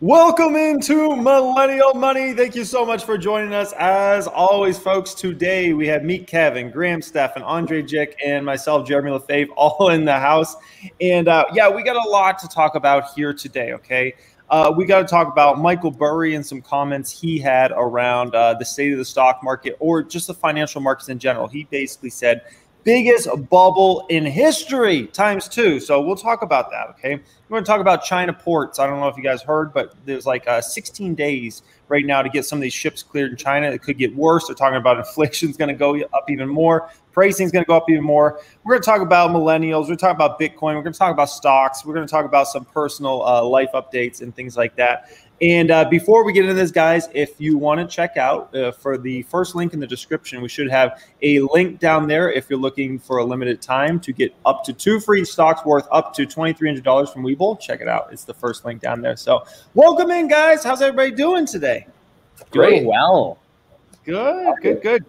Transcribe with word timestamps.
Welcome 0.00 0.56
into 0.56 1.14
Millennial 1.14 1.94
Money. 1.94 2.34
Thank 2.34 2.56
you 2.56 2.64
so 2.64 2.84
much 2.84 3.04
for 3.04 3.16
joining 3.16 3.54
us. 3.54 3.72
As 3.78 4.26
always, 4.26 4.76
folks, 4.76 5.14
today 5.14 5.72
we 5.72 5.86
have 5.86 6.02
Meet 6.02 6.26
Kevin, 6.26 6.72
Graham 6.72 7.00
Stephan, 7.00 7.44
Andrei 7.44 7.80
Jikh, 7.80 8.14
and 8.22 8.44
myself, 8.44 8.88
Jeremy 8.88 9.12
Lefebvre, 9.12 9.54
all 9.56 9.90
in 9.90 10.04
the 10.04 10.18
house. 10.18 10.56
And 11.00 11.28
uh, 11.28 11.44
yeah, 11.52 11.68
we 11.68 11.84
got 11.84 11.94
a 11.94 12.08
lot 12.08 12.40
to 12.40 12.48
talk 12.48 12.74
about 12.74 13.12
here 13.14 13.32
today, 13.32 13.72
okay? 13.74 14.14
Uh, 14.50 14.74
we 14.76 14.84
got 14.84 14.98
to 14.98 15.06
talk 15.06 15.28
about 15.28 15.60
Michael 15.60 15.92
Burry 15.92 16.34
and 16.34 16.44
some 16.44 16.60
comments 16.60 17.10
he 17.10 17.38
had 17.38 17.72
around 17.76 18.34
uh, 18.34 18.54
the 18.54 18.64
state 18.64 18.90
of 18.92 18.98
the 18.98 19.04
stock 19.04 19.44
market 19.44 19.76
or 19.78 20.02
just 20.02 20.26
the 20.26 20.34
financial 20.34 20.80
markets 20.80 21.08
in 21.08 21.20
general. 21.20 21.46
He 21.46 21.64
basically 21.70 22.10
said, 22.10 22.42
biggest 22.84 23.28
bubble 23.48 24.06
in 24.10 24.24
history 24.24 25.06
times 25.08 25.48
two. 25.48 25.80
So 25.80 26.00
we'll 26.00 26.16
talk 26.16 26.42
about 26.42 26.70
that. 26.70 26.88
Okay. 26.90 27.20
We're 27.48 27.56
going 27.56 27.64
to 27.64 27.70
talk 27.70 27.80
about 27.80 28.04
China 28.04 28.32
ports. 28.32 28.78
I 28.78 28.86
don't 28.86 29.00
know 29.00 29.08
if 29.08 29.16
you 29.16 29.22
guys 29.22 29.42
heard, 29.42 29.72
but 29.72 29.94
there's 30.06 30.26
like 30.26 30.46
uh, 30.48 30.60
16 30.60 31.14
days 31.14 31.62
right 31.88 32.04
now 32.04 32.22
to 32.22 32.28
get 32.28 32.44
some 32.44 32.58
of 32.58 32.62
these 32.62 32.72
ships 32.72 33.02
cleared 33.02 33.32
in 33.32 33.36
China. 33.36 33.70
It 33.70 33.82
could 33.82 33.98
get 33.98 34.14
worse. 34.14 34.46
They're 34.46 34.54
talking 34.54 34.78
about 34.78 34.98
inflation 35.06 35.50
is 35.50 35.56
going 35.56 35.68
to 35.68 35.74
go 35.74 36.00
up 36.14 36.30
even 36.30 36.48
more. 36.48 36.90
Pricing 37.12 37.46
is 37.46 37.52
going 37.52 37.64
to 37.64 37.68
go 37.68 37.76
up 37.76 37.88
even 37.88 38.02
more. 38.02 38.40
We're 38.64 38.74
going 38.74 38.82
to 38.82 38.86
talk 38.86 39.00
about 39.00 39.30
millennials. 39.30 39.82
We're 39.82 39.88
going 39.88 39.98
to 39.98 40.04
talk 40.06 40.14
about 40.14 40.40
Bitcoin. 40.40 40.74
We're 40.74 40.82
going 40.82 40.92
to 40.92 40.98
talk 40.98 41.12
about 41.12 41.30
stocks. 41.30 41.84
We're 41.84 41.94
going 41.94 42.06
to 42.06 42.10
talk 42.10 42.24
about 42.24 42.48
some 42.48 42.64
personal 42.64 43.22
uh, 43.22 43.44
life 43.44 43.70
updates 43.74 44.20
and 44.20 44.34
things 44.34 44.56
like 44.56 44.74
that. 44.76 45.10
And 45.44 45.70
uh, 45.70 45.84
before 45.84 46.24
we 46.24 46.32
get 46.32 46.44
into 46.44 46.54
this, 46.54 46.70
guys, 46.70 47.10
if 47.12 47.38
you 47.38 47.58
want 47.58 47.78
to 47.78 47.86
check 47.86 48.16
out 48.16 48.56
uh, 48.56 48.72
for 48.72 48.96
the 48.96 49.24
first 49.24 49.54
link 49.54 49.74
in 49.74 49.78
the 49.78 49.86
description, 49.86 50.40
we 50.40 50.48
should 50.48 50.70
have 50.70 51.02
a 51.20 51.40
link 51.40 51.80
down 51.80 52.08
there 52.08 52.32
if 52.32 52.48
you're 52.48 52.58
looking 52.58 52.98
for 52.98 53.18
a 53.18 53.24
limited 53.24 53.60
time 53.60 54.00
to 54.00 54.12
get 54.14 54.34
up 54.46 54.64
to 54.64 54.72
two 54.72 54.98
free 54.98 55.22
stocks 55.22 55.62
worth 55.66 55.86
up 55.92 56.14
to 56.14 56.24
$2,300 56.24 57.12
from 57.12 57.22
Webull. 57.22 57.60
Check 57.60 57.82
it 57.82 57.88
out. 57.88 58.08
It's 58.10 58.24
the 58.24 58.32
first 58.32 58.64
link 58.64 58.80
down 58.80 59.02
there. 59.02 59.16
So, 59.16 59.44
welcome 59.74 60.10
in, 60.12 60.28
guys. 60.28 60.64
How's 60.64 60.80
everybody 60.80 61.10
doing 61.10 61.44
today? 61.44 61.88
Great. 62.50 62.76
Doing 62.76 62.86
well. 62.86 63.36
Good, 64.06 64.54
good, 64.62 64.80
good. 64.80 65.04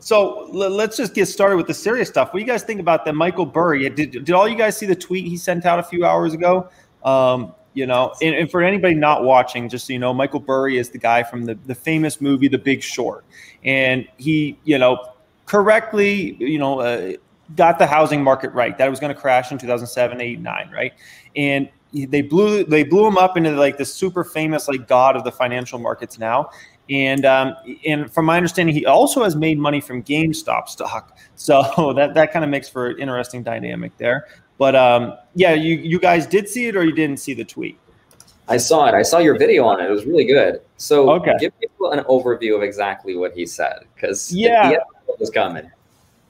So 0.00 0.50
let's 0.52 0.98
just 0.98 1.14
get 1.14 1.26
started 1.26 1.56
with 1.56 1.66
the 1.66 1.72
serious 1.72 2.10
stuff. 2.10 2.28
What 2.28 2.40
do 2.40 2.44
you 2.44 2.46
guys 2.46 2.62
think 2.62 2.80
about 2.80 3.06
the 3.06 3.14
Michael 3.14 3.46
Burry? 3.46 3.88
Did, 3.88 4.10
did 4.10 4.30
all 4.32 4.46
you 4.46 4.54
guys 4.54 4.76
see 4.76 4.84
the 4.84 4.94
tweet 4.94 5.26
he 5.26 5.38
sent 5.38 5.64
out 5.64 5.78
a 5.78 5.82
few 5.82 6.04
hours 6.04 6.34
ago? 6.34 6.68
Um, 7.04 7.54
you 7.78 7.86
know, 7.86 8.12
and, 8.20 8.34
and, 8.34 8.50
for 8.50 8.60
anybody 8.60 8.94
not 8.94 9.22
watching, 9.22 9.68
just 9.68 9.86
so 9.86 9.92
you 9.92 10.00
know, 10.00 10.12
Michael 10.12 10.40
Burry 10.40 10.78
is 10.78 10.90
the 10.90 10.98
guy 10.98 11.22
from 11.22 11.44
the, 11.44 11.54
the 11.66 11.76
famous 11.76 12.20
movie 12.20 12.48
The 12.48 12.58
Big 12.58 12.82
Short. 12.82 13.24
And 13.62 14.04
he, 14.16 14.58
you 14.64 14.78
know, 14.78 15.12
correctly, 15.46 16.34
you 16.40 16.58
know, 16.58 16.80
uh, 16.80 17.12
got 17.54 17.78
the 17.78 17.86
housing 17.86 18.20
market 18.20 18.52
right. 18.52 18.76
That 18.76 18.88
it 18.88 18.90
was 18.90 18.98
going 18.98 19.14
to 19.14 19.20
crash 19.20 19.52
in 19.52 19.58
2007, 19.58 20.20
8, 20.20 20.40
9, 20.40 20.70
right? 20.74 20.92
And 21.36 21.68
they 21.92 22.20
blew 22.20 22.64
they 22.64 22.82
blew 22.82 23.06
him 23.06 23.16
up 23.16 23.36
into 23.36 23.52
like 23.52 23.78
this 23.78 23.94
super 23.94 24.22
famous 24.22 24.68
like 24.68 24.86
god 24.88 25.16
of 25.16 25.24
the 25.24 25.32
financial 25.32 25.78
markets 25.78 26.18
now. 26.18 26.50
And 26.90 27.24
um, 27.24 27.54
and 27.86 28.12
from 28.12 28.24
my 28.24 28.36
understanding, 28.36 28.74
he 28.74 28.86
also 28.86 29.22
has 29.22 29.36
made 29.36 29.56
money 29.58 29.80
from 29.80 30.02
GameStop 30.02 30.68
stock. 30.68 31.16
So 31.40 31.92
that 31.94 32.14
that 32.14 32.32
kind 32.32 32.44
of 32.44 32.50
makes 32.50 32.68
for 32.68 32.88
an 32.88 32.98
interesting 32.98 33.44
dynamic 33.44 33.96
there. 33.96 34.26
But 34.58 34.74
um, 34.74 35.14
yeah, 35.34 35.54
you 35.54 35.76
you 35.76 35.98
guys 35.98 36.26
did 36.26 36.48
see 36.48 36.66
it 36.66 36.76
or 36.76 36.84
you 36.84 36.92
didn't 36.92 37.18
see 37.18 37.32
the 37.32 37.44
tweet? 37.44 37.78
I 38.48 38.56
saw 38.56 38.86
it. 38.86 38.94
I 38.94 39.02
saw 39.02 39.18
your 39.18 39.38
video 39.38 39.64
on 39.64 39.80
it. 39.80 39.86
It 39.86 39.90
was 39.90 40.04
really 40.04 40.24
good. 40.24 40.60
So 40.78 41.10
okay. 41.12 41.34
give 41.38 41.58
people 41.60 41.92
an 41.92 42.02
overview 42.04 42.56
of 42.56 42.62
exactly 42.62 43.16
what 43.16 43.34
he 43.34 43.46
said, 43.46 43.84
because 43.94 44.32
yeah, 44.32 44.70
it 44.70 44.80
was 45.20 45.30
coming. 45.30 45.70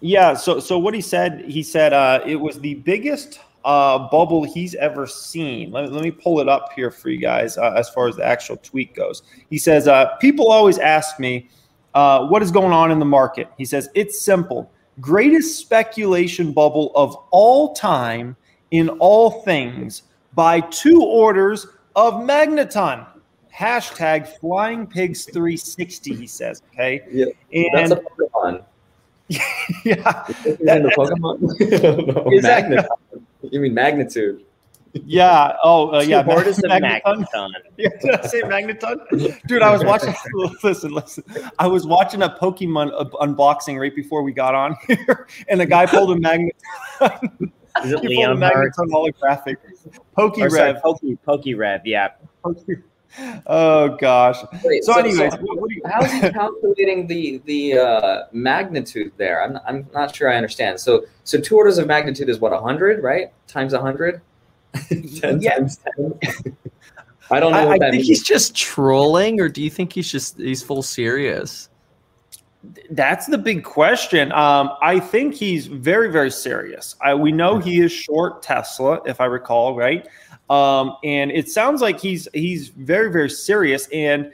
Yeah. 0.01 0.35
So 0.35 0.61
so 0.61 0.79
what 0.79 0.95
he 0.95 1.01
said, 1.01 1.45
he 1.47 1.63
said 1.63 1.93
uh, 1.93 2.21
it 2.27 2.37
was 2.37 2.61
the 2.61 2.75
biggest 2.75 3.41
uh, 3.65 4.09
bubble 4.11 4.45
he's 4.45 4.75
ever 4.77 5.07
seen. 5.07 5.71
Let, 5.71 5.93
let 5.93 6.03
me 6.03 6.11
pull 6.11 6.41
it 6.41 6.49
up 6.49 6.73
here 6.75 6.91
for 6.91 7.11
you 7.11 7.19
guys 7.19 7.57
uh, 7.59 7.75
as 7.77 7.89
far 7.89 8.09
as 8.09 8.17
the 8.17 8.25
actual 8.25 8.57
tweet 8.57 8.95
goes. 8.95 9.23
He 9.51 9.59
says, 9.59 9.89
uh, 9.89 10.17
People 10.17 10.51
always 10.51 10.79
ask 10.79 11.19
me, 11.19 11.51
uh, 11.95 12.27
what 12.27 12.43
is 12.43 12.51
going 12.51 12.73
on 12.73 12.91
in 12.91 12.99
the 12.99 13.05
market? 13.05 13.49
He 13.59 13.65
says, 13.65 13.89
It's 13.95 14.21
simple 14.21 14.71
greatest 15.01 15.59
speculation 15.59 16.53
bubble 16.53 16.93
of 16.95 17.17
all 17.31 17.75
time 17.75 18.37
in 18.71 18.89
all 18.89 19.43
things 19.43 20.03
by 20.35 20.61
two 20.61 21.03
orders 21.03 21.67
of 21.97 22.15
Magneton. 22.15 23.07
Hashtag 23.55 24.29
Flying 24.39 24.87
Pigs 24.87 25.25
360, 25.25 26.15
he 26.15 26.27
says. 26.27 26.63
Okay. 26.73 27.03
Yeah. 27.11 27.27
And 27.53 27.71
that's 27.73 27.91
a 27.91 27.97
Pokemon. 27.97 28.65
yeah. 29.85 30.25
That, 30.65 30.83
the 30.83 30.93
Pokemon? 30.97 31.41
no, 31.41 32.41
Magneton. 32.41 32.87
You 33.43 33.61
mean 33.61 33.75
magnitude? 33.75 34.45
Yeah. 35.07 35.57
Oh, 35.63 35.95
uh, 35.95 36.01
yeah. 36.01 36.25
What 36.25 36.47
is 36.47 36.57
the 36.57 36.69
magneton? 36.69 37.25
magneton? 37.33 37.51
Yeah, 37.77 37.89
did 38.01 38.15
I 38.15 38.27
say 38.27 38.41
magneton? 38.43 39.47
Dude, 39.47 39.63
I 39.63 39.71
was 39.71 39.85
watching. 39.85 40.15
listen, 40.63 40.93
listen. 40.93 41.25
I 41.59 41.67
was 41.67 41.87
watching 41.87 42.23
a 42.23 42.29
Pokemon 42.29 43.11
unboxing 43.13 43.79
right 43.81 43.95
before 43.95 44.23
we 44.23 44.33
got 44.33 44.55
on 44.55 44.77
here, 44.87 45.29
and 45.49 45.61
the 45.61 45.67
guy 45.67 45.87
pulled 45.87 46.11
a 46.11 46.21
magneton. 46.21 47.53
Is 47.85 47.93
it 47.93 48.03
Leon 48.03 48.39
Magneton 48.39 48.91
holographic? 48.91 49.57
Pokerev. 50.17 50.81
Poke, 50.83 51.01
Pokerev. 51.27 51.83
Yeah. 51.85 52.09
Oh 53.47 53.97
gosh. 53.97 54.39
Wait, 54.65 54.85
so, 54.85 54.93
so, 54.93 54.99
anyways, 54.99 55.33
so 55.33 55.69
how 55.87 56.03
is 56.03 56.13
he 56.13 56.21
calculating 56.31 57.07
the 57.07 57.41
the 57.47 57.79
uh, 57.79 58.23
magnitude 58.33 59.13
there? 59.17 59.43
I'm 59.43 59.59
I'm 59.67 59.87
not 59.95 60.15
sure 60.15 60.31
I 60.31 60.37
understand. 60.37 60.79
So 60.79 61.05
so 61.25 61.41
two 61.41 61.57
orders 61.57 61.79
of 61.79 61.87
magnitude 61.87 62.29
is 62.29 62.39
what 62.39 62.59
hundred, 62.61 63.03
right? 63.03 63.33
Times 63.47 63.75
hundred. 63.75 64.21
10 65.21 65.41
yeah. 65.41 65.57
times 65.57 65.81
10. 65.97 66.19
I 67.31 67.41
don't 67.41 67.53
know. 67.53 67.59
I, 67.59 67.75
I 67.75 67.79
think 67.79 67.93
means. 67.93 68.07
he's 68.07 68.23
just 68.23 68.55
trolling, 68.57 69.41
or 69.41 69.49
do 69.49 69.63
you 69.63 69.71
think 69.71 69.93
he's 69.93 70.11
just 70.11 70.39
he's 70.39 70.63
full 70.63 70.83
serious? 70.83 71.69
That's 72.91 73.27
the 73.27 73.39
big 73.39 73.65
question. 73.65 74.33
Um, 74.33 74.71
I 74.81 74.99
think 74.99 75.35
he's 75.35 75.67
very, 75.67 76.11
very 76.11 76.31
serious. 76.31 76.97
I, 77.03 77.15
we 77.15 77.31
know 77.31 77.59
he 77.59 77.81
is 77.81 77.93
short 77.93 78.43
Tesla, 78.43 79.01
if 79.05 79.21
I 79.21 79.27
recall, 79.27 79.77
right? 79.77 80.09
Um, 80.51 80.97
and 81.05 81.31
it 81.31 81.51
sounds 81.51 81.83
like 81.83 82.01
he's 82.01 82.27
he's 82.33 82.69
very, 82.69 83.13
very 83.13 83.31
serious. 83.31 83.89
And 83.93 84.33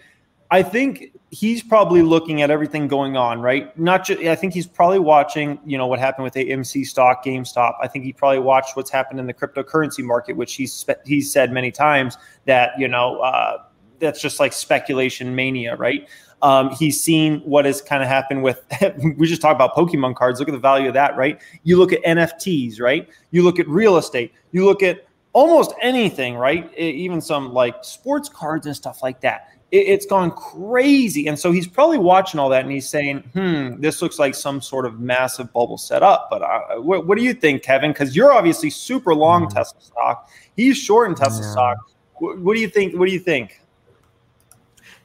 I 0.51 0.63
think 0.63 1.14
he's 1.35 1.65
probably 1.65 2.01
looking 2.01 2.43
at 2.43 2.51
everything 2.51 2.87
going 2.87 3.17
on, 3.17 3.41
right? 3.41 3.77
Not 3.77 4.05
just, 4.07 4.21
I 4.23 4.37
think 4.37 4.55
he's 4.55 4.69
probably 4.69 5.01
watching, 5.01 5.59
you 5.67 5.77
know, 5.77 5.89
what 5.89 5.99
happened 5.99 6.23
with 6.23 6.35
AMC 6.35 6.87
stock, 6.87 7.25
GameStop. 7.25 7.75
I 7.83 7.89
think 7.89 8.05
he 8.05 8.13
probably 8.13 8.39
watched 8.39 8.77
what's 8.77 8.91
happened 8.91 9.19
in 9.19 9.27
the 9.27 9.35
cryptocurrency 9.35 10.05
market, 10.05 10.37
which 10.37 10.55
he's 10.55 10.87
he's 11.05 11.33
said 11.33 11.51
many 11.51 11.73
times 11.73 12.17
that 12.47 12.71
you 12.79 12.87
know 12.87 13.19
uh, 13.21 13.65
that's 13.99 14.21
just 14.23 14.39
like 14.39 14.53
speculation 14.53 15.35
mania, 15.35 15.75
right? 15.75 16.09
Um, 16.41 16.71
he's 16.71 17.03
seen 17.03 17.41
what 17.41 17.65
has 17.65 17.83
kind 17.83 18.03
of 18.03 18.09
happened 18.09 18.45
with. 18.45 18.63
we 19.19 19.27
just 19.27 19.43
talked 19.43 19.57
about 19.57 19.75
Pokemon 19.75 20.15
cards. 20.15 20.39
Look 20.39 20.49
at 20.49 20.53
the 20.53 20.59
value 20.59 20.87
of 20.87 20.95
that, 20.95 21.17
right? 21.17 21.41
You 21.65 21.79
look 21.79 21.93
at 21.93 22.03
NFTs, 22.05 22.81
right? 22.81 23.09
You 23.33 23.43
look 23.43 23.59
at 23.59 23.67
real 23.69 23.97
estate. 23.97 24.33
You 24.53 24.65
look 24.65 24.85
at 24.85 25.07
almost 25.33 25.73
anything, 25.83 26.37
right? 26.37 26.73
Even 26.79 27.21
some 27.21 27.53
like 27.53 27.83
sports 27.83 28.29
cards 28.29 28.67
and 28.67 28.77
stuff 28.77 29.03
like 29.03 29.21
that 29.23 29.49
it, 29.75 29.89
has 29.89 30.07
gone 30.07 30.31
crazy. 30.31 31.27
And 31.27 31.39
so 31.39 31.51
he's 31.51 31.67
probably 31.67 31.99
watching 31.99 32.39
all 32.39 32.49
that 32.51 32.63
and 32.63 32.71
he's 32.71 32.89
saying, 32.89 33.19
hmm, 33.33 33.81
this 33.81 34.01
looks 34.01 34.19
like 34.19 34.35
some 34.35 34.61
sort 34.61 34.87
of 34.87 35.01
massive 35.01 35.53
bubble 35.53 35.79
set 35.79 36.03
up. 36.03 36.29
But 36.31 36.43
uh, 36.43 36.81
what, 36.81 37.07
what, 37.07 37.19
do 37.19 37.25
you 37.25 37.35
think, 37.35 37.63
Kevin? 37.63 37.91
Because 37.91 38.15
you're 38.15 38.33
obviously 38.33 38.71
super 38.71 39.15
long 39.15 39.47
mm-hmm. 39.47 39.57
Tesla 39.57 39.81
stock. 39.81 40.31
He's 40.57 40.77
short 40.77 41.11
in 41.11 41.17
Tesla 41.17 41.45
yeah. 41.45 41.51
stock. 41.51 41.77
What, 42.15 42.39
what 42.39 42.55
do 42.55 42.61
you 42.61 42.69
think? 42.69 42.97
What 42.97 43.07
do 43.07 43.13
you 43.13 43.19
think? 43.19 43.61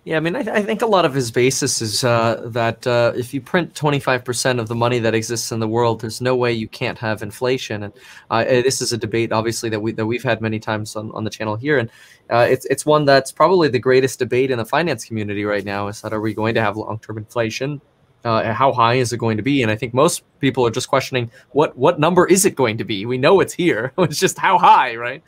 Yeah, 0.09 0.17
I 0.17 0.21
mean, 0.21 0.35
I, 0.35 0.41
th- 0.41 0.57
I, 0.57 0.63
think 0.63 0.81
a 0.81 0.88
lot 0.88 1.06
of 1.06 1.13
his 1.13 1.29
basis 1.29 1.83
is 1.83 2.03
uh, 2.03 2.41
that 2.47 2.88
uh, 2.88 3.13
if 3.15 3.31
you 3.31 3.41
print 3.41 3.75
25% 3.75 4.59
of 4.59 4.67
the 4.67 4.73
money 4.73 4.97
that 4.97 5.13
exists 5.13 5.51
in 5.51 5.59
the 5.59 5.67
world, 5.67 6.01
there's 6.01 6.19
no 6.19 6.35
way 6.35 6.51
you 6.51 6.67
can't 6.67 6.97
have 6.97 7.21
inflation. 7.21 7.83
And 7.83 7.94
uh, 8.31 8.44
this 8.44 8.81
is 8.81 8.91
a 8.91 8.97
debate, 8.97 9.31
obviously, 9.31 9.69
that 9.69 9.79
we 9.79 9.91
that 9.91 10.07
we've 10.07 10.23
had 10.23 10.41
many 10.41 10.57
times 10.57 10.95
on, 10.95 11.11
on 11.11 11.25
the 11.25 11.29
channel 11.29 11.56
here, 11.56 11.77
and 11.77 11.91
uh, 12.31 12.47
it's 12.50 12.65
it's 12.71 12.88
one 12.88 13.06
that's 13.06 13.31
probably 13.31 13.67
the 13.67 13.77
greatest 13.77 14.17
debate 14.17 14.50
in 14.50 14.57
the 14.57 14.65
finance 14.65 15.06
community 15.06 15.45
right 15.45 15.63
now. 15.63 15.89
Is 15.89 16.01
that 16.01 16.11
are 16.11 16.21
we 16.21 16.33
going 16.33 16.56
to 16.56 16.61
have 16.61 16.75
long 16.75 16.97
term 16.97 17.19
inflation? 17.19 17.79
Uh, 18.25 18.51
how 18.51 18.73
high 18.73 18.95
is 18.95 19.13
it 19.13 19.17
going 19.17 19.38
to 19.38 19.44
be? 19.44 19.61
And 19.61 19.71
I 19.71 19.75
think 19.75 19.94
most 19.94 20.23
people 20.39 20.65
are 20.65 20.71
just 20.71 20.89
questioning 20.89 21.29
what 21.51 21.77
what 21.77 22.00
number 22.00 22.25
is 22.25 22.45
it 22.45 22.56
going 22.56 22.79
to 22.79 22.83
be? 22.83 23.06
We 23.06 23.19
know 23.19 23.41
it's 23.41 23.53
here. 23.53 23.94
it's 24.00 24.19
just 24.19 24.39
how 24.39 24.57
high, 24.57 24.95
right? 24.95 25.21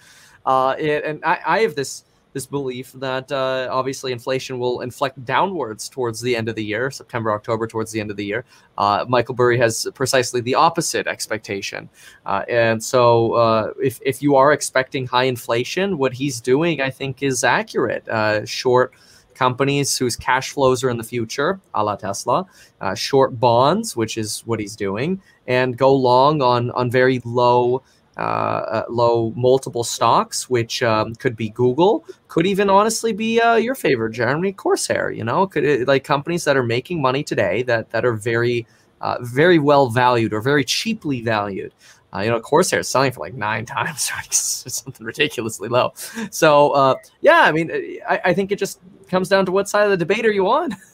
Uh, 0.44 0.74
it, 0.80 1.04
and 1.06 1.24
I, 1.24 1.38
I 1.46 1.60
have 1.60 1.76
this 1.76 2.04
this 2.34 2.46
belief 2.46 2.94
that 2.94 3.32
uh, 3.32 3.68
obviously 3.72 4.12
inflation 4.12 4.58
will 4.58 4.82
inflect 4.82 5.24
downwards 5.26 5.90
towards 5.90 6.22
the 6.22 6.36
end 6.36 6.48
of 6.48 6.56
the 6.56 6.64
year, 6.64 6.90
September, 6.92 7.32
October, 7.32 7.68
towards 7.68 7.92
the 7.92 8.00
end 8.00 8.10
of 8.10 8.18
the 8.18 8.26
year. 8.26 8.46
Uh, 8.78 9.06
Michael 9.08 9.36
Burry 9.36 9.58
has 9.58 9.88
precisely 9.94 10.42
the 10.42 10.56
opposite 10.56 11.08
expectation. 11.08 11.90
Uh, 12.26 12.44
and 12.48 12.84
so 12.84 13.34
uh, 13.34 13.74
if, 13.82 14.00
if 14.06 14.22
you 14.22 14.36
are 14.36 14.54
expecting 14.54 15.06
high 15.06 15.26
inflation, 15.26 15.98
what 15.98 16.14
he's 16.14 16.40
doing, 16.40 16.82
I 16.82 16.90
think, 16.90 17.22
is 17.22 17.44
accurate. 17.44 18.08
Uh, 18.08 18.46
short 18.46 18.94
companies 19.34 19.98
whose 19.98 20.16
cash 20.16 20.52
flows 20.52 20.84
are 20.84 20.90
in 20.90 20.98
the 20.98 21.04
future, 21.04 21.60
a 21.74 21.84
la 21.84 21.96
Tesla, 21.96 22.46
uh, 22.80 22.94
short 22.94 23.40
bonds, 23.40 23.96
which 23.96 24.18
is 24.18 24.42
what 24.42 24.60
he's 24.60 24.76
doing, 24.76 25.22
and 25.48 25.78
go 25.78 25.94
long 25.94 26.42
on, 26.42 26.72
on 26.72 26.92
very 26.92 27.22
low 27.26 27.82
uh, 28.22 28.24
uh, 28.24 28.84
low 28.88 29.34
multiple 29.36 29.84
stocks, 29.84 30.48
which 30.48 30.84
um, 30.84 31.16
could 31.16 31.36
be 31.36 31.50
Google, 31.50 32.06
could 32.28 32.46
even 32.46 32.70
honestly 32.70 33.14
be 33.14 33.42
uh, 33.42 33.56
your 33.56 33.74
favorite, 33.74 34.12
Jeremy 34.12 34.54
Corsair. 34.54 35.10
You 35.10 35.24
know, 35.24 35.48
could 35.48 35.88
like 35.88 36.04
companies 36.04 36.44
that 36.44 36.56
are 36.56 36.64
making 36.64 37.02
money 37.02 37.24
today 37.24 37.64
that 37.64 37.90
that 37.90 38.06
are 38.06 38.14
very 38.14 38.68
uh, 39.02 39.18
very 39.22 39.58
well 39.58 39.90
valued 39.90 40.34
or 40.34 40.42
very 40.42 40.64
cheaply 40.64 41.22
valued. 41.22 41.74
Uh, 42.14 42.20
you 42.20 42.30
know, 42.30 42.40
Corsair 42.40 42.82
is 42.82 42.88
selling 42.88 43.12
for 43.12 43.22
like 43.22 43.34
nine 43.34 43.66
times, 43.78 44.12
or 44.12 44.22
something 44.32 45.04
ridiculously 45.04 45.68
low. 45.68 45.94
So, 46.30 46.72
uh, 46.72 46.96
yeah, 47.22 47.42
I 47.42 47.52
mean, 47.52 47.72
I, 48.08 48.22
I, 48.26 48.34
think 48.36 48.52
it 48.52 48.60
just 48.60 48.80
comes 49.10 49.30
down 49.30 49.48
to 49.48 49.52
what 49.52 49.68
side 49.68 49.86
of 49.86 49.90
the 49.90 49.98
debate 49.98 50.26
are 50.26 50.32
you 50.32 50.48
on. 50.48 50.76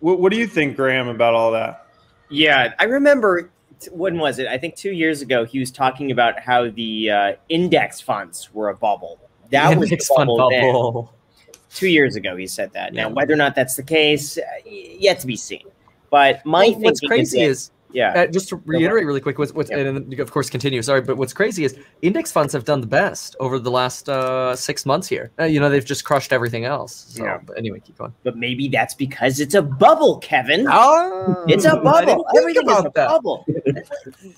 What, 0.00 0.18
what 0.18 0.32
do 0.32 0.36
you 0.36 0.48
think, 0.48 0.74
Graham, 0.74 1.06
about 1.06 1.34
all 1.34 1.52
that? 1.52 1.86
Yeah, 2.28 2.74
I 2.80 2.84
remember 2.86 3.51
when 3.86 4.18
was 4.18 4.38
it? 4.38 4.46
I 4.46 4.58
think 4.58 4.76
two 4.76 4.92
years 4.92 5.22
ago, 5.22 5.44
he 5.44 5.58
was 5.58 5.70
talking 5.70 6.10
about 6.10 6.38
how 6.38 6.70
the 6.70 7.10
uh, 7.10 7.32
index 7.48 8.00
funds 8.00 8.52
were 8.52 8.68
a 8.68 8.74
bubble. 8.74 9.18
That 9.50 9.78
was 9.78 9.90
the 9.90 10.00
bubble, 10.16 10.36
bubble. 10.36 11.12
Two 11.74 11.88
years 11.88 12.16
ago, 12.16 12.36
he 12.36 12.46
said 12.46 12.72
that. 12.72 12.92
Now, 12.92 13.08
whether 13.08 13.32
or 13.32 13.36
not 13.36 13.54
that's 13.54 13.76
the 13.76 13.82
case, 13.82 14.38
uh, 14.38 14.42
yet 14.64 15.20
to 15.20 15.26
be 15.26 15.36
seen. 15.36 15.64
But 16.10 16.44
my 16.44 16.68
well, 16.68 16.80
what's 16.80 17.00
crazy 17.00 17.40
is, 17.40 17.58
is 17.58 17.70
yeah. 17.92 18.22
Uh, 18.22 18.26
just 18.26 18.48
to 18.48 18.56
reiterate 18.64 19.06
really 19.06 19.20
quick, 19.20 19.38
what's, 19.38 19.52
what's 19.52 19.70
yeah. 19.70 19.78
and 19.78 20.18
of 20.18 20.30
course 20.30 20.50
continue. 20.50 20.82
Sorry, 20.82 21.00
but 21.00 21.16
what's 21.16 21.32
crazy 21.32 21.64
is 21.64 21.76
index 22.02 22.32
funds 22.32 22.52
have 22.52 22.64
done 22.64 22.80
the 22.80 22.86
best 22.86 23.36
over 23.40 23.58
the 23.58 23.70
last 23.70 24.08
uh, 24.08 24.56
six 24.56 24.86
months 24.86 25.08
here. 25.08 25.30
Uh, 25.38 25.44
you 25.44 25.60
know, 25.60 25.68
they've 25.68 25.84
just 25.84 26.04
crushed 26.04 26.32
everything 26.32 26.64
else. 26.64 27.06
So, 27.10 27.24
yeah. 27.24 27.38
But 27.44 27.58
anyway, 27.58 27.80
keep 27.80 27.98
going. 27.98 28.14
But 28.24 28.36
maybe 28.36 28.68
that's 28.68 28.94
because 28.94 29.40
it's 29.40 29.54
a 29.54 29.62
bubble, 29.62 30.18
Kevin. 30.18 30.66
Oh, 30.70 31.44
it's 31.48 31.64
a 31.64 31.76
bubble. 31.76 32.26
Everything 32.36 32.68
is 32.68 32.78
a 32.78 32.90
that. 32.94 33.08
bubble. 33.08 33.46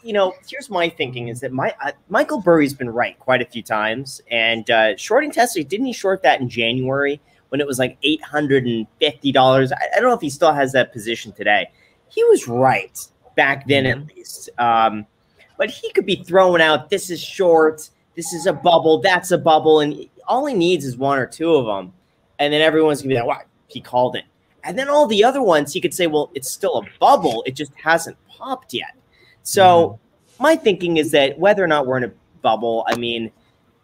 you 0.03 0.12
know, 0.12 0.35
here's 0.49 0.71
my 0.71 0.89
thinking: 0.89 1.29
is 1.29 1.41
that 1.41 1.53
my 1.53 1.75
uh, 1.83 1.93
Michael 2.09 2.41
Burry's 2.41 2.75
been 2.75 2.91
right 2.91 3.19
quite 3.19 3.43
a 3.43 3.47
few 3.47 3.62
times, 3.62 4.21
and 4.31 4.71
uh, 4.71 4.97
shorting 4.97 5.31
Tesla 5.31 5.62
didn't 5.65 5.87
he 5.87 5.93
short 5.93 6.23
that 6.23 6.41
in 6.41 6.49
January 6.49 7.21
when 7.51 7.61
it 7.61 7.67
was 7.67 7.79
like 7.79 7.97
eight 8.03 8.23
hundred 8.23 8.67
and 8.67 8.87
fifty 9.01 9.33
dollars? 9.33 9.73
I, 9.73 9.77
I 9.97 10.01
don't 10.01 10.09
know 10.09 10.15
if 10.15 10.21
he 10.21 10.31
still 10.31 10.53
has 10.53 10.73
that 10.73 10.93
position 10.93 11.33
today. 11.33 11.71
He 12.09 12.23
was 12.25 12.47
right 12.47 12.97
back 13.35 13.67
then 13.67 13.85
mm-hmm. 13.85 14.03
at 14.09 14.17
least. 14.17 14.51
Um, 14.59 15.07
but 15.57 15.71
he 15.71 15.91
could 15.93 16.07
be 16.07 16.17
throwing 16.17 16.61
out 16.61 16.91
this 16.91 17.11
is 17.11 17.23
short, 17.23 17.89
this 18.17 18.33
is 18.33 18.47
a 18.47 18.53
bubble, 18.53 18.99
that's 18.99 19.31
a 19.31 19.39
bubble, 19.39 19.81
and 19.81 20.09
all 20.27 20.47
he 20.47 20.55
needs 20.55 20.85
is 20.85 20.97
one 20.97 21.19
or 21.19 21.27
two 21.27 21.55
of 21.55 21.67
them, 21.67 21.93
and 22.39 22.53
then 22.53 22.61
everyone's 22.61 23.03
gonna 23.03 23.15
be 23.15 23.21
like, 23.21 23.27
"Wow, 23.27 23.43
he 23.69 23.81
called 23.81 24.17
it." 24.17 24.25
And 24.65 24.79
then 24.79 24.89
all 24.89 25.07
the 25.07 25.23
other 25.23 25.43
ones, 25.43 25.73
he 25.73 25.81
could 25.81 25.95
say, 25.95 26.07
"Well, 26.07 26.31
it's 26.35 26.51
still 26.51 26.79
a 26.79 26.87
bubble; 26.99 27.43
it 27.47 27.55
just 27.55 27.73
hasn't 27.75 28.17
popped 28.29 28.73
yet." 28.73 28.95
So 29.43 29.99
mm-hmm. 30.35 30.43
my 30.43 30.57
thinking 30.57 30.97
is 30.97 31.11
that 31.13 31.39
whether 31.39 31.63
or 31.63 31.67
not 31.67 31.87
we're 31.87 31.99
in 31.99 32.05
a 32.05 32.13
bubble, 32.43 32.85
I 32.89 32.97
mean, 32.97 33.31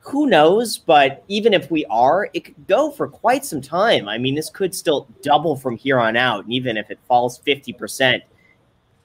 who 0.01 0.27
knows? 0.27 0.79
But 0.79 1.23
even 1.29 1.53
if 1.53 1.71
we 1.71 1.85
are, 1.87 2.31
it 2.33 2.45
could 2.47 2.67
go 2.67 2.91
for 2.91 3.07
quite 3.07 3.45
some 3.45 3.61
time. 3.61 4.09
I 4.09 4.19
mean, 4.19 4.35
this 4.35 4.51
could 4.51 4.75
still 4.75 5.07
double 5.23 5.57
from 5.57 5.77
here 5.77 6.01
on 6.01 6.17
out, 6.17 6.45
and 6.45 6.53
even 6.53 6.77
if 6.77 6.91
it 6.91 6.99
falls 7.07 7.39
fifty 7.39 7.73
percent 7.73 8.23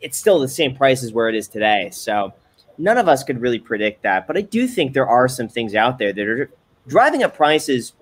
it's 0.06 0.20
still 0.20 0.38
the 0.38 0.48
same 0.48 0.76
price 0.76 1.04
as 1.04 1.12
where 1.12 1.30
it 1.30 1.36
is 1.36 1.48
today. 1.48 1.90
So 1.92 2.32
none 2.78 3.00
of 3.00 3.08
us 3.08 3.24
could 3.24 3.42
really 3.42 3.58
predict 3.58 4.04
that. 4.04 4.28
But 4.28 4.38
I 4.38 4.42
do 4.42 4.68
think 4.68 4.94
there 4.94 5.08
are 5.08 5.28
some 5.28 5.48
things 5.48 5.74
out 5.74 5.98
there 5.98 6.14
that 6.14 6.28
are 6.28 6.52
driving 6.88 7.24
up 7.24 7.36
prices 7.36 7.94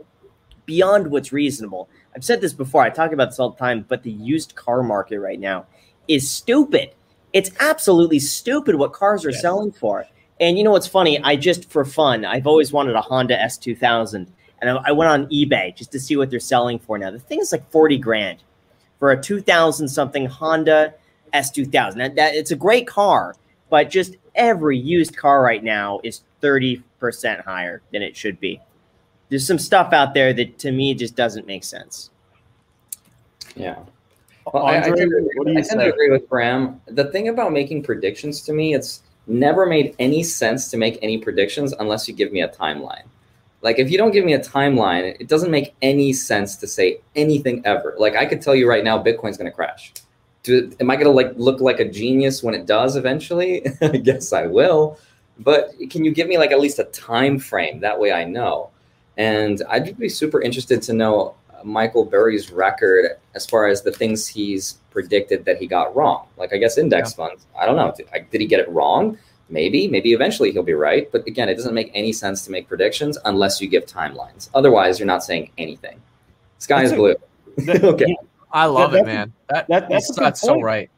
beyond 0.66 1.08
what's 1.08 1.32
reasonable. 1.32 1.88
I've 2.14 2.26
said 2.26 2.42
this 2.42 2.52
before, 2.52 2.82
I 2.82 2.90
talk 2.90 3.14
about 3.14 3.30
this 3.30 3.40
all 3.40 3.52
the 3.52 3.58
time, 3.58 3.86
but 3.88 4.04
the 4.04 4.12
used 4.12 4.54
car 4.54 4.84
market 4.84 5.20
right 5.20 5.40
now 5.40 5.66
is 6.10 6.30
stupid. 6.30 6.94
It's 7.32 7.52
absolutely 7.62 8.20
stupid 8.20 8.76
what 8.76 8.92
cars 8.92 9.26
are 9.26 9.32
yes. 9.32 9.42
selling 9.42 9.72
for. 9.72 10.06
And 10.42 10.58
you 10.58 10.66
know 10.66 10.72
what's 10.72 10.88
funny? 10.88 11.24
I 11.24 11.38
just, 11.38 11.72
for 11.72 11.86
fun, 11.86 12.26
I've 12.26 12.48
always 12.48 12.74
wanted 12.74 12.96
a 12.96 13.02
Honda 13.02 13.38
S2000. 13.38 14.28
And 14.62 14.80
I 14.86 14.92
went 14.92 15.10
on 15.10 15.28
eBay 15.28 15.74
just 15.74 15.94
to 15.94 16.02
see 16.02 16.18
what 16.18 16.30
they're 16.30 16.42
selling 16.42 16.80
for 16.80 16.98
now. 16.98 17.12
The 17.12 17.20
thing 17.20 17.40
is 17.40 17.54
like 17.54 17.70
40 17.72 17.98
grand 17.98 18.44
for 19.00 19.12
a 19.12 19.22
2000 19.22 19.88
something 19.88 20.26
Honda 20.26 20.96
S2000. 21.34 21.96
That, 21.96 22.16
that, 22.16 22.36
it's 22.36 22.52
a 22.52 22.56
great 22.56 22.88
car, 22.88 23.36
but 23.70 23.90
just 23.90 24.16
every 24.36 24.78
used 24.78 25.16
car 25.16 25.42
right 25.42 25.64
now 25.64 26.00
is 26.04 26.22
30% 26.42 26.84
higher 27.44 27.82
than 27.92 28.02
it 28.02 28.16
should 28.16 28.40
be. 28.40 28.60
There's 29.30 29.48
some 29.48 29.60
stuff 29.60 29.94
out 29.94 30.14
there 30.14 30.34
that 30.34 30.60
to 30.60 30.72
me 30.72 30.94
just 30.94 31.16
doesn't 31.16 31.48
make 31.48 31.64
sense. 31.64 32.12
Yeah. 33.56 33.78
Well, 34.52 34.64
Andre, 34.64 34.76
I, 34.76 34.94
I, 34.94 34.96
tend, 34.96 35.12
to, 35.12 35.52
I 35.58 35.62
tend 35.62 35.80
to 35.80 35.92
agree 35.92 36.12
with 36.12 36.30
Graham. 36.30 36.82
The 36.86 37.06
thing 37.06 37.30
about 37.30 37.54
making 37.54 37.84
predictions 37.84 38.42
to 38.42 38.54
me, 38.54 38.74
it's 38.74 39.02
never 39.26 39.66
made 39.66 39.96
any 40.00 40.22
sense 40.22 40.70
to 40.72 40.78
make 40.78 41.00
any 41.02 41.18
predictions 41.18 41.74
unless 41.80 42.08
you 42.08 42.14
give 42.14 42.32
me 42.32 42.42
a 42.42 42.50
timeline. 42.50 43.04
Like 43.62 43.80
if 43.80 43.90
you 43.90 43.98
don't 43.98 44.12
give 44.12 44.26
me 44.26 44.34
a 44.34 44.40
timeline, 44.40 45.16
it 45.20 45.30
doesn't 45.30 45.50
make 45.50 45.74
any 45.82 46.12
sense 46.12 46.58
to 46.58 46.68
say 46.68 47.00
anything 47.16 47.66
ever. 47.66 47.96
Like 47.98 48.16
I 48.16 48.26
could 48.26 48.42
tell 48.42 48.54
you 48.54 48.68
right 48.68 48.84
now, 48.84 49.02
Bitcoin's 49.02 49.38
going 49.38 49.50
to 49.50 49.56
crash 49.56 49.94
do, 50.44 50.72
am 50.80 50.92
I 50.92 50.96
going 50.96 51.08
to 51.08 51.12
like 51.12 51.32
look 51.36 51.62
like 51.62 51.80
a 51.80 51.90
genius 51.90 52.44
when 52.44 52.54
it 52.54 52.66
does 52.66 52.96
eventually? 52.96 53.66
I 53.82 53.98
guess 53.98 54.34
I 54.34 54.46
will. 54.46 55.00
But 55.40 55.72
can 55.90 56.06
you 56.06 56.12
give 56.12 56.28
me 56.28 56.38
like 56.38 56.52
at 56.52 56.60
least 56.60 56.80
a 56.80 56.84
time 56.86 57.40
frame? 57.40 57.80
That 57.80 58.00
way 58.00 58.12
I 58.12 58.26
know. 58.26 58.70
And 59.18 59.62
I'd 59.70 59.98
be 59.98 60.10
super 60.10 60.42
interested 60.42 60.82
to 60.84 60.94
know 60.94 61.36
uh, 61.54 61.64
Michael 61.64 62.06
Burry's 62.06 62.52
record 62.52 63.12
as 63.36 63.46
far 63.46 63.68
as 63.68 63.82
the 63.82 63.92
things 63.92 64.28
he's 64.28 64.74
predicted 64.92 65.46
that 65.46 65.58
he 65.58 65.66
got 65.66 65.96
wrong. 65.96 66.28
Like 66.38 66.54
I 66.54 66.58
guess 66.58 66.78
index 66.78 67.12
yeah. 67.12 67.28
funds. 67.28 67.48
I 67.58 67.66
don't 67.66 67.78
know. 67.78 67.94
Did, 67.96 68.08
did 68.30 68.42
he 68.42 68.48
get 68.48 68.60
it 68.60 68.70
wrong? 68.70 69.18
Maybe. 69.50 69.88
Maybe 69.88 70.14
eventually 70.14 70.52
he'll 70.52 70.64
be 70.64 70.74
right. 70.74 71.12
But 71.12 71.26
again, 71.26 71.48
it 71.48 71.56
doesn't 71.56 71.74
make 71.74 71.92
any 71.94 72.12
sense 72.12 72.44
to 72.46 72.52
make 72.52 72.68
predictions 72.68 73.18
unless 73.26 73.62
you 73.62 73.68
give 73.68 73.86
timelines. 73.86 74.50
Otherwise, 74.54 75.00
you're 75.00 75.08
not 75.08 75.24
saying 75.24 75.52
anything. 75.58 76.02
Sky 76.60 76.82
That's 76.82 76.92
is 76.92 76.98
blue. 76.98 77.16
okay. 77.90 78.18
I 78.54 78.66
love 78.66 78.92
that, 78.92 79.02
it, 79.02 79.06
man. 79.06 79.34
That, 79.50 79.68
that 79.68 79.90
that's, 79.90 80.16
that's 80.16 80.42
so 80.42 80.62
right. 80.62 80.90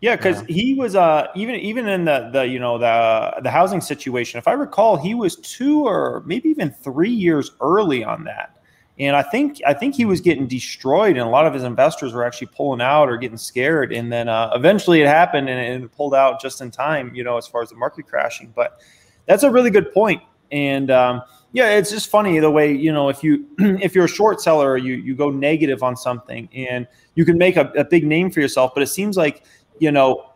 Yeah, 0.00 0.16
because 0.16 0.40
yeah. 0.42 0.54
he 0.54 0.74
was 0.74 0.94
uh, 0.94 1.26
even 1.34 1.56
even 1.56 1.88
in 1.88 2.04
the 2.04 2.30
the 2.32 2.46
you 2.46 2.58
know 2.58 2.78
the 2.78 3.40
the 3.42 3.50
housing 3.50 3.80
situation. 3.80 4.38
If 4.38 4.48
I 4.48 4.52
recall, 4.52 4.96
he 4.96 5.14
was 5.14 5.36
two 5.36 5.86
or 5.86 6.22
maybe 6.26 6.48
even 6.48 6.70
three 6.70 7.10
years 7.10 7.50
early 7.60 8.02
on 8.04 8.24
that, 8.24 8.56
and 8.98 9.14
I 9.14 9.22
think 9.22 9.60
I 9.66 9.74
think 9.74 9.94
he 9.94 10.04
was 10.04 10.20
getting 10.20 10.46
destroyed, 10.46 11.16
and 11.16 11.20
a 11.20 11.28
lot 11.28 11.46
of 11.46 11.52
his 11.52 11.64
investors 11.64 12.12
were 12.12 12.24
actually 12.24 12.48
pulling 12.48 12.80
out 12.80 13.08
or 13.08 13.16
getting 13.16 13.38
scared. 13.38 13.92
And 13.92 14.10
then 14.12 14.28
uh, 14.28 14.50
eventually 14.54 15.02
it 15.02 15.06
happened, 15.06 15.48
and 15.48 15.84
it 15.84 15.92
pulled 15.92 16.14
out 16.14 16.40
just 16.40 16.60
in 16.60 16.70
time, 16.70 17.14
you 17.14 17.24
know, 17.24 17.36
as 17.36 17.46
far 17.46 17.62
as 17.62 17.70
the 17.70 17.76
market 17.76 18.06
crashing. 18.06 18.52
But 18.54 18.80
that's 19.26 19.42
a 19.42 19.50
really 19.50 19.70
good 19.70 19.92
point. 19.92 20.20
point, 20.20 20.28
and 20.52 20.90
um, 20.90 21.22
yeah, 21.52 21.70
it's 21.70 21.90
just 21.90 22.08
funny 22.08 22.38
the 22.38 22.50
way 22.50 22.72
you 22.72 22.92
know 22.92 23.08
if 23.08 23.24
you 23.24 23.46
if 23.58 23.94
you're 23.94 24.04
a 24.04 24.08
short 24.08 24.40
seller, 24.40 24.76
you 24.76 24.94
you 24.94 25.14
go 25.14 25.30
negative 25.30 25.82
on 25.82 25.96
something, 25.96 26.48
and 26.54 26.86
you 27.14 27.24
can 27.24 27.38
make 27.38 27.56
a, 27.56 27.72
a 27.76 27.84
big 27.84 28.06
name 28.06 28.30
for 28.30 28.40
yourself. 28.40 28.72
But 28.74 28.82
it 28.82 28.88
seems 28.88 29.16
like 29.16 29.44
you 29.78 29.90
know 29.90 30.26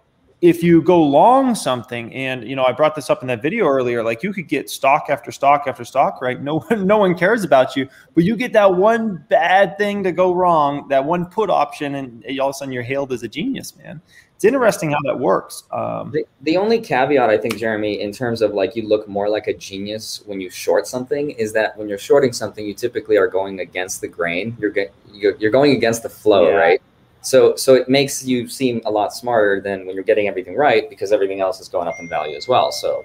if 0.40 0.62
you 0.62 0.83
go 0.83 1.00
long 1.00 1.54
something, 1.54 2.12
and 2.12 2.49
you 2.49 2.56
know 2.56 2.64
I 2.64 2.73
brought 2.73 2.97
this 2.97 3.11
up 3.11 3.23
in 3.23 3.28
that 3.28 3.42
video 3.42 3.66
earlier, 3.66 4.02
like 4.02 4.25
you 4.25 4.33
could 4.33 4.49
get 4.49 4.68
stock 4.68 5.06
after 5.09 5.30
stock 5.30 5.64
after 5.68 5.85
stock, 5.85 6.21
right? 6.21 6.42
No 6.42 6.64
no 6.71 6.99
one 6.99 7.16
cares 7.16 7.44
about 7.44 7.76
you, 7.76 7.88
but 8.14 8.25
you 8.25 8.37
get 8.37 8.52
that 8.54 8.75
one 8.75 9.25
bad 9.30 9.78
thing 9.78 10.02
to 10.02 10.11
go 10.11 10.35
wrong, 10.35 10.88
that 10.88 11.04
one 11.04 11.26
put 11.26 11.49
option, 11.49 11.94
and 11.94 12.25
all 12.40 12.49
of 12.49 12.50
a 12.50 12.54
sudden 12.54 12.73
you're 12.73 12.83
hailed 12.83 13.12
as 13.12 13.23
a 13.23 13.28
genius, 13.28 13.76
man 13.76 14.00
it's 14.45 14.55
interesting 14.55 14.91
how 14.91 15.01
that 15.05 15.19
works. 15.19 15.65
Um, 15.73 16.11
the, 16.11 16.27
the 16.43 16.59
only 16.59 16.79
caveat 16.79 17.31
I 17.31 17.39
think, 17.39 17.57
Jeremy, 17.57 18.03
in 18.03 18.13
terms 18.13 18.43
of 18.43 18.53
like 18.53 18.77
you 18.77 18.87
look 18.87 19.09
more 19.09 19.31
like 19.31 19.47
a 19.47 19.55
genius 19.55 20.23
when 20.27 20.39
you 20.39 20.51
short 20.51 20.87
something, 20.87 21.31
is 21.31 21.55
that 21.55 21.77
when 21.79 21.89
you're 21.89 21.97
shorting 21.97 22.33
something, 22.35 22.67
you 22.67 22.75
typically 22.75 23.17
are 23.17 23.27
going 23.27 23.61
against 23.61 24.03
the 24.03 24.09
grain. 24.09 24.55
You're 24.61 24.75
you're, 25.11 25.37
you're 25.37 25.51
going 25.51 25.73
against 25.73 26.03
the 26.03 26.11
flow, 26.11 26.51
yeah. 26.51 26.57
right? 26.57 26.83
So 27.23 27.57
so 27.57 27.73
it 27.75 27.89
makes 27.89 28.23
you 28.27 28.47
seem 28.47 28.83
a 28.85 28.91
lot 28.91 29.15
smarter 29.15 29.63
than 29.63 29.87
when 29.87 29.95
you're 29.95 30.05
getting 30.05 30.29
everything 30.29 30.57
right 30.57 30.91
because 30.91 31.11
everything 31.11 31.41
else 31.41 31.59
is 31.59 31.69
going 31.69 31.89
up 31.89 31.95
in 31.99 32.07
value 32.07 32.37
as 32.37 32.47
well. 32.47 32.71
So 32.71 33.03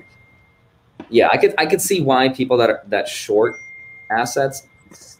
yeah, 1.09 1.29
I 1.31 1.37
could 1.37 1.53
I 1.57 1.65
could 1.65 1.81
see 1.81 2.01
why 2.01 2.27
people 2.27 2.57
that 2.57 2.69
are, 2.69 2.83
that 2.87 3.07
short 3.07 3.55
assets 4.11 4.67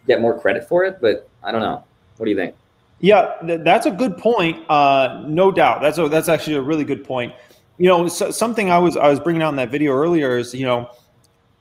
get 0.06 0.20
more 0.20 0.38
credit 0.38 0.68
for 0.68 0.84
it, 0.84 0.98
but 1.00 1.30
I 1.42 1.50
don't 1.50 1.62
know. 1.62 1.82
What 2.18 2.26
do 2.26 2.30
you 2.30 2.36
think? 2.36 2.54
Yeah, 3.00 3.34
th- 3.46 3.60
that's 3.64 3.86
a 3.86 3.90
good 3.90 4.16
point. 4.18 4.64
Uh, 4.70 5.24
no 5.26 5.50
doubt. 5.50 5.80
That's 5.80 5.98
a, 5.98 6.08
that's 6.08 6.28
actually 6.28 6.56
a 6.56 6.62
really 6.62 6.84
good 6.84 7.04
point. 7.04 7.32
You 7.78 7.88
know, 7.88 8.08
so, 8.08 8.30
something 8.30 8.70
I 8.70 8.78
was 8.78 8.96
I 8.96 9.08
was 9.08 9.18
bringing 9.18 9.42
out 9.42 9.48
in 9.48 9.56
that 9.56 9.70
video 9.70 9.92
earlier 9.92 10.36
is 10.36 10.54
you 10.54 10.66
know 10.66 10.90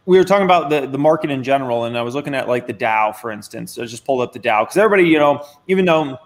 we 0.05 0.17
were 0.17 0.24
talking 0.24 0.46
about 0.46 0.69
the 0.69 0.88
the 0.88 0.98
market 0.98 1.31
in 1.31 1.43
general, 1.43 1.86
and 1.86 1.98
I 1.98 2.01
was 2.01 2.13
looking 2.13 2.36
at 2.36 2.48
like 2.48 2.67
the 2.67 2.74
Dow, 2.74 3.13
for 3.13 3.31
instance. 3.31 3.77
I 3.77 3.86
just 3.86 4.05
pulled 4.05 4.22
up 4.22 4.34
the 4.34 4.39
Dow 4.39 4.63
because 4.63 4.75
everybody, 4.77 5.08
you 5.08 5.19
know, 5.19 5.46
even 5.67 5.86
though 5.86 6.17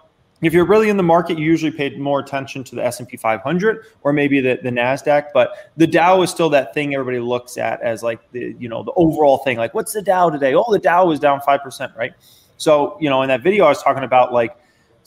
if 0.42 0.52
you're 0.52 0.66
really 0.66 0.88
in 0.88 0.96
the 0.96 1.02
market, 1.02 1.38
you 1.38 1.44
usually 1.44 1.70
pay 1.70 1.96
more 1.96 2.20
attention 2.20 2.64
to 2.64 2.74
the 2.74 2.84
S&P 2.84 3.16
500 3.16 3.86
or 4.02 4.12
maybe 4.12 4.40
the, 4.40 4.58
the 4.62 4.68
Nasdaq. 4.68 5.28
But 5.32 5.70
the 5.76 5.86
Dow 5.86 6.20
is 6.22 6.30
still 6.30 6.50
that 6.50 6.74
thing 6.74 6.94
everybody 6.94 7.18
looks 7.18 7.56
at 7.56 7.80
as 7.82 8.02
like 8.02 8.30
the 8.32 8.54
you 8.58 8.68
know 8.68 8.82
the 8.82 8.92
overall 8.96 9.38
thing. 9.38 9.58
Like, 9.58 9.74
what's 9.74 9.92
the 9.92 10.02
Dow 10.02 10.30
today? 10.30 10.54
Oh, 10.54 10.70
the 10.72 10.78
Dow 10.78 11.10
is 11.10 11.20
down 11.20 11.40
five 11.40 11.62
percent, 11.62 11.92
right? 11.96 12.12
So 12.56 12.96
you 13.00 13.08
know, 13.08 13.22
in 13.22 13.28
that 13.28 13.42
video, 13.42 13.64
I 13.64 13.68
was 13.68 13.82
talking 13.82 14.04
about 14.04 14.32
like, 14.32 14.56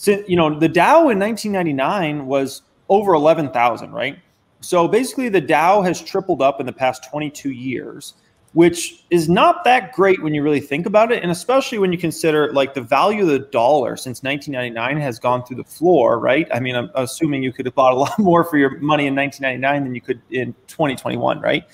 you 0.05 0.35
know, 0.35 0.57
the 0.57 0.69
Dow 0.69 1.09
in 1.09 1.19
1999 1.19 2.25
was 2.27 2.61
over 2.89 3.13
11,000, 3.13 3.91
right? 3.91 4.17
So 4.61 4.87
basically, 4.87 5.29
the 5.29 5.41
Dow 5.41 5.81
has 5.81 6.01
tripled 6.01 6.41
up 6.41 6.59
in 6.59 6.65
the 6.65 6.73
past 6.73 7.09
22 7.09 7.51
years 7.51 8.13
which 8.57 9.03
is 9.11 9.29
not 9.29 9.63
that 9.63 9.91
great 9.91 10.19
when 10.23 10.33
you 10.33 10.41
really 10.41 10.59
think 10.59 10.87
about 10.87 11.11
it. 11.11 11.21
And 11.21 11.31
especially 11.31 11.77
when 11.77 11.91
you 11.91 11.97
consider 11.99 12.51
like 12.53 12.73
the 12.73 12.81
value 12.81 13.21
of 13.21 13.27
the 13.27 13.37
dollar 13.37 13.95
since 13.95 14.23
1999 14.23 14.99
has 14.99 15.19
gone 15.19 15.45
through 15.45 15.57
the 15.57 15.63
floor, 15.63 16.17
right? 16.17 16.47
I 16.51 16.59
mean, 16.59 16.75
I'm 16.75 16.89
assuming 16.95 17.43
you 17.43 17.53
could 17.53 17.67
have 17.67 17.75
bought 17.75 17.93
a 17.93 17.95
lot 17.99 18.17
more 18.17 18.43
for 18.43 18.57
your 18.57 18.79
money 18.79 19.05
in 19.05 19.15
1999 19.15 19.83
than 19.83 19.93
you 19.93 20.01
could 20.01 20.19
in 20.31 20.55
2021, 20.65 21.39
right? 21.39 21.65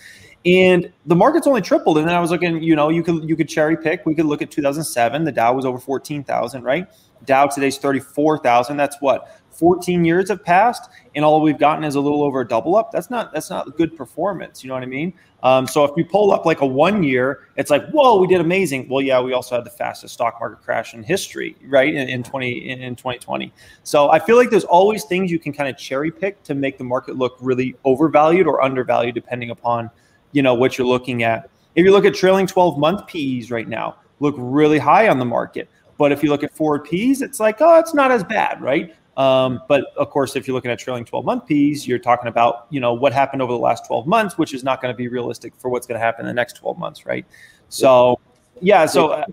And 0.45 0.91
the 1.05 1.15
market's 1.15 1.47
only 1.47 1.61
tripled. 1.61 1.99
And 1.99 2.05
then 2.05 2.15
I 2.15 2.19
was 2.19 2.31
looking, 2.31 2.61
you 2.61 2.75
know, 2.75 2.89
you 2.89 3.01
could 3.01 3.29
you 3.29 3.37
could 3.37 3.47
cherry 3.47 3.77
pick. 3.77 4.05
We 4.05 4.13
could 4.13 4.25
look 4.25 4.41
at 4.41 4.51
2007. 4.51 5.23
The 5.23 5.31
Dow 5.31 5.53
was 5.53 5.63
over 5.63 5.79
14,000, 5.79 6.63
right? 6.63 6.85
Dow 7.25 7.47
today's 7.47 7.77
34,000. 7.77 8.77
That's 8.77 8.97
what 8.99 9.39
14 9.51 10.03
years 10.03 10.29
have 10.29 10.43
passed 10.43 10.89
and 11.15 11.23
all 11.23 11.39
we've 11.39 11.59
gotten 11.59 11.83
is 11.83 11.93
a 11.93 12.01
little 12.01 12.23
over 12.23 12.41
a 12.41 12.47
double 12.47 12.75
up? 12.75 12.91
That's 12.91 13.11
not 13.11 13.31
that's 13.31 13.51
not 13.51 13.77
good 13.77 13.95
performance 13.95 14.63
you 14.63 14.67
know 14.67 14.73
what 14.73 14.81
i 14.81 14.87
mean? 14.87 15.13
Um, 15.43 15.67
so 15.67 15.83
if 15.83 15.91
you 15.95 16.05
pull 16.05 16.31
up 16.31 16.45
like 16.45 16.61
a 16.61 16.65
one 16.65 17.03
year 17.03 17.47
it's 17.55 17.69
like 17.69 17.87
whoa 17.89 18.19
we 18.19 18.25
did 18.25 18.41
amazing. 18.41 18.89
Well 18.89 19.03
yeah 19.03 19.21
we 19.21 19.33
also 19.33 19.53
had 19.53 19.63
the 19.63 19.69
fastest 19.69 20.15
stock 20.15 20.37
market 20.39 20.63
crash 20.63 20.95
in 20.95 21.03
history 21.03 21.55
right 21.67 21.93
in, 21.93 22.09
in 22.09 22.23
20 22.23 22.67
in, 22.67 22.81
in 22.81 22.95
2020 22.95 23.53
so 23.83 24.09
i 24.09 24.17
feel 24.17 24.37
like 24.37 24.49
there's 24.49 24.63
always 24.63 25.03
things 25.03 25.29
you 25.29 25.37
can 25.37 25.53
kind 25.53 25.69
of 25.69 25.77
cherry 25.77 26.09
pick 26.09 26.41
to 26.43 26.55
make 26.55 26.79
the 26.79 26.83
market 26.83 27.15
look 27.15 27.37
really 27.39 27.75
overvalued 27.85 28.47
or 28.47 28.63
undervalued 28.63 29.13
depending 29.13 29.51
upon 29.51 29.91
you 30.33 30.41
know 30.41 30.53
what 30.53 30.77
you're 30.77 30.87
looking 30.87 31.23
at. 31.23 31.49
If 31.75 31.85
you 31.85 31.91
look 31.91 32.05
at 32.05 32.13
trailing 32.13 32.45
12 32.45 32.77
month 32.77 33.07
pe's 33.07 33.49
right 33.49 33.67
now 33.67 33.95
look 34.19 34.35
really 34.37 34.77
high 34.77 35.07
on 35.07 35.17
the 35.17 35.25
market 35.25 35.69
but 35.97 36.11
if 36.11 36.23
you 36.23 36.29
look 36.29 36.43
at 36.43 36.53
forward 36.53 36.85
P's, 36.85 37.21
it's 37.21 37.39
like, 37.39 37.57
oh, 37.59 37.79
it's 37.79 37.93
not 37.93 38.11
as 38.11 38.23
bad, 38.23 38.61
right? 38.61 38.95
Um, 39.15 39.61
but 39.67 39.85
of 39.95 40.09
course, 40.09 40.35
if 40.35 40.47
you're 40.47 40.55
looking 40.55 40.71
at 40.71 40.79
trailing 40.79 41.05
12 41.05 41.25
month 41.25 41.45
P's, 41.45 41.87
you're 41.87 41.99
talking 41.99 42.27
about, 42.27 42.65
you 42.69 42.79
know, 42.79 42.93
what 42.93 43.13
happened 43.13 43.41
over 43.41 43.51
the 43.51 43.59
last 43.59 43.85
12 43.85 44.07
months, 44.07 44.37
which 44.37 44.53
is 44.53 44.63
not 44.63 44.81
going 44.81 44.93
to 44.93 44.97
be 44.97 45.07
realistic 45.07 45.53
for 45.55 45.69
what's 45.69 45.85
going 45.85 45.99
to 45.99 46.03
happen 46.03 46.21
in 46.21 46.27
the 46.27 46.33
next 46.33 46.53
12 46.53 46.77
months, 46.77 47.05
right? 47.05 47.25
So, 47.69 48.19
yeah. 48.59 48.85
So, 48.87 49.09
uh, 49.09 49.25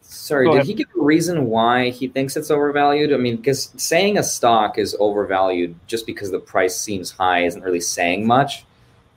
sorry, 0.00 0.46
did 0.46 0.54
ahead. 0.54 0.66
he 0.66 0.74
give 0.74 0.88
a 0.98 1.02
reason 1.02 1.46
why 1.46 1.90
he 1.90 2.08
thinks 2.08 2.36
it's 2.36 2.50
overvalued? 2.50 3.12
I 3.12 3.16
mean, 3.16 3.36
because 3.36 3.72
saying 3.76 4.18
a 4.18 4.24
stock 4.24 4.78
is 4.78 4.96
overvalued 4.98 5.76
just 5.86 6.04
because 6.04 6.32
the 6.32 6.40
price 6.40 6.76
seems 6.76 7.12
high 7.12 7.44
isn't 7.44 7.62
really 7.62 7.80
saying 7.80 8.26
much. 8.26 8.64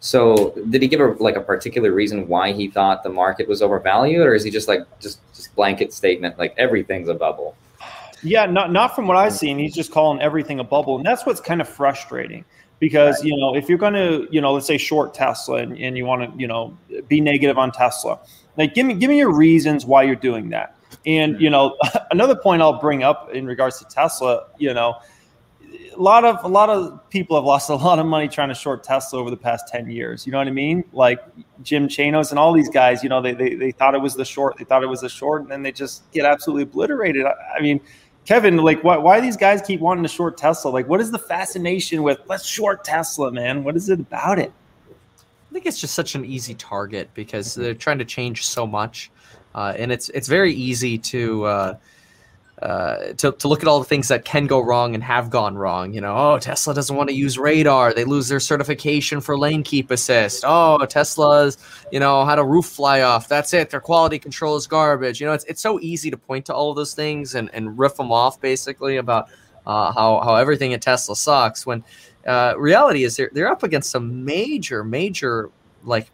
So, 0.05 0.53
did 0.69 0.83
he 0.83 0.87
give 0.87 0.99
a 0.99 1.13
like 1.13 1.35
a 1.35 1.41
particular 1.41 1.91
reason 1.91 2.27
why 2.27 2.51
he 2.51 2.69
thought 2.69 3.01
the 3.01 3.09
market 3.09 3.47
was 3.47 3.63
overvalued, 3.63 4.27
or 4.27 4.35
is 4.35 4.43
he 4.43 4.51
just 4.51 4.67
like 4.67 4.81
just 4.99 5.19
just 5.33 5.55
blanket 5.55 5.91
statement 5.91 6.37
like 6.37 6.53
everything's 6.59 7.09
a 7.09 7.15
bubble? 7.15 7.57
Yeah, 8.21 8.45
not 8.45 8.71
not 8.71 8.95
from 8.95 9.07
what 9.07 9.17
I've 9.17 9.33
seen. 9.33 9.57
He's 9.57 9.73
just 9.73 9.91
calling 9.91 10.21
everything 10.21 10.59
a 10.59 10.63
bubble, 10.63 10.97
and 10.97 11.03
that's 11.03 11.25
what's 11.25 11.41
kind 11.41 11.59
of 11.59 11.67
frustrating 11.67 12.45
because 12.77 13.23
you 13.23 13.35
know 13.35 13.55
if 13.55 13.67
you're 13.67 13.79
going 13.79 13.95
to 13.95 14.27
you 14.29 14.41
know 14.41 14.53
let's 14.53 14.67
say 14.67 14.77
short 14.77 15.15
Tesla 15.15 15.57
and, 15.57 15.75
and 15.75 15.97
you 15.97 16.05
want 16.05 16.31
to 16.31 16.39
you 16.39 16.45
know 16.45 16.77
be 17.07 17.19
negative 17.19 17.57
on 17.57 17.71
Tesla, 17.71 18.19
like 18.57 18.75
give 18.75 18.85
me 18.85 18.93
give 18.93 19.09
me 19.09 19.17
your 19.17 19.33
reasons 19.33 19.87
why 19.87 20.03
you're 20.03 20.15
doing 20.15 20.49
that. 20.49 20.75
And 21.07 21.41
you 21.41 21.49
know 21.49 21.77
another 22.11 22.35
point 22.35 22.61
I'll 22.61 22.79
bring 22.79 23.01
up 23.01 23.31
in 23.33 23.47
regards 23.47 23.79
to 23.79 23.85
Tesla, 23.85 24.45
you 24.59 24.71
know, 24.71 24.97
a 25.95 26.01
lot 26.01 26.25
of 26.25 26.43
a 26.43 26.47
lot 26.47 26.69
of 26.69 27.09
people 27.09 27.35
have 27.37 27.45
lost 27.45 27.69
a 27.69 27.75
lot 27.75 27.99
of 27.99 28.05
money 28.05 28.27
trying 28.27 28.49
to 28.49 28.55
short 28.55 28.83
Tesla 28.83 29.19
over 29.19 29.29
the 29.29 29.37
past 29.37 29.67
10 29.67 29.89
years. 29.89 30.25
You 30.25 30.31
know 30.31 30.37
what 30.37 30.47
I 30.47 30.51
mean? 30.51 30.83
Like 30.91 31.19
Jim 31.63 31.87
Chanos 31.87 32.29
and 32.31 32.39
all 32.39 32.53
these 32.53 32.69
guys, 32.69 33.03
you 33.03 33.09
know, 33.09 33.21
they, 33.21 33.33
they, 33.33 33.55
they 33.55 33.71
thought 33.71 33.95
it 33.95 34.01
was 34.01 34.15
the 34.15 34.25
short, 34.25 34.57
they 34.57 34.65
thought 34.65 34.83
it 34.83 34.87
was 34.87 35.01
the 35.01 35.09
short, 35.09 35.41
and 35.41 35.51
then 35.51 35.63
they 35.63 35.71
just 35.71 36.09
get 36.11 36.25
absolutely 36.25 36.63
obliterated. 36.63 37.25
I, 37.25 37.33
I 37.57 37.61
mean, 37.61 37.79
Kevin, 38.25 38.57
like, 38.57 38.83
why, 38.83 38.97
why 38.97 39.19
these 39.19 39.37
guys 39.37 39.61
keep 39.61 39.79
wanting 39.79 40.03
to 40.03 40.09
short 40.09 40.37
Tesla? 40.37 40.69
Like, 40.69 40.87
what 40.87 40.99
is 40.99 41.11
the 41.11 41.19
fascination 41.19 42.03
with 42.03 42.19
let's 42.27 42.45
short 42.45 42.83
Tesla, 42.83 43.31
man? 43.31 43.63
What 43.63 43.75
is 43.75 43.89
it 43.89 43.99
about 43.99 44.39
it? 44.39 44.51
I 44.89 45.53
think 45.53 45.65
it's 45.67 45.79
just 45.79 45.93
such 45.93 46.15
an 46.15 46.25
easy 46.25 46.55
target 46.55 47.09
because 47.13 47.53
they're 47.53 47.73
trying 47.73 47.99
to 47.99 48.05
change 48.05 48.45
so 48.45 48.65
much, 48.67 49.11
uh, 49.53 49.73
and 49.77 49.91
it's 49.91 50.09
it's 50.09 50.27
very 50.27 50.53
easy 50.53 50.97
to. 50.97 51.43
Uh, 51.45 51.75
uh, 52.61 53.13
to, 53.17 53.33
to 53.33 53.47
look 53.47 53.61
at 53.61 53.67
all 53.67 53.79
the 53.79 53.85
things 53.85 54.07
that 54.07 54.23
can 54.23 54.47
go 54.47 54.61
wrong 54.61 54.95
and 54.95 55.03
have 55.03 55.29
gone 55.29 55.57
wrong. 55.57 55.93
You 55.93 56.01
know, 56.01 56.15
oh, 56.15 56.39
Tesla 56.39 56.73
doesn't 56.73 56.95
want 56.95 57.09
to 57.09 57.15
use 57.15 57.37
radar. 57.37 57.93
They 57.93 58.05
lose 58.05 58.29
their 58.29 58.39
certification 58.39 59.19
for 59.19 59.37
lane 59.37 59.61
keep 59.61 59.91
assist. 59.91 60.43
Oh, 60.47 60.83
Tesla's, 60.85 61.57
you 61.91 61.99
know, 61.99 62.23
had 62.25 62.39
a 62.39 62.45
roof 62.45 62.65
fly 62.65 63.01
off. 63.01 63.27
That's 63.27 63.53
it. 63.53 63.69
Their 63.69 63.81
quality 63.81 64.19
control 64.19 64.55
is 64.55 64.67
garbage. 64.67 65.19
You 65.19 65.27
know, 65.27 65.33
it's, 65.33 65.43
it's 65.45 65.61
so 65.61 65.79
easy 65.81 66.09
to 66.09 66.17
point 66.17 66.45
to 66.45 66.53
all 66.53 66.69
of 66.69 66.77
those 66.77 66.93
things 66.93 67.35
and, 67.35 67.49
and 67.53 67.77
riff 67.77 67.95
them 67.95 68.11
off 68.11 68.39
basically 68.39 68.97
about 68.97 69.29
uh, 69.65 69.91
how, 69.91 70.21
how 70.21 70.35
everything 70.35 70.73
at 70.73 70.81
Tesla 70.81 71.15
sucks 71.15 71.65
when 71.65 71.83
uh, 72.25 72.53
reality 72.57 73.03
is 73.03 73.17
they're, 73.17 73.29
they're 73.33 73.51
up 73.51 73.63
against 73.63 73.91
some 73.91 74.23
major, 74.23 74.83
major 74.83 75.49
like 75.83 76.09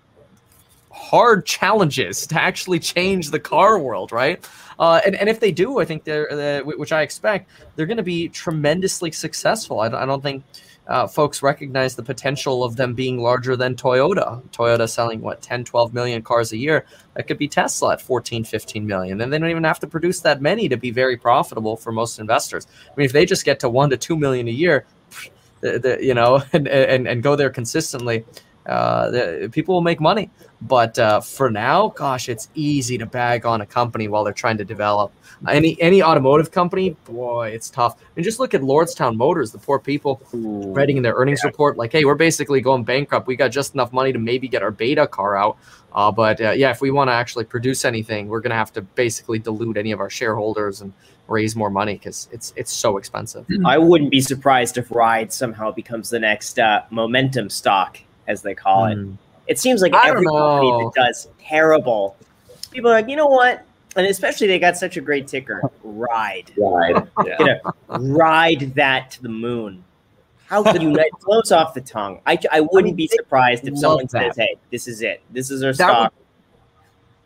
hard 0.91 1.45
challenges 1.45 2.27
to 2.27 2.41
actually 2.41 2.79
change 2.79 3.31
the 3.31 3.39
car 3.39 3.79
world, 3.79 4.11
right? 4.11 4.45
Uh, 4.79 5.01
and, 5.05 5.15
and 5.15 5.29
if 5.29 5.39
they 5.39 5.51
do, 5.51 5.79
I 5.79 5.85
think 5.85 6.03
they're, 6.03 6.61
uh, 6.61 6.63
which 6.63 6.91
I 6.91 7.01
expect, 7.01 7.49
they're 7.75 7.85
going 7.85 7.97
to 7.97 8.03
be 8.03 8.29
tremendously 8.29 9.11
successful. 9.11 9.79
I, 9.79 9.87
I 9.87 10.05
don't 10.05 10.23
think 10.23 10.43
uh, 10.87 11.07
folks 11.07 11.41
recognize 11.41 11.95
the 11.95 12.03
potential 12.03 12.63
of 12.63 12.75
them 12.75 12.93
being 12.93 13.19
larger 13.19 13.55
than 13.55 13.75
Toyota. 13.75 14.41
Toyota 14.49 14.89
selling 14.89 15.21
what 15.21 15.41
10, 15.41 15.63
12 15.63 15.93
million 15.93 16.21
cars 16.21 16.51
a 16.51 16.57
year. 16.57 16.85
That 17.13 17.27
could 17.27 17.37
be 17.37 17.47
Tesla 17.47 17.93
at 17.93 18.01
14, 18.01 18.43
15 18.43 18.85
million. 18.85 19.21
And 19.21 19.31
they 19.31 19.39
don't 19.39 19.49
even 19.49 19.63
have 19.63 19.79
to 19.79 19.87
produce 19.87 20.21
that 20.21 20.41
many 20.41 20.67
to 20.69 20.77
be 20.77 20.91
very 20.91 21.17
profitable 21.17 21.77
for 21.77 21.91
most 21.91 22.19
investors. 22.19 22.67
I 22.85 22.93
mean, 22.97 23.05
if 23.05 23.11
they 23.11 23.25
just 23.25 23.45
get 23.45 23.59
to 23.61 23.69
one 23.69 23.89
to 23.91 23.97
two 23.97 24.17
million 24.17 24.47
a 24.47 24.51
year, 24.51 24.85
the, 25.61 25.79
the, 25.79 25.97
you 26.05 26.13
know, 26.13 26.43
and, 26.53 26.67
and, 26.67 27.07
and 27.07 27.23
go 27.23 27.35
there 27.35 27.49
consistently, 27.49 28.25
uh, 28.65 29.47
people 29.51 29.75
will 29.75 29.81
make 29.81 29.99
money. 29.99 30.29
But 30.61 30.99
uh, 30.99 31.21
for 31.21 31.49
now, 31.49 31.89
gosh, 31.89 32.29
it's 32.29 32.49
easy 32.53 32.97
to 32.99 33.07
bag 33.07 33.47
on 33.47 33.61
a 33.61 33.65
company 33.65 34.07
while 34.07 34.23
they're 34.23 34.31
trying 34.31 34.59
to 34.59 34.65
develop. 34.65 35.11
Any 35.49 35.75
any 35.81 36.03
automotive 36.03 36.51
company, 36.51 36.91
boy, 37.05 37.49
it's 37.49 37.71
tough. 37.71 37.99
And 38.15 38.23
just 38.23 38.39
look 38.39 38.53
at 38.53 38.61
Lordstown 38.61 39.15
Motors, 39.15 39.51
the 39.51 39.57
poor 39.57 39.79
people 39.79 40.21
Ooh, 40.35 40.71
writing 40.71 40.97
in 40.97 41.03
their 41.03 41.15
earnings 41.15 41.41
yeah. 41.43 41.47
report, 41.47 41.77
like, 41.77 41.91
"Hey, 41.91 42.05
we're 42.05 42.13
basically 42.13 42.61
going 42.61 42.83
bankrupt. 42.83 43.25
We 43.25 43.35
got 43.35 43.47
just 43.47 43.73
enough 43.73 43.91
money 43.91 44.13
to 44.13 44.19
maybe 44.19 44.47
get 44.47 44.61
our 44.61 44.69
beta 44.69 45.07
car 45.07 45.35
out, 45.35 45.57
uh, 45.93 46.11
but 46.11 46.39
uh, 46.39 46.51
yeah, 46.51 46.69
if 46.69 46.79
we 46.79 46.91
want 46.91 47.07
to 47.07 47.13
actually 47.13 47.45
produce 47.45 47.83
anything, 47.83 48.27
we're 48.27 48.41
going 48.41 48.51
to 48.51 48.55
have 48.55 48.71
to 48.73 48.83
basically 48.83 49.39
dilute 49.39 49.77
any 49.77 49.91
of 49.91 49.99
our 49.99 50.11
shareholders 50.11 50.81
and 50.81 50.93
raise 51.27 51.55
more 51.55 51.71
money 51.71 51.93
because 51.93 52.29
it's 52.31 52.53
it's 52.55 52.71
so 52.71 52.97
expensive." 52.97 53.47
I 53.65 53.79
wouldn't 53.79 54.11
be 54.11 54.21
surprised 54.21 54.77
if 54.77 54.91
Ride 54.91 55.33
somehow 55.33 55.71
becomes 55.71 56.11
the 56.11 56.19
next 56.19 56.59
uh, 56.59 56.83
momentum 56.91 57.49
stock 57.49 57.97
as 58.31 58.41
they 58.41 58.55
call 58.55 58.83
mm. 58.83 58.91
it. 58.91 58.95
Hmm. 58.97 59.13
It 59.47 59.59
seems 59.59 59.81
like 59.81 59.93
every 59.93 60.25
company 60.25 60.85
that 60.85 60.91
does 60.95 61.27
terrible, 61.39 62.15
people 62.71 62.89
are 62.89 62.93
like, 62.93 63.09
you 63.09 63.15
know 63.15 63.27
what? 63.27 63.65
And 63.95 64.07
especially 64.07 64.47
they 64.47 64.59
got 64.59 64.77
such 64.77 64.95
a 64.95 65.01
great 65.01 65.27
ticker, 65.27 65.61
ride, 65.83 66.51
ride, 66.57 67.07
yeah. 67.25 67.59
ride 67.89 68.73
that 68.75 69.11
to 69.11 69.23
the 69.23 69.29
moon. 69.29 69.83
How 70.45 70.63
could 70.63 70.81
you? 70.81 70.95
it 70.95 71.11
flows 71.21 71.51
off 71.51 71.73
the 71.73 71.81
tongue. 71.81 72.21
I, 72.25 72.37
I 72.51 72.61
wouldn't 72.61 72.79
I 72.79 72.83
mean, 72.83 72.95
be 72.95 73.07
surprised 73.07 73.67
if 73.67 73.77
someone 73.77 74.07
that. 74.11 74.35
says, 74.35 74.35
"Hey, 74.37 74.55
this 74.69 74.87
is 74.87 75.01
it. 75.01 75.21
This 75.29 75.49
is 75.51 75.63
our 75.63 75.73
that 75.73 75.89
stock." 75.89 76.13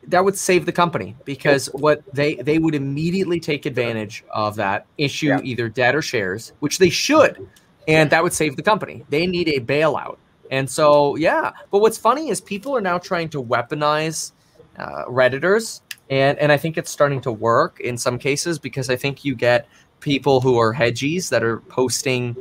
Would, 0.01 0.11
that 0.11 0.23
would 0.23 0.37
save 0.37 0.65
the 0.65 0.71
company 0.71 1.15
because 1.25 1.67
what 1.73 2.03
they 2.13 2.35
they 2.35 2.59
would 2.59 2.75
immediately 2.75 3.39
take 3.39 3.65
advantage 3.65 4.23
of 4.31 4.55
that 4.55 4.85
issue 4.97 5.27
yeah. 5.27 5.41
either 5.43 5.69
debt 5.69 5.95
or 5.95 6.01
shares, 6.01 6.53
which 6.59 6.77
they 6.77 6.89
should, 6.89 7.47
and 7.87 8.09
that 8.11 8.23
would 8.23 8.33
save 8.33 8.55
the 8.55 8.63
company. 8.63 9.03
They 9.09 9.25
need 9.25 9.49
a 9.49 9.59
bailout 9.59 10.17
and 10.51 10.69
so, 10.69 11.15
yeah. 11.15 11.51
But 11.71 11.79
what's 11.79 11.97
funny 11.97 12.29
is 12.29 12.41
people 12.41 12.75
are 12.75 12.81
now 12.81 12.97
trying 12.97 13.29
to 13.29 13.43
weaponize 13.43 14.31
uh, 14.77 15.05
Redditors. 15.05 15.81
And, 16.09 16.37
and 16.37 16.51
I 16.51 16.57
think 16.57 16.77
it's 16.77 16.91
starting 16.91 17.21
to 17.21 17.31
work 17.31 17.79
in 17.79 17.97
some 17.97 18.19
cases 18.19 18.59
because 18.59 18.89
I 18.89 18.95
think 18.95 19.25
you 19.25 19.35
get 19.35 19.67
people 19.99 20.39
who 20.39 20.59
are 20.59 20.73
hedgies 20.73 21.29
that 21.29 21.43
are 21.43 21.61
posting 21.61 22.35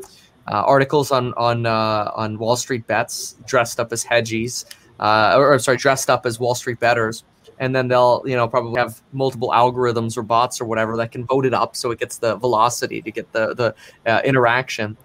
uh, 0.47 0.63
articles 0.67 1.11
on 1.11 1.33
on 1.35 1.65
uh, 1.65 2.11
on 2.15 2.39
Wall 2.39 2.57
Street 2.57 2.87
bets 2.87 3.37
dressed 3.47 3.81
up 3.81 3.93
as 3.93 4.05
hedgies, 4.05 4.67
uh, 5.01 5.35
or, 5.37 5.55
or 5.55 5.59
sorry, 5.59 5.79
dressed 5.79 6.11
up 6.11 6.27
as 6.27 6.39
Wall 6.39 6.55
Street 6.55 6.79
betters, 6.79 7.25
and 7.59 7.75
then 7.75 7.89
they'll 7.89 8.23
you 8.27 8.37
know 8.37 8.49
probably 8.49 8.79
have 8.81 9.01
multiple 9.13 9.51
algorithms 9.51 10.17
or 10.17 10.23
bots 10.23 10.61
or 10.61 10.65
whatever 10.65 10.97
that 10.97 11.13
can 11.13 11.25
vote 11.25 11.47
it 11.47 11.55
up 11.55 11.77
so 11.77 11.91
it 11.91 11.99
gets 11.99 12.19
the 12.19 12.37
velocity 12.37 13.01
to 13.01 13.11
get 13.11 13.31
the 13.33 13.55
the 13.55 13.75
uh, 14.11 14.21
interaction 14.25 14.97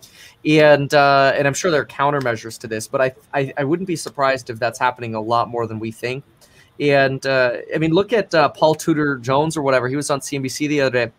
and 0.46 0.94
uh, 0.94 1.34
and 1.36 1.48
I'm 1.48 1.54
sure 1.54 1.70
there 1.70 1.82
are 1.82 1.86
countermeasures 1.86 2.58
to 2.60 2.68
this, 2.68 2.88
but 2.88 3.02
I, 3.02 3.14
I, 3.34 3.54
I 3.58 3.64
wouldn't 3.64 3.88
be 3.88 3.96
surprised 3.96 4.50
if 4.50 4.58
that's 4.58 4.80
happening 4.80 5.16
a 5.16 5.22
lot 5.22 5.50
more 5.50 5.68
than 5.68 5.80
we 5.80 5.92
think. 5.92 6.24
And 6.80 7.26
uh, 7.26 7.58
I 7.76 7.78
mean, 7.78 7.92
look 7.92 8.14
at 8.14 8.34
uh, 8.34 8.50
Paul 8.50 8.76
Tudor 8.76 9.18
Jones 9.18 9.58
or 9.58 9.62
whatever. 9.62 9.90
He 9.90 9.98
was 9.98 10.10
on 10.10 10.22
CNBC 10.22 10.70
the 10.70 10.82
other 10.82 10.92
day, 10.92 11.12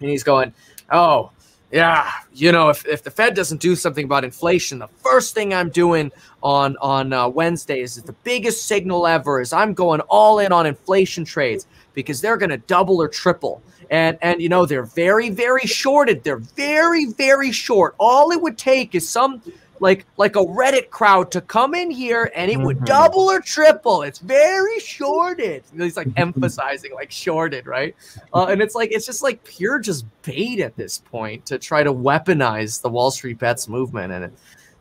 and 0.00 0.10
he's 0.10 0.22
going, 0.22 0.54
"Oh, 0.90 1.30
yeah, 1.72 2.12
you 2.34 2.52
know, 2.52 2.68
if, 2.68 2.86
if 2.86 3.02
the 3.02 3.10
Fed 3.10 3.34
doesn't 3.34 3.62
do 3.62 3.74
something 3.74 4.04
about 4.04 4.24
inflation, 4.24 4.78
the 4.78 4.88
first 4.88 5.32
thing 5.32 5.54
I'm 5.54 5.70
doing 5.70 6.12
on 6.42 6.76
on 6.82 7.14
uh, 7.14 7.28
Wednesdays 7.28 7.96
is 7.96 8.02
the 8.02 8.12
biggest 8.24 8.66
signal 8.66 9.06
ever 9.06 9.40
is 9.40 9.54
I'm 9.54 9.72
going 9.72 10.00
all 10.02 10.38
in 10.38 10.52
on 10.52 10.66
inflation 10.66 11.24
trades 11.24 11.66
because 11.94 12.20
they're 12.20 12.36
going 12.36 12.50
to 12.50 12.58
double 12.58 13.00
or 13.00 13.08
triple. 13.08 13.62
And 13.90 14.18
and 14.20 14.42
you 14.42 14.50
know 14.50 14.66
they're 14.66 14.84
very 14.84 15.30
very 15.30 15.66
shorted. 15.66 16.22
They're 16.24 16.36
very 16.36 17.06
very 17.06 17.52
short. 17.52 17.94
All 17.98 18.32
it 18.32 18.42
would 18.42 18.58
take 18.58 18.94
is 18.94 19.08
some 19.08 19.40
like 19.82 20.06
like 20.16 20.36
a 20.36 20.38
Reddit 20.38 20.90
crowd 20.90 21.32
to 21.32 21.40
come 21.40 21.74
in 21.74 21.90
here 21.90 22.30
and 22.36 22.50
it 22.50 22.58
would 22.58 22.76
mm-hmm. 22.76 22.84
double 22.86 23.28
or 23.28 23.40
triple. 23.40 24.02
It's 24.02 24.20
very 24.20 24.78
shorted. 24.78 25.64
He's 25.76 25.96
like 25.96 26.06
emphasizing 26.16 26.94
like 26.94 27.10
shorted, 27.10 27.66
right? 27.66 27.94
Uh, 28.32 28.46
and 28.46 28.62
it's 28.62 28.76
like 28.76 28.92
it's 28.92 29.04
just 29.04 29.22
like 29.22 29.42
pure 29.42 29.80
just 29.80 30.06
bait 30.22 30.60
at 30.60 30.76
this 30.76 30.98
point 30.98 31.44
to 31.46 31.58
try 31.58 31.82
to 31.82 31.92
weaponize 31.92 32.80
the 32.80 32.88
Wall 32.88 33.10
Street 33.10 33.40
bets 33.40 33.68
movement. 33.68 34.12
And 34.12 34.26
it, 34.26 34.32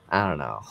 I 0.09 0.29
don't 0.29 0.37
know, 0.37 0.61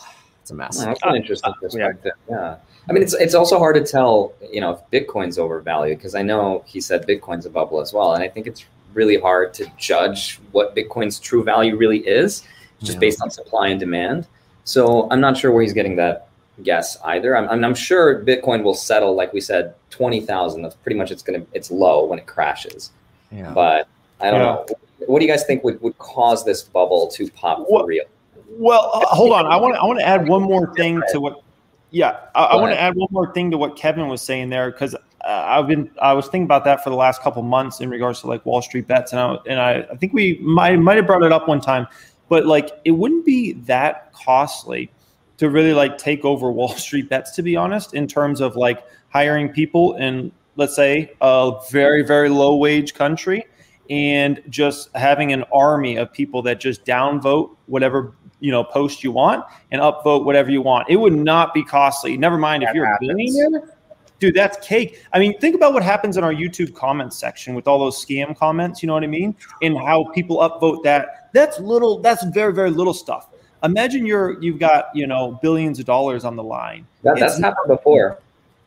it's 0.41 0.53
a 0.53 0.55
mess. 0.55 0.79
that's 0.79 1.01
an 1.03 1.17
interesting 1.17 1.53
perspective. 1.61 2.13
yeah. 2.29 2.37
yeah. 2.37 2.57
I 2.89 2.93
mean, 2.93 3.03
it's 3.03 3.15
it's 3.15 3.35
also 3.35 3.59
hard 3.59 3.75
to 3.77 3.85
tell, 3.85 4.33
you 4.51 4.61
know, 4.61 4.71
if 4.73 5.07
Bitcoin's 5.07 5.39
overvalued 5.39 5.99
because 5.99 6.15
I 6.15 6.23
know 6.23 6.65
he 6.67 6.81
said 6.81 7.07
Bitcoin's 7.07 7.47
a 7.47 7.51
bubble 7.51 7.81
as 7.81 7.93
well, 7.93 8.15
and 8.15 8.23
I 8.23 8.29
think 8.29 8.47
it's 8.47 8.65
really 8.95 9.19
hard 9.19 9.55
to 9.55 9.71
judge 9.77 10.41
what 10.53 10.75
Bitcoin's 10.75 11.19
true 11.19 11.45
value 11.45 11.77
really 11.77 11.99
is 11.99 12.45
just 12.81 12.95
yeah. 12.95 12.99
based 12.99 13.23
on 13.23 13.31
supply 13.31 13.69
and 13.69 13.81
demand. 13.81 14.27
So 14.65 15.09
I'm 15.11 15.21
not 15.21 15.37
sure 15.37 15.53
where 15.53 15.63
he's 15.63 15.73
getting 15.73 15.97
that 15.97 16.29
guess 16.63 16.99
either. 17.05 17.37
I'm, 17.37 17.65
I'm, 17.65 17.75
sure 17.75 18.23
Bitcoin 18.25 18.63
will 18.63 18.75
settle, 18.75 19.15
like 19.15 19.33
we 19.33 19.41
said, 19.41 19.75
twenty 19.91 20.21
thousand. 20.21 20.63
That's 20.63 20.75
pretty 20.77 20.99
much 20.99 21.11
it's 21.11 21.23
gonna 21.23 21.45
it's 21.53 21.71
low 21.71 22.05
when 22.05 22.19
it 22.19 22.27
crashes. 22.27 22.91
Yeah. 23.31 23.51
But 23.53 23.89
I 24.21 24.31
don't 24.31 24.41
yeah. 24.41 24.47
know. 24.47 24.67
What 25.07 25.21
do 25.21 25.25
you 25.25 25.31
guys 25.31 25.45
think 25.45 25.65
would, 25.65 25.81
would 25.81 25.97
cause 25.99 26.45
this 26.45 26.63
bubble 26.63 27.09
to 27.09 27.31
pop 27.31 27.67
for 27.67 27.87
real? 27.87 28.05
Well, 28.51 28.91
uh, 28.93 29.07
hold 29.07 29.33
on. 29.33 29.47
I 29.47 29.57
want 29.57 29.77
I 29.77 29.85
want 29.85 29.99
to 29.99 30.07
add 30.07 30.29
one 30.29 30.43
more 30.43 30.75
thing 30.75 31.03
to 31.13 31.21
what. 31.21 31.43
Yeah, 31.91 32.21
I, 32.35 32.45
I 32.45 32.57
want 32.57 32.73
to 32.73 32.81
add 32.81 32.95
one 32.95 33.09
more 33.11 33.33
thing 33.33 33.51
to 33.51 33.59
what 33.59 33.77
Kevin 33.77 34.07
was 34.09 34.23
saying 34.23 34.51
there 34.51 34.71
because 34.71 34.95
uh, 34.95 34.99
I've 35.25 35.67
been 35.67 35.91
I 36.01 36.13
was 36.13 36.27
thinking 36.27 36.45
about 36.45 36.65
that 36.65 36.85
for 36.85 36.91
the 36.91 36.97
last 36.97 37.23
couple 37.23 37.43
months 37.43 37.81
in 37.81 37.91
regards 37.91 38.21
to 38.21 38.27
like 38.27 38.45
Wall 38.47 38.63
Street 38.63 38.87
bets, 38.87 39.13
and 39.13 39.21
I 39.21 39.37
and 39.47 39.61
I, 39.61 39.87
I 39.91 39.97
think 39.97 40.13
we 40.13 40.39
might 40.41 40.77
might 40.77 40.97
have 40.97 41.07
brought 41.07 41.23
it 41.23 41.33
up 41.33 41.49
one 41.49 41.61
time 41.61 41.87
but 42.31 42.47
like 42.47 42.71
it 42.87 42.93
wouldn't 42.93 43.27
be 43.27 43.53
that 43.53 44.11
costly 44.15 44.91
to 45.37 45.51
really 45.51 45.75
like 45.75 45.99
take 45.99 46.25
over 46.25 46.51
Wall 46.59 46.75
Street 46.75 47.11
bets, 47.11 47.33
to 47.33 47.43
be 47.43 47.57
honest, 47.57 47.93
in 47.93 48.07
terms 48.07 48.41
of 48.41 48.57
like 48.57 48.83
hiring 49.11 49.51
people 49.51 49.97
in, 49.97 50.33
let's 50.57 50.75
say, 50.75 51.13
a 51.21 51.53
very, 51.71 52.03
very 52.03 52.31
low 52.31 52.57
wage 52.57 52.95
country 52.95 53.45
and 53.91 54.41
just 54.49 54.95
having 54.97 55.33
an 55.33 55.45
army 55.53 55.97
of 55.97 56.11
people 56.13 56.41
that 56.43 56.61
just 56.61 56.87
downvote 56.87 57.57
whatever 57.67 58.15
you 58.39 58.51
know 58.51 58.65
post 58.65 59.05
you 59.05 59.13
want 59.13 59.45
and 59.73 59.83
upvote 59.83 60.25
whatever 60.25 60.51
you 60.51 60.63
want. 60.63 60.89
It 60.89 60.97
would 60.97 61.13
not 61.13 61.53
be 61.53 61.63
costly. 61.63 62.17
Never 62.17 62.39
mind 62.39 62.63
that 62.63 62.71
if 62.71 62.75
you're 62.77 62.87
happens. 62.87 63.11
a 63.11 63.15
billionaire 63.15 63.77
dude, 64.21 64.35
that's 64.35 64.65
cake. 64.65 65.05
I 65.13 65.19
mean, 65.19 65.37
think 65.41 65.57
about 65.57 65.73
what 65.73 65.83
happens 65.83 66.17
in 66.17 66.23
our 66.23 66.33
YouTube 66.33 66.75
comments 66.75 67.19
section 67.19 67.55
with 67.55 67.67
all 67.67 67.79
those 67.79 68.03
scam 68.05 68.37
comments. 68.37 68.83
You 68.83 68.87
know 68.87 68.95
what 68.95 69.03
I 69.03 69.09
mean? 69.09 69.35
And 69.63 69.77
how 69.77 70.05
people 70.13 70.39
upvote 70.39 70.85
that. 70.85 71.20
That's 71.33 71.59
little. 71.61 71.99
That's 71.99 72.25
very 72.27 72.53
very 72.53 72.71
little 72.71 72.95
stuff. 72.95 73.29
Imagine 73.63 74.07
you're 74.07 74.41
you've 74.43 74.59
got 74.59 74.87
you 74.95 75.07
know 75.07 75.39
billions 75.43 75.79
of 75.79 75.87
dollars 75.87 76.25
on 76.25 76.37
the 76.37 76.43
line. 76.43 76.87
That, 77.03 77.19
that's 77.19 77.35
it's, 77.35 77.43
happened 77.43 77.69
before. 77.69 78.19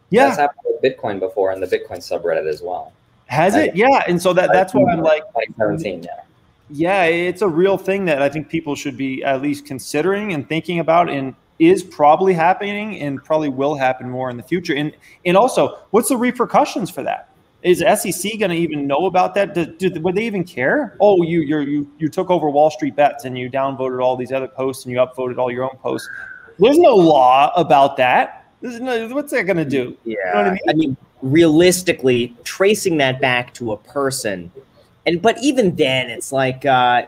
Yeah, 0.10 0.28
that's 0.28 0.38
happened 0.38 0.66
with 0.66 0.82
Bitcoin 0.82 1.20
before 1.20 1.52
and 1.52 1.62
the 1.62 1.68
Bitcoin 1.68 1.98
subreddit 1.98 2.48
as 2.48 2.62
well. 2.62 2.94
Has 3.26 3.56
it? 3.56 3.76
Yeah, 3.76 4.04
and 4.08 4.22
so 4.22 4.34
that 4.34 4.52
that's 4.54 4.74
why 4.74 4.92
I'm 4.92 5.02
like 5.02 5.24
2017. 5.30 6.04
Yeah. 6.04 6.10
Yeah, 6.70 7.04
it's 7.04 7.42
a 7.42 7.48
real 7.48 7.78
thing 7.78 8.06
that 8.06 8.22
I 8.22 8.30
think 8.30 8.50
people 8.50 8.76
should 8.76 8.98
be 8.98 9.24
at 9.24 9.42
least 9.42 9.66
considering 9.66 10.34
and 10.34 10.48
thinking 10.48 10.80
about. 10.80 11.10
And 11.10 11.36
is 11.60 11.84
probably 11.84 12.34
happening 12.34 13.00
and 13.00 13.24
probably 13.24 13.50
will 13.50 13.76
happen 13.76 14.10
more 14.10 14.30
in 14.30 14.38
the 14.38 14.44
future. 14.44 14.76
And 14.76 14.94
and 15.26 15.38
also, 15.38 15.80
what's 15.92 16.10
the 16.10 16.18
repercussions 16.18 16.90
for 16.90 17.04
that? 17.04 17.30
Is 17.64 17.80
SEC 17.80 18.40
going 18.40 18.52
to 18.52 18.58
even 18.58 18.86
know 18.86 19.06
about 19.06 19.34
that? 19.36 19.54
Do, 19.54 19.66
do, 19.66 20.02
would 20.02 20.16
they 20.16 20.26
even 20.26 20.44
care? 20.44 20.98
Oh, 21.00 21.24
you 21.24 21.42
you 21.42 21.90
you 21.98 22.10
took 22.10 22.30
over 22.30 22.50
Wall 22.50 22.70
Street 22.70 22.96
bets 22.96 23.24
and 23.24 23.38
you 23.38 23.50
downvoted 23.50 24.04
all 24.04 24.18
these 24.18 24.34
other 24.34 24.50
posts 24.50 24.84
and 24.84 24.92
you 24.92 25.00
upvoted 25.00 25.38
all 25.38 25.50
your 25.50 25.64
own 25.64 25.78
posts. 25.78 26.10
There's 26.60 26.78
no 26.78 26.94
law 26.94 27.54
about 27.56 27.96
that. 27.98 28.48
No, 28.62 29.08
what's 29.10 29.32
that 29.32 29.44
going 29.44 29.58
to 29.58 29.66
do? 29.66 29.98
Yeah, 30.04 30.16
you 30.16 30.34
know 30.34 30.40
I, 30.40 30.52
mean? 30.52 30.60
I 30.70 30.74
mean, 30.74 30.98
realistically, 31.22 32.36
tracing 32.44 32.98
that 32.98 33.22
back 33.22 33.54
to 33.56 33.72
a 33.72 33.78
person, 33.78 34.52
and 35.06 35.22
but 35.22 35.38
even 35.42 35.76
then, 35.78 36.10
it's 36.10 36.34
like 36.34 36.66
uh, 36.66 37.04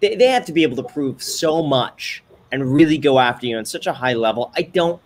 they, 0.00 0.16
they 0.16 0.26
have 0.26 0.44
to 0.46 0.52
be 0.52 0.62
able 0.64 0.76
to 0.76 0.82
prove 0.82 1.22
so 1.22 1.62
much 1.62 2.22
and 2.52 2.72
really 2.72 2.98
go 2.98 3.18
after 3.18 3.46
you 3.46 3.56
on 3.56 3.64
such 3.64 3.86
a 3.86 3.92
high 3.92 4.14
level. 4.14 4.52
I 4.54 4.62
don't 4.62 5.00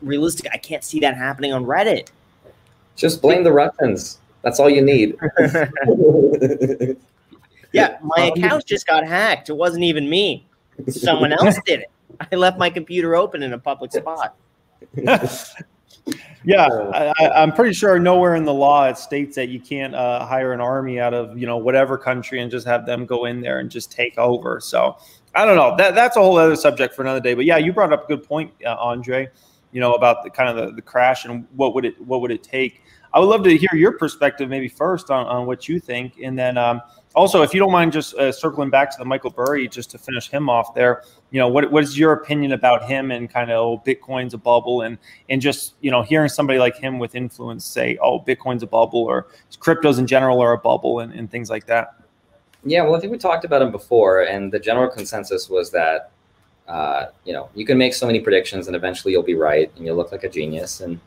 realistic. 0.00 0.48
I 0.52 0.58
can't 0.58 0.84
see 0.84 1.00
that 1.00 1.16
happening 1.16 1.52
on 1.52 1.64
Reddit. 1.64 2.08
Just 2.96 3.22
blame 3.22 3.44
the 3.44 3.52
Russians. 3.52 4.18
That's 4.42 4.58
all 4.58 4.70
you 4.70 4.82
need. 4.82 5.16
yeah, 7.72 7.98
my 8.02 8.28
um, 8.28 8.32
account 8.32 8.66
just 8.66 8.86
got 8.86 9.06
hacked. 9.06 9.50
It 9.50 9.56
wasn't 9.56 9.84
even 9.84 10.08
me. 10.08 10.46
Someone 10.88 11.32
else 11.32 11.58
did 11.66 11.80
it. 11.80 11.90
I 12.32 12.36
left 12.36 12.58
my 12.58 12.70
computer 12.70 13.14
open 13.14 13.42
in 13.42 13.52
a 13.52 13.58
public 13.58 13.92
spot. 13.92 14.36
yeah, 16.44 16.66
I, 17.18 17.42
am 17.42 17.52
pretty 17.52 17.74
sure 17.74 17.98
nowhere 17.98 18.34
in 18.34 18.44
the 18.44 18.52
law 18.52 18.86
it 18.88 18.98
states 18.98 19.36
that 19.36 19.48
you 19.48 19.60
can't 19.60 19.94
uh, 19.94 20.26
hire 20.26 20.52
an 20.52 20.60
army 20.60 21.00
out 21.00 21.14
of 21.14 21.38
you 21.38 21.46
know 21.46 21.56
whatever 21.56 21.96
country 21.96 22.40
and 22.40 22.50
just 22.50 22.66
have 22.66 22.86
them 22.86 23.06
go 23.06 23.26
in 23.26 23.40
there 23.40 23.58
and 23.58 23.70
just 23.70 23.92
take 23.92 24.18
over. 24.18 24.60
So 24.60 24.96
I 25.34 25.44
don't 25.44 25.56
know. 25.56 25.76
That 25.76 25.94
that's 25.94 26.16
a 26.16 26.20
whole 26.20 26.36
other 26.36 26.56
subject 26.56 26.94
for 26.94 27.02
another 27.02 27.20
day. 27.20 27.34
But 27.34 27.44
yeah, 27.44 27.58
you 27.58 27.72
brought 27.72 27.92
up 27.92 28.04
a 28.04 28.08
good 28.08 28.24
point, 28.24 28.52
uh, 28.64 28.76
Andre. 28.78 29.28
You 29.72 29.80
know 29.80 29.94
about 29.94 30.24
the 30.24 30.30
kind 30.30 30.48
of 30.48 30.56
the, 30.56 30.74
the 30.74 30.82
crash 30.82 31.24
and 31.24 31.46
what 31.54 31.74
would 31.74 31.84
it 31.84 32.00
what 32.00 32.20
would 32.20 32.30
it 32.30 32.42
take. 32.42 32.82
I 33.12 33.18
would 33.18 33.26
love 33.26 33.42
to 33.42 33.56
hear 33.56 33.70
your 33.74 33.98
perspective, 33.98 34.48
maybe 34.48 34.68
first 34.68 35.10
on, 35.10 35.26
on 35.26 35.44
what 35.44 35.68
you 35.68 35.80
think, 35.80 36.18
and 36.22 36.38
then 36.38 36.56
um, 36.56 36.80
also 37.16 37.42
if 37.42 37.52
you 37.52 37.58
don't 37.58 37.72
mind 37.72 37.92
just 37.92 38.14
uh, 38.14 38.30
circling 38.30 38.70
back 38.70 38.90
to 38.92 38.96
the 38.98 39.04
Michael 39.04 39.30
Burry 39.30 39.66
just 39.66 39.90
to 39.90 39.98
finish 39.98 40.30
him 40.30 40.48
off 40.48 40.74
there. 40.74 41.02
You 41.30 41.40
know 41.40 41.48
what 41.48 41.70
what 41.70 41.82
is 41.84 41.98
your 41.98 42.12
opinion 42.12 42.52
about 42.52 42.84
him 42.84 43.10
and 43.10 43.28
kind 43.28 43.50
of 43.50 43.58
oh, 43.58 43.82
Bitcoin's 43.86 44.34
a 44.34 44.38
bubble 44.38 44.82
and 44.82 44.98
and 45.28 45.40
just 45.40 45.74
you 45.80 45.90
know 45.90 46.02
hearing 46.02 46.28
somebody 46.28 46.58
like 46.58 46.76
him 46.76 46.98
with 46.98 47.14
influence 47.14 47.64
say 47.64 47.98
oh 48.02 48.20
Bitcoin's 48.20 48.62
a 48.62 48.66
bubble 48.66 49.00
or 49.00 49.28
cryptos 49.58 49.98
in 49.98 50.06
general 50.06 50.40
are 50.40 50.52
a 50.52 50.58
bubble 50.58 51.00
and, 51.00 51.12
and 51.12 51.30
things 51.30 51.50
like 51.50 51.66
that. 51.66 52.00
Yeah, 52.64 52.82
well, 52.82 52.94
I 52.94 53.00
think 53.00 53.10
we 53.10 53.18
talked 53.18 53.44
about 53.44 53.62
him 53.62 53.70
before, 53.70 54.22
and 54.22 54.52
the 54.52 54.58
general 54.58 54.88
consensus 54.88 55.48
was 55.48 55.70
that 55.70 56.10
uh, 56.70 57.10
you 57.24 57.32
know 57.32 57.50
you 57.54 57.66
can 57.66 57.76
make 57.76 57.92
so 57.92 58.06
many 58.06 58.20
predictions, 58.20 58.68
and 58.68 58.76
eventually 58.76 59.12
you'll 59.12 59.24
be 59.24 59.34
right, 59.34 59.70
and 59.76 59.84
you'll 59.84 59.96
look 59.96 60.12
like 60.12 60.22
a 60.22 60.28
genius. 60.28 60.80
And 60.80 61.00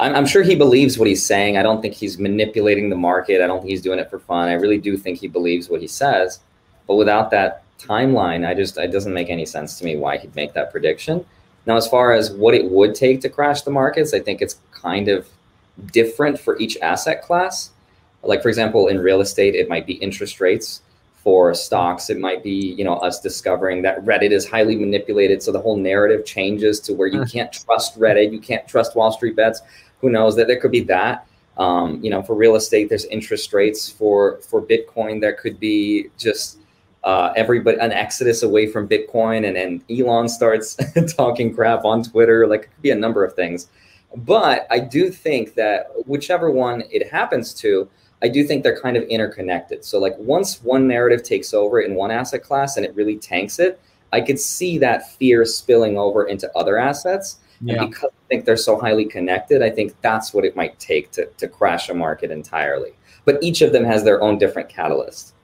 I'm, 0.00 0.14
I'm 0.14 0.26
sure 0.26 0.42
he 0.42 0.56
believes 0.56 0.98
what 0.98 1.06
he's 1.06 1.24
saying. 1.24 1.58
I 1.58 1.62
don't 1.62 1.82
think 1.82 1.94
he's 1.94 2.18
manipulating 2.18 2.88
the 2.88 2.96
market. 2.96 3.42
I 3.42 3.46
don't 3.46 3.60
think 3.60 3.70
he's 3.70 3.82
doing 3.82 3.98
it 3.98 4.10
for 4.10 4.18
fun. 4.18 4.48
I 4.48 4.54
really 4.54 4.78
do 4.78 4.96
think 4.96 5.18
he 5.18 5.28
believes 5.28 5.68
what 5.68 5.82
he 5.82 5.86
says. 5.86 6.40
But 6.86 6.96
without 6.96 7.30
that 7.32 7.62
timeline, 7.78 8.46
I 8.46 8.54
just 8.54 8.78
it 8.78 8.90
doesn't 8.90 9.12
make 9.12 9.28
any 9.28 9.44
sense 9.44 9.78
to 9.78 9.84
me 9.84 9.96
why 9.96 10.16
he'd 10.16 10.34
make 10.34 10.54
that 10.54 10.72
prediction. 10.72 11.26
Now, 11.66 11.76
as 11.76 11.86
far 11.86 12.12
as 12.12 12.30
what 12.30 12.54
it 12.54 12.70
would 12.70 12.94
take 12.94 13.20
to 13.20 13.28
crash 13.28 13.62
the 13.62 13.70
markets, 13.70 14.14
I 14.14 14.20
think 14.20 14.40
it's 14.40 14.58
kind 14.72 15.08
of 15.08 15.28
different 15.92 16.40
for 16.40 16.58
each 16.58 16.78
asset 16.78 17.22
class. 17.22 17.70
Like 18.22 18.40
for 18.40 18.48
example, 18.48 18.88
in 18.88 18.98
real 18.98 19.20
estate, 19.20 19.54
it 19.54 19.68
might 19.68 19.86
be 19.86 19.94
interest 19.94 20.40
rates. 20.40 20.80
For 21.26 21.54
stocks, 21.54 22.08
it 22.08 22.20
might 22.20 22.44
be 22.44 22.52
you 22.78 22.84
know 22.84 22.98
us 22.98 23.18
discovering 23.18 23.82
that 23.82 23.98
Reddit 24.04 24.30
is 24.30 24.48
highly 24.48 24.76
manipulated, 24.76 25.42
so 25.42 25.50
the 25.50 25.60
whole 25.60 25.76
narrative 25.76 26.24
changes 26.24 26.78
to 26.82 26.94
where 26.94 27.08
you 27.08 27.24
can't 27.24 27.52
trust 27.52 27.98
Reddit, 27.98 28.32
you 28.32 28.38
can't 28.38 28.64
trust 28.68 28.94
Wall 28.94 29.10
Street 29.10 29.34
bets. 29.34 29.60
Who 30.02 30.08
knows 30.08 30.36
that 30.36 30.46
there 30.46 30.60
could 30.60 30.70
be 30.70 30.82
that. 30.82 31.26
Um, 31.58 32.00
you 32.00 32.10
know, 32.10 32.22
for 32.22 32.36
real 32.36 32.54
estate, 32.54 32.88
there's 32.88 33.06
interest 33.06 33.52
rates. 33.52 33.90
For 33.90 34.38
for 34.48 34.62
Bitcoin, 34.62 35.20
there 35.20 35.32
could 35.32 35.58
be 35.58 36.10
just 36.16 36.60
uh, 37.02 37.32
everybody 37.34 37.76
an 37.80 37.90
exodus 37.90 38.44
away 38.44 38.68
from 38.68 38.86
Bitcoin, 38.86 39.48
and 39.48 39.56
then 39.56 39.82
Elon 39.90 40.28
starts 40.28 40.76
talking 41.16 41.52
crap 41.52 41.84
on 41.84 42.04
Twitter. 42.04 42.46
Like 42.46 42.60
it 42.60 42.70
could 42.72 42.82
be 42.82 42.92
a 42.92 42.94
number 42.94 43.24
of 43.24 43.34
things. 43.34 43.66
But 44.14 44.68
I 44.70 44.78
do 44.78 45.10
think 45.10 45.54
that 45.56 45.88
whichever 46.06 46.52
one 46.52 46.84
it 46.88 47.10
happens 47.10 47.52
to, 47.54 47.88
I 48.26 48.28
do 48.28 48.42
think 48.42 48.64
they're 48.64 48.80
kind 48.80 48.96
of 48.96 49.04
interconnected. 49.04 49.84
So 49.84 50.00
like 50.00 50.16
once 50.18 50.60
one 50.64 50.88
narrative 50.88 51.22
takes 51.22 51.54
over 51.54 51.80
in 51.80 51.94
one 51.94 52.10
asset 52.10 52.42
class 52.42 52.76
and 52.76 52.84
it 52.84 52.92
really 52.96 53.16
tanks 53.16 53.60
it, 53.60 53.80
I 54.12 54.20
could 54.20 54.40
see 54.40 54.78
that 54.78 55.12
fear 55.12 55.44
spilling 55.44 55.96
over 55.96 56.24
into 56.26 56.50
other 56.58 56.76
assets. 56.76 57.38
Yeah. 57.60 57.82
And 57.82 57.90
because 57.90 58.10
I 58.10 58.26
think 58.28 58.44
they're 58.44 58.56
so 58.56 58.80
highly 58.80 59.04
connected, 59.04 59.62
I 59.62 59.70
think 59.70 59.94
that's 60.02 60.34
what 60.34 60.44
it 60.44 60.56
might 60.56 60.76
take 60.80 61.12
to, 61.12 61.26
to 61.26 61.46
crash 61.46 61.88
a 61.88 61.94
market 61.94 62.32
entirely. 62.32 62.94
But 63.24 63.40
each 63.44 63.62
of 63.62 63.70
them 63.72 63.84
has 63.84 64.02
their 64.02 64.20
own 64.20 64.38
different 64.38 64.68
catalyst. 64.68 65.34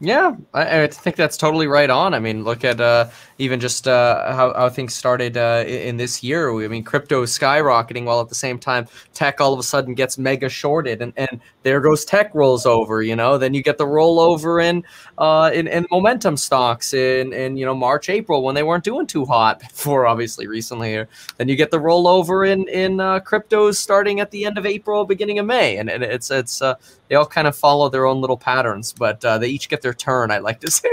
Yeah, 0.00 0.36
I, 0.54 0.82
I, 0.82 0.86
think 0.86 1.16
that's 1.16 1.36
totally 1.36 1.66
right 1.66 1.90
on. 1.90 2.14
I 2.14 2.20
mean, 2.20 2.44
look 2.44 2.62
at 2.62 2.80
uh, 2.80 3.08
even 3.38 3.58
just 3.58 3.88
uh, 3.88 4.32
how, 4.32 4.54
how 4.54 4.68
things 4.68 4.94
started 4.94 5.36
uh, 5.36 5.64
in 5.66 5.96
this 5.96 6.22
year. 6.22 6.54
I 6.64 6.68
mean, 6.68 6.84
crypto 6.84 7.22
is 7.22 7.36
skyrocketing 7.36 8.04
while 8.04 8.20
at 8.20 8.28
the 8.28 8.34
same 8.36 8.60
time 8.60 8.86
tech 9.12 9.40
all 9.40 9.52
of 9.52 9.58
a 9.58 9.64
sudden 9.64 9.94
gets 9.94 10.16
mega 10.16 10.48
shorted, 10.48 11.02
and, 11.02 11.12
and 11.16 11.40
there 11.64 11.80
goes 11.80 12.04
tech 12.04 12.32
rolls 12.32 12.64
over. 12.64 13.02
You 13.02 13.16
know, 13.16 13.38
then 13.38 13.54
you 13.54 13.62
get 13.62 13.76
the 13.76 13.86
rollover 13.86 14.64
in 14.64 14.84
uh, 15.18 15.50
in, 15.52 15.66
in 15.66 15.84
momentum 15.90 16.36
stocks 16.36 16.94
in 16.94 17.32
in 17.32 17.56
you 17.56 17.66
know 17.66 17.74
March 17.74 18.08
April 18.08 18.44
when 18.44 18.54
they 18.54 18.62
weren't 18.62 18.84
doing 18.84 19.06
too 19.06 19.24
hot 19.24 19.58
before, 19.68 20.06
obviously 20.06 20.46
recently. 20.46 21.04
Then 21.38 21.48
you 21.48 21.56
get 21.56 21.72
the 21.72 21.80
rollover 21.80 22.48
in 22.48 22.68
in 22.68 23.00
uh, 23.00 23.18
cryptos 23.18 23.74
starting 23.74 24.20
at 24.20 24.30
the 24.30 24.44
end 24.44 24.58
of 24.58 24.64
April, 24.64 25.04
beginning 25.04 25.40
of 25.40 25.46
May, 25.46 25.76
and, 25.76 25.90
and 25.90 26.04
it's 26.04 26.30
it's 26.30 26.62
uh, 26.62 26.76
they 27.08 27.16
all 27.16 27.26
kind 27.26 27.46
of 27.46 27.56
follow 27.56 27.88
their 27.88 28.06
own 28.06 28.20
little 28.20 28.36
patterns, 28.36 28.92
but 28.92 29.24
uh, 29.24 29.38
they 29.38 29.48
each 29.48 29.68
get 29.68 29.82
their 29.82 29.94
turn. 29.94 30.30
I 30.30 30.38
like 30.38 30.60
to 30.60 30.70
say. 30.70 30.90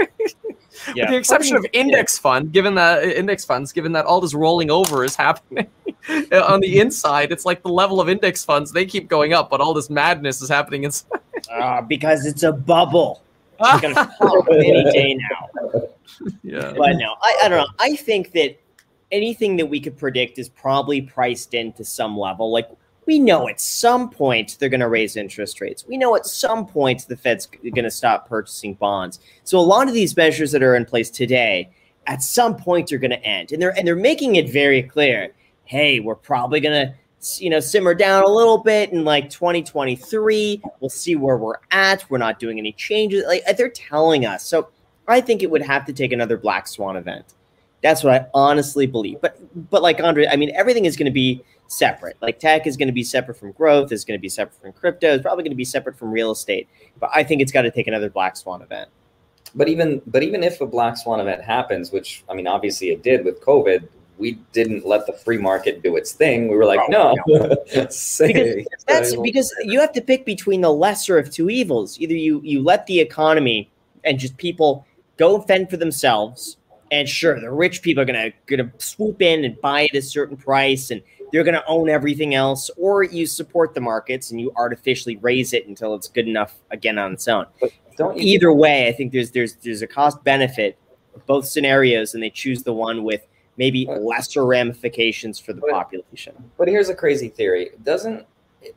Yeah. 0.94 1.04
With 1.04 1.10
the 1.10 1.16
exception 1.16 1.56
of 1.56 1.66
index 1.72 2.18
yeah. 2.18 2.22
fund, 2.22 2.52
given 2.52 2.74
that 2.74 2.98
uh, 2.98 3.06
index 3.08 3.44
funds, 3.44 3.72
given 3.72 3.92
that 3.92 4.04
all 4.04 4.20
this 4.20 4.34
rolling 4.34 4.70
over 4.70 5.04
is 5.04 5.16
happening 5.26 5.68
on 6.32 6.60
the 6.60 6.78
inside, 6.80 7.32
it's 7.32 7.44
like 7.44 7.62
the 7.62 7.68
level 7.68 8.00
of 8.00 8.08
index 8.08 8.44
funds 8.44 8.72
they 8.72 8.86
keep 8.86 9.08
going 9.08 9.32
up, 9.32 9.50
but 9.50 9.60
all 9.60 9.74
this 9.74 9.90
madness 9.90 10.42
is 10.42 10.48
happening 10.48 10.84
inside. 10.84 11.20
uh, 11.50 11.80
because 11.82 12.26
it's 12.26 12.42
a 12.42 12.52
bubble. 12.52 13.22
It's 13.58 13.80
gonna 13.80 13.94
pop 14.18 14.46
any 14.52 14.84
day 14.92 15.14
now. 15.14 15.88
Yeah, 16.42 16.74
but 16.76 16.96
no, 16.96 17.14
I, 17.22 17.40
I 17.44 17.48
don't 17.48 17.58
know. 17.58 17.72
I 17.78 17.96
think 17.96 18.32
that 18.32 18.60
anything 19.10 19.56
that 19.56 19.66
we 19.66 19.80
could 19.80 19.96
predict 19.96 20.38
is 20.38 20.48
probably 20.48 21.00
priced 21.00 21.54
into 21.54 21.84
some 21.84 22.18
level. 22.18 22.52
Like 22.52 22.68
we 23.06 23.20
know 23.20 23.48
at 23.48 23.60
some 23.60 24.10
point 24.10 24.56
they're 24.58 24.68
going 24.68 24.80
to 24.80 24.88
raise 24.88 25.16
interest 25.16 25.60
rates. 25.60 25.86
We 25.86 25.96
know 25.96 26.16
at 26.16 26.26
some 26.26 26.66
point 26.66 27.06
the 27.06 27.16
Fed's 27.16 27.46
going 27.46 27.84
to 27.84 27.90
stop 27.90 28.28
purchasing 28.28 28.74
bonds. 28.74 29.20
So 29.44 29.58
a 29.58 29.60
lot 29.60 29.88
of 29.88 29.94
these 29.94 30.16
measures 30.16 30.52
that 30.52 30.62
are 30.62 30.74
in 30.74 30.84
place 30.84 31.08
today, 31.08 31.70
at 32.08 32.22
some 32.22 32.56
point, 32.56 32.92
are 32.92 32.98
going 32.98 33.12
to 33.12 33.24
end, 33.24 33.52
and 33.52 33.62
they're 33.62 33.76
and 33.78 33.86
they're 33.86 33.96
making 33.96 34.36
it 34.36 34.50
very 34.50 34.82
clear. 34.82 35.32
Hey, 35.64 36.00
we're 36.00 36.14
probably 36.16 36.60
going 36.60 36.88
to 36.88 36.94
you 37.38 37.50
know 37.50 37.60
simmer 37.60 37.94
down 37.94 38.24
a 38.24 38.28
little 38.28 38.58
bit 38.58 38.92
in 38.92 39.04
like 39.04 39.30
2023. 39.30 40.62
We'll 40.80 40.90
see 40.90 41.16
where 41.16 41.36
we're 41.36 41.56
at. 41.70 42.08
We're 42.10 42.18
not 42.18 42.38
doing 42.38 42.58
any 42.58 42.72
changes. 42.72 43.24
Like 43.26 43.42
uh, 43.48 43.52
they're 43.52 43.68
telling 43.68 44.26
us. 44.26 44.44
So 44.44 44.68
I 45.06 45.20
think 45.20 45.42
it 45.42 45.50
would 45.50 45.62
have 45.62 45.84
to 45.86 45.92
take 45.92 46.12
another 46.12 46.36
black 46.36 46.66
swan 46.66 46.96
event. 46.96 47.34
That's 47.82 48.02
what 48.02 48.14
I 48.14 48.26
honestly 48.34 48.86
believe. 48.86 49.20
But 49.20 49.38
but 49.70 49.82
like 49.82 50.00
Andre, 50.00 50.26
I 50.26 50.36
mean, 50.36 50.50
everything 50.56 50.86
is 50.86 50.96
going 50.96 51.06
to 51.06 51.12
be 51.12 51.44
separate. 51.68 52.16
Like 52.20 52.38
tech 52.38 52.66
is 52.66 52.76
going 52.76 52.88
to 52.88 52.92
be 52.92 53.02
separate 53.02 53.36
from 53.36 53.52
growth, 53.52 53.92
is 53.92 54.04
going 54.04 54.18
to 54.18 54.22
be 54.22 54.28
separate 54.28 54.60
from 54.60 54.72
crypto, 54.72 55.14
is 55.14 55.22
probably 55.22 55.42
going 55.42 55.52
to 55.52 55.56
be 55.56 55.64
separate 55.64 55.98
from 55.98 56.10
real 56.10 56.30
estate. 56.30 56.68
But 57.00 57.10
I 57.14 57.22
think 57.24 57.42
it's 57.42 57.52
got 57.52 57.62
to 57.62 57.70
take 57.70 57.86
another 57.86 58.10
black 58.10 58.36
swan 58.36 58.62
event. 58.62 58.90
But 59.54 59.68
even 59.68 60.02
but 60.06 60.22
even 60.22 60.42
if 60.42 60.60
a 60.60 60.66
black 60.66 60.96
swan 60.96 61.20
event 61.20 61.42
happens, 61.42 61.92
which 61.92 62.24
I 62.28 62.34
mean 62.34 62.46
obviously 62.46 62.90
it 62.90 63.02
did 63.02 63.24
with 63.24 63.40
COVID, 63.40 63.88
we 64.18 64.32
didn't 64.52 64.86
let 64.86 65.06
the 65.06 65.12
free 65.12 65.38
market 65.38 65.82
do 65.82 65.96
its 65.96 66.12
thing. 66.12 66.48
We 66.48 66.56
were 66.56 66.64
like, 66.64 66.80
oh, 66.80 67.14
no, 67.26 67.46
because 67.64 68.22
that's 68.86 69.16
because 69.16 69.54
you 69.62 69.80
have 69.80 69.92
to 69.92 70.00
pick 70.00 70.24
between 70.24 70.60
the 70.60 70.72
lesser 70.72 71.18
of 71.18 71.30
two 71.30 71.50
evils. 71.50 71.98
Either 72.00 72.14
you 72.14 72.40
you 72.42 72.62
let 72.62 72.86
the 72.86 73.00
economy 73.00 73.70
and 74.04 74.18
just 74.18 74.36
people 74.36 74.86
go 75.16 75.40
fend 75.40 75.70
for 75.70 75.76
themselves, 75.76 76.56
and 76.90 77.08
sure, 77.08 77.38
the 77.40 77.50
rich 77.50 77.82
people 77.82 78.02
are 78.02 78.06
gonna 78.06 78.32
gonna 78.46 78.70
swoop 78.78 79.20
in 79.20 79.44
and 79.44 79.60
buy 79.60 79.84
at 79.84 79.94
a 79.94 80.02
certain 80.02 80.36
price 80.36 80.90
and 80.90 81.02
they're 81.36 81.44
going 81.44 81.54
to 81.54 81.66
own 81.66 81.90
everything 81.90 82.34
else, 82.34 82.70
or 82.78 83.02
you 83.02 83.26
support 83.26 83.74
the 83.74 83.80
markets 83.80 84.30
and 84.30 84.40
you 84.40 84.50
artificially 84.56 85.16
raise 85.16 85.52
it 85.52 85.66
until 85.66 85.94
it's 85.94 86.08
good 86.08 86.26
enough 86.26 86.54
again 86.70 86.96
on 86.96 87.12
its 87.12 87.28
own. 87.28 87.44
Either 88.16 88.54
way, 88.54 88.88
I 88.88 88.92
think 88.92 89.12
there's 89.12 89.32
there's 89.32 89.56
there's 89.56 89.82
a 89.82 89.86
cost 89.86 90.24
benefit 90.24 90.78
of 91.14 91.26
both 91.26 91.46
scenarios, 91.46 92.14
and 92.14 92.22
they 92.22 92.30
choose 92.30 92.62
the 92.62 92.72
one 92.72 93.04
with 93.04 93.26
maybe 93.58 93.86
lesser 93.86 94.46
ramifications 94.46 95.38
for 95.38 95.52
the 95.52 95.60
but, 95.60 95.72
population. 95.72 96.34
But 96.56 96.68
here's 96.68 96.88
a 96.88 96.94
crazy 96.94 97.28
theory: 97.28 97.68
doesn't 97.82 98.24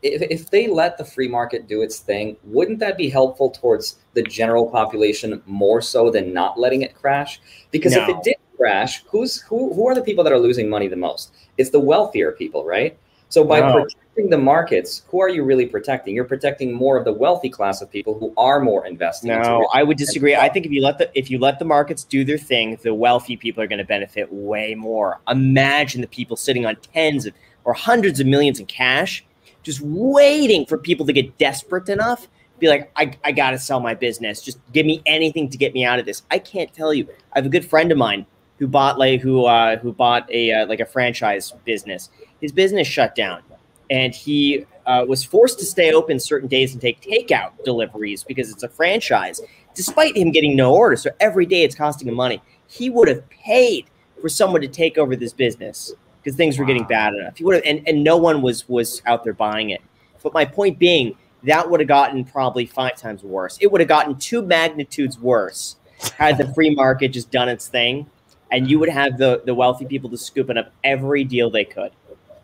if, 0.01 0.21
if 0.21 0.49
they 0.49 0.67
let 0.67 0.97
the 0.97 1.05
free 1.05 1.29
market 1.29 1.65
do 1.65 1.81
its 1.81 1.99
thing, 1.99 2.35
wouldn't 2.43 2.79
that 2.79 2.97
be 2.97 3.09
helpful 3.09 3.51
towards 3.51 3.99
the 4.15 4.23
general 4.23 4.69
population 4.69 5.41
more 5.45 5.81
so 5.81 6.11
than 6.11 6.33
not 6.33 6.59
letting 6.59 6.81
it 6.81 6.93
crash? 6.93 7.39
Because 7.71 7.95
no. 7.95 8.03
if 8.03 8.09
it 8.09 8.23
did 8.23 8.35
crash, 8.59 9.03
who's 9.07 9.41
who? 9.41 9.73
Who 9.73 9.87
are 9.87 9.95
the 9.95 10.01
people 10.01 10.23
that 10.23 10.33
are 10.33 10.39
losing 10.39 10.69
money 10.69 10.87
the 10.87 10.95
most? 10.95 11.33
It's 11.57 11.69
the 11.69 11.79
wealthier 11.79 12.33
people, 12.33 12.65
right? 12.65 12.97
So 13.29 13.43
by 13.43 13.61
wow. 13.61 13.73
protecting 13.73 14.29
the 14.31 14.39
markets, 14.39 15.03
who 15.07 15.21
are 15.21 15.29
you 15.29 15.43
really 15.43 15.67
protecting? 15.67 16.15
You're 16.15 16.25
protecting 16.25 16.73
more 16.73 16.97
of 16.97 17.05
the 17.05 17.13
wealthy 17.13 17.49
class 17.49 17.79
of 17.81 17.91
people 17.91 18.17
who 18.17 18.33
are 18.37 18.59
more 18.59 18.87
invested. 18.87 19.27
No, 19.27 19.67
I 19.71 19.83
would 19.83 19.97
disagree. 19.97 20.35
I 20.35 20.49
think 20.49 20.65
if 20.65 20.71
you 20.71 20.81
let 20.81 20.97
the 20.97 21.09
if 21.17 21.31
you 21.31 21.39
let 21.39 21.59
the 21.59 21.65
markets 21.65 22.03
do 22.03 22.25
their 22.25 22.37
thing, 22.37 22.77
the 22.83 22.93
wealthy 22.93 23.37
people 23.37 23.63
are 23.63 23.67
going 23.67 23.79
to 23.79 23.85
benefit 23.85 24.31
way 24.31 24.75
more. 24.75 25.19
Imagine 25.27 26.01
the 26.01 26.07
people 26.07 26.35
sitting 26.35 26.65
on 26.65 26.75
tens 26.93 27.25
of 27.25 27.33
or 27.63 27.73
hundreds 27.73 28.19
of 28.19 28.27
millions 28.27 28.59
in 28.59 28.65
cash, 28.65 29.23
just 29.63 29.79
waiting 29.81 30.65
for 30.65 30.77
people 30.77 31.05
to 31.05 31.13
get 31.13 31.37
desperate 31.37 31.87
enough 31.87 32.27
be 32.59 32.67
like, 32.67 32.91
I, 32.97 33.13
I 33.23 33.31
got 33.31 33.51
to 33.51 33.57
sell 33.57 33.79
my 33.79 33.93
business. 33.93 34.41
Just 34.41 34.59
give 34.73 34.85
me 34.85 35.01
anything 35.05 35.49
to 35.49 35.57
get 35.57 35.73
me 35.73 35.85
out 35.85 35.97
of 35.97 36.05
this. 36.05 36.23
I 36.29 36.39
can't 36.39 36.73
tell 36.73 36.93
you. 36.93 37.07
I 37.33 37.39
have 37.39 37.45
a 37.45 37.49
good 37.49 37.63
friend 37.65 37.89
of 37.89 37.97
mine 37.97 38.25
who 38.59 38.67
bought 38.67 38.99
like 38.99 39.21
who 39.21 39.45
uh, 39.45 39.77
who 39.77 39.91
bought 39.91 40.29
a 40.31 40.51
uh, 40.51 40.67
like 40.67 40.81
a 40.81 40.85
franchise 40.85 41.53
business. 41.65 42.09
His 42.41 42.51
business 42.51 42.87
shut 42.87 43.15
down, 43.15 43.41
and 43.89 44.13
he 44.13 44.65
uh, 44.85 45.05
was 45.07 45.23
forced 45.23 45.59
to 45.59 45.65
stay 45.65 45.91
open 45.93 46.19
certain 46.19 46.47
days 46.47 46.73
and 46.73 46.81
take 46.81 47.01
takeout 47.01 47.51
deliveries 47.63 48.23
because 48.23 48.51
it's 48.51 48.63
a 48.63 48.69
franchise. 48.69 49.41
Despite 49.73 50.17
him 50.17 50.31
getting 50.31 50.55
no 50.55 50.75
orders, 50.75 51.01
so 51.03 51.11
every 51.19 51.45
day 51.45 51.63
it's 51.63 51.75
costing 51.75 52.07
him 52.07 52.15
money. 52.15 52.41
He 52.67 52.89
would 52.89 53.07
have 53.07 53.27
paid 53.29 53.85
for 54.21 54.27
someone 54.27 54.61
to 54.61 54.67
take 54.67 54.97
over 54.97 55.15
this 55.15 55.31
business 55.31 55.93
because 56.21 56.35
things 56.35 56.59
were 56.59 56.65
getting 56.65 56.83
bad 56.83 57.13
enough. 57.13 57.37
He 57.37 57.45
would 57.45 57.55
have, 57.55 57.63
and, 57.65 57.87
and 57.87 58.03
no 58.03 58.17
one 58.17 58.41
was 58.41 58.67
was 58.67 59.01
out 59.05 59.23
there 59.23 59.33
buying 59.33 59.69
it. 59.69 59.81
But 60.21 60.33
my 60.33 60.43
point 60.43 60.77
being, 60.77 61.15
that 61.43 61.69
would 61.69 61.79
have 61.79 61.87
gotten 61.87 62.25
probably 62.25 62.65
five 62.65 62.97
times 62.97 63.23
worse. 63.23 63.57
It 63.61 63.71
would 63.71 63.79
have 63.79 63.87
gotten 63.87 64.17
two 64.17 64.41
magnitudes 64.41 65.17
worse 65.17 65.77
had 66.17 66.37
the 66.37 66.53
free 66.53 66.73
market 66.73 67.09
just 67.09 67.31
done 67.31 67.49
its 67.49 67.67
thing 67.67 68.09
and 68.51 68.69
you 68.69 68.79
would 68.79 68.89
have 68.89 69.17
the 69.17 69.41
the 69.45 69.53
wealthy 69.53 69.85
people 69.85 70.09
just 70.09 70.25
scooping 70.25 70.57
up 70.57 70.71
every 70.83 71.23
deal 71.23 71.49
they 71.49 71.65
could. 71.65 71.91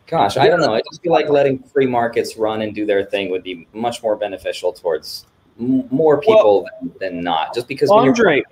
Gosh, 0.08 0.38
I 0.38 0.48
don't 0.48 0.60
know. 0.60 0.76
I 0.76 0.82
just 0.82 1.02
feel 1.02 1.12
like 1.12 1.30
letting 1.30 1.60
free 1.60 1.88
markets 1.88 2.38
run 2.38 2.62
and 2.62 2.76
do 2.76 2.86
their 2.86 3.04
thing 3.04 3.32
would 3.32 3.42
be 3.42 3.68
much 3.74 4.04
more 4.04 4.16
beneficial 4.16 4.72
towards 4.72 5.26
m- 5.60 5.88
more 5.90 6.20
people 6.20 6.64
well, 6.64 6.70
than, 7.00 7.16
than, 7.16 7.24
not. 7.24 7.56
Just 7.56 7.68
because 7.68 7.90
Andre, 7.90 8.44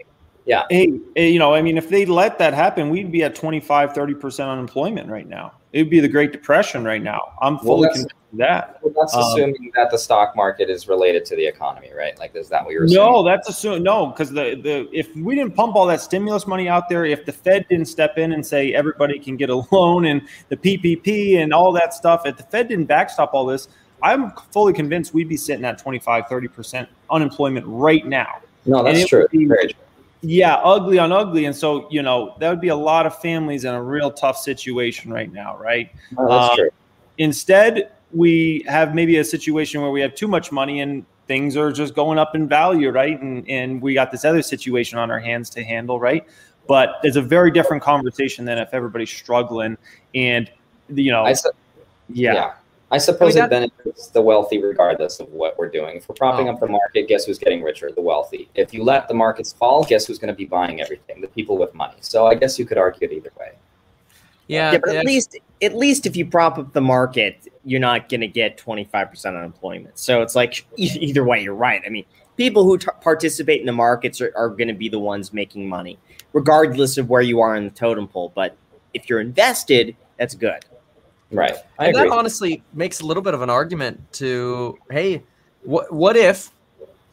yeah, 0.46 0.64
hey, 0.70 1.00
you 1.16 1.40
know, 1.40 1.54
I 1.54 1.62
mean, 1.62 1.78
if 1.78 1.90
they 1.90 2.06
let 2.06 2.38
that 2.40 2.54
happen, 2.54 2.90
we'd 2.90 3.12
be 3.12 3.24
at 3.24 3.36
25, 3.36 3.94
30 3.94 4.14
percent 4.16 4.50
unemployment 4.50 5.10
right 5.10 5.28
now. 5.28 5.54
It 5.72 5.84
would 5.84 5.90
be 5.90 6.00
the 6.00 6.08
Great 6.08 6.32
Depression 6.32 6.84
right 6.84 7.02
now. 7.02 7.34
I'm 7.42 7.58
fully 7.58 7.90
well, 7.94 8.06
that. 8.34 8.80
Well, 8.82 8.94
that's 8.96 9.14
um, 9.14 9.22
assuming 9.22 9.72
that 9.76 9.92
the 9.92 9.98
stock 9.98 10.36
market 10.36 10.70
is 10.70 10.88
related 10.88 11.26
to 11.26 11.36
the 11.36 11.46
economy, 11.46 11.92
right? 11.96 12.18
Like, 12.20 12.36
is 12.36 12.50
that 12.50 12.64
what 12.64 12.74
you're 12.74 12.86
assuming? 12.86 13.12
No, 13.12 13.24
that's 13.24 13.50
assuming 13.50 13.84
no, 13.84 14.08
because 14.08 14.30
the 14.30 14.56
the 14.62 14.90
if 14.92 15.16
we 15.16 15.36
didn't 15.36 15.56
pump 15.56 15.76
all 15.76 15.86
that 15.88 16.02
stimulus 16.02 16.48
money 16.48 16.68
out 16.68 16.90
there, 16.90 17.06
if 17.06 17.26
the 17.26 17.32
Fed 17.32 17.66
didn't 17.70 17.88
step 17.88 18.18
in 18.18 18.34
and 18.34 18.46
say 18.46 18.74
everybody 18.74 19.20
can 19.20 19.38
get 19.38 19.50
a 19.50 19.56
loan 19.72 20.06
and 20.06 20.28
the 20.50 20.58
PPP 20.58 21.38
and 21.38 21.54
all 21.54 21.72
that 21.74 21.94
stuff, 21.94 22.26
if 22.26 22.38
the 22.38 22.44
Fed 22.44 22.68
didn't 22.68 22.86
backstop 22.86 23.34
all 23.34 23.46
this, 23.46 23.68
I'm 24.02 24.32
fully 24.52 24.74
convinced 24.74 25.14
we'd 25.14 25.30
be 25.30 25.38
sitting 25.38 25.66
at 25.66 25.78
25, 25.78 26.28
30 26.28 26.48
percent 26.48 26.90
unemployment 27.10 27.66
right 27.68 28.06
now. 28.06 28.42
No, 28.66 28.84
that's 28.84 29.08
true. 29.08 29.28
Be, 29.30 29.46
Very 29.46 29.74
true. 29.74 29.83
Yeah, 30.26 30.56
ugly 30.56 31.00
on 31.00 31.12
ugly, 31.12 31.44
and 31.46 31.56
so 31.56 31.86
you 31.92 32.02
know 32.02 32.36
that 32.40 32.50
would 32.50 32.62
be 32.62 32.70
a 32.70 32.76
lot 32.76 33.06
of 33.06 33.20
families 33.20 33.66
in 33.66 33.74
a 33.74 33.84
real 33.84 34.10
tough 34.10 34.38
situation 34.38 35.12
right 35.12 35.32
now, 35.32 35.58
right? 35.58 35.92
Oh, 36.18 36.30
that's 36.30 36.50
um, 36.52 36.56
true. 36.56 36.70
Instead, 37.18 37.92
we 38.14 38.64
have 38.68 38.96
maybe 38.96 39.18
a 39.18 39.24
situation 39.24 39.82
where 39.82 39.92
we 39.92 40.00
have 40.00 40.16
too 40.16 40.30
much 40.30 40.50
money 40.50 40.80
and 40.80 41.06
things 41.28 41.58
are 41.58 41.74
just 41.74 41.94
going 41.94 42.18
up 42.18 42.36
in 42.36 42.48
value, 42.48 42.90
right? 42.90 43.20
And 43.22 43.48
and 43.50 43.82
we 43.82 43.94
got 43.94 44.12
this 44.12 44.24
other 44.24 44.42
situation 44.42 44.98
on 44.98 45.12
our 45.12 45.20
hands 45.20 45.50
to 45.52 45.64
handle, 45.64 46.00
right? 46.00 46.26
But 46.70 47.02
it's 47.04 47.18
a 47.18 47.22
very 47.22 47.52
different 47.52 47.84
conversation 47.84 48.46
than 48.46 48.58
if 48.58 48.74
everybody's 48.74 49.12
struggling 49.12 49.78
and 50.16 50.50
you 50.88 51.12
know, 51.12 51.26
I 51.26 51.34
su- 51.34 51.52
yeah. 52.08 52.34
yeah. 52.34 52.54
I 52.94 53.00
suppose 53.00 53.36
I 53.36 53.40
mean, 53.40 53.46
it 53.46 53.50
benefits 53.50 54.08
the 54.10 54.22
wealthy 54.22 54.62
regardless 54.62 55.20
of 55.20 55.28
what 55.30 55.58
we're 55.58 55.68
doing. 55.68 55.98
If 55.98 56.08
we're 56.08 56.14
propping 56.14 56.48
oh. 56.48 56.54
up 56.54 56.60
the 56.60 56.68
market, 56.68 57.08
guess 57.08 57.26
who's 57.26 57.40
getting 57.40 57.64
richer? 57.64 57.92
The 57.92 58.02
wealthy. 58.02 58.50
If 58.54 58.72
you 58.72 58.84
let 58.84 59.08
the 59.08 59.16
markets 59.16 59.52
fall, 59.52 59.84
guess 59.84 60.06
who's 60.06 60.20
going 60.20 60.32
to 60.32 60.38
be 60.38 60.46
buying 60.46 60.80
everything? 60.80 61.20
The 61.20 61.28
people 61.28 61.58
with 61.58 61.74
money. 61.74 61.96
So 62.02 62.28
I 62.28 62.36
guess 62.36 62.60
you 62.60 62.68
could 62.68 62.78
argue 62.78 63.08
it 63.10 63.12
either 63.12 63.32
way. 63.40 63.54
Yeah, 64.46 64.74
yeah 64.74 64.78
but 64.78 64.96
at 64.96 65.06
least 65.06 65.36
at 65.64 65.76
least 65.76 66.06
if 66.06 66.16
you 66.16 66.28
prop 66.28 66.60
up 66.60 66.72
the 66.74 66.82
market, 66.82 67.48
you're 67.66 67.80
not 67.80 68.10
going 68.10 68.22
to 68.22 68.28
get 68.28 68.60
25% 68.60 69.26
unemployment. 69.26 69.98
So 69.98 70.22
it's 70.22 70.36
like 70.36 70.64
either 70.78 71.24
way, 71.24 71.42
you're 71.42 71.56
right. 71.56 71.82
I 71.84 71.90
mean, 71.90 72.06
people 72.38 72.64
who 72.64 72.78
t- 72.78 72.90
participate 73.02 73.60
in 73.60 73.66
the 73.66 73.74
markets 73.74 74.22
are, 74.22 74.32
are 74.36 74.50
going 74.50 74.68
to 74.68 74.74
be 74.76 74.88
the 74.88 75.00
ones 75.00 75.34
making 75.34 75.68
money, 75.68 75.98
regardless 76.32 77.00
of 77.00 77.10
where 77.10 77.24
you 77.24 77.42
are 77.42 77.56
in 77.56 77.64
the 77.64 77.72
totem 77.72 78.08
pole. 78.08 78.32
But 78.36 78.56
if 78.94 79.10
you're 79.10 79.20
invested, 79.20 79.96
that's 80.18 80.36
good. 80.36 80.64
Right. 81.34 81.56
I 81.80 81.88
and 81.88 81.96
agree. 81.96 82.10
that 82.10 82.16
honestly 82.16 82.64
makes 82.74 83.02
a 83.02 83.06
little 83.06 83.24
bit 83.24 83.34
of 83.34 83.42
an 83.42 83.50
argument 83.50 84.00
to 84.14 84.78
hey, 84.90 85.24
what 85.64 85.92
what 85.92 86.16
if 86.16 86.52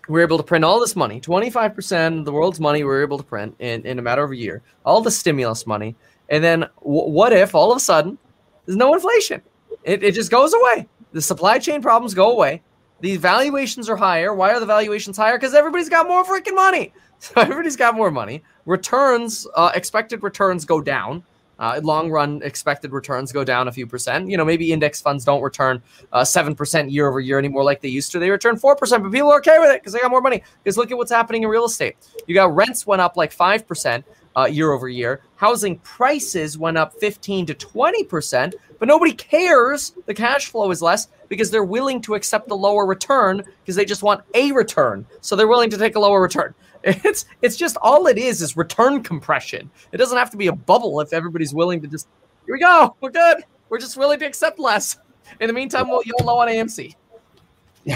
we're 0.08 0.22
able 0.22 0.38
to 0.38 0.42
print 0.42 0.64
all 0.64 0.80
this 0.80 0.96
money 0.96 1.20
25% 1.20 2.20
of 2.20 2.24
the 2.24 2.32
world's 2.32 2.58
money 2.58 2.82
we 2.82 2.90
are 2.90 3.02
able 3.02 3.16
to 3.16 3.22
print 3.22 3.54
in, 3.60 3.86
in 3.86 3.98
a 3.98 4.02
matter 4.02 4.24
of 4.24 4.32
a 4.32 4.36
year 4.36 4.60
all 4.84 5.00
the 5.00 5.10
stimulus 5.10 5.68
money 5.68 5.94
and 6.30 6.42
then 6.42 6.60
w- 6.82 7.10
what 7.10 7.32
if 7.32 7.54
all 7.54 7.70
of 7.70 7.76
a 7.76 7.80
sudden 7.80 8.18
there's 8.64 8.76
no 8.76 8.94
inflation? 8.94 9.42
It, 9.82 10.02
it 10.04 10.14
just 10.14 10.30
goes 10.30 10.54
away. 10.54 10.86
The 11.12 11.20
supply 11.20 11.58
chain 11.58 11.82
problems 11.82 12.14
go 12.14 12.30
away. 12.30 12.62
The 13.00 13.16
valuations 13.16 13.88
are 13.88 13.96
higher. 13.96 14.32
Why 14.32 14.52
are 14.52 14.60
the 14.60 14.66
valuations 14.66 15.16
higher? 15.16 15.36
Because 15.36 15.54
everybody's 15.54 15.88
got 15.88 16.06
more 16.06 16.24
freaking 16.24 16.54
money. 16.54 16.92
So 17.22 17.32
everybody's 17.36 17.76
got 17.76 17.94
more 17.94 18.10
money. 18.10 18.42
Returns 18.64 19.46
uh, 19.54 19.72
expected 19.74 20.22
returns 20.22 20.64
go 20.64 20.80
down 20.80 21.22
uh, 21.60 21.80
long 21.84 22.10
run 22.10 22.40
expected 22.42 22.90
returns 22.92 23.30
go 23.30 23.44
down 23.44 23.68
a 23.68 23.72
few 23.72 23.86
percent. 23.86 24.28
You 24.28 24.36
know, 24.36 24.44
maybe 24.44 24.72
index 24.72 25.00
funds 25.00 25.24
don't 25.24 25.42
return 25.42 25.82
uh, 26.12 26.24
seven 26.24 26.54
uh, 26.54 26.56
percent 26.56 26.90
year 26.90 27.06
over 27.08 27.20
year 27.20 27.38
anymore 27.38 27.62
like 27.62 27.80
they 27.80 27.88
used 27.88 28.10
to. 28.12 28.18
They 28.18 28.30
return 28.30 28.56
four 28.56 28.74
percent, 28.74 29.02
but 29.02 29.12
people 29.12 29.30
are 29.30 29.38
okay 29.38 29.58
with 29.58 29.70
it 29.70 29.80
because 29.80 29.92
they 29.92 30.00
got 30.00 30.10
more 30.10 30.22
money. 30.22 30.42
Because 30.64 30.76
look 30.76 30.90
at 30.90 30.96
what's 30.96 31.12
happening 31.12 31.44
in 31.44 31.48
real 31.48 31.66
estate. 31.66 31.96
You 32.26 32.34
got 32.34 32.54
rents 32.54 32.86
went 32.86 33.02
up 33.02 33.16
like 33.16 33.30
five 33.30 33.66
percent 33.66 34.04
uh, 34.36 34.46
year 34.46 34.72
over 34.72 34.88
year. 34.88 35.20
Housing 35.36 35.78
prices 35.80 36.56
went 36.58 36.78
up 36.78 36.94
fifteen 36.94 37.46
to 37.46 37.54
twenty 37.54 38.04
percent, 38.04 38.54
but 38.78 38.88
nobody 38.88 39.12
cares. 39.12 39.92
The 40.06 40.14
cash 40.14 40.46
flow 40.46 40.70
is 40.70 40.80
less 40.80 41.08
because 41.28 41.50
they're 41.50 41.64
willing 41.64 42.00
to 42.02 42.14
accept 42.14 42.48
the 42.48 42.56
lower 42.56 42.86
return 42.86 43.44
because 43.62 43.76
they 43.76 43.84
just 43.84 44.02
want 44.02 44.22
a 44.34 44.50
return. 44.52 45.06
So 45.20 45.36
they're 45.36 45.46
willing 45.46 45.70
to 45.70 45.78
take 45.78 45.94
a 45.94 46.00
lower 46.00 46.20
return. 46.20 46.54
It's 46.82 47.26
it's 47.42 47.56
just 47.56 47.76
all 47.82 48.06
it 48.06 48.18
is 48.18 48.40
is 48.40 48.56
return 48.56 49.02
compression. 49.02 49.70
It 49.92 49.98
doesn't 49.98 50.16
have 50.16 50.30
to 50.30 50.36
be 50.36 50.46
a 50.46 50.52
bubble 50.52 51.00
if 51.00 51.12
everybody's 51.12 51.52
willing 51.52 51.80
to 51.82 51.86
just 51.86 52.08
here 52.46 52.54
we 52.54 52.60
go, 52.60 52.96
we're 53.00 53.10
good. 53.10 53.44
We're 53.68 53.78
just 53.78 53.96
willing 53.96 54.18
to 54.20 54.24
accept 54.24 54.58
less. 54.58 54.98
In 55.40 55.46
the 55.46 55.52
meantime, 55.52 55.88
we'll 55.88 56.02
you'll 56.04 56.26
know 56.26 56.38
on 56.38 56.48
AMC. 56.48 56.94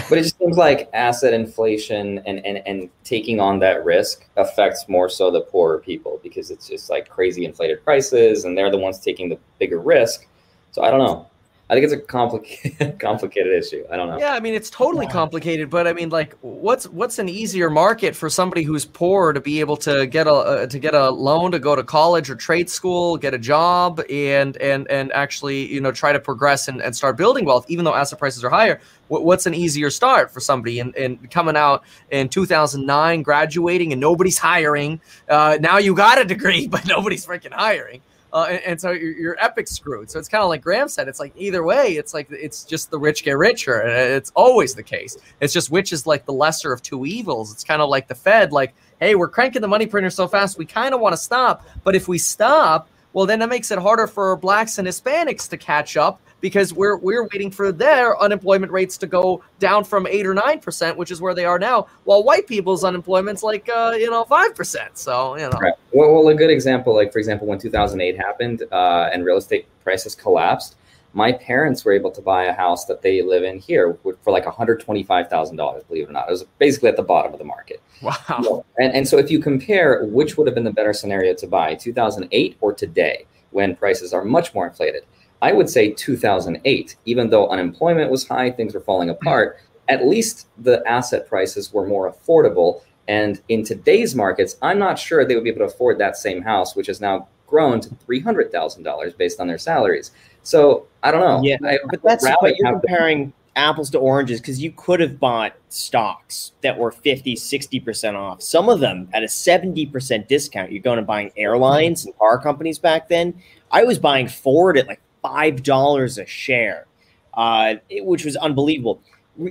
But 0.09 0.17
it 0.17 0.23
just 0.23 0.39
seems 0.39 0.57
like 0.57 0.89
asset 0.93 1.33
inflation 1.33 2.17
and, 2.25 2.43
and, 2.43 2.61
and 2.65 2.89
taking 3.03 3.39
on 3.39 3.59
that 3.59 3.85
risk 3.85 4.27
affects 4.35 4.89
more 4.89 5.07
so 5.09 5.29
the 5.29 5.41
poorer 5.41 5.77
people 5.77 6.19
because 6.23 6.49
it's 6.49 6.67
just 6.67 6.89
like 6.89 7.07
crazy 7.07 7.45
inflated 7.45 7.83
prices 7.83 8.45
and 8.45 8.57
they're 8.57 8.71
the 8.71 8.79
ones 8.79 8.99
taking 8.99 9.29
the 9.29 9.37
bigger 9.59 9.79
risk. 9.79 10.27
So 10.71 10.81
I 10.81 10.89
don't 10.89 10.99
know. 10.99 11.29
I 11.67 11.73
think 11.73 11.83
it's 11.83 11.93
a 11.93 11.99
complicated 11.99 12.99
complicated 12.99 13.51
issue. 13.51 13.85
I 13.89 13.97
don't 13.97 14.07
know. 14.07 14.19
Yeah, 14.19 14.33
I 14.33 14.39
mean 14.39 14.53
it's 14.53 14.69
totally 14.69 15.07
complicated, 15.07 15.71
but 15.71 15.87
I 15.87 15.93
mean 15.93 16.09
like 16.09 16.35
what's 16.41 16.87
what's 16.89 17.17
an 17.17 17.27
easier 17.27 17.71
market 17.71 18.15
for 18.15 18.29
somebody 18.29 18.61
who's 18.61 18.85
poor 18.85 19.33
to 19.33 19.41
be 19.41 19.59
able 19.61 19.77
to 19.77 20.05
get 20.05 20.27
a 20.27 20.33
uh, 20.33 20.67
to 20.67 20.77
get 20.77 20.93
a 20.93 21.09
loan 21.09 21.51
to 21.53 21.59
go 21.59 21.75
to 21.75 21.83
college 21.83 22.29
or 22.29 22.35
trade 22.35 22.69
school, 22.69 23.17
get 23.17 23.33
a 23.33 23.39
job 23.39 23.99
and 24.11 24.57
and 24.57 24.87
and 24.91 25.11
actually, 25.13 25.65
you 25.73 25.81
know, 25.81 25.91
try 25.91 26.13
to 26.13 26.19
progress 26.19 26.67
and, 26.67 26.81
and 26.83 26.95
start 26.95 27.17
building 27.17 27.45
wealth 27.45 27.65
even 27.67 27.83
though 27.83 27.95
asset 27.95 28.19
prices 28.19 28.43
are 28.43 28.49
higher. 28.51 28.79
What's 29.07 29.47
an 29.47 29.55
easier 29.55 29.89
start 29.89 30.31
for 30.31 30.39
somebody 30.39 30.79
and, 30.79 30.95
and 30.95 31.29
coming 31.31 31.55
out 31.55 31.83
in 32.11 32.29
2009 32.29 33.23
graduating 33.23 33.91
and 33.91 33.99
nobody's 33.99 34.37
hiring. 34.37 34.99
Uh, 35.27 35.57
now 35.59 35.77
you 35.77 35.95
got 35.95 36.21
a 36.21 36.25
degree 36.25 36.67
but 36.75 36.85
nobody's 36.85 37.25
freaking 37.25 37.53
hiring 37.53 38.01
uh, 38.35 38.47
and, 38.49 38.61
and, 38.63 38.81
so 38.81 38.91
you're, 38.91 39.13
you're, 39.13 39.37
epic 39.39 39.65
screwed. 39.65 40.11
So 40.11 40.19
it's 40.19 40.27
kind 40.27 40.43
of 40.43 40.49
like 40.49 40.61
Graham 40.61 40.89
said. 40.89 41.07
It's 41.07 41.21
like 41.21 41.31
either 41.37 41.63
way, 41.63 41.93
it's 41.93 42.13
like 42.13 42.27
it's 42.29 42.65
just 42.65 42.91
the 42.91 42.99
rich 42.99 43.23
get 43.23 43.37
richer, 43.37 43.79
and 43.79 43.91
it's 43.91 44.29
always 44.35 44.75
the 44.75 44.83
case. 44.83 45.15
It's 45.39 45.53
just 45.53 45.71
which 45.71 45.93
is 45.93 46.05
like 46.05 46.25
the 46.25 46.33
lesser 46.33 46.73
of 46.73 46.81
two 46.81 47.05
evils. 47.05 47.53
It's 47.53 47.63
kind 47.63 47.81
of 47.81 47.87
like 47.87 48.09
the 48.09 48.15
Fed, 48.15 48.51
like, 48.51 48.75
hey, 48.99 49.15
we're 49.15 49.29
cranking 49.29 49.61
the 49.61 49.69
money 49.69 49.85
printer 49.85 50.09
so 50.09 50.27
fast, 50.27 50.57
we 50.57 50.65
kind 50.65 50.93
of 50.93 50.99
want 50.99 51.13
to 51.13 51.17
stop, 51.17 51.65
but 51.85 51.95
if 51.95 52.09
we 52.09 52.17
stop, 52.17 52.89
well, 53.13 53.25
then 53.25 53.39
that 53.39 53.47
makes 53.47 53.71
it 53.71 53.79
harder 53.79 54.05
for 54.05 54.35
blacks 54.35 54.77
and 54.79 54.87
Hispanics 54.87 55.49
to 55.49 55.57
catch 55.57 55.95
up 55.95 56.19
because 56.45 56.75
we're 56.75 56.97
we're 56.97 57.23
waiting 57.33 57.49
for 57.49 57.71
their 57.71 58.21
unemployment 58.21 58.71
rates 58.71 58.99
to 58.99 59.07
go 59.07 59.41
down 59.57 59.83
from 59.83 60.05
eight 60.05 60.27
or 60.27 60.35
nine 60.35 60.59
percent, 60.59 60.95
which 60.95 61.09
is 61.09 61.19
where 61.19 61.33
they 61.33 61.43
are 61.43 61.57
now, 61.57 61.87
while 62.03 62.23
white 62.23 62.45
people's 62.45 62.83
unemployment's 62.83 63.41
like 63.41 63.67
uh, 63.67 63.95
you 63.97 64.11
know 64.11 64.23
five 64.25 64.53
percent. 64.53 64.95
So 64.95 65.35
you 65.37 65.49
know. 65.49 65.57
Right. 65.59 65.73
Well, 65.91 66.13
well, 66.13 66.27
a 66.27 66.35
good 66.35 66.51
example, 66.51 66.93
like 66.93 67.11
for 67.11 67.17
example, 67.17 67.47
when 67.47 67.57
2008 67.57 68.15
happened 68.15 68.61
uh, 68.71 69.09
and 69.11 69.25
real 69.25 69.37
estate 69.37 69.65
prices 69.83 70.13
collapsed, 70.13 70.75
my 71.13 71.31
parents 71.31 71.83
were 71.83 71.93
able 71.93 72.11
to 72.11 72.21
buy 72.21 72.43
a 72.43 72.53
house 72.53 72.85
that 72.85 73.01
they 73.01 73.23
live 73.23 73.41
in 73.43 73.57
here 73.57 73.97
for 74.03 74.31
like 74.31 74.45
$125,000, 74.45 75.87
believe 75.87 76.03
it 76.03 76.09
or 76.09 76.11
not. 76.11 76.27
It 76.27 76.31
was 76.31 76.43
basically 76.59 76.89
at 76.89 76.95
the 76.95 77.01
bottom 77.01 77.33
of 77.33 77.39
the 77.39 77.45
market. 77.45 77.81
Wow. 78.03 78.65
And, 78.77 78.93
and 78.93 79.07
so 79.07 79.17
if 79.17 79.31
you 79.31 79.39
compare 79.39 80.05
which 80.05 80.37
would 80.37 80.45
have 80.45 80.53
been 80.53 80.65
the 80.65 80.71
better 80.71 80.93
scenario 80.93 81.33
to 81.35 81.47
buy, 81.47 81.73
2008 81.73 82.57
or 82.61 82.71
today, 82.71 83.25
when 83.49 83.75
prices 83.75 84.13
are 84.13 84.23
much 84.23 84.53
more 84.53 84.67
inflated, 84.67 85.05
I 85.41 85.51
would 85.51 85.69
say 85.69 85.91
2008, 85.91 86.95
even 87.05 87.29
though 87.29 87.49
unemployment 87.49 88.09
was 88.09 88.27
high, 88.27 88.51
things 88.51 88.73
were 88.73 88.79
falling 88.79 89.09
apart, 89.09 89.59
at 89.89 90.07
least 90.07 90.47
the 90.57 90.81
asset 90.87 91.27
prices 91.27 91.71
were 91.73 91.85
more 91.85 92.11
affordable. 92.11 92.81
And 93.07 93.41
in 93.49 93.63
today's 93.63 94.15
markets, 94.15 94.57
I'm 94.61 94.79
not 94.79 94.97
sure 94.97 95.25
they 95.25 95.35
would 95.35 95.43
be 95.43 95.49
able 95.51 95.67
to 95.67 95.73
afford 95.73 95.99
that 95.99 96.17
same 96.17 96.41
house, 96.41 96.75
which 96.75 96.87
has 96.87 97.01
now 97.01 97.27
grown 97.47 97.79
to 97.81 97.89
$300,000 97.89 99.17
based 99.17 99.39
on 99.39 99.47
their 99.47 99.57
salaries. 99.57 100.11
So 100.41 100.87
I 101.03 101.11
don't 101.11 101.21
know. 101.21 101.41
Yeah, 101.43 101.57
I, 101.63 101.77
but 101.89 102.01
that's 102.01 102.25
but 102.41 102.57
you're 102.57 102.71
comparing 102.71 103.33
apples 103.55 103.89
to 103.91 103.99
oranges 103.99 104.41
because 104.41 104.61
you 104.61 104.71
could 104.71 104.99
have 104.99 105.19
bought 105.19 105.55
stocks 105.69 106.51
that 106.61 106.77
were 106.77 106.91
50, 106.91 107.35
60% 107.35 108.15
off. 108.15 108.41
Some 108.41 108.69
of 108.69 108.79
them 108.79 109.07
at 109.13 109.23
a 109.23 109.27
70% 109.27 110.27
discount. 110.27 110.71
You're 110.71 110.81
going 110.81 110.97
to 110.97 111.03
buying 111.03 111.31
airlines 111.37 112.05
and 112.05 112.17
car 112.17 112.39
companies 112.39 112.79
back 112.79 113.07
then. 113.07 113.41
I 113.71 113.83
was 113.83 113.97
buying 113.97 114.27
Ford 114.27 114.77
at 114.77 114.87
like 114.87 115.01
five 115.27 115.63
dollars 115.63 116.17
a 116.17 116.25
share, 116.25 116.85
uh, 117.33 117.75
which 117.91 118.25
was 118.25 118.35
unbelievable. 118.35 119.01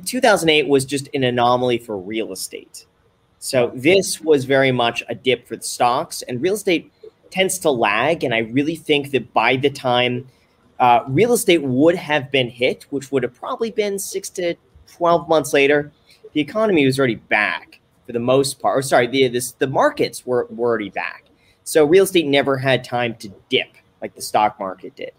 2008 0.05 0.69
was 0.69 0.85
just 0.85 1.09
an 1.15 1.25
anomaly 1.25 1.79
for 1.79 1.99
real 1.99 2.33
estate. 2.33 2.87
So 3.39 3.73
this 3.75 4.21
was 4.21 4.45
very 4.45 4.73
much 4.73 5.03
a 5.09 5.15
dip 5.15 5.47
for 5.47 5.57
the 5.57 5.63
stocks, 5.63 6.23
and 6.23 6.41
real 6.41 6.55
estate 6.55 6.91
tends 7.31 7.59
to 7.59 7.71
lag. 7.71 8.25
And 8.25 8.33
I 8.33 8.39
really 8.39 8.77
think 8.77 9.11
that 9.11 9.33
by 9.35 9.57
the 9.57 9.69
time 9.71 10.29
uh, 10.79 11.01
real 11.09 11.33
estate 11.33 11.63
would 11.63 11.97
have 11.97 12.31
been 12.31 12.49
hit, 12.49 12.87
which 12.91 13.11
would 13.13 13.23
have 13.23 13.35
probably 13.35 13.71
been 13.71 13.99
six 13.99 14.31
to 14.31 14.55
12 14.87 15.29
months 15.29 15.53
later, 15.53 15.93
the 16.33 16.41
economy 16.41 16.87
was 16.87 16.99
already 16.99 17.17
back 17.17 17.81
for 18.07 18.13
the 18.13 18.21
most 18.21 18.61
part. 18.61 18.79
Or 18.79 18.83
sorry, 18.83 19.07
the, 19.09 19.29
this, 19.29 19.53
the 19.53 19.67
markets 19.67 20.25
were, 20.25 20.47
were 20.51 20.69
already 20.69 20.91
back. 20.91 21.25
So 21.65 21.85
real 21.85 22.05
estate 22.05 22.27
never 22.27 22.59
had 22.59 22.85
time 22.85 23.15
to 23.17 23.31
dip 23.49 23.77
like 24.01 24.15
the 24.15 24.23
stock 24.23 24.59
market 24.59 24.95
did. 24.95 25.13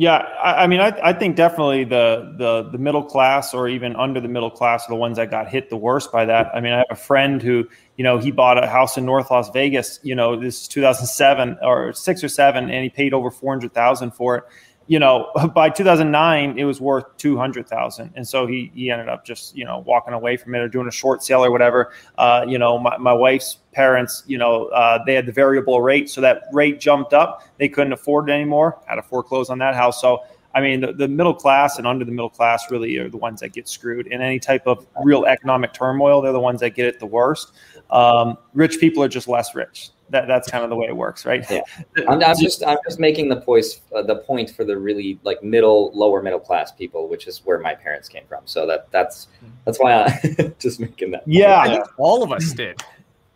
Yeah, 0.00 0.16
I, 0.42 0.62
I 0.62 0.66
mean, 0.66 0.80
I, 0.80 0.98
I, 1.04 1.12
think 1.12 1.36
definitely 1.36 1.84
the, 1.84 2.34
the 2.38 2.70
the 2.72 2.78
middle 2.78 3.02
class 3.04 3.52
or 3.52 3.68
even 3.68 3.94
under 3.96 4.18
the 4.18 4.28
middle 4.28 4.50
class 4.50 4.86
are 4.86 4.92
the 4.92 4.96
ones 4.96 5.18
that 5.18 5.30
got 5.30 5.46
hit 5.46 5.68
the 5.68 5.76
worst 5.76 6.10
by 6.10 6.24
that. 6.24 6.50
I 6.54 6.60
mean, 6.62 6.72
I 6.72 6.78
have 6.78 6.86
a 6.88 6.94
friend 6.96 7.42
who, 7.42 7.68
you 7.98 8.04
know, 8.04 8.16
he 8.16 8.30
bought 8.30 8.56
a 8.56 8.66
house 8.66 8.96
in 8.96 9.04
North 9.04 9.30
Las 9.30 9.50
Vegas. 9.50 10.00
You 10.02 10.14
know, 10.14 10.40
this 10.40 10.62
is 10.62 10.68
2007 10.68 11.58
or 11.60 11.92
six 11.92 12.24
or 12.24 12.30
seven, 12.30 12.70
and 12.70 12.82
he 12.82 12.88
paid 12.88 13.12
over 13.12 13.30
400,000 13.30 14.12
for 14.12 14.36
it 14.38 14.44
you 14.90 14.98
know, 14.98 15.30
by 15.54 15.70
2009, 15.70 16.58
it 16.58 16.64
was 16.64 16.80
worth 16.80 17.16
200,000. 17.16 18.12
And 18.16 18.26
so 18.26 18.44
he, 18.44 18.72
he 18.74 18.90
ended 18.90 19.08
up 19.08 19.24
just, 19.24 19.56
you 19.56 19.64
know, 19.64 19.78
walking 19.86 20.14
away 20.14 20.36
from 20.36 20.52
it 20.56 20.58
or 20.58 20.68
doing 20.68 20.88
a 20.88 20.92
short 20.92 21.22
sale 21.22 21.44
or 21.44 21.52
whatever. 21.52 21.92
Uh, 22.18 22.44
you 22.46 22.58
know, 22.58 22.76
my, 22.76 22.98
my 22.98 23.12
wife's 23.12 23.58
parents, 23.72 24.24
you 24.26 24.36
know, 24.36 24.64
uh, 24.66 24.98
they 25.06 25.14
had 25.14 25.26
the 25.26 25.32
variable 25.32 25.80
rate. 25.80 26.10
So 26.10 26.20
that 26.22 26.42
rate 26.52 26.80
jumped 26.80 27.14
up. 27.14 27.44
They 27.56 27.68
couldn't 27.68 27.92
afford 27.92 28.28
it 28.28 28.32
anymore, 28.32 28.80
had 28.86 28.96
to 28.96 29.02
foreclose 29.02 29.48
on 29.48 29.58
that 29.58 29.76
house. 29.76 30.00
So, 30.00 30.24
I 30.56 30.60
mean, 30.60 30.80
the, 30.80 30.92
the 30.92 31.06
middle 31.06 31.34
class 31.34 31.78
and 31.78 31.86
under 31.86 32.04
the 32.04 32.10
middle 32.10 32.28
class 32.28 32.68
really 32.68 32.96
are 32.96 33.08
the 33.08 33.16
ones 33.16 33.38
that 33.42 33.50
get 33.50 33.68
screwed. 33.68 34.08
In 34.08 34.20
any 34.20 34.40
type 34.40 34.66
of 34.66 34.88
real 35.04 35.24
economic 35.24 35.72
turmoil, 35.72 36.20
they're 36.20 36.32
the 36.32 36.40
ones 36.40 36.58
that 36.62 36.70
get 36.70 36.86
it 36.86 36.98
the 36.98 37.06
worst. 37.06 37.52
Um, 37.90 38.36
rich 38.54 38.80
people 38.80 39.04
are 39.04 39.08
just 39.08 39.28
less 39.28 39.54
rich 39.54 39.90
that, 40.10 40.26
that's 40.28 40.50
kind 40.50 40.64
of 40.64 40.70
the 40.70 40.76
way 40.76 40.86
it 40.86 40.96
works, 40.96 41.24
right? 41.24 41.44
Yeah, 41.50 41.62
I'm, 42.08 42.22
I'm 42.22 42.38
just 42.38 42.64
I'm 42.64 42.78
just 42.84 43.00
making 43.00 43.28
the 43.28 43.40
point 43.40 43.64
uh, 43.94 44.02
the 44.02 44.16
point 44.16 44.50
for 44.50 44.64
the 44.64 44.76
really 44.76 45.18
like 45.22 45.42
middle 45.42 45.90
lower 45.94 46.22
middle 46.22 46.40
class 46.40 46.72
people, 46.72 47.08
which 47.08 47.26
is 47.26 47.38
where 47.44 47.58
my 47.58 47.74
parents 47.74 48.08
came 48.08 48.24
from. 48.28 48.42
So 48.44 48.66
that 48.66 48.90
that's 48.90 49.28
that's 49.64 49.78
why 49.78 50.04
I 50.04 50.52
just 50.58 50.80
making 50.80 51.12
that. 51.12 51.22
Yeah, 51.26 51.84
all 51.96 52.22
of 52.22 52.32
us 52.32 52.52
did. 52.52 52.82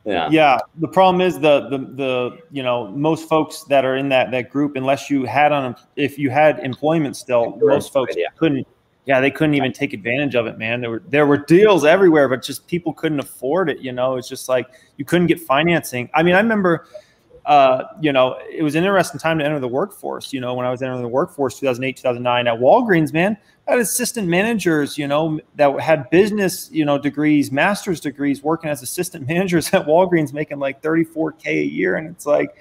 Yeah. 0.04 0.28
Yeah. 0.30 0.58
The 0.76 0.88
problem 0.88 1.20
is 1.20 1.40
the 1.40 1.68
the 1.68 1.78
the 1.78 2.38
you 2.50 2.62
know 2.62 2.88
most 2.90 3.28
folks 3.28 3.64
that 3.64 3.84
are 3.84 3.96
in 3.96 4.08
that 4.10 4.30
that 4.32 4.50
group, 4.50 4.76
unless 4.76 5.08
you 5.08 5.24
had 5.24 5.50
on 5.52 5.74
if 5.96 6.18
you 6.18 6.30
had 6.30 6.58
employment 6.60 7.16
still, 7.16 7.56
most 7.56 7.92
folks 7.92 8.14
yeah. 8.16 8.28
couldn't 8.36 8.66
yeah, 9.06 9.20
they 9.20 9.30
couldn't 9.30 9.54
even 9.54 9.72
take 9.72 9.92
advantage 9.92 10.34
of 10.34 10.46
it, 10.46 10.58
man. 10.58 10.80
There 10.80 10.90
were 10.90 11.02
there 11.08 11.26
were 11.26 11.36
deals 11.36 11.84
everywhere, 11.84 12.28
but 12.28 12.42
just 12.42 12.66
people 12.66 12.92
couldn't 12.94 13.20
afford 13.20 13.68
it. 13.68 13.80
You 13.80 13.92
know, 13.92 14.16
it's 14.16 14.28
just 14.28 14.48
like 14.48 14.66
you 14.96 15.04
couldn't 15.04 15.26
get 15.26 15.40
financing. 15.40 16.08
I 16.14 16.22
mean, 16.22 16.34
I 16.34 16.40
remember, 16.40 16.86
uh, 17.44 17.84
you 18.00 18.12
know, 18.12 18.38
it 18.50 18.62
was 18.62 18.74
an 18.74 18.84
interesting 18.84 19.20
time 19.20 19.38
to 19.38 19.44
enter 19.44 19.60
the 19.60 19.68
workforce. 19.68 20.32
You 20.32 20.40
know, 20.40 20.54
when 20.54 20.64
I 20.64 20.70
was 20.70 20.80
entering 20.80 21.02
the 21.02 21.08
workforce, 21.08 21.58
2008, 21.60 21.98
2009 21.98 22.46
at 22.46 22.58
Walgreens, 22.58 23.12
man, 23.12 23.36
I 23.68 23.72
had 23.72 23.80
assistant 23.80 24.26
managers, 24.26 24.96
you 24.96 25.06
know, 25.06 25.38
that 25.56 25.78
had 25.80 26.08
business, 26.08 26.70
you 26.72 26.86
know, 26.86 26.96
degrees, 26.96 27.52
master's 27.52 28.00
degrees, 28.00 28.42
working 28.42 28.70
as 28.70 28.82
assistant 28.82 29.28
managers 29.28 29.72
at 29.74 29.86
Walgreens, 29.86 30.32
making 30.32 30.60
like 30.60 30.80
34k 30.80 31.46
a 31.46 31.64
year, 31.66 31.96
and 31.96 32.08
it's 32.08 32.24
like 32.24 32.56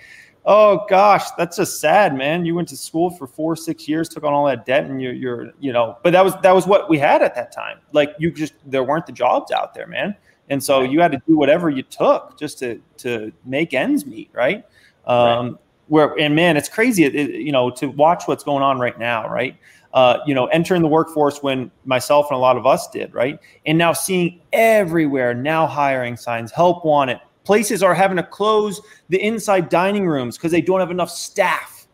Oh 0.46 0.86
gosh, 0.90 1.24
that's 1.38 1.56
just 1.58 1.80
sad, 1.80 2.16
man. 2.18 2.44
You 2.46 2.54
went 2.56 2.68
to 2.70 2.78
school 2.78 3.10
for 3.10 3.28
four, 3.28 3.56
six 3.56 3.88
years, 3.88 4.10
took 4.10 4.24
on 4.26 4.34
all 4.34 4.46
that 4.48 4.66
debt, 4.66 4.86
and 4.86 5.02
you're, 5.02 5.14
you're, 5.14 5.52
you 5.60 5.72
know. 5.72 5.98
But 6.04 6.12
that 6.12 6.24
was 6.26 6.34
that 6.42 6.54
was 6.54 6.68
what 6.68 6.90
we 6.90 6.98
had 6.98 7.22
at 7.22 7.34
that 7.36 7.54
time. 7.54 7.80
Like 7.94 8.14
you 8.20 8.30
just 8.32 8.54
there 8.66 8.84
weren't 8.84 9.06
the 9.06 9.14
jobs 9.14 9.52
out 9.54 9.74
there, 9.74 9.88
man. 9.88 10.16
and 10.50 10.64
so 10.64 10.82
you 10.82 11.00
had 11.02 11.12
to 11.12 11.22
do 11.28 11.38
whatever 11.38 11.70
you 11.70 11.84
took 11.84 12.38
just 12.38 12.60
to 12.60 12.82
to 12.98 13.32
make 13.46 13.74
ends 13.74 14.06
meet, 14.06 14.30
right? 14.34 14.66
Um, 15.06 15.52
right. 15.52 15.56
Where 15.88 16.20
and 16.20 16.36
man, 16.36 16.58
it's 16.58 16.70
crazy, 16.70 17.04
it, 17.06 17.30
you 17.32 17.52
know, 17.52 17.70
to 17.72 17.88
watch 17.88 18.24
what's 18.26 18.44
going 18.44 18.64
on 18.64 18.80
right 18.80 18.98
now, 18.98 19.30
right? 19.30 19.58
Uh, 19.94 20.18
you 20.26 20.34
know, 20.34 20.48
entering 20.48 20.82
the 20.82 20.88
workforce 20.88 21.44
when 21.44 21.70
myself 21.86 22.28
and 22.32 22.36
a 22.36 22.40
lot 22.40 22.58
of 22.58 22.66
us 22.66 22.90
did, 22.90 23.14
right? 23.14 23.40
And 23.66 23.78
now 23.78 23.94
seeing 23.94 24.42
everywhere 24.52 25.34
now 25.34 25.68
hiring 25.68 26.18
signs, 26.18 26.52
help 26.52 26.84
wanted. 26.84 27.20
Places 27.44 27.84
are 27.84 27.94
having 27.94 28.18
to 28.18 28.24
close 28.24 28.82
the 29.10 29.22
inside 29.22 29.70
dining 29.70 30.08
rooms 30.08 30.38
because 30.38 30.52
they 30.52 30.62
don't 30.62 30.80
have 30.80 30.92
enough 30.92 31.10
staff. 31.10 31.88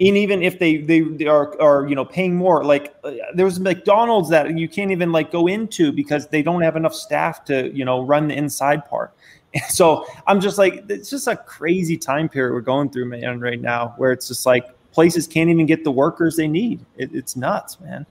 And 0.00 0.16
even 0.16 0.42
if 0.42 0.58
they 0.58 0.78
they, 0.78 1.00
they 1.00 1.26
are 1.26 1.60
are 1.60 1.86
you 1.86 1.94
know 1.94 2.04
paying 2.04 2.34
more 2.34 2.64
like 2.64 2.94
uh, 3.04 3.12
there's 3.34 3.60
mcdonald's 3.60 4.30
that 4.30 4.56
you 4.56 4.66
can't 4.66 4.90
even 4.90 5.12
like 5.12 5.30
go 5.30 5.46
into 5.46 5.92
because 5.92 6.28
they 6.28 6.42
don't 6.42 6.62
have 6.62 6.76
enough 6.76 6.94
staff 6.94 7.44
to 7.46 7.70
you 7.74 7.84
know 7.84 8.00
run 8.00 8.28
the 8.28 8.34
inside 8.34 8.88
part. 8.88 9.12
And 9.52 9.62
so 9.68 10.06
i'm 10.26 10.40
just 10.40 10.56
like 10.56 10.84
it's 10.88 11.10
just 11.10 11.26
a 11.26 11.36
crazy 11.36 11.98
time 11.98 12.30
period 12.30 12.54
we're 12.54 12.62
going 12.62 12.88
through 12.88 13.06
man 13.06 13.40
right 13.40 13.60
now 13.60 13.94
where 13.98 14.12
it's 14.12 14.28
just 14.28 14.46
like 14.46 14.74
places 14.92 15.26
can't 15.26 15.50
even 15.50 15.66
get 15.66 15.84
the 15.84 15.92
workers 15.92 16.36
they 16.36 16.48
need. 16.48 16.84
It, 16.96 17.14
it's 17.14 17.36
nuts 17.36 17.78
man. 17.80 18.06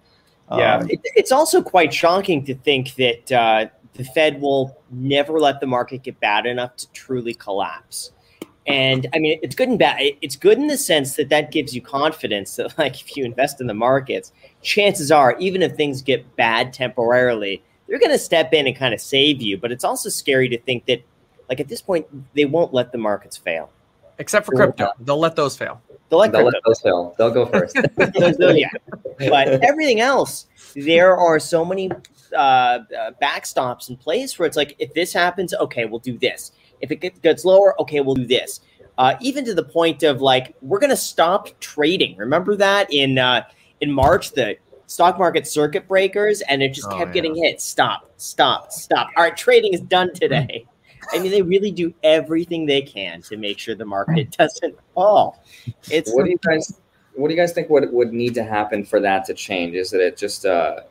Yeah. 0.52 0.78
Um, 0.78 0.89
it, 0.89 0.99
it's 1.15 1.32
also 1.32 1.62
quite 1.62 1.93
shocking 1.93 2.43
to 2.45 2.56
think 2.56 2.95
that 2.95 3.32
uh, 3.32 3.67
the 4.00 4.06
fed 4.06 4.42
will 4.42 4.82
never 4.90 5.40
let 5.40 5.60
the 5.60 5.68
market 5.68 6.02
get 6.02 6.20
bad 6.20 6.48
enough 6.48 6.76
to 6.78 6.92
truly 6.94 7.36
collapse 7.36 8.12
and 8.70 9.08
I 9.16 9.20
mean, 9.20 9.40
it's 9.42 9.56
good 9.56 9.68
and 9.68 9.80
bad. 9.80 10.00
It's 10.22 10.36
good 10.36 10.60
in 10.60 10.68
the 10.68 10.78
sense 10.78 11.16
that 11.16 11.30
that 11.30 11.52
gives 11.52 11.76
you 11.76 11.82
confidence 11.82 12.56
that, 12.58 12.78
like, 12.78 13.02
if 13.02 13.18
you 13.18 13.26
invest 13.26 13.60
in 13.60 13.66
the 13.68 13.74
markets, 13.74 14.32
chances 14.62 15.12
are, 15.12 15.36
even 15.40 15.64
if 15.64 15.76
things 15.76 16.04
get 16.04 16.36
bad 16.36 16.72
temporarily, 16.72 17.64
they're 17.88 17.98
going 17.98 18.12
to 18.12 18.20
step 18.20 18.54
in 18.54 18.68
and 18.68 18.76
kind 18.76 18.94
of 18.94 19.02
save 19.02 19.42
you. 19.42 19.58
But 19.58 19.72
it's 19.72 19.84
also 19.84 20.10
scary 20.10 20.48
to 20.50 20.60
think 20.60 20.86
that, 20.86 21.02
like, 21.50 21.60
at 21.60 21.68
this 21.68 21.82
point, 21.82 22.06
they 22.36 22.46
won't 22.46 22.72
let 22.72 22.92
the 22.92 23.00
markets 23.00 23.38
fail. 23.38 23.72
Except 24.20 24.46
for 24.46 24.54
crypto. 24.54 24.92
They'll 25.00 25.16
uh, 25.16 25.20
let 25.20 25.36
those 25.36 25.58
fail. 25.58 25.82
They'll 26.10 26.20
let, 26.20 26.32
They'll 26.32 26.44
let 26.44 26.62
those 26.64 26.82
fail. 26.82 27.16
They'll 27.18 27.32
go 27.32 27.48
first. 27.48 27.76
yeah. 27.98 28.70
But 29.18 29.64
everything 29.66 30.00
else, 30.00 30.48
there 30.74 31.18
are 31.18 31.40
so 31.40 31.66
many 31.66 31.92
uh, 32.34 32.38
uh, 32.38 33.12
backstops 33.22 33.89
in 33.89 33.98
place 33.98 34.38
where 34.38 34.46
it's 34.48 34.58
like, 34.58 34.76
if 34.80 34.94
this 34.94 35.13
happens, 35.13 35.54
okay, 35.54 35.86
we'll 35.86 36.00
do 36.00 36.18
this 36.18 36.52
if 36.82 36.92
it 36.92 37.22
gets 37.22 37.46
lower, 37.46 37.80
okay, 37.82 38.00
we'll 38.02 38.15
do 38.15 38.26
this. 38.26 38.62
Uh, 38.98 39.15
even 39.22 39.46
to 39.46 39.54
the 39.54 39.63
point 39.63 40.04
of 40.04 40.22
like, 40.22 40.56
we're 40.62 40.80
going 40.80 40.89
to 40.89 40.98
stop 40.98 41.48
trading. 41.60 42.18
Remember 42.18 42.56
that 42.56 42.92
in 42.94 43.18
uh, 43.18 43.44
in 43.82 43.92
March, 43.92 44.32
the 44.32 44.58
stock 44.88 45.18
market 45.18 45.48
circuit 45.48 45.88
breakers, 45.88 46.42
and 46.42 46.62
it 46.62 46.74
just 46.74 46.88
oh, 46.92 46.98
kept 46.98 47.10
yeah. 47.10 47.13
getting 47.13 47.36
hit. 47.36 47.62
Stop, 47.62 48.12
stop, 48.18 48.72
stop. 48.72 49.10
All 49.15 49.24
right, 49.24 49.38
trading 49.38 49.74
is 49.74 49.82
done 49.82 50.13
today. 50.13 50.65
I 51.13 51.20
mean, 51.20 51.32
they 51.32 51.42
really 51.42 51.72
do 51.72 51.94
everything 52.04 52.65
they 52.65 52.82
can 52.82 53.22
to 53.24 53.38
make 53.38 53.58
sure 53.58 53.74
the 53.74 53.86
market 53.86 54.32
doesn't 54.38 54.76
fall. 54.94 55.42
It's 55.89 56.12
what 56.13 56.26
do 56.26 56.32
you 56.32 56.39
guys 56.46 56.80
what 57.15 57.30
do 57.30 57.34
you 57.34 57.39
guys 57.39 57.54
think 57.54 57.70
would 57.70 57.92
would 57.92 58.13
need 58.13 58.34
to 58.36 58.44
happen 58.44 58.84
for 58.84 59.00
that 59.00 59.26
to 59.26 59.34
change? 59.34 59.76
Is 59.76 59.94
it 59.94 60.18
just 60.18 60.46
uh 60.46 60.82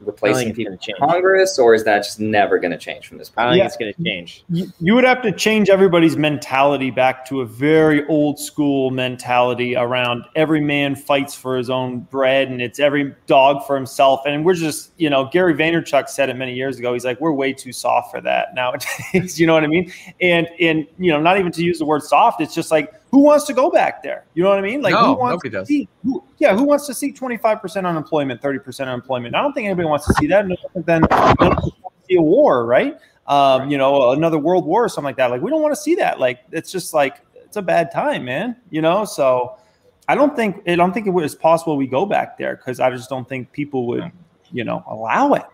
replacing 0.00 0.54
people 0.54 0.72
in 0.72 0.78
Congress, 0.98 1.58
or 1.58 1.74
is 1.74 1.84
that 1.84 2.04
just 2.04 2.20
never 2.20 2.58
going 2.58 2.70
to 2.70 2.78
change 2.78 3.06
from 3.08 3.18
this 3.18 3.28
point? 3.28 3.48
I 3.48 3.50
think 3.52 3.58
yeah. 3.60 3.66
it's 3.66 3.76
going 3.76 3.92
to 3.92 4.04
change. 4.04 4.44
You, 4.48 4.72
you, 4.80 4.94
would 4.94 5.04
have 5.04 5.22
to 5.22 5.32
change 5.32 5.68
everybody's 5.68 6.16
mentality 6.16 6.90
back 6.90 7.26
to 7.26 7.40
a 7.40 7.46
very 7.46 8.06
old 8.06 8.38
school 8.38 8.90
mentality 8.90 9.76
around 9.76 10.24
every 10.36 10.60
man 10.60 10.94
fights 10.94 11.34
for 11.34 11.56
his 11.56 11.70
own 11.70 12.00
bread 12.00 12.48
and 12.48 12.62
it's 12.62 12.78
every 12.78 13.14
dog 13.26 13.66
for 13.66 13.74
himself. 13.74 14.22
And 14.26 14.44
we're 14.44 14.54
just, 14.54 14.92
you 14.96 15.10
know, 15.10 15.28
Gary 15.32 15.54
Vaynerchuk 15.54 16.08
said 16.08 16.28
it 16.28 16.36
many 16.36 16.54
years 16.54 16.78
ago. 16.78 16.92
He's 16.92 17.04
like, 17.04 17.20
we're 17.20 17.32
way 17.32 17.52
too 17.52 17.72
soft 17.72 18.10
for 18.10 18.20
that 18.20 18.54
nowadays. 18.54 19.38
you 19.40 19.46
know 19.46 19.54
what 19.54 19.64
I 19.64 19.68
mean? 19.68 19.92
And 20.20 20.48
and 20.60 20.86
you 20.98 21.10
know, 21.10 21.20
not 21.20 21.38
even 21.38 21.52
to 21.52 21.62
use 21.62 21.78
the 21.78 21.84
word 21.84 22.02
soft, 22.02 22.40
it's 22.40 22.54
just 22.54 22.70
like 22.70 22.92
who 23.10 23.20
wants 23.20 23.46
to 23.46 23.52
go 23.52 23.70
back 23.70 24.02
there? 24.02 24.24
You 24.34 24.42
know 24.42 24.50
what 24.50 24.58
I 24.58 24.62
mean? 24.62 24.82
Like 24.82 24.92
no, 24.92 25.14
who 25.14 25.20
wants 25.20 25.42
to 25.42 25.50
does. 25.50 25.68
see? 25.68 25.88
Who, 26.04 26.22
yeah, 26.38 26.54
who 26.54 26.64
wants 26.64 26.86
to 26.86 26.94
see 26.94 27.12
twenty 27.12 27.36
five 27.36 27.60
percent 27.60 27.86
unemployment, 27.86 28.42
thirty 28.42 28.58
percent 28.58 28.88
unemployment? 28.88 29.34
I 29.34 29.42
don't 29.42 29.52
think 29.52 29.66
anybody 29.66 29.88
wants 29.88 30.06
to 30.06 30.14
see 30.14 30.26
that. 30.28 30.46
No 30.46 30.56
than 30.74 31.04
see 32.08 32.16
a 32.16 32.22
war, 32.22 32.66
right? 32.66 32.94
Um, 33.26 33.62
right. 33.62 33.70
You 33.70 33.78
know, 33.78 34.10
another 34.12 34.38
world 34.38 34.64
war 34.64 34.84
or 34.84 34.88
something 34.88 35.06
like 35.06 35.16
that. 35.16 35.30
Like 35.30 35.42
we 35.42 35.50
don't 35.50 35.62
want 35.62 35.74
to 35.74 35.80
see 35.80 35.94
that. 35.96 36.20
Like 36.20 36.40
it's 36.52 36.70
just 36.70 36.94
like 36.94 37.20
it's 37.34 37.56
a 37.56 37.62
bad 37.62 37.90
time, 37.90 38.24
man. 38.24 38.56
You 38.70 38.82
know, 38.82 39.04
so 39.04 39.58
I 40.08 40.14
don't 40.14 40.34
think 40.36 40.62
I 40.68 40.76
don't 40.76 40.92
think 40.92 41.06
it 41.06 41.10
was 41.10 41.34
possible 41.34 41.76
we 41.76 41.86
go 41.86 42.06
back 42.06 42.38
there 42.38 42.56
because 42.56 42.80
I 42.80 42.90
just 42.90 43.08
don't 43.08 43.28
think 43.28 43.52
people 43.52 43.86
would, 43.88 44.10
you 44.52 44.64
know, 44.64 44.82
allow 44.86 45.34
it. 45.34 45.44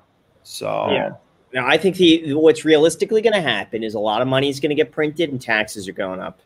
So 0.43 0.89
yeah. 0.91 1.11
Now 1.53 1.69
I 1.69 1.77
think 1.77 1.97
the 1.97 2.35
what's 2.35 2.65
realistically 2.65 3.23
going 3.23 3.35
to 3.35 3.41
happen 3.41 3.85
is 3.85 3.95
a 3.95 4.01
lot 4.01 4.23
of 4.23 4.29
money 4.29 4.49
is 4.49 4.59
going 4.59 4.71
to 4.71 4.77
get 4.77 4.91
printed 4.91 5.31
and 5.31 5.41
taxes 5.41 5.89
are 5.89 5.93
going 5.93 6.21
up. 6.21 6.41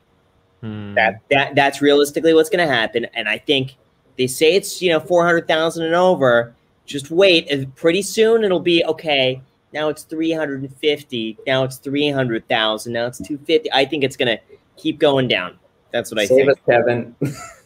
Hmm. 0.61 0.95
That 0.95 1.21
that 1.31 1.55
that's 1.55 1.81
realistically 1.81 2.35
what's 2.35 2.51
going 2.51 2.67
to 2.67 2.73
happen, 2.73 3.07
and 3.15 3.29
I 3.29 3.39
think 3.39 3.77
they 4.17 4.27
say 4.27 4.55
it's 4.55 4.83
you 4.83 4.91
know 4.91 5.01
four 5.01 5.25
hundred 5.25 5.47
thousand 5.47 5.85
and 5.85 5.95
over. 5.95 6.55
Just 6.85 7.11
wait, 7.11 7.75
pretty 7.77 8.03
soon 8.03 8.43
it'll 8.45 8.61
be 8.61 8.85
okay. 8.85 9.41
Now 9.73 9.89
it's 9.89 10.03
three 10.03 10.33
hundred 10.33 10.63
and 10.63 10.75
fifty. 10.77 11.39
Now 11.47 11.63
it's 11.65 11.77
three 11.77 12.11
hundred 12.11 12.49
thousand. 12.49 12.95
Now 12.95 13.07
it's 13.07 13.19
two 13.19 13.39
fifty. 13.39 13.71
I 13.73 13.85
think 13.85 14.03
it's 14.03 14.17
going 14.17 14.37
to 14.37 14.43
keep 14.77 14.99
going 14.99 15.29
down. 15.29 15.59
That's 15.93 16.11
what 16.11 16.21
I 16.21 16.27
Save 16.27 16.47
think. 16.47 16.51
us, 16.51 16.57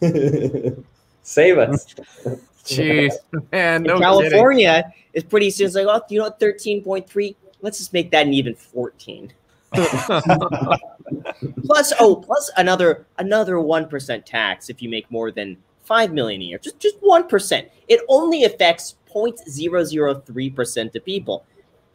Kevin. 0.00 0.84
Save 1.22 1.58
us. 1.58 1.94
Jeez, 2.64 3.12
man. 3.50 3.82
No 3.84 3.98
California 3.98 4.84
kidding. 4.84 4.92
is 5.14 5.24
pretty 5.24 5.50
soon. 5.50 5.66
It's 5.66 5.74
like, 5.74 5.86
oh, 5.88 6.00
you 6.08 6.18
know, 6.20 6.30
thirteen 6.30 6.82
point 6.82 7.08
three. 7.08 7.36
Let's 7.60 7.78
just 7.78 7.92
make 7.92 8.10
that 8.10 8.26
an 8.26 8.34
even 8.34 8.54
fourteen. 8.54 9.32
plus, 11.64 11.92
oh, 11.98 12.16
plus 12.16 12.50
another 12.56 13.06
another 13.18 13.60
one 13.60 13.88
percent 13.88 14.26
tax 14.26 14.68
if 14.68 14.82
you 14.82 14.88
make 14.88 15.10
more 15.10 15.30
than 15.30 15.56
five 15.84 16.12
million 16.12 16.40
a 16.42 16.44
year. 16.44 16.58
Just 16.58 16.78
just 16.78 16.96
one 17.00 17.26
percent. 17.28 17.68
It 17.88 18.00
only 18.08 18.44
affects 18.44 18.96
0.003 19.14 20.54
percent 20.54 20.96
of 20.96 21.04
people. 21.04 21.44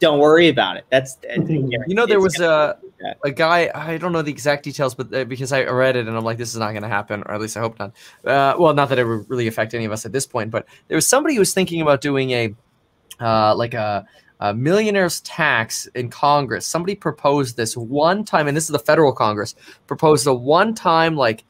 Don't 0.00 0.20
worry 0.20 0.48
about 0.48 0.76
it. 0.76 0.84
That's 0.90 1.18
you 1.24 1.94
know 1.94 2.06
there 2.06 2.20
was 2.20 2.38
a 2.38 2.78
a 3.24 3.30
guy 3.30 3.70
I 3.74 3.98
don't 3.98 4.12
know 4.12 4.22
the 4.22 4.30
exact 4.30 4.62
details, 4.62 4.94
but 4.94 5.12
uh, 5.12 5.24
because 5.24 5.50
I 5.52 5.64
read 5.64 5.96
it 5.96 6.06
and 6.06 6.16
I'm 6.16 6.24
like 6.24 6.38
this 6.38 6.50
is 6.50 6.58
not 6.58 6.70
going 6.70 6.82
to 6.82 6.88
happen, 6.88 7.22
or 7.26 7.34
at 7.34 7.40
least 7.40 7.56
I 7.56 7.60
hope 7.60 7.78
not. 7.78 7.92
Uh, 8.24 8.54
well, 8.58 8.74
not 8.74 8.90
that 8.90 8.98
it 8.98 9.04
would 9.04 9.28
really 9.28 9.48
affect 9.48 9.74
any 9.74 9.84
of 9.84 9.92
us 9.92 10.06
at 10.06 10.12
this 10.12 10.26
point, 10.26 10.50
but 10.50 10.66
there 10.86 10.96
was 10.96 11.06
somebody 11.06 11.34
who 11.34 11.40
was 11.40 11.52
thinking 11.52 11.80
about 11.80 12.00
doing 12.00 12.30
a 12.30 12.54
uh, 13.20 13.54
like 13.56 13.74
a 13.74 14.06
uh, 14.40 14.52
millionaires 14.52 15.20
tax 15.20 15.86
in 15.94 16.10
Congress. 16.10 16.66
Somebody 16.66 16.94
proposed 16.94 17.56
this 17.56 17.76
one 17.76 18.24
time, 18.24 18.48
and 18.48 18.56
this 18.56 18.64
is 18.64 18.70
the 18.70 18.78
federal 18.78 19.12
Congress, 19.12 19.54
proposed 19.86 20.26
a 20.26 20.34
one 20.34 20.74
time 20.74 21.16
like 21.16 21.44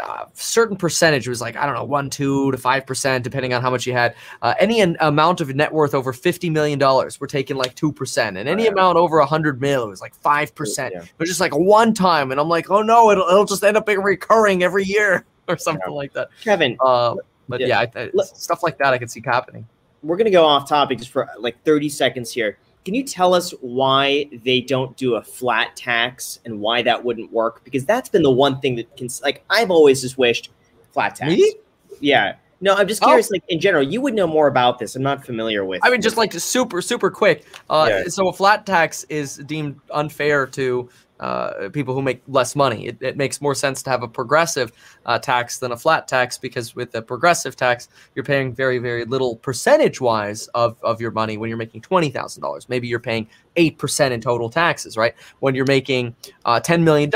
uh, 0.00 0.24
certain 0.32 0.76
percentage. 0.76 1.26
It 1.26 1.30
was 1.30 1.40
like 1.40 1.56
I 1.56 1.66
don't 1.66 1.74
know, 1.74 1.84
one, 1.84 2.10
two 2.10 2.50
to 2.52 2.58
five 2.58 2.86
percent, 2.86 3.24
depending 3.24 3.52
on 3.52 3.62
how 3.62 3.70
much 3.70 3.86
you 3.86 3.92
had. 3.92 4.14
Uh, 4.40 4.54
any 4.58 4.80
an 4.80 4.96
amount 5.00 5.40
of 5.40 5.54
net 5.54 5.72
worth 5.72 5.94
over 5.94 6.12
fifty 6.12 6.48
million 6.48 6.78
dollars, 6.78 7.20
we're 7.20 7.26
taking 7.26 7.56
like 7.56 7.74
two 7.74 7.92
percent, 7.92 8.36
and 8.36 8.48
any 8.48 8.66
amount 8.66 8.96
over 8.96 9.18
a 9.18 9.26
hundred 9.26 9.60
mil, 9.60 9.84
it 9.84 9.88
was 9.88 10.00
like 10.00 10.14
five 10.14 10.54
percent. 10.54 10.94
It 10.94 11.10
was 11.18 11.28
just 11.28 11.40
like 11.40 11.54
one 11.54 11.92
time, 11.92 12.30
and 12.30 12.40
I'm 12.40 12.48
like, 12.48 12.70
oh 12.70 12.82
no, 12.82 13.10
it'll, 13.10 13.28
it'll 13.28 13.44
just 13.44 13.64
end 13.64 13.76
up 13.76 13.86
being 13.86 14.02
recurring 14.02 14.62
every 14.62 14.84
year 14.84 15.24
or 15.48 15.56
something 15.56 15.82
yeah. 15.86 15.94
like 15.94 16.12
that. 16.14 16.28
Kevin, 16.42 16.76
uh, 16.80 17.16
but 17.48 17.60
yeah, 17.60 17.66
yeah 17.66 17.80
I, 17.94 18.00
I, 18.00 18.24
stuff 18.24 18.62
like 18.62 18.78
that 18.78 18.94
I 18.94 18.98
could 18.98 19.10
see 19.10 19.22
happening 19.24 19.66
we're 20.02 20.16
going 20.16 20.26
to 20.26 20.30
go 20.30 20.44
off 20.44 20.68
topic 20.68 20.98
just 20.98 21.10
for 21.10 21.28
like 21.38 21.62
30 21.64 21.88
seconds 21.88 22.32
here. 22.32 22.58
Can 22.84 22.94
you 22.94 23.04
tell 23.04 23.32
us 23.32 23.52
why 23.60 24.28
they 24.44 24.60
don't 24.60 24.96
do 24.96 25.14
a 25.14 25.22
flat 25.22 25.76
tax 25.76 26.40
and 26.44 26.60
why 26.60 26.82
that 26.82 27.04
wouldn't 27.04 27.32
work? 27.32 27.62
Because 27.62 27.84
that's 27.84 28.08
been 28.08 28.22
the 28.22 28.30
one 28.30 28.60
thing 28.60 28.74
that 28.76 28.96
can, 28.96 29.08
like, 29.22 29.44
I've 29.48 29.70
always 29.70 30.00
just 30.00 30.18
wished 30.18 30.50
flat 30.92 31.14
tax. 31.14 31.32
Me? 31.32 31.54
Yeah. 32.00 32.34
No, 32.60 32.74
I'm 32.74 32.86
just 32.86 33.02
curious. 33.02 33.28
Oh. 33.28 33.34
Like 33.34 33.44
in 33.48 33.60
general, 33.60 33.82
you 33.82 34.00
would 34.00 34.14
know 34.14 34.26
more 34.26 34.46
about 34.46 34.78
this. 34.78 34.94
I'm 34.94 35.02
not 35.02 35.24
familiar 35.24 35.64
with. 35.64 35.80
I 35.84 35.90
mean, 35.90 36.00
just 36.00 36.16
like 36.16 36.32
super, 36.32 36.80
super 36.80 37.10
quick. 37.10 37.44
Uh, 37.68 37.86
yeah. 37.88 38.04
So 38.06 38.28
a 38.28 38.32
flat 38.32 38.66
tax 38.66 39.04
is 39.04 39.36
deemed 39.38 39.80
unfair 39.90 40.46
to 40.48 40.88
uh, 41.22 41.68
people 41.68 41.94
who 41.94 42.02
make 42.02 42.20
less 42.26 42.56
money. 42.56 42.88
It, 42.88 42.98
it, 43.00 43.16
makes 43.16 43.40
more 43.40 43.54
sense 43.54 43.80
to 43.84 43.90
have 43.90 44.02
a 44.02 44.08
progressive 44.08 44.72
uh, 45.06 45.20
tax 45.20 45.58
than 45.58 45.70
a 45.70 45.76
flat 45.76 46.08
tax 46.08 46.36
because 46.36 46.74
with 46.74 46.92
a 46.96 47.00
progressive 47.00 47.54
tax, 47.54 47.88
you're 48.16 48.24
paying 48.24 48.52
very, 48.52 48.78
very 48.78 49.04
little 49.04 49.36
percentage 49.36 50.00
wise 50.00 50.48
of, 50.48 50.76
of 50.82 51.00
your 51.00 51.12
money 51.12 51.36
when 51.36 51.48
you're 51.48 51.56
making 51.56 51.80
$20,000. 51.80 52.68
Maybe 52.68 52.88
you're 52.88 52.98
paying 52.98 53.28
8% 53.56 54.10
in 54.10 54.20
total 54.20 54.50
taxes, 54.50 54.96
right? 54.96 55.14
When 55.38 55.54
you're 55.54 55.64
making 55.64 56.16
uh, 56.44 56.58
$10 56.58 56.82
million, 56.82 57.10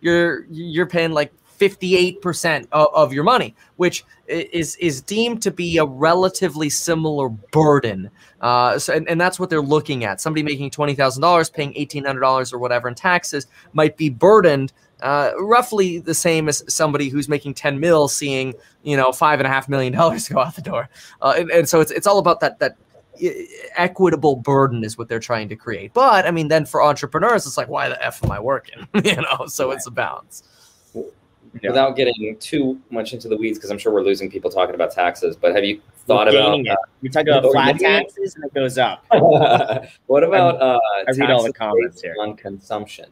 you're, 0.00 0.46
you're 0.50 0.86
paying 0.86 1.12
like 1.12 1.32
58% 1.58 2.66
of, 2.72 3.12
your 3.12 3.24
money, 3.24 3.54
which 3.76 4.04
is 4.26 4.76
is 4.76 5.00
deemed 5.00 5.42
to 5.42 5.50
be 5.50 5.78
a 5.78 5.84
relatively 5.84 6.68
similar 6.68 7.28
burden. 7.28 8.10
Uh, 8.40 8.78
so, 8.78 8.92
and, 8.92 9.08
and 9.08 9.20
that's 9.20 9.38
what 9.38 9.48
they're 9.48 9.60
looking 9.60 10.04
at. 10.04 10.20
Somebody 10.20 10.42
making 10.42 10.70
$20,000, 10.70 11.52
paying 11.52 11.72
$1,800 11.74 12.52
or 12.52 12.58
whatever 12.58 12.88
in 12.88 12.94
taxes 12.94 13.46
might 13.72 13.96
be 13.96 14.10
burdened 14.10 14.72
uh, 15.02 15.32
roughly 15.38 15.98
the 15.98 16.14
same 16.14 16.48
as 16.48 16.64
somebody 16.68 17.08
who's 17.08 17.28
making 17.28 17.54
10 17.54 17.78
mil 17.78 18.08
seeing, 18.08 18.54
you 18.82 18.96
know, 18.96 19.12
five 19.12 19.40
and 19.40 19.46
a 19.46 19.50
half 19.50 19.68
million 19.68 19.92
dollars 19.94 20.28
go 20.28 20.40
out 20.40 20.54
the 20.56 20.62
door. 20.62 20.88
Uh, 21.20 21.34
and, 21.36 21.50
and 21.50 21.68
so 21.68 21.80
it's, 21.80 21.90
it's 21.90 22.06
all 22.06 22.18
about 22.18 22.40
that, 22.40 22.58
that 22.58 22.76
equitable 23.76 24.36
burden 24.36 24.84
is 24.84 24.98
what 24.98 25.08
they're 25.08 25.20
trying 25.20 25.48
to 25.48 25.56
create. 25.56 25.92
But 25.94 26.26
I 26.26 26.30
mean, 26.30 26.48
then 26.48 26.66
for 26.66 26.82
entrepreneurs, 26.82 27.46
it's 27.46 27.56
like, 27.56 27.68
why 27.68 27.88
the 27.88 28.04
f 28.04 28.22
am 28.24 28.30
I 28.30 28.40
working? 28.40 28.86
you 29.04 29.16
know, 29.16 29.46
so 29.46 29.70
it's 29.70 29.86
a 29.86 29.90
balance. 29.90 30.42
Yeah. 31.62 31.70
Without 31.70 31.96
getting 31.96 32.36
too 32.38 32.80
much 32.90 33.12
into 33.12 33.28
the 33.28 33.36
weeds, 33.36 33.58
because 33.58 33.70
I'm 33.70 33.78
sure 33.78 33.92
we're 33.92 34.02
losing 34.02 34.30
people 34.30 34.50
talking 34.50 34.74
about 34.74 34.92
taxes. 34.92 35.36
But 35.36 35.54
have 35.54 35.64
you 35.64 35.80
thought 36.06 36.28
about? 36.28 36.60
It. 36.60 36.68
Uh, 36.68 36.76
You're 37.02 37.12
talking 37.12 37.32
about 37.32 37.50
flat 37.50 37.78
taxes, 37.78 38.34
and 38.34 38.44
it 38.44 38.54
goes 38.54 38.78
up. 38.78 39.04
what 40.06 40.24
about? 40.24 40.60
Uh, 40.60 40.78
I 41.06 41.10
read 41.12 41.30
all 41.30 41.42
the 41.42 41.52
comments 41.52 42.02
here 42.02 42.16
on 42.20 42.36
consumption. 42.36 43.06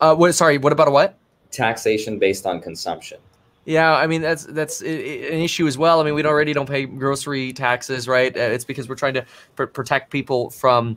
Uh, 0.00 0.14
what? 0.14 0.32
Sorry, 0.34 0.58
what 0.58 0.72
about 0.72 0.88
a 0.88 0.90
what? 0.90 1.16
Taxation 1.50 2.18
based 2.18 2.46
on 2.46 2.60
consumption. 2.60 3.18
Yeah, 3.66 3.94
I 3.94 4.06
mean 4.06 4.22
that's 4.22 4.44
that's 4.44 4.80
an 4.80 4.88
issue 4.88 5.66
as 5.66 5.76
well. 5.76 6.00
I 6.00 6.04
mean 6.04 6.14
we 6.14 6.24
already 6.24 6.52
don't 6.52 6.68
pay 6.68 6.86
grocery 6.86 7.52
taxes, 7.52 8.08
right? 8.08 8.34
Uh, 8.34 8.40
it's 8.40 8.64
because 8.64 8.88
we're 8.88 8.94
trying 8.94 9.14
to 9.14 9.24
pr- 9.54 9.64
protect 9.66 10.10
people 10.10 10.50
from 10.50 10.96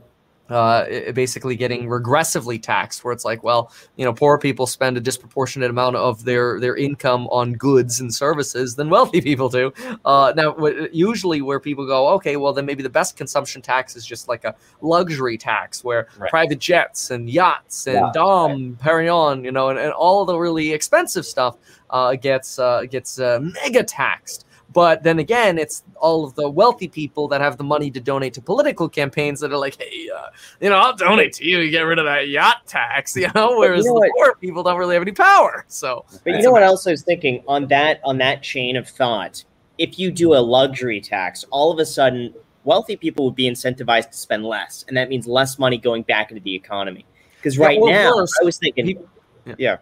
uh, 0.50 1.12
basically 1.12 1.56
getting 1.56 1.86
regressively 1.86 2.60
taxed, 2.60 3.02
where 3.02 3.12
it's 3.12 3.24
like, 3.24 3.42
well, 3.42 3.72
you 3.96 4.04
know, 4.04 4.12
poor 4.12 4.38
people 4.38 4.66
spend 4.66 4.96
a 4.96 5.00
disproportionate 5.00 5.70
amount 5.70 5.96
of 5.96 6.24
their 6.24 6.60
their 6.60 6.76
income 6.76 7.26
on 7.28 7.54
goods 7.54 8.00
and 8.00 8.14
services 8.14 8.74
than 8.74 8.90
wealthy 8.90 9.20
people 9.22 9.48
do. 9.48 9.72
Uh, 10.04 10.32
now, 10.36 10.54
usually 10.92 11.40
where 11.40 11.60
people 11.60 11.86
go, 11.86 12.08
okay, 12.08 12.36
well, 12.36 12.52
then 12.52 12.66
maybe 12.66 12.82
the 12.82 12.90
best 12.90 13.16
consumption 13.16 13.62
tax 13.62 13.96
is 13.96 14.04
just 14.04 14.28
like 14.28 14.44
a 14.44 14.54
luxury 14.80 15.38
tax, 15.38 15.82
where 15.82 16.08
right. 16.18 16.30
private 16.30 16.58
jets 16.58 17.10
and 17.10 17.30
yachts 17.30 17.86
and 17.86 17.96
yeah, 17.96 18.10
Dom 18.12 18.50
right. 18.50 18.78
Perignon, 18.78 19.44
you 19.44 19.52
know, 19.52 19.70
and, 19.70 19.78
and 19.78 19.92
all 19.92 20.24
the 20.24 20.36
really 20.36 20.72
expensive 20.72 21.24
stuff 21.24 21.56
uh, 21.90 22.16
gets 22.16 22.58
uh, 22.58 22.82
gets 22.90 23.18
uh, 23.18 23.40
mega 23.40 23.82
taxed. 23.82 24.46
But 24.74 25.04
then 25.04 25.20
again, 25.20 25.56
it's 25.56 25.84
all 25.94 26.24
of 26.24 26.34
the 26.34 26.50
wealthy 26.50 26.88
people 26.88 27.28
that 27.28 27.40
have 27.40 27.56
the 27.56 27.64
money 27.64 27.92
to 27.92 28.00
donate 28.00 28.34
to 28.34 28.42
political 28.42 28.88
campaigns 28.88 29.38
that 29.40 29.52
are 29.52 29.56
like, 29.56 29.80
hey, 29.80 30.10
uh, 30.14 30.26
you 30.60 30.68
know, 30.68 30.76
I'll 30.76 30.96
donate 30.96 31.32
to 31.34 31.44
you. 31.46 31.60
You 31.60 31.70
get 31.70 31.82
rid 31.82 32.00
of 32.00 32.06
that 32.06 32.28
yacht 32.28 32.66
tax, 32.66 33.14
you 33.16 33.28
know. 33.36 33.56
Whereas 33.56 33.84
you 33.84 33.94
know 33.94 34.00
the 34.00 34.12
poor 34.16 34.34
people 34.34 34.64
don't 34.64 34.76
really 34.76 34.94
have 34.94 35.02
any 35.02 35.12
power. 35.12 35.64
So, 35.68 36.04
but 36.24 36.34
you 36.34 36.42
know 36.42 36.50
what 36.50 36.64
else 36.64 36.86
I 36.88 36.90
was 36.90 37.02
thinking 37.02 37.44
on 37.46 37.68
that 37.68 38.00
on 38.04 38.18
that 38.18 38.42
chain 38.42 38.76
of 38.76 38.88
thought? 38.88 39.44
If 39.78 39.98
you 39.98 40.10
do 40.10 40.34
a 40.34 40.42
luxury 40.42 41.00
tax, 41.00 41.44
all 41.50 41.72
of 41.72 41.78
a 41.78 41.86
sudden, 41.86 42.34
wealthy 42.64 42.96
people 42.96 43.24
would 43.26 43.36
be 43.36 43.48
incentivized 43.48 44.10
to 44.10 44.16
spend 44.16 44.44
less, 44.44 44.84
and 44.88 44.96
that 44.96 45.08
means 45.08 45.28
less 45.28 45.56
money 45.56 45.78
going 45.78 46.02
back 46.02 46.32
into 46.32 46.42
the 46.42 46.54
economy. 46.54 47.06
Because 47.36 47.58
right 47.58 47.76
yeah, 47.76 48.10
well, 48.10 48.16
now, 48.16 48.26
I 48.40 48.44
was 48.44 48.58
thinking, 48.58 48.86
people, 48.86 49.08
yeah. 49.46 49.54
yeah 49.58 49.76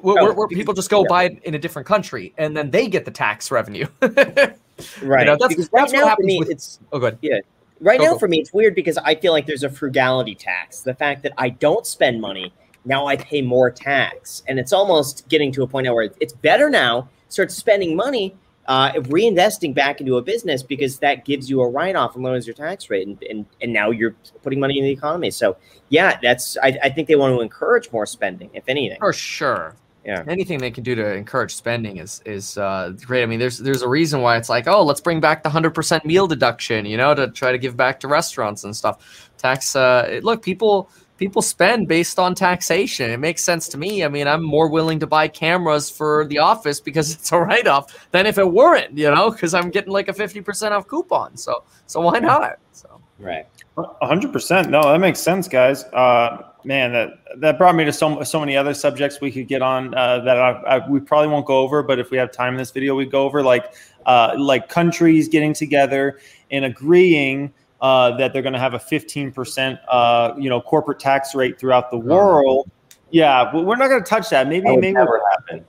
where, 0.00 0.22
oh, 0.22 0.32
where 0.32 0.48
people 0.48 0.74
just 0.74 0.90
go 0.90 1.02
yeah. 1.02 1.08
buy 1.08 1.24
it 1.24 1.42
in 1.44 1.54
a 1.54 1.58
different 1.58 1.86
country 1.86 2.32
and 2.38 2.56
then 2.56 2.70
they 2.70 2.88
get 2.88 3.04
the 3.04 3.10
tax 3.10 3.50
revenue. 3.50 3.86
right. 4.00 4.56
You 5.02 5.06
know, 5.08 5.36
that's, 5.38 5.48
because 5.48 5.70
right 5.72 5.90
now 5.92 6.16
for 6.16 6.22
me, 6.22 6.38
with, 6.38 6.48
it's 6.48 6.80
oh 6.92 6.98
good. 6.98 7.18
Yeah. 7.20 7.40
Right 7.80 7.98
go, 7.98 8.04
now 8.06 8.12
go. 8.12 8.18
for 8.18 8.28
me, 8.28 8.38
it's 8.38 8.52
weird 8.52 8.74
because 8.74 8.96
I 8.96 9.14
feel 9.14 9.32
like 9.32 9.46
there's 9.46 9.62
a 9.62 9.68
frugality 9.68 10.34
tax. 10.34 10.80
The 10.80 10.94
fact 10.94 11.22
that 11.24 11.32
I 11.36 11.50
don't 11.50 11.86
spend 11.86 12.18
money 12.20 12.52
now, 12.86 13.06
I 13.06 13.16
pay 13.16 13.42
more 13.42 13.70
tax, 13.70 14.42
and 14.48 14.58
it's 14.58 14.72
almost 14.72 15.28
getting 15.28 15.52
to 15.52 15.62
a 15.62 15.66
point 15.66 15.84
now 15.84 15.94
where 15.94 16.10
it's 16.18 16.32
better 16.32 16.70
now. 16.70 17.10
Start 17.28 17.52
spending 17.52 17.94
money 17.94 18.34
uh, 18.70 18.92
reinvesting 18.92 19.74
back 19.74 20.00
into 20.00 20.16
a 20.16 20.22
business 20.22 20.62
because 20.62 21.00
that 21.00 21.24
gives 21.24 21.50
you 21.50 21.60
a 21.60 21.68
write 21.68 21.96
off 21.96 22.14
and 22.14 22.22
lowers 22.22 22.46
your 22.46 22.54
tax 22.54 22.88
rate, 22.88 23.04
and, 23.06 23.20
and 23.28 23.44
and 23.60 23.72
now 23.72 23.90
you're 23.90 24.14
putting 24.44 24.60
money 24.60 24.78
in 24.78 24.84
the 24.84 24.92
economy. 24.92 25.32
So 25.32 25.56
yeah, 25.88 26.20
that's 26.22 26.56
I, 26.62 26.78
I 26.84 26.88
think 26.88 27.08
they 27.08 27.16
want 27.16 27.34
to 27.34 27.40
encourage 27.40 27.90
more 27.90 28.06
spending, 28.06 28.48
if 28.54 28.62
anything. 28.68 28.98
For 29.00 29.12
sure. 29.12 29.74
Yeah. 30.04 30.22
Anything 30.28 30.58
they 30.58 30.70
can 30.70 30.84
do 30.84 30.94
to 30.94 31.14
encourage 31.14 31.52
spending 31.52 31.96
is 31.96 32.22
is 32.24 32.56
uh, 32.56 32.92
great. 33.04 33.24
I 33.24 33.26
mean, 33.26 33.40
there's 33.40 33.58
there's 33.58 33.82
a 33.82 33.88
reason 33.88 34.22
why 34.22 34.36
it's 34.36 34.48
like, 34.48 34.68
oh, 34.68 34.84
let's 34.84 35.00
bring 35.00 35.18
back 35.18 35.42
the 35.42 35.50
hundred 35.50 35.74
percent 35.74 36.04
meal 36.04 36.28
deduction, 36.28 36.86
you 36.86 36.96
know, 36.96 37.12
to 37.12 37.26
try 37.32 37.50
to 37.50 37.58
give 37.58 37.76
back 37.76 37.98
to 38.00 38.08
restaurants 38.08 38.62
and 38.62 38.74
stuff. 38.76 39.30
Tax. 39.36 39.74
Uh, 39.74 40.20
look, 40.22 40.42
people 40.42 40.88
people 41.20 41.42
spend 41.42 41.86
based 41.86 42.18
on 42.18 42.34
taxation. 42.34 43.10
It 43.10 43.18
makes 43.18 43.44
sense 43.44 43.68
to 43.68 43.78
me. 43.78 44.02
I 44.02 44.08
mean, 44.08 44.26
I'm 44.26 44.42
more 44.42 44.68
willing 44.68 44.98
to 45.00 45.06
buy 45.06 45.28
cameras 45.28 45.90
for 45.90 46.26
the 46.26 46.38
office 46.38 46.80
because 46.80 47.12
it's 47.14 47.30
a 47.30 47.38
write 47.38 47.68
off 47.68 48.08
than 48.10 48.26
if 48.26 48.38
it 48.38 48.50
weren't, 48.50 48.96
you 48.98 49.08
know, 49.14 49.30
because 49.30 49.54
I'm 49.54 49.70
getting 49.70 49.92
like 49.92 50.08
a 50.08 50.14
50% 50.14 50.72
off 50.72 50.88
coupon. 50.88 51.36
So, 51.36 51.62
so 51.86 52.00
why 52.00 52.18
not? 52.18 52.58
So, 52.72 53.00
right. 53.20 53.46
100%. 53.76 54.70
No, 54.70 54.82
that 54.82 54.98
makes 54.98 55.20
sense, 55.20 55.46
guys. 55.46 55.84
Uh, 55.84 56.42
man, 56.64 56.92
that, 56.92 57.10
that 57.36 57.58
brought 57.58 57.74
me 57.74 57.84
to 57.84 57.92
so, 57.92 58.22
so 58.22 58.40
many 58.40 58.56
other 58.56 58.72
subjects 58.72 59.20
we 59.20 59.30
could 59.30 59.46
get 59.46 59.60
on 59.60 59.94
uh, 59.94 60.20
that 60.20 60.38
I, 60.38 60.50
I, 60.52 60.88
we 60.88 61.00
probably 61.00 61.28
won't 61.28 61.46
go 61.46 61.58
over, 61.58 61.82
but 61.82 61.98
if 61.98 62.10
we 62.10 62.16
have 62.16 62.32
time 62.32 62.54
in 62.54 62.58
this 62.58 62.70
video, 62.70 62.94
we 62.94 63.04
go 63.04 63.24
over 63.24 63.42
like, 63.42 63.74
uh, 64.06 64.34
like 64.38 64.70
countries 64.70 65.28
getting 65.28 65.52
together 65.52 66.18
and 66.50 66.64
agreeing 66.64 67.52
uh, 67.80 68.16
that 68.16 68.32
they're 68.32 68.42
going 68.42 68.52
to 68.52 68.58
have 68.58 68.74
a 68.74 68.78
15% 68.78 69.78
uh, 69.88 70.34
you 70.38 70.50
know 70.50 70.60
corporate 70.60 70.98
tax 70.98 71.34
rate 71.34 71.58
throughout 71.58 71.90
the 71.90 71.98
world. 71.98 72.70
Yeah, 73.10 73.54
we're 73.54 73.76
not 73.76 73.88
going 73.88 74.02
to 74.02 74.08
touch 74.08 74.30
that. 74.30 74.48
Maybe 74.48 74.66
that 74.68 74.76
maybe 74.76 74.92
never 74.92 75.20
happen. 75.30 75.64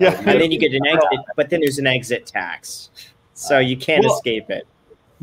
Yeah, 0.00 0.18
and 0.18 0.40
then 0.40 0.50
you 0.50 0.58
get 0.58 0.72
an 0.72 0.86
exit, 0.86 1.20
but 1.36 1.50
then 1.50 1.60
there's 1.60 1.78
an 1.78 1.86
exit 1.86 2.24
tax, 2.24 2.88
so 3.34 3.58
you 3.58 3.76
can't 3.76 4.02
well, 4.02 4.14
escape 4.14 4.48
it. 4.48 4.66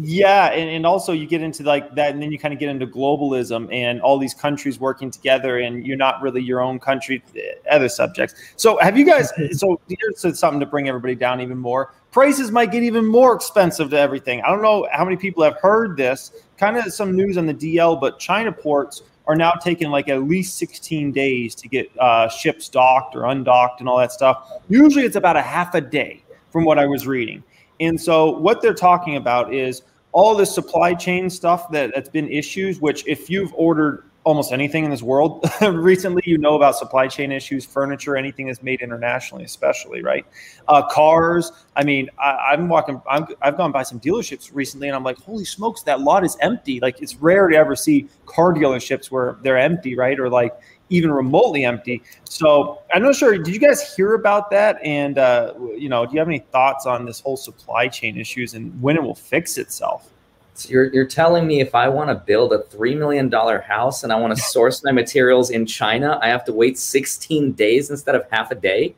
Yeah, 0.03 0.47
and, 0.47 0.69
and 0.69 0.85
also 0.85 1.11
you 1.11 1.27
get 1.27 1.41
into 1.41 1.63
like 1.63 1.93
that, 1.95 2.13
and 2.13 2.21
then 2.21 2.31
you 2.31 2.39
kind 2.39 2.53
of 2.53 2.59
get 2.59 2.69
into 2.69 2.87
globalism 2.87 3.71
and 3.73 4.01
all 4.01 4.17
these 4.17 4.33
countries 4.33 4.79
working 4.79 5.11
together, 5.11 5.59
and 5.59 5.85
you're 5.85 5.97
not 5.97 6.21
really 6.21 6.41
your 6.41 6.61
own 6.61 6.79
country. 6.79 7.23
Other 7.69 7.89
subjects. 7.89 8.35
So, 8.55 8.77
have 8.79 8.97
you 8.97 9.05
guys? 9.05 9.31
So, 9.51 9.79
here's 9.87 10.39
something 10.39 10.59
to 10.59 10.65
bring 10.65 10.87
everybody 10.87 11.15
down 11.15 11.41
even 11.41 11.57
more 11.57 11.93
prices 12.11 12.51
might 12.51 12.71
get 12.71 12.83
even 12.83 13.05
more 13.05 13.33
expensive 13.33 13.89
to 13.89 13.99
everything. 13.99 14.41
I 14.41 14.49
don't 14.49 14.61
know 14.61 14.87
how 14.91 15.03
many 15.03 15.17
people 15.17 15.43
have 15.43 15.57
heard 15.61 15.97
this. 15.97 16.31
Kind 16.57 16.77
of 16.77 16.93
some 16.93 17.15
news 17.15 17.37
on 17.37 17.45
the 17.45 17.53
DL, 17.53 17.99
but 17.99 18.19
China 18.19 18.51
ports 18.51 19.03
are 19.27 19.35
now 19.35 19.51
taking 19.51 19.89
like 19.89 20.09
at 20.09 20.23
least 20.23 20.57
16 20.57 21.11
days 21.11 21.55
to 21.55 21.67
get 21.67 21.89
uh, 21.99 22.27
ships 22.27 22.69
docked 22.69 23.15
or 23.15 23.25
undocked 23.25 23.79
and 23.79 23.89
all 23.89 23.97
that 23.97 24.11
stuff. 24.11 24.49
Usually 24.69 25.05
it's 25.05 25.15
about 25.15 25.37
a 25.37 25.41
half 25.41 25.73
a 25.73 25.81
day 25.81 26.23
from 26.51 26.65
what 26.65 26.77
I 26.77 26.85
was 26.85 27.07
reading. 27.07 27.43
And 27.79 27.99
so 27.99 28.37
what 28.37 28.61
they're 28.61 28.73
talking 28.73 29.15
about 29.15 29.53
is 29.53 29.81
all 30.11 30.35
this 30.35 30.53
supply 30.53 30.93
chain 30.93 31.29
stuff 31.29 31.71
that, 31.71 31.91
that's 31.93 32.09
been 32.09 32.27
issues, 32.29 32.79
which 32.79 33.05
if 33.07 33.29
you've 33.29 33.53
ordered 33.53 34.03
almost 34.23 34.51
anything 34.51 34.85
in 34.85 34.91
this 34.91 35.01
world 35.01 35.43
recently 35.61 36.21
you 36.25 36.37
know 36.37 36.55
about 36.55 36.75
supply 36.75 37.07
chain 37.07 37.31
issues. 37.31 37.65
Furniture 37.65 38.15
anything 38.15 38.47
that's 38.47 38.61
made 38.61 38.81
internationally 38.81 39.43
especially 39.43 40.01
right? 40.03 40.25
Uh, 40.67 40.85
cars 40.87 41.51
i 41.75 41.83
mean 41.83 42.09
I, 42.19 42.53
am 42.53 42.69
walking 42.69 43.01
i 43.09 43.25
have 43.41 43.57
gone 43.57 43.71
by 43.71 43.83
some 43.83 43.99
dealerships 43.99 44.51
recently 44.53 44.87
and 44.87 44.95
i'm 44.95 45.03
like 45.03 45.17
holy 45.17 45.45
smokes 45.45 45.81
that 45.83 46.01
lot 46.01 46.23
is 46.23 46.37
empty. 46.39 46.79
Like 46.79 47.01
it's 47.01 47.15
rare 47.15 47.47
to 47.47 47.57
ever 47.57 47.75
see 47.75 48.09
car 48.25 48.53
dealerships 48.53 49.09
where 49.09 49.37
they're 49.41 49.57
empty 49.57 49.95
right? 49.95 50.19
Or 50.19 50.29
like 50.29 50.53
even 50.91 51.09
remotely 51.11 51.65
empty. 51.65 52.03
So 52.25 52.79
i'm 52.93 53.01
not 53.01 53.15
sure 53.15 53.35
did 53.37 53.47
you 53.47 53.59
guys 53.59 53.95
hear 53.95 54.13
about 54.13 54.51
that? 54.51 54.79
And 54.83 55.17
uh, 55.17 55.53
you 55.75 55.89
know 55.89 56.05
do 56.05 56.13
you 56.13 56.19
have 56.19 56.27
any 56.27 56.39
thoughts 56.39 56.85
on 56.85 57.05
this 57.05 57.19
whole 57.19 57.37
supply 57.37 57.87
chain 57.87 58.17
issues 58.17 58.53
and 58.53 58.79
when 58.81 58.95
it 58.95 59.01
will 59.01 59.15
fix 59.15 59.57
itself? 59.57 60.11
So 60.53 60.69
you're, 60.69 60.93
you're 60.93 61.07
telling 61.07 61.47
me 61.47 61.59
if 61.61 61.73
I 61.73 61.89
want 61.89 62.09
to 62.09 62.15
build 62.15 62.53
a 62.53 62.59
$3 62.59 62.95
million 62.97 63.31
house 63.31 64.03
and 64.03 64.13
I 64.13 64.19
want 64.19 64.35
to 64.35 64.41
source 64.41 64.83
my 64.83 64.91
materials 64.91 65.49
in 65.49 65.65
China, 65.65 66.19
I 66.21 66.27
have 66.27 66.43
to 66.45 66.53
wait 66.53 66.77
16 66.77 67.53
days 67.53 67.89
instead 67.89 68.13
of 68.13 68.25
half 68.29 68.51
a 68.51 68.55
day? 68.55 68.93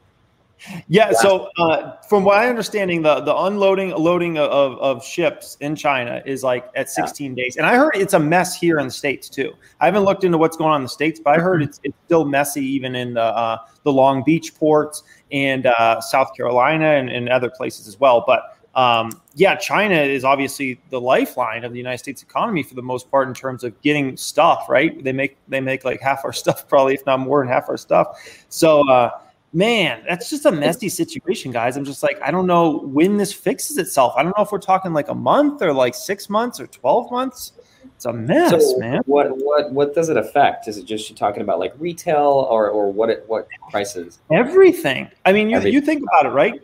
Yeah. 0.87 1.11
So, 1.13 1.49
uh, 1.57 2.01
from 2.09 2.23
what 2.23 2.37
I 2.37 2.49
understanding, 2.49 3.01
the 3.01 3.21
the 3.21 3.35
unloading, 3.35 3.91
loading 3.91 4.37
of, 4.37 4.77
of 4.79 5.03
ships 5.03 5.57
in 5.59 5.75
China 5.75 6.21
is 6.25 6.43
like 6.43 6.69
at 6.75 6.89
16 6.89 7.31
yeah. 7.35 7.43
days, 7.43 7.57
and 7.57 7.65
I 7.65 7.75
heard 7.75 7.91
it's 7.95 8.13
a 8.13 8.19
mess 8.19 8.55
here 8.55 8.79
in 8.79 8.87
the 8.87 8.91
states 8.91 9.29
too. 9.29 9.53
I 9.79 9.85
haven't 9.85 10.03
looked 10.03 10.23
into 10.23 10.37
what's 10.37 10.57
going 10.57 10.71
on 10.71 10.81
in 10.81 10.83
the 10.83 10.89
states, 10.89 11.19
but 11.23 11.37
I 11.37 11.41
heard 11.41 11.61
mm-hmm. 11.61 11.69
it's 11.69 11.79
it's 11.83 11.97
still 12.05 12.25
messy 12.25 12.65
even 12.65 12.95
in 12.95 13.13
the 13.13 13.23
uh, 13.23 13.57
the 13.83 13.91
Long 13.91 14.23
Beach 14.23 14.55
ports 14.55 15.03
and 15.31 15.65
uh, 15.65 15.99
South 15.99 16.35
Carolina 16.35 16.85
and, 16.85 17.09
and 17.09 17.29
other 17.29 17.49
places 17.49 17.87
as 17.87 17.99
well. 17.99 18.23
But 18.25 18.57
um, 18.75 19.21
yeah, 19.35 19.55
China 19.55 19.95
is 19.95 20.23
obviously 20.23 20.79
the 20.89 20.99
lifeline 20.99 21.63
of 21.63 21.73
the 21.73 21.77
United 21.77 21.99
States 21.99 22.23
economy 22.23 22.63
for 22.63 22.75
the 22.75 22.81
most 22.81 23.09
part 23.11 23.27
in 23.27 23.33
terms 23.33 23.63
of 23.63 23.79
getting 23.81 24.17
stuff. 24.17 24.67
Right? 24.69 25.03
They 25.03 25.13
make 25.13 25.37
they 25.47 25.61
make 25.61 25.83
like 25.85 26.01
half 26.01 26.25
our 26.25 26.33
stuff, 26.33 26.67
probably 26.67 26.95
if 26.95 27.05
not 27.05 27.19
more 27.19 27.41
than 27.41 27.51
half 27.51 27.69
our 27.69 27.77
stuff. 27.77 28.17
So, 28.49 28.87
uh, 28.89 29.11
man, 29.53 30.03
that's 30.07 30.29
just 30.29 30.45
a 30.45 30.51
messy 30.51 30.89
situation, 30.89 31.51
guys. 31.51 31.77
I'm 31.77 31.85
just 31.85 32.03
like, 32.03 32.19
I 32.21 32.31
don't 32.31 32.47
know 32.47 32.79
when 32.79 33.17
this 33.17 33.31
fixes 33.31 33.77
itself. 33.77 34.13
I 34.17 34.23
don't 34.23 34.35
know 34.37 34.43
if 34.43 34.51
we're 34.51 34.59
talking 34.59 34.93
like 34.93 35.09
a 35.09 35.15
month 35.15 35.61
or 35.61 35.73
like 35.73 35.95
six 35.95 36.29
months 36.29 36.59
or 36.59 36.67
twelve 36.67 37.11
months. 37.11 37.53
It's 37.95 38.05
a 38.05 38.13
mess, 38.13 38.51
so 38.51 38.77
man. 38.79 39.01
What 39.05 39.37
what 39.37 39.71
what 39.71 39.95
does 39.95 40.09
it 40.09 40.17
affect? 40.17 40.67
Is 40.67 40.77
it 40.77 40.85
just 40.85 41.09
you 41.09 41.15
talking 41.15 41.41
about 41.41 41.59
like 41.59 41.73
retail 41.77 42.47
or 42.49 42.69
or 42.69 42.91
what 42.91 43.09
it 43.09 43.23
what 43.27 43.47
prices? 43.69 44.19
Everything. 44.31 45.09
I 45.25 45.33
mean, 45.33 45.49
you 45.49 45.57
Everything. 45.57 45.73
you 45.73 45.81
think 45.81 46.03
about 46.03 46.25
it, 46.25 46.35
right? 46.35 46.61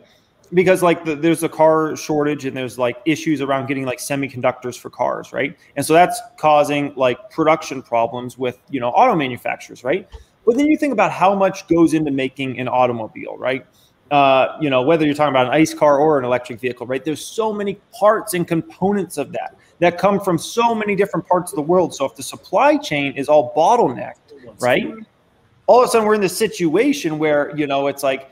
because 0.52 0.82
like 0.82 1.04
the, 1.04 1.14
there's 1.14 1.42
a 1.42 1.48
car 1.48 1.96
shortage 1.96 2.44
and 2.44 2.56
there's 2.56 2.78
like 2.78 2.96
issues 3.04 3.40
around 3.40 3.66
getting 3.66 3.84
like 3.84 3.98
semiconductors 3.98 4.78
for 4.78 4.90
cars 4.90 5.32
right 5.32 5.56
and 5.76 5.84
so 5.84 5.92
that's 5.92 6.20
causing 6.38 6.92
like 6.96 7.30
production 7.30 7.82
problems 7.82 8.36
with 8.36 8.58
you 8.68 8.80
know 8.80 8.88
auto 8.90 9.14
manufacturers 9.14 9.84
right 9.84 10.08
but 10.50 10.56
then 10.56 10.66
you 10.66 10.76
think 10.76 10.92
about 10.92 11.12
how 11.12 11.32
much 11.32 11.68
goes 11.68 11.94
into 11.94 12.10
making 12.10 12.58
an 12.58 12.66
automobile 12.66 13.38
right? 13.38 13.64
Uh, 14.10 14.58
you 14.60 14.68
know 14.68 14.82
whether 14.82 15.06
you're 15.06 15.14
talking 15.14 15.30
about 15.30 15.46
an 15.46 15.52
ice 15.52 15.72
car 15.72 15.98
or 15.98 16.18
an 16.18 16.24
electric 16.24 16.58
vehicle 16.58 16.88
right? 16.88 17.04
There's 17.04 17.24
so 17.24 17.52
many 17.52 17.74
parts 17.96 18.34
and 18.34 18.48
components 18.48 19.16
of 19.16 19.30
that 19.30 19.56
that 19.78 19.96
come 19.96 20.18
from 20.18 20.38
so 20.38 20.74
many 20.74 20.96
different 20.96 21.24
parts 21.28 21.52
of 21.52 21.56
the 21.56 21.62
world. 21.62 21.94
So 21.94 22.04
if 22.04 22.16
the 22.16 22.24
supply 22.24 22.76
chain 22.78 23.12
is 23.12 23.28
all 23.28 23.54
bottlenecked, 23.54 24.16
right? 24.58 24.92
All 25.68 25.82
of 25.82 25.88
a 25.88 25.92
sudden 25.92 26.08
we're 26.08 26.16
in 26.16 26.20
this 26.20 26.36
situation 26.36 27.20
where, 27.20 27.56
you 27.56 27.68
know, 27.68 27.86
it's 27.86 28.02
like, 28.02 28.28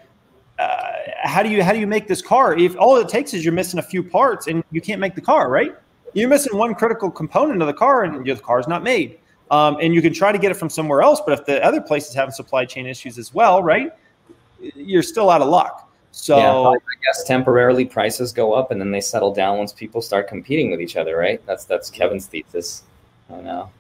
uh, 0.59 0.93
how 1.23 1.45
do 1.45 1.49
you 1.49 1.63
how 1.63 1.73
do 1.73 1.79
you 1.79 1.87
make 1.87 2.09
this 2.09 2.21
car? 2.21 2.59
If 2.59 2.77
all 2.79 2.97
it 2.97 3.09
takes 3.09 3.33
is 3.33 3.45
you're 3.45 3.55
missing 3.55 3.79
a 3.79 3.83
few 3.95 4.03
parts 4.03 4.49
and 4.49 4.65
you 4.73 4.81
can't 4.81 5.01
make 5.01 5.15
the 5.15 5.21
car 5.21 5.49
right? 5.49 5.73
You're 6.15 6.29
missing 6.29 6.59
one 6.59 6.75
critical 6.75 7.13
component 7.13 7.63
of 7.63 7.69
the 7.69 7.75
car 7.75 8.03
and 8.03 8.27
the 8.27 8.35
car's 8.35 8.67
not 8.67 8.83
made 8.83 9.21
um, 9.51 9.77
and 9.81 9.95
you 9.95 10.03
can 10.03 10.13
try 10.13 10.33
to 10.33 10.39
get 10.39 10.51
it 10.51 10.55
from 10.55 10.69
somewhere 10.69 11.03
else 11.03 11.21
but 11.25 11.39
if 11.39 11.47
the 11.47 11.63
other 11.65 11.81
place 11.81 12.09
is 12.09 12.15
having 12.15 12.33
supply 12.33 12.65
chain 12.65 12.87
issues 12.87 13.19
as 13.19 13.33
well 13.35 13.63
right 13.63 13.93
you're 14.75 15.03
still 15.03 15.31
out 15.31 15.41
of 15.43 15.49
luck 15.49 15.89
so 16.19 16.37
yeah, 16.37 16.53
I 16.53 16.95
guess 17.05 17.23
temporarily 17.25 17.85
prices 17.85 18.33
go 18.33 18.53
up 18.53 18.73
and 18.73 18.81
then 18.81 18.91
they 18.91 19.01
settle 19.01 19.33
down 19.33 19.59
once 19.59 19.73
people 19.73 20.03
start 20.03 20.27
competing 20.27 20.71
with 20.71 20.81
each 20.81 20.97
other, 20.97 21.17
right? 21.17 21.41
That's 21.47 21.65
that's 21.65 21.91
Kevin's 21.91 22.27
thesis. 22.27 22.83
I 23.31 23.41
know. 23.41 23.71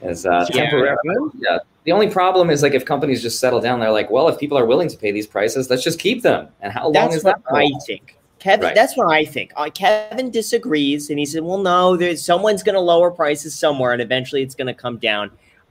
Is 0.00 0.24
uh, 0.24 0.46
yeah. 0.50 0.62
temporarily? 0.62 1.30
Yeah. 1.36 1.58
The 1.84 1.92
only 1.92 2.08
problem 2.08 2.48
is 2.48 2.62
like 2.62 2.72
if 2.72 2.86
companies 2.86 3.20
just 3.20 3.40
settle 3.40 3.60
down, 3.60 3.80
they're 3.80 3.90
like, 3.90 4.10
well, 4.10 4.28
if 4.28 4.38
people 4.38 4.56
are 4.56 4.64
willing 4.64 4.88
to 4.88 4.96
pay 4.96 5.12
these 5.12 5.26
prices, 5.26 5.68
let's 5.68 5.82
just 5.82 5.98
keep 5.98 6.22
them. 6.22 6.48
And 6.62 6.72
how 6.72 6.84
long 6.84 6.92
that's 6.92 7.16
is 7.16 7.22
that? 7.24 7.42
I 7.52 7.70
think. 7.86 8.16
Kevin, 8.44 8.66
right. 8.66 8.74
that's 8.74 8.94
what 8.94 9.10
I 9.10 9.24
think. 9.24 9.52
Uh, 9.56 9.70
Kevin 9.70 10.30
disagrees, 10.30 11.08
and 11.08 11.18
he 11.18 11.24
said, 11.24 11.42
"Well, 11.42 11.56
no, 11.56 11.96
there's 11.96 12.22
someone's 12.22 12.62
going 12.62 12.74
to 12.74 12.80
lower 12.80 13.10
prices 13.10 13.54
somewhere, 13.54 13.94
and 13.94 14.02
eventually 14.02 14.42
it's 14.42 14.54
going 14.54 14.66
to 14.66 14.74
come 14.74 14.98
down." 14.98 15.30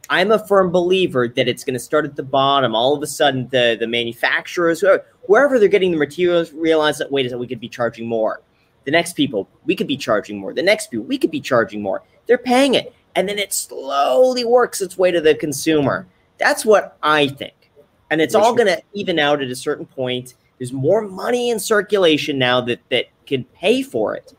I'm 0.09 0.31
a 0.31 0.39
firm 0.47 0.71
believer 0.71 1.27
that 1.27 1.47
it's 1.47 1.63
going 1.63 1.75
to 1.75 1.79
start 1.79 2.03
at 2.03 2.15
the 2.15 2.23
bottom. 2.23 2.73
All 2.73 2.95
of 2.95 3.03
a 3.03 3.07
sudden, 3.07 3.47
the 3.49 3.77
the 3.79 3.85
manufacturers, 3.85 4.83
wherever 5.27 5.59
they're 5.59 5.67
getting 5.69 5.91
the 5.91 5.97
materials, 5.97 6.51
realize 6.51 6.97
that 6.97 7.11
wait 7.11 7.27
a 7.27 7.29
second, 7.29 7.41
we 7.41 7.47
could 7.47 7.59
be 7.59 7.69
charging 7.69 8.07
more. 8.07 8.41
The 8.85 8.91
next 8.91 9.13
people, 9.13 9.47
we 9.65 9.75
could 9.75 9.87
be 9.87 9.95
charging 9.95 10.39
more. 10.39 10.51
The 10.51 10.63
next 10.63 10.89
people, 10.89 11.05
we 11.05 11.19
could 11.19 11.29
be 11.29 11.41
charging 11.41 11.79
more. 11.79 12.01
They're 12.25 12.39
paying 12.39 12.73
it, 12.73 12.91
and 13.15 13.29
then 13.29 13.37
it 13.37 13.53
slowly 13.53 14.45
works 14.45 14.81
its 14.81 14.97
way 14.97 15.11
to 15.11 15.21
the 15.21 15.35
consumer. 15.35 16.07
That's 16.39 16.65
what 16.65 16.97
I 17.03 17.27
think, 17.27 17.69
and 18.09 18.19
it's 18.19 18.33
all 18.33 18.55
going 18.55 18.75
to 18.75 18.81
even 18.93 19.19
out 19.19 19.43
at 19.43 19.51
a 19.51 19.55
certain 19.55 19.85
point. 19.85 20.33
There's 20.63 20.73
more 20.73 21.01
money 21.01 21.49
in 21.49 21.59
circulation 21.59 22.37
now 22.37 22.61
that 22.61 22.79
that 22.89 23.07
can 23.25 23.43
pay 23.43 23.81
for 23.81 24.15
it. 24.15 24.33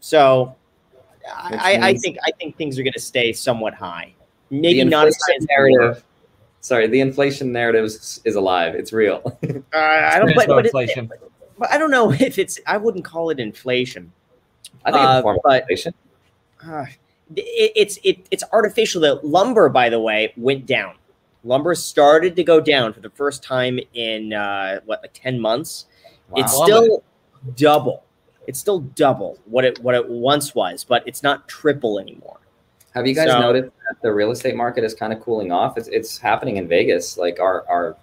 So, 0.00 0.56
I, 1.30 1.78
I 1.80 1.94
think 1.94 2.16
I 2.24 2.30
think 2.32 2.56
things 2.56 2.78
are 2.78 2.82
going 2.82 2.94
to 2.94 3.00
stay 3.00 3.34
somewhat 3.34 3.74
high 3.74 4.14
maybe 4.52 4.84
not 4.84 5.08
as 5.08 5.18
high 5.26 5.34
as 5.36 5.46
narrative. 5.48 6.04
Sorry, 6.60 6.86
the 6.86 7.00
inflation 7.00 7.50
narrative 7.50 7.84
is, 7.84 8.20
is 8.24 8.36
alive. 8.36 8.74
It's 8.76 8.92
real. 8.92 9.20
uh, 9.74 9.76
I 9.76 10.18
don't. 10.20 10.34
But, 10.36 10.46
but, 10.46 10.66
inflation. 10.66 11.06
It, 11.06 11.32
but 11.58 11.72
I 11.72 11.78
don't 11.78 11.90
know 11.90 12.12
if 12.20 12.38
it's. 12.38 12.60
I 12.66 12.76
wouldn't 12.76 13.04
call 13.04 13.30
it 13.30 13.40
inflation. 13.40 14.12
I 14.84 14.92
think 14.92 15.02
uh, 15.02 15.08
it's 15.08 15.18
a 15.18 15.22
form 15.22 15.38
of 15.44 15.54
inflation. 15.54 15.94
Uh, 16.64 16.84
it, 17.34 17.72
it's 17.74 17.98
it, 18.04 18.26
it's 18.30 18.44
artificial. 18.52 19.00
That 19.00 19.24
lumber, 19.26 19.68
by 19.68 19.88
the 19.88 19.98
way, 19.98 20.32
went 20.36 20.66
down. 20.66 20.94
Lumber 21.44 21.74
started 21.74 22.36
to 22.36 22.44
go 22.44 22.60
down 22.60 22.92
for 22.92 23.00
the 23.00 23.10
first 23.10 23.42
time 23.42 23.78
in 23.94 24.32
uh, 24.32 24.80
what 24.84 25.00
like 25.02 25.12
ten 25.14 25.40
months. 25.40 25.86
Wow. 26.28 26.42
It's 26.42 26.52
still 26.52 27.02
double. 27.56 28.04
It's 28.46 28.58
still 28.58 28.80
double 28.80 29.38
what 29.46 29.64
it 29.64 29.78
what 29.80 29.94
it 29.94 30.08
once 30.08 30.54
was, 30.54 30.84
but 30.84 31.06
it's 31.06 31.22
not 31.22 31.48
triple 31.48 31.98
anymore. 31.98 32.40
Have 32.94 33.06
you 33.06 33.14
guys 33.14 33.28
so, 33.28 33.40
noticed 33.40 33.72
that 33.88 34.02
the 34.02 34.12
real 34.12 34.30
estate 34.30 34.54
market 34.54 34.84
is 34.84 34.94
kind 34.94 35.12
of 35.12 35.20
cooling 35.20 35.50
off? 35.50 35.78
It's, 35.78 35.88
it's 35.88 36.18
happening 36.18 36.58
in 36.58 36.68
Vegas. 36.68 37.16
Like 37.16 37.40
our 37.40 37.66
our 37.68 37.96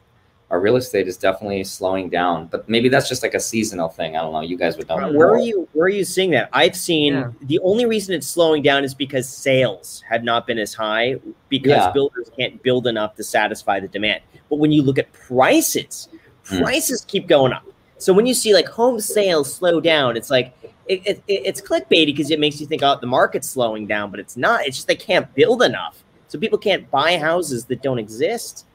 our 0.50 0.60
real 0.60 0.78
estate 0.78 1.08
is 1.08 1.16
definitely 1.16 1.64
slowing 1.64 2.10
down, 2.10 2.48
but 2.48 2.68
maybe 2.68 2.90
that's 2.90 3.08
just 3.08 3.22
like 3.22 3.36
a 3.36 3.40
seasonal 3.40 3.88
thing. 3.88 4.16
I 4.18 4.22
don't 4.22 4.34
know. 4.34 4.42
You 4.42 4.58
guys 4.58 4.78
would 4.78 4.90
know. 4.90 5.12
Where 5.12 5.30
are 5.30 5.40
you? 5.40 5.68
Where 5.74 5.86
are 5.86 5.90
you 5.90 6.04
seeing 6.04 6.32
that? 6.32 6.50
I've 6.54 6.76
seen 6.76 7.14
yeah. 7.14 7.32
the 7.42 7.60
only 7.60 7.86
reason 7.86 8.16
it's 8.16 8.28
slowing 8.28 8.64
down 8.64 8.84
is 8.84 8.96
because 8.96 9.30
sales 9.30 10.04
have 10.10 10.24
not 10.24 10.48
been 10.48 10.58
as 10.58 10.74
high 10.74 11.18
because 11.50 11.70
yeah. 11.70 11.92
builders 11.92 12.32
can't 12.36 12.62
build 12.64 12.88
enough 12.88 13.16
to 13.16 13.24
satisfy 13.24 13.80
the 13.80 13.88
demand. 13.88 14.22
But 14.50 14.58
when 14.58 14.72
you 14.72 14.82
look 14.82 14.98
at 14.98 15.14
prices, 15.14 16.10
hmm. 16.48 16.64
prices 16.64 17.04
mm. 17.04 17.08
keep 17.08 17.28
going 17.28 17.54
up. 17.54 17.64
So 18.00 18.12
when 18.14 18.26
you 18.26 18.34
see 18.34 18.54
like 18.54 18.68
home 18.68 19.00
sales 19.00 19.54
slow 19.54 19.80
down, 19.80 20.18
it's 20.18 20.32
like 20.32 20.56
it, 20.88 21.06
it, 21.06 21.24
it's 21.28 21.62
clickbaity 21.62 22.08
because 22.08 22.32
it 22.32 22.40
makes 22.40 22.60
you 22.60 22.66
think, 22.66 22.82
oh, 22.82 22.98
the 23.00 23.08
market's 23.08 23.48
slowing 23.48 23.86
down, 23.86 24.10
but 24.10 24.20
it's 24.20 24.36
not. 24.36 24.66
It's 24.66 24.78
just 24.78 24.88
they 24.88 24.96
can't 24.96 25.32
build 25.36 25.62
enough, 25.62 26.04
so 26.28 26.40
people 26.40 26.58
can't 26.58 26.90
buy 26.90 27.18
houses 27.18 27.66
that 27.66 27.84
don't 27.84 28.00
exist. 28.00 28.66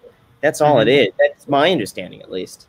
That's 0.44 0.60
all 0.60 0.76
mm-hmm. 0.76 0.88
it 0.88 1.06
is. 1.06 1.08
That's 1.18 1.48
my 1.48 1.72
understanding, 1.72 2.20
at 2.20 2.30
least. 2.30 2.66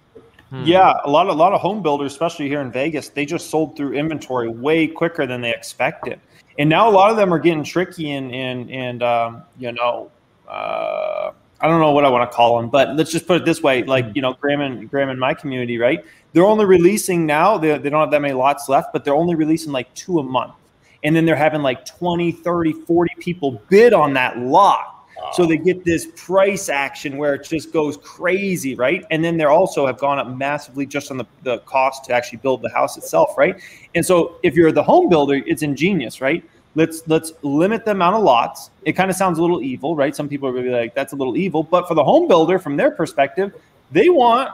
Hmm. 0.50 0.64
Yeah, 0.64 0.94
a 1.04 1.10
lot 1.10 1.28
of 1.28 1.36
a 1.36 1.38
lot 1.38 1.52
of 1.52 1.60
home 1.60 1.84
builders, 1.84 2.14
especially 2.14 2.48
here 2.48 2.62
in 2.62 2.72
Vegas, 2.72 3.10
they 3.10 3.26
just 3.26 3.50
sold 3.50 3.76
through 3.76 3.96
inventory 3.96 4.48
way 4.48 4.88
quicker 4.88 5.28
than 5.28 5.42
they 5.42 5.54
expected, 5.54 6.22
and 6.58 6.70
now 6.70 6.90
a 6.90 6.94
lot 6.94 7.12
of 7.12 7.18
them 7.18 7.34
are 7.34 7.40
getting 7.40 7.66
tricky 7.66 8.12
and 8.12 8.34
and 8.34 8.72
and 8.72 9.04
um, 9.04 9.44
you 9.60 9.74
know. 9.74 10.10
Uh, 10.48 11.34
I 11.60 11.68
don't 11.68 11.80
know 11.82 11.92
what 11.92 12.06
I 12.06 12.10
want 12.10 12.30
to 12.30 12.34
call 12.34 12.58
them, 12.58 12.70
but 12.70 12.96
let's 12.96 13.12
just 13.12 13.28
put 13.28 13.42
it 13.42 13.46
this 13.46 13.62
way: 13.62 13.84
like 13.84 14.06
you 14.16 14.22
know, 14.22 14.36
Graham 14.36 14.62
and 14.62 14.90
Graham 14.90 15.10
in 15.10 15.20
my 15.20 15.34
community, 15.34 15.78
right? 15.78 16.06
They're 16.32 16.46
only 16.46 16.64
releasing 16.64 17.26
now. 17.26 17.58
They, 17.58 17.78
they 17.78 17.90
don't 17.90 18.00
have 18.00 18.12
that 18.12 18.22
many 18.22 18.36
lots 18.36 18.70
left, 18.70 18.94
but 18.94 19.04
they're 19.04 19.16
only 19.16 19.36
releasing 19.36 19.74
like 19.74 19.94
two 19.96 20.20
a 20.20 20.24
month, 20.24 20.54
and 21.04 21.14
then 21.14 21.26
they're 21.26 21.36
having 21.36 21.62
like 21.62 21.86
20, 21.86 22.32
30, 22.32 22.72
40 22.72 23.16
people 23.20 23.62
bid 23.68 23.92
on 23.94 24.14
that 24.14 24.38
lot. 24.38 24.95
So 25.34 25.46
they 25.46 25.58
get 25.58 25.84
this 25.84 26.08
price 26.16 26.70
action 26.70 27.18
where 27.18 27.36
it 27.36 27.44
just 27.44 27.72
goes 27.72 27.98
crazy, 27.98 28.76
right? 28.76 29.06
And 29.12 29.24
then 29.24 29.38
they 29.38 29.46
also 29.46 29.86
have 29.86 29.98
gone 29.98 30.20
up 30.20 30.28
massively 30.28 30.86
just 30.86 31.12
on 31.12 31.18
the, 31.18 31.26
the 31.44 31.60
cost 31.60 32.06
to 32.06 32.14
actually 32.14 32.40
build 32.40 32.62
the 32.62 32.70
house 32.70 32.98
itself, 32.98 33.38
right? 33.38 33.62
And 33.96 34.06
so 34.06 34.38
if 34.44 34.56
you're 34.56 34.72
the 34.72 34.84
home 34.84 35.10
builder, 35.10 35.42
it's 35.46 35.62
ingenious, 35.62 36.22
right? 36.22 36.44
let's 36.76 37.04
let's 37.08 37.34
limit 37.42 37.86
the 37.86 37.92
amount 37.92 38.16
of 38.16 38.24
lots. 38.24 38.70
It 38.84 38.94
kind 38.94 39.10
of 39.10 39.16
sounds 39.16 39.40
a 39.40 39.42
little 39.42 39.62
evil, 39.62 39.96
right? 39.96 40.16
Some 40.16 40.30
people 40.30 40.50
are 40.50 40.54
to 40.54 40.62
be 40.62 40.70
like, 40.70 40.94
that's 40.94 41.14
a 41.14 41.16
little 41.16 41.36
evil. 41.36 41.64
But 41.64 41.88
for 41.88 41.96
the 41.96 42.04
home 42.04 42.28
builder, 42.28 42.60
from 42.60 42.78
their 42.78 42.92
perspective, 42.92 43.54
they 43.92 44.10
want 44.10 44.52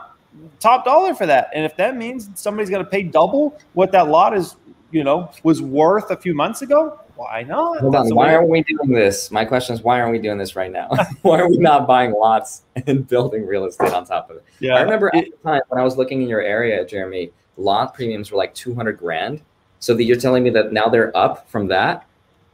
top 0.60 0.84
dollar 0.84 1.14
for 1.14 1.26
that. 1.26 1.50
And 1.54 1.64
if 1.64 1.76
that 1.76 1.96
means 1.96 2.30
somebody's 2.34 2.70
to 2.70 2.90
pay 2.90 3.02
double 3.02 3.58
what 3.74 3.92
that 3.92 4.08
lot 4.08 4.36
is, 4.36 4.56
you 4.90 5.04
know, 5.04 5.30
was 5.42 5.60
worth 5.60 6.10
a 6.10 6.16
few 6.16 6.34
months 6.34 6.62
ago, 6.62 6.98
why 7.22 7.44
not? 7.44 7.78
Hold 7.78 7.94
on. 7.94 8.08
Why 8.14 8.34
aren't 8.34 8.48
we 8.48 8.62
doing 8.62 8.90
this? 8.90 9.30
My 9.30 9.44
question 9.44 9.74
is, 9.74 9.82
why 9.82 10.00
aren't 10.00 10.12
we 10.12 10.18
doing 10.18 10.38
this 10.38 10.56
right 10.56 10.72
now? 10.72 10.90
why 11.22 11.38
are 11.38 11.48
we 11.48 11.56
not 11.56 11.86
buying 11.86 12.12
lots 12.12 12.62
and 12.86 13.06
building 13.08 13.46
real 13.46 13.64
estate 13.64 13.92
on 13.92 14.04
top 14.04 14.28
of 14.28 14.38
it? 14.38 14.44
Yeah. 14.58 14.74
I 14.74 14.82
remember 14.82 15.14
at 15.14 15.24
the 15.24 15.36
time 15.44 15.62
when 15.68 15.80
I 15.80 15.84
was 15.84 15.96
looking 15.96 16.22
in 16.22 16.28
your 16.28 16.40
area, 16.40 16.84
Jeremy, 16.84 17.30
lot 17.56 17.94
premiums 17.94 18.32
were 18.32 18.38
like 18.38 18.54
200 18.54 18.98
grand. 18.98 19.40
So 19.78 19.94
that 19.94 20.04
you're 20.04 20.16
telling 20.16 20.42
me 20.42 20.50
that 20.50 20.72
now 20.72 20.86
they're 20.86 21.16
up 21.16 21.48
from 21.48 21.68
that? 21.68 22.06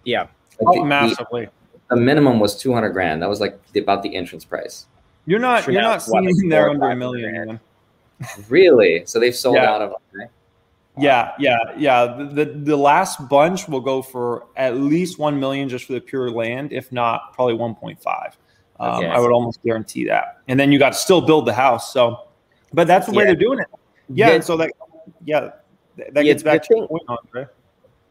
Yeah. 0.05 0.23
Like 0.61 0.67
oh, 0.67 0.75
the, 0.75 0.85
massively. 0.85 1.47
The, 1.89 1.95
the, 1.95 2.01
minimum 2.01 2.39
was 2.39 2.59
200 2.61 2.91
grand. 2.91 3.23
That 3.23 3.29
was 3.29 3.41
like 3.41 3.61
the, 3.73 3.81
about 3.81 4.03
the 4.03 4.15
entrance 4.15 4.45
price. 4.45 4.87
You're 5.27 5.39
not, 5.39 5.67
you're 5.67 5.81
not 5.81 6.03
seeing 6.03 6.25
what, 6.25 6.35
like 6.35 6.49
there 6.49 6.71
under 6.71 6.91
a 6.91 6.97
million. 6.97 7.61
really? 8.49 9.05
So 9.07 9.19
they've 9.19 9.37
sold 9.37 9.57
yeah. 9.57 9.71
out 9.71 9.83
of 9.83 9.93
okay. 10.15 10.31
Yeah, 10.99 11.33
yeah, 11.39 11.57
yeah. 11.77 12.07
The, 12.07 12.25
the, 12.25 12.45
the 12.45 12.77
last 12.77 13.29
bunch 13.29 13.69
will 13.69 13.81
go 13.81 14.03
for 14.03 14.47
at 14.57 14.77
least 14.77 15.19
one 15.19 15.39
million 15.39 15.69
just 15.69 15.87
for 15.87 15.93
the 15.93 16.01
pure 16.01 16.31
land, 16.31 16.73
if 16.73 16.91
not 16.93 17.33
probably 17.35 17.55
one 17.55 17.75
point 17.75 18.03
five. 18.03 18.37
Um, 18.81 19.05
I 19.05 19.19
would 19.19 19.33
almost 19.33 19.63
guarantee 19.63 20.05
that. 20.07 20.39
And 20.47 20.59
then 20.59 20.71
you 20.71 20.79
got 20.79 20.93
to 20.93 20.99
still 20.99 21.21
build 21.21 21.47
the 21.47 21.53
house. 21.53 21.93
So, 21.93 22.29
but 22.73 22.87
that's 22.87 23.07
the 23.07 23.13
yeah. 23.13 23.19
way 23.19 23.25
they're 23.25 23.35
doing 23.35 23.59
it. 23.59 23.67
Yeah, 24.09 24.31
and 24.31 24.45
so 24.45 24.57
that 24.57 24.71
yeah, 25.25 25.51
that 25.97 26.15
yeah, 26.15 26.23
gets 26.23 26.43
back 26.43 26.63
to 26.63 26.69
thing, 26.75 26.87
point, 26.87 27.03
Andrei. 27.09 27.47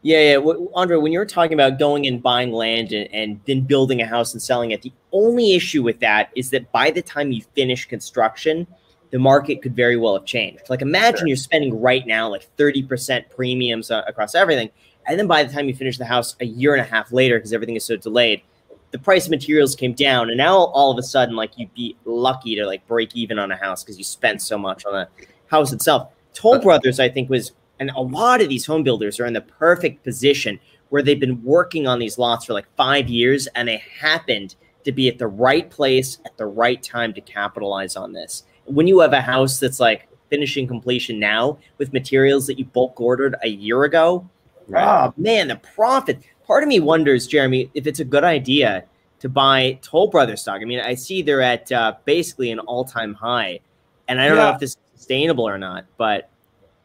Yeah, 0.02 0.38
yeah. 0.38 0.52
Andrei, 0.76 0.98
when 0.98 1.10
you 1.10 1.18
were 1.18 1.26
talking 1.26 1.54
about 1.54 1.78
going 1.78 2.06
and 2.06 2.22
buying 2.22 2.52
land 2.52 2.92
and, 2.92 3.12
and 3.12 3.40
then 3.46 3.62
building 3.62 4.00
a 4.00 4.06
house 4.06 4.32
and 4.32 4.42
selling 4.42 4.70
it, 4.70 4.82
the 4.82 4.92
only 5.12 5.54
issue 5.54 5.82
with 5.82 5.98
that 6.00 6.30
is 6.36 6.50
that 6.50 6.70
by 6.70 6.90
the 6.90 7.02
time 7.02 7.32
you 7.32 7.42
finish 7.54 7.86
construction, 7.86 8.66
the 9.10 9.18
market 9.18 9.62
could 9.62 9.74
very 9.74 9.96
well 9.96 10.14
have 10.14 10.26
changed. 10.26 10.68
Like 10.68 10.82
imagine 10.82 11.20
sure. 11.20 11.28
you're 11.28 11.36
spending 11.36 11.80
right 11.80 12.06
now 12.06 12.28
like 12.28 12.48
30% 12.56 13.30
premiums 13.34 13.90
uh, 13.90 14.02
across 14.06 14.34
everything. 14.34 14.70
And 15.06 15.18
then 15.18 15.26
by 15.26 15.42
the 15.42 15.52
time 15.52 15.68
you 15.68 15.74
finish 15.74 15.96
the 15.96 16.04
house 16.04 16.36
a 16.40 16.44
year 16.44 16.74
and 16.74 16.82
a 16.82 16.88
half 16.88 17.12
later, 17.12 17.38
because 17.38 17.52
everything 17.52 17.76
is 17.76 17.84
so 17.84 17.96
delayed, 17.96 18.42
the 18.90 18.98
price 18.98 19.24
of 19.24 19.30
materials 19.30 19.74
came 19.74 19.94
down. 19.94 20.28
And 20.28 20.36
now 20.36 20.56
all 20.56 20.90
of 20.90 20.98
a 20.98 21.02
sudden, 21.02 21.34
like 21.34 21.56
you'd 21.56 21.72
be 21.74 21.96
lucky 22.04 22.54
to 22.56 22.66
like 22.66 22.86
break 22.86 23.16
even 23.16 23.38
on 23.38 23.50
a 23.50 23.56
house 23.56 23.82
because 23.82 23.96
you 23.96 24.04
spent 24.04 24.42
so 24.42 24.58
much 24.58 24.84
on 24.84 24.92
the 24.92 25.08
house 25.46 25.72
itself. 25.72 26.12
Toll 26.34 26.58
Brothers, 26.58 27.00
I 27.00 27.08
think, 27.08 27.30
was 27.30 27.52
and 27.80 27.90
a 27.90 28.00
lot 28.00 28.40
of 28.40 28.48
these 28.48 28.66
home 28.66 28.82
builders 28.82 29.20
are 29.20 29.26
in 29.26 29.32
the 29.32 29.40
perfect 29.40 30.04
position 30.04 30.58
where 30.88 31.02
they've 31.02 31.20
been 31.20 31.42
working 31.42 31.86
on 31.86 31.98
these 31.98 32.18
lots 32.18 32.46
for 32.46 32.52
like 32.52 32.66
five 32.76 33.08
years 33.08 33.46
and 33.54 33.68
they 33.68 33.82
happened 34.00 34.56
to 34.84 34.92
be 34.92 35.08
at 35.08 35.18
the 35.18 35.26
right 35.26 35.70
place 35.70 36.18
at 36.24 36.36
the 36.36 36.46
right 36.46 36.82
time 36.82 37.12
to 37.14 37.20
capitalize 37.20 37.94
on 37.94 38.12
this. 38.12 38.44
When 38.68 38.86
you 38.86 39.00
have 39.00 39.12
a 39.12 39.20
house 39.20 39.58
that's 39.58 39.80
like 39.80 40.08
finishing 40.30 40.66
completion 40.66 41.18
now 41.18 41.58
with 41.78 41.92
materials 41.92 42.46
that 42.46 42.58
you 42.58 42.64
bulk 42.66 43.00
ordered 43.00 43.36
a 43.42 43.48
year 43.48 43.84
ago, 43.84 44.28
right. 44.68 44.86
oh 44.86 45.14
man, 45.16 45.48
the 45.48 45.56
profit. 45.56 46.20
Part 46.46 46.62
of 46.62 46.68
me 46.68 46.80
wonders, 46.80 47.26
Jeremy, 47.26 47.70
if 47.74 47.86
it's 47.86 48.00
a 48.00 48.04
good 48.04 48.24
idea 48.24 48.84
to 49.20 49.28
buy 49.28 49.78
Toll 49.82 50.08
Brothers 50.08 50.42
stock. 50.42 50.60
I 50.60 50.64
mean, 50.64 50.80
I 50.80 50.94
see 50.94 51.22
they're 51.22 51.42
at 51.42 51.70
uh, 51.72 51.94
basically 52.04 52.50
an 52.50 52.58
all 52.60 52.84
time 52.84 53.14
high, 53.14 53.60
and 54.06 54.20
I 54.20 54.28
don't 54.28 54.36
yeah. 54.36 54.44
know 54.44 54.50
if 54.50 54.60
this 54.60 54.70
is 54.70 54.76
sustainable 54.94 55.46
or 55.48 55.58
not, 55.58 55.84
but 55.96 56.30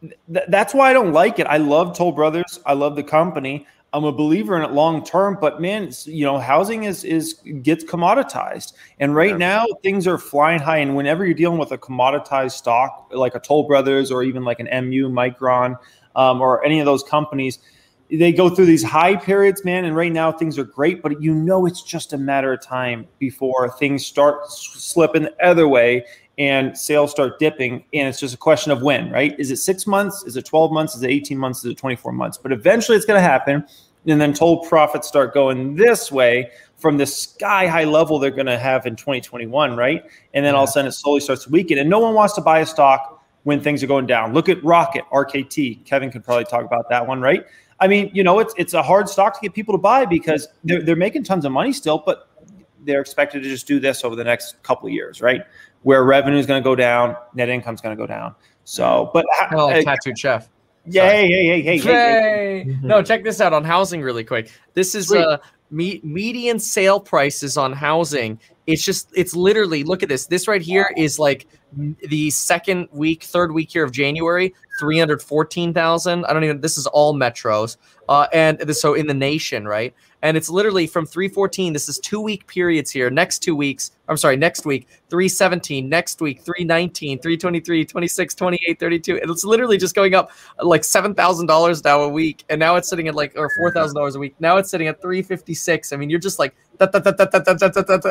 th- 0.00 0.46
that's 0.48 0.74
why 0.74 0.90
I 0.90 0.92
don't 0.92 1.12
like 1.12 1.38
it. 1.38 1.46
I 1.46 1.58
love 1.58 1.96
Toll 1.96 2.12
Brothers. 2.12 2.60
I 2.66 2.74
love 2.74 2.96
the 2.96 3.02
company. 3.02 3.66
I'm 3.94 4.02
a 4.02 4.12
believer 4.12 4.56
in 4.56 4.62
it 4.62 4.72
long 4.72 5.04
term, 5.04 5.38
but 5.40 5.60
man, 5.60 5.92
you 6.04 6.24
know, 6.24 6.38
housing 6.38 6.82
is 6.82 7.04
is 7.04 7.34
gets 7.62 7.84
commoditized, 7.84 8.72
and 8.98 9.14
right 9.14 9.30
yeah. 9.30 9.36
now 9.36 9.66
things 9.84 10.08
are 10.08 10.18
flying 10.18 10.60
high. 10.60 10.78
And 10.78 10.96
whenever 10.96 11.24
you're 11.24 11.32
dealing 11.32 11.58
with 11.58 11.70
a 11.70 11.78
commoditized 11.78 12.52
stock 12.52 13.10
like 13.12 13.36
a 13.36 13.40
Toll 13.40 13.68
Brothers 13.68 14.10
or 14.10 14.24
even 14.24 14.44
like 14.44 14.58
an 14.58 14.66
MU 14.88 15.08
Micron 15.08 15.78
um, 16.16 16.40
or 16.40 16.64
any 16.64 16.80
of 16.80 16.86
those 16.86 17.04
companies, 17.04 17.60
they 18.10 18.32
go 18.32 18.50
through 18.50 18.66
these 18.66 18.82
high 18.82 19.14
periods, 19.14 19.64
man. 19.64 19.84
And 19.84 19.94
right 19.94 20.12
now 20.12 20.32
things 20.32 20.58
are 20.58 20.64
great, 20.64 21.00
but 21.00 21.22
you 21.22 21.32
know 21.32 21.64
it's 21.64 21.80
just 21.82 22.12
a 22.12 22.18
matter 22.18 22.52
of 22.52 22.60
time 22.60 23.06
before 23.20 23.70
things 23.78 24.04
start 24.04 24.50
slipping 24.50 25.22
the 25.22 25.46
other 25.46 25.68
way 25.68 26.04
and 26.38 26.76
sales 26.76 27.10
start 27.10 27.38
dipping. 27.38 27.84
And 27.92 28.08
it's 28.08 28.20
just 28.20 28.34
a 28.34 28.38
question 28.38 28.72
of 28.72 28.82
when, 28.82 29.10
right? 29.10 29.38
Is 29.38 29.50
it 29.50 29.56
six 29.56 29.86
months? 29.86 30.24
Is 30.24 30.36
it 30.36 30.44
12 30.44 30.72
months? 30.72 30.94
Is 30.94 31.02
it 31.02 31.10
18 31.10 31.38
months? 31.38 31.64
Is 31.64 31.72
it 31.72 31.78
24 31.78 32.12
months? 32.12 32.38
But 32.38 32.52
eventually 32.52 32.96
it's 32.96 33.06
going 33.06 33.18
to 33.18 33.22
happen. 33.22 33.64
And 34.06 34.20
then 34.20 34.34
total 34.34 34.58
profits 34.58 35.08
start 35.08 35.32
going 35.32 35.76
this 35.76 36.12
way 36.12 36.50
from 36.76 36.98
the 36.98 37.06
sky 37.06 37.66
high 37.66 37.84
level 37.84 38.18
they're 38.18 38.30
going 38.30 38.46
to 38.46 38.58
have 38.58 38.84
in 38.84 38.96
2021, 38.96 39.76
right? 39.76 40.04
And 40.34 40.44
then 40.44 40.52
yeah. 40.52 40.58
all 40.58 40.64
of 40.64 40.68
a 40.68 40.72
sudden 40.72 40.88
it 40.88 40.92
slowly 40.92 41.20
starts 41.20 41.44
to 41.44 41.50
weaken. 41.50 41.78
And 41.78 41.88
no 41.88 42.00
one 42.00 42.14
wants 42.14 42.34
to 42.34 42.40
buy 42.40 42.58
a 42.58 42.66
stock 42.66 43.24
when 43.44 43.60
things 43.60 43.82
are 43.82 43.86
going 43.86 44.06
down. 44.06 44.34
Look 44.34 44.48
at 44.48 44.62
Rocket, 44.62 45.04
RKT. 45.12 45.84
Kevin 45.84 46.10
could 46.10 46.24
probably 46.24 46.44
talk 46.44 46.64
about 46.64 46.88
that 46.90 47.06
one, 47.06 47.20
right? 47.20 47.46
I 47.80 47.88
mean, 47.88 48.10
you 48.12 48.22
know, 48.22 48.38
it's 48.38 48.54
it's 48.56 48.74
a 48.74 48.82
hard 48.82 49.08
stock 49.08 49.34
to 49.34 49.40
get 49.40 49.54
people 49.54 49.74
to 49.74 49.78
buy 49.78 50.04
because 50.04 50.48
they're, 50.64 50.82
they're 50.82 50.96
making 50.96 51.24
tons 51.24 51.44
of 51.44 51.52
money 51.52 51.72
still, 51.72 52.02
but 52.04 52.30
they're 52.84 53.00
expected 53.00 53.42
to 53.42 53.48
just 53.48 53.66
do 53.66 53.80
this 53.80 54.04
over 54.04 54.14
the 54.14 54.24
next 54.24 54.62
couple 54.62 54.86
of 54.86 54.92
years, 54.92 55.20
right? 55.20 55.42
Where 55.84 56.04
revenue 56.04 56.38
is 56.38 56.46
going 56.46 56.60
to 56.60 56.64
go 56.64 56.74
down, 56.74 57.16
net 57.34 57.48
income 57.48 57.74
is 57.74 57.80
going 57.80 57.96
to 57.96 58.02
go 58.02 58.06
down. 58.06 58.34
So, 58.64 59.10
but 59.14 59.24
oh, 59.52 59.70
uh, 59.70 59.82
tattooed 59.82 60.18
chef. 60.18 60.48
Yeah, 60.86 61.08
hey, 61.08 61.28
hey, 61.28 61.46
hey, 61.46 61.62
hey, 61.62 61.78
hey, 61.78 62.64
hey. 62.64 62.78
No, 62.82 63.02
check 63.02 63.24
this 63.24 63.40
out 63.40 63.52
on 63.54 63.64
housing 63.64 64.02
really 64.02 64.24
quick. 64.24 64.50
This 64.74 64.94
is 64.94 65.10
uh 65.12 65.38
me- 65.70 66.00
median 66.02 66.58
sale 66.58 67.00
prices 67.00 67.56
on 67.56 67.72
housing. 67.72 68.38
It's 68.66 68.84
just 68.84 69.10
it's 69.14 69.34
literally 69.34 69.84
look 69.84 70.02
at 70.02 70.08
this. 70.08 70.26
This 70.26 70.48
right 70.48 70.62
here 70.62 70.90
is 70.96 71.18
like 71.18 71.46
the 72.08 72.30
second 72.30 72.88
week, 72.92 73.24
third 73.24 73.52
week 73.52 73.70
here 73.70 73.84
of 73.84 73.92
January, 73.92 74.54
314,000. 74.80 76.24
I 76.24 76.32
don't 76.32 76.44
even 76.44 76.60
this 76.60 76.78
is 76.78 76.86
all 76.86 77.14
metros. 77.14 77.76
Uh 78.08 78.26
and 78.32 78.58
this, 78.58 78.80
so 78.80 78.94
in 78.94 79.06
the 79.06 79.14
nation, 79.14 79.66
right? 79.66 79.94
and 80.24 80.38
it's 80.38 80.48
literally 80.48 80.86
from 80.86 81.06
314 81.06 81.72
this 81.72 81.88
is 81.88 81.98
two 81.98 82.20
week 82.20 82.46
periods 82.48 82.90
here 82.90 83.10
next 83.10 83.40
two 83.40 83.54
weeks 83.54 83.92
i'm 84.08 84.16
sorry 84.16 84.36
next 84.36 84.64
week 84.64 84.88
317 85.10 85.88
next 85.88 86.20
week 86.20 86.40
319 86.40 87.18
323 87.20 87.84
26 87.84 88.34
28 88.34 88.80
32 88.80 89.20
and 89.20 89.30
it's 89.30 89.44
literally 89.44 89.76
just 89.76 89.94
going 89.94 90.14
up 90.14 90.32
like 90.62 90.80
$7000 90.82 91.84
now 91.84 92.00
a 92.00 92.08
week 92.08 92.44
and 92.48 92.58
now 92.58 92.74
it's 92.74 92.88
sitting 92.88 93.06
at 93.06 93.14
like 93.14 93.34
or 93.36 93.50
$4000 93.50 94.16
a 94.16 94.18
week 94.18 94.34
now 94.40 94.56
it's 94.56 94.70
sitting 94.70 94.88
at 94.88 95.00
356 95.00 95.92
i 95.92 95.96
mean 95.96 96.10
you're 96.10 96.18
just 96.18 96.38
like 96.38 96.56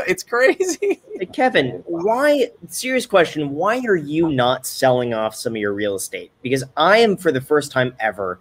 it's 0.07 0.23
crazy 0.23 1.01
kevin 1.33 1.83
why 1.85 2.49
serious 2.67 3.05
question 3.05 3.51
why 3.51 3.79
are 3.87 3.95
you 3.95 4.31
not 4.31 4.65
selling 4.65 5.13
off 5.13 5.35
some 5.35 5.53
of 5.53 5.57
your 5.57 5.73
real 5.73 5.95
estate 5.95 6.31
because 6.41 6.63
i 6.77 6.97
am 6.97 7.17
for 7.17 7.31
the 7.31 7.41
first 7.41 7.71
time 7.71 7.95
ever 7.99 8.39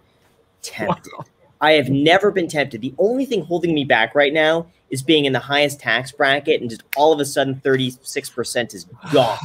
tempted 0.61 1.11
wow 1.17 1.25
I 1.63 1.71
have 1.73 1.89
never 1.89 2.29
been 2.29 2.49
tempted. 2.49 2.81
The 2.81 2.93
only 2.97 3.25
thing 3.25 3.45
holding 3.45 3.73
me 3.73 3.85
back 3.85 4.15
right 4.15 4.33
now 4.33 4.67
is 4.89 5.01
being 5.01 5.23
in 5.23 5.31
the 5.31 5.39
highest 5.39 5.79
tax 5.79 6.11
bracket, 6.11 6.59
and 6.59 6.69
just 6.69 6.83
all 6.97 7.13
of 7.13 7.21
a 7.21 7.25
sudden, 7.25 7.55
thirty 7.55 7.93
six 8.01 8.29
percent 8.29 8.73
is 8.73 8.83
gone. 9.13 9.39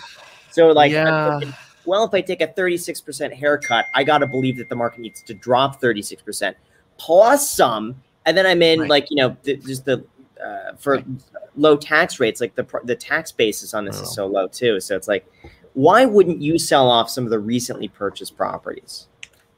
So, 0.51 0.73
like, 0.73 0.91
yeah. 0.91 1.41
well, 1.85 2.03
if 2.03 2.13
I 2.13 2.21
take 2.21 2.41
a 2.41 2.49
thirty 2.49 2.77
six 2.77 3.01
percent 3.01 3.33
haircut, 3.33 3.87
I 3.95 4.03
got 4.03 4.19
to 4.19 4.27
believe 4.27 4.57
that 4.57 4.69
the 4.69 4.75
market 4.75 4.99
needs 4.99 5.23
to 5.23 5.35
drop 5.35 5.81
thirty 5.81 6.03
six 6.03 6.21
percent 6.21 6.57
plus 6.97 7.49
some, 7.49 7.95
and 8.27 8.37
then 8.37 8.47
I'm 8.47 8.63
in 8.63 8.81
right. 8.81 8.91
like 8.91 9.11
you 9.11 9.17
know 9.19 9.37
the, 9.45 9.57
just 9.59 9.85
the 9.85 10.05
uh, 10.45 10.75
for 10.77 11.03
low 11.57 11.77
tax 11.77 12.21
rates, 12.21 12.41
like 12.41 12.55
the 12.55 12.67
the 12.85 12.97
tax 12.97 13.33
basis 13.33 13.75
on 13.75 13.85
this 13.85 13.99
oh. 13.99 14.03
is 14.03 14.15
so 14.15 14.27
low 14.27 14.49
too. 14.49 14.81
So 14.81 14.97
it's 14.97 15.09
like, 15.09 15.27
why 15.75 16.05
wouldn't 16.05 16.41
you 16.41 16.59
sell 16.59 16.89
off 16.89 17.11
some 17.11 17.25
of 17.25 17.31
the 17.31 17.39
recently 17.39 17.89
purchased 17.89 18.37
properties? 18.37 19.07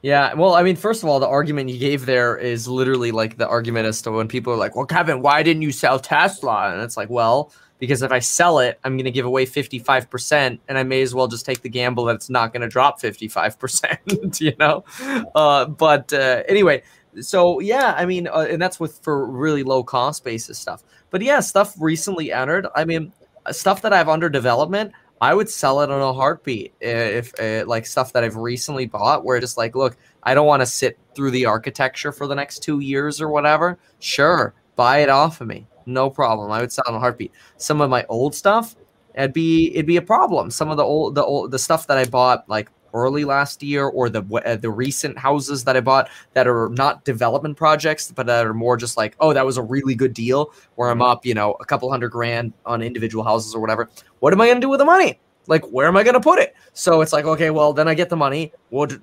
Yeah, 0.01 0.33
well, 0.33 0.55
I 0.55 0.63
mean, 0.63 0.75
first 0.75 1.03
of 1.03 1.09
all, 1.09 1.19
the 1.19 1.27
argument 1.27 1.69
you 1.69 1.77
gave 1.77 2.07
there 2.07 2.35
is 2.35 2.67
literally 2.67 3.11
like 3.11 3.37
the 3.37 3.47
argument 3.47 3.85
as 3.85 4.01
to 4.03 4.11
when 4.11 4.27
people 4.27 4.51
are 4.51 4.57
like, 4.57 4.75
"Well, 4.75 4.85
Kevin, 4.85 5.21
why 5.21 5.43
didn't 5.43 5.61
you 5.61 5.71
sell 5.71 5.99
Tesla?" 5.99 6.71
And 6.73 6.81
it's 6.81 6.97
like, 6.97 7.09
well, 7.09 7.51
because 7.81 8.03
if 8.03 8.11
I 8.11 8.19
sell 8.19 8.59
it, 8.59 8.79
I'm 8.83 8.95
going 8.95 9.05
to 9.05 9.11
give 9.11 9.25
away 9.25 9.47
55%, 9.47 10.59
and 10.67 10.77
I 10.77 10.83
may 10.83 11.01
as 11.01 11.15
well 11.15 11.27
just 11.27 11.47
take 11.47 11.63
the 11.63 11.69
gamble 11.69 12.05
that 12.05 12.15
it's 12.15 12.29
not 12.29 12.53
going 12.53 12.61
to 12.61 12.67
drop 12.67 13.01
55%, 13.01 14.39
you 14.39 14.53
know? 14.59 14.85
Uh, 15.33 15.65
but 15.65 16.13
uh, 16.13 16.43
anyway, 16.47 16.83
so 17.19 17.59
yeah, 17.59 17.93
I 17.97 18.05
mean, 18.05 18.27
uh, 18.27 18.47
and 18.49 18.61
that's 18.61 18.79
with 18.79 18.99
for 19.03 19.25
really 19.25 19.63
low 19.63 19.83
cost 19.83 20.23
basis 20.23 20.57
stuff. 20.57 20.83
But 21.09 21.21
yeah, 21.21 21.39
stuff 21.41 21.75
recently 21.79 22.31
entered. 22.31 22.67
I 22.75 22.85
mean, 22.85 23.11
stuff 23.51 23.81
that 23.81 23.93
I 23.93 23.97
have 23.97 24.09
under 24.09 24.29
development, 24.29 24.93
I 25.19 25.33
would 25.33 25.49
sell 25.49 25.81
it 25.81 25.91
on 25.91 26.01
a 26.01 26.13
heartbeat 26.13 26.73
if, 26.79 27.33
if 27.39 27.63
uh, 27.63 27.67
like 27.67 27.85
stuff 27.85 28.13
that 28.13 28.23
I've 28.23 28.37
recently 28.37 28.85
bought 28.85 29.25
where 29.25 29.39
just 29.39 29.57
like, 29.57 29.75
look, 29.75 29.97
I 30.23 30.33
don't 30.33 30.47
want 30.47 30.61
to 30.61 30.65
sit 30.65 30.97
through 31.15 31.31
the 31.31 31.45
architecture 31.45 32.11
for 32.11 32.27
the 32.27 32.35
next 32.35 32.59
two 32.59 32.79
years 32.79 33.21
or 33.21 33.29
whatever. 33.29 33.77
Sure, 33.99 34.53
buy 34.75 34.99
it 34.99 35.09
off 35.09 35.41
of 35.41 35.47
me, 35.47 35.67
no 35.85 36.09
problem. 36.09 36.51
I 36.51 36.61
would 36.61 36.71
sell 36.71 36.85
on 36.87 36.95
a 36.95 36.99
heartbeat. 36.99 37.31
Some 37.57 37.81
of 37.81 37.89
my 37.89 38.05
old 38.09 38.33
stuff, 38.33 38.75
it'd 39.15 39.33
be 39.33 39.71
it'd 39.73 39.85
be 39.85 39.97
a 39.97 40.01
problem. 40.01 40.49
Some 40.49 40.69
of 40.69 40.77
the 40.77 40.83
old 40.83 41.15
the 41.15 41.23
old 41.23 41.51
the 41.51 41.59
stuff 41.59 41.87
that 41.87 41.97
I 41.97 42.05
bought 42.05 42.47
like 42.49 42.71
early 42.93 43.25
last 43.25 43.63
year 43.63 43.85
or 43.85 44.09
the 44.09 44.23
uh, 44.45 44.55
the 44.55 44.69
recent 44.69 45.17
houses 45.17 45.63
that 45.63 45.77
I 45.77 45.81
bought 45.81 46.09
that 46.33 46.47
are 46.47 46.69
not 46.69 47.05
development 47.05 47.57
projects 47.57 48.11
but 48.11 48.25
that 48.25 48.45
are 48.45 48.53
more 48.53 48.77
just 48.77 48.97
like 48.97 49.15
oh 49.19 49.33
that 49.33 49.45
was 49.45 49.57
a 49.57 49.61
really 49.63 49.95
good 49.95 50.13
deal 50.13 50.53
where 50.75 50.89
I'm 50.89 51.01
up 51.01 51.25
you 51.25 51.33
know 51.33 51.53
a 51.59 51.65
couple 51.65 51.89
hundred 51.89 52.09
grand 52.09 52.53
on 52.65 52.81
individual 52.81 53.23
houses 53.23 53.55
or 53.55 53.61
whatever. 53.61 53.89
What 54.19 54.33
am 54.33 54.41
I 54.41 54.53
to 54.53 54.59
do 54.59 54.69
with 54.69 54.79
the 54.79 54.85
money? 54.85 55.19
Like 55.47 55.65
where 55.71 55.87
am 55.87 55.97
I 55.97 56.03
to 56.03 56.19
put 56.19 56.39
it? 56.39 56.55
So 56.73 57.01
it's 57.01 57.13
like 57.13 57.25
okay 57.25 57.49
well 57.49 57.73
then 57.73 57.87
I 57.87 57.93
get 57.93 58.09
the 58.09 58.15
money. 58.15 58.53
Well 58.69 58.87
do, 58.87 58.99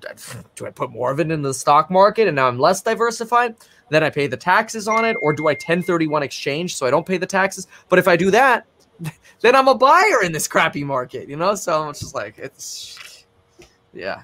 do 0.55 0.65
I 0.65 0.71
put 0.71 0.91
more 0.91 1.11
of 1.11 1.19
it 1.19 1.31
in 1.31 1.41
the 1.41 1.53
stock 1.53 1.89
market 1.89 2.27
and 2.27 2.35
now 2.35 2.47
I'm 2.47 2.59
less 2.59 2.81
diversified? 2.81 3.55
Then 3.89 4.03
I 4.03 4.09
pay 4.09 4.27
the 4.27 4.37
taxes 4.37 4.87
on 4.87 5.05
it 5.05 5.17
or 5.21 5.33
do 5.33 5.47
I 5.47 5.53
1031 5.53 6.23
exchange 6.23 6.75
so 6.75 6.85
I 6.85 6.91
don't 6.91 7.05
pay 7.05 7.17
the 7.17 7.25
taxes? 7.25 7.67
But 7.89 7.99
if 7.99 8.07
I 8.07 8.15
do 8.15 8.31
that 8.31 8.65
then 9.41 9.55
I'm 9.55 9.67
a 9.67 9.75
buyer 9.75 10.23
in 10.23 10.31
this 10.31 10.47
crappy 10.47 10.83
market 10.83 11.27
you 11.29 11.35
know? 11.35 11.55
So 11.55 11.89
it's 11.89 11.99
just 11.99 12.15
like 12.15 12.37
it's 12.37 13.08
yeah. 13.93 14.23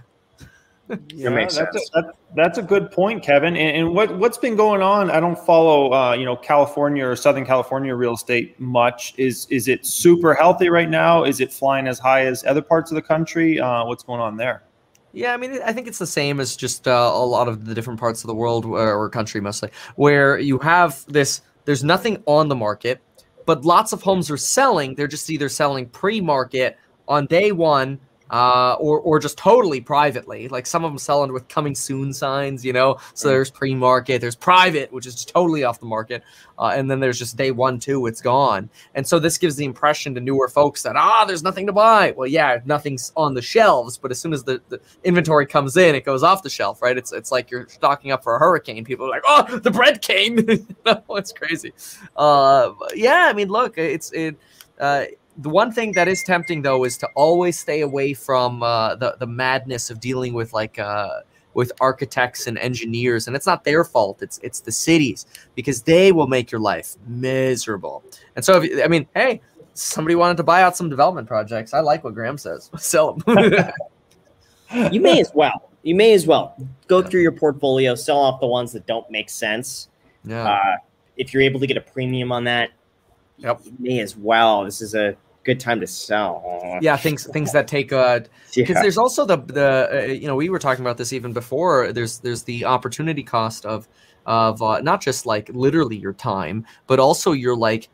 yeah, 1.07 1.30
that's 1.30 1.57
a, 1.57 1.68
that's, 1.93 2.09
that's 2.36 2.57
a 2.59 2.61
good 2.61 2.91
point, 2.91 3.24
Kevin. 3.24 3.57
And, 3.57 3.78
and, 3.78 3.95
what 3.95 4.16
what's 4.20 4.38
been 4.38 4.55
going 4.55 4.84
on? 4.84 5.09
I 5.09 5.20
don't 5.20 5.38
follow, 5.38 5.91
uh, 5.91 6.13
you 6.13 6.26
know, 6.26 6.36
California 6.36 7.03
or 7.05 7.16
Southern 7.16 7.43
California 7.43 7.95
real 7.95 8.13
estate 8.13 8.59
much. 8.59 9.16
Is 9.18 9.47
is 9.49 9.68
it 9.68 9.84
super 9.84 10.36
healthy 10.36 10.70
right 10.70 10.89
now? 10.89 11.24
Is 11.24 11.39
it 11.39 11.51
flying 11.51 11.88
as 11.88 11.97
high 11.97 12.26
as 12.28 12.43
other 12.45 12.61
parts 12.61 12.91
of 12.91 12.95
the 12.95 13.01
country? 13.01 13.59
Uh, 13.59 13.86
what's 13.86 14.03
going 14.03 14.22
on 14.22 14.38
there? 14.38 14.63
Yeah, 15.11 15.34
I 15.34 15.38
mean, 15.38 15.59
I 15.66 15.74
think 15.74 15.88
it's 15.88 15.97
the 15.97 16.05
same 16.05 16.39
as 16.39 16.55
just 16.55 16.88
uh, 16.88 16.91
a 16.91 17.26
lot 17.26 17.47
of 17.47 17.66
the 17.66 17.74
different 17.74 17.99
parts 17.99 18.24
of 18.24 18.28
the 18.28 18.36
world 18.36 18.66
or 18.66 19.09
country, 19.09 19.41
mostly, 19.41 19.70
where 19.95 20.38
you 20.38 20.59
have 20.59 21.03
this. 21.07 21.41
There's 21.63 21.84
nothing 21.84 22.22
on 22.28 22.47
the 22.47 22.55
market, 22.55 23.01
but 23.47 23.66
lots 23.66 23.91
of 23.91 24.03
homes 24.03 24.30
are 24.30 24.38
selling. 24.38 24.93
They're 24.93 25.07
just 25.07 25.32
either 25.32 25.49
selling 25.49 25.88
pre-market 25.88 26.78
on 27.07 27.26
day 27.26 27.51
one 27.51 27.99
uh, 28.32 28.73
or 28.80 28.99
or 28.99 29.19
just 29.19 29.38
totally 29.38 29.82
privately. 29.82 30.47
Like 30.47 30.65
some 30.65 30.84
of 30.84 30.91
them 30.91 30.97
selling 30.97 31.32
with 31.32 31.47
coming 31.47 31.76
soon 31.76 32.13
signs, 32.13 32.65
you 32.65 32.73
know. 32.73 32.97
So 33.13 33.30
there's 33.30 33.51
pre-market, 33.51 34.21
there's 34.21 34.36
private, 34.36 34.91
which 34.91 35.05
is 35.05 35.26
totally 35.26 35.63
off 35.63 35.80
the 35.80 35.86
market, 35.86 36.23
uh, 36.57 36.73
and 36.76 36.89
then 36.89 36.99
there's 36.99 37.19
just 37.19 37.38
day 37.38 37.51
one, 37.51 37.80
two, 37.80 38.05
it's 38.07 38.21
gone. 38.21 38.69
And 38.95 39.05
so 39.05 39.19
this 39.19 39.38
gives 39.38 39.55
the 39.55 39.65
impression 39.65 40.15
to 40.15 40.21
newer 40.21 40.47
folks 40.47 40.84
that 40.84 40.95
ah, 40.95 41.26
there's 41.26 41.43
nothing 41.43 41.67
to 41.67 41.73
buy. 41.73 42.13
Well, 42.15 42.28
yeah, 42.28 42.59
nothing's 42.65 43.11
on 43.15 43.34
the 43.34 43.41
shelves, 43.41 43.97
but 43.97 44.11
as 44.11 44.19
soon 44.19 44.34
as 44.34 44.43
the, 44.43 44.61
the 44.69 44.80
inventory 45.03 45.45
comes 45.45 45.78
in, 45.78 45.95
it 45.95 46.05
goes 46.05 46.23
off 46.23 46.43
the 46.43 46.49
shelf, 46.49 46.82
right? 46.82 46.97
It's 46.97 47.11
it's 47.13 47.32
like 47.32 47.51
you're 47.51 47.67
stocking 47.67 48.11
up 48.11 48.23
for 48.23 48.36
a 48.36 48.39
hurricane. 48.39 48.84
People 48.84 49.05
are 49.05 49.09
like, 49.09 49.23
oh, 49.26 49.59
the 49.59 49.71
bread 49.71 50.01
came. 50.01 50.36
no, 50.86 51.03
it's 51.09 51.32
crazy. 51.32 51.73
Uh, 52.15 52.71
yeah, 52.95 53.28
I 53.30 53.34
mean, 53.34 53.49
look, 53.49 53.78
it's 53.78 54.11
it. 54.11 54.38
Uh, 54.80 55.05
the 55.38 55.49
one 55.49 55.71
thing 55.71 55.91
that 55.93 56.07
is 56.07 56.23
tempting 56.23 56.61
though 56.61 56.83
is 56.83 56.97
to 56.97 57.07
always 57.15 57.59
stay 57.59 57.81
away 57.81 58.13
from 58.13 58.63
uh, 58.63 58.95
the 58.95 59.15
the 59.19 59.27
madness 59.27 59.89
of 59.89 59.99
dealing 59.99 60.33
with 60.33 60.53
like 60.53 60.79
uh, 60.79 61.21
with 61.53 61.71
architects 61.81 62.47
and 62.47 62.57
engineers, 62.57 63.27
and 63.27 63.36
it's 63.36 63.45
not 63.45 63.63
their 63.63 63.83
fault. 63.83 64.21
It's 64.21 64.39
it's 64.43 64.59
the 64.59 64.71
cities 64.71 65.25
because 65.55 65.81
they 65.81 66.11
will 66.11 66.27
make 66.27 66.51
your 66.51 66.61
life 66.61 66.95
miserable. 67.07 68.03
And 68.36 68.45
so, 68.45 68.61
if, 68.61 68.83
I 68.83 68.88
mean, 68.88 69.07
hey, 69.15 69.41
somebody 69.73 70.15
wanted 70.15 70.38
to 70.38 70.43
buy 70.43 70.61
out 70.61 70.77
some 70.77 70.89
development 70.89 71.27
projects. 71.27 71.73
I 71.73 71.79
like 71.79 72.03
what 72.03 72.13
Graham 72.13 72.38
says. 72.38 72.69
Sell 72.77 73.13
them. 73.13 73.71
you 74.91 75.01
may 75.01 75.19
as 75.19 75.31
well. 75.33 75.69
You 75.83 75.95
may 75.95 76.13
as 76.13 76.25
well 76.25 76.55
go 76.88 77.01
through 77.01 77.21
your 77.21 77.31
portfolio, 77.31 77.93
sell 77.93 78.17
off 78.17 78.39
the 78.39 78.47
ones 78.47 78.71
that 78.73 78.88
don't 78.88 79.09
make 79.11 79.29
sense. 79.29 79.89
Yeah. 80.23 80.49
Uh, 80.49 80.77
if 81.15 81.31
you're 81.33 81.43
able 81.43 81.59
to 81.59 81.67
get 81.67 81.77
a 81.77 81.81
premium 81.81 82.31
on 82.31 82.43
that, 82.45 82.71
yep. 83.38 83.61
you 83.63 83.73
may 83.79 83.99
as 83.99 84.17
well. 84.17 84.65
This 84.65 84.81
is 84.81 84.95
a 84.95 85.15
good 85.45 85.59
time 85.59 85.79
to 85.79 85.87
sell. 85.87 86.79
Yeah, 86.81 86.97
things 86.97 87.25
things 87.27 87.53
that 87.53 87.67
take 87.67 87.93
uh 87.93 88.21
because 88.53 88.69
yeah. 88.75 88.81
there's 88.81 88.97
also 88.97 89.25
the 89.25 89.37
the 89.37 89.89
uh, 89.91 90.11
you 90.11 90.27
know 90.27 90.35
we 90.35 90.49
were 90.49 90.59
talking 90.59 90.83
about 90.83 90.97
this 90.97 91.13
even 91.13 91.31
before. 91.31 91.93
There's 91.93 92.19
there's 92.19 92.43
the 92.43 92.65
opportunity 92.65 93.23
cost 93.23 93.65
of 93.65 93.87
of 94.25 94.61
uh, 94.61 94.81
not 94.81 95.01
just 95.01 95.25
like 95.25 95.49
literally 95.49 95.95
your 95.95 96.13
time, 96.13 96.65
but 96.87 96.99
also 96.99 97.31
your 97.31 97.55
like 97.55 97.89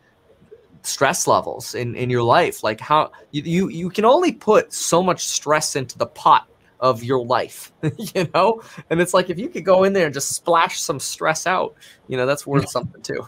stress 0.83 1.27
levels 1.27 1.75
in, 1.75 1.95
in 1.95 2.09
your 2.09 2.23
life. 2.23 2.63
Like 2.63 2.79
how 2.79 3.11
you, 3.31 3.43
you, 3.43 3.69
you 3.69 3.89
can 3.89 4.05
only 4.05 4.31
put 4.31 4.73
so 4.73 5.03
much 5.03 5.25
stress 5.25 5.75
into 5.75 5.97
the 5.97 6.07
pot 6.07 6.47
of 6.79 7.03
your 7.03 7.23
life, 7.23 7.71
you 8.15 8.27
know? 8.33 8.61
And 8.89 8.99
it's 9.01 9.13
like 9.13 9.29
if 9.29 9.37
you 9.37 9.49
could 9.49 9.65
go 9.65 9.83
in 9.83 9.93
there 9.93 10.05
and 10.05 10.13
just 10.13 10.31
splash 10.31 10.79
some 10.79 10.99
stress 10.99 11.45
out, 11.45 11.75
you 12.07 12.17
know, 12.17 12.25
that's 12.25 12.47
worth 12.47 12.69
something 12.71 13.01
too. 13.01 13.27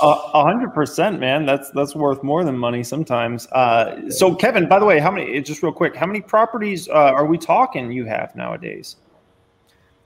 A 0.00 0.42
hundred 0.42 0.74
percent, 0.74 1.20
man. 1.20 1.46
That's 1.46 1.70
that's 1.70 1.94
worth 1.94 2.22
more 2.22 2.44
than 2.44 2.56
money 2.56 2.82
sometimes. 2.82 3.46
Uh, 3.48 4.10
so, 4.10 4.34
Kevin, 4.34 4.68
by 4.68 4.78
the 4.78 4.84
way, 4.84 4.98
how 4.98 5.10
many? 5.10 5.40
Just 5.42 5.62
real 5.62 5.72
quick, 5.72 5.94
how 5.94 6.06
many 6.06 6.20
properties 6.20 6.88
uh, 6.88 6.92
are 6.92 7.26
we 7.26 7.38
talking 7.38 7.92
you 7.92 8.04
have 8.04 8.34
nowadays? 8.34 8.96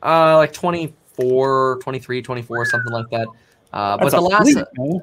Uh, 0.03 0.37
like 0.37 0.53
24, 0.53 1.81
23, 1.83 2.23
24, 2.23 2.67
something 2.67 2.93
like 2.93 3.11
that. 3.11 3.27
Uh, 3.73 3.97
but 3.97 4.11
the 4.11 4.21
last, 4.21 4.43
fleet, 4.43 5.03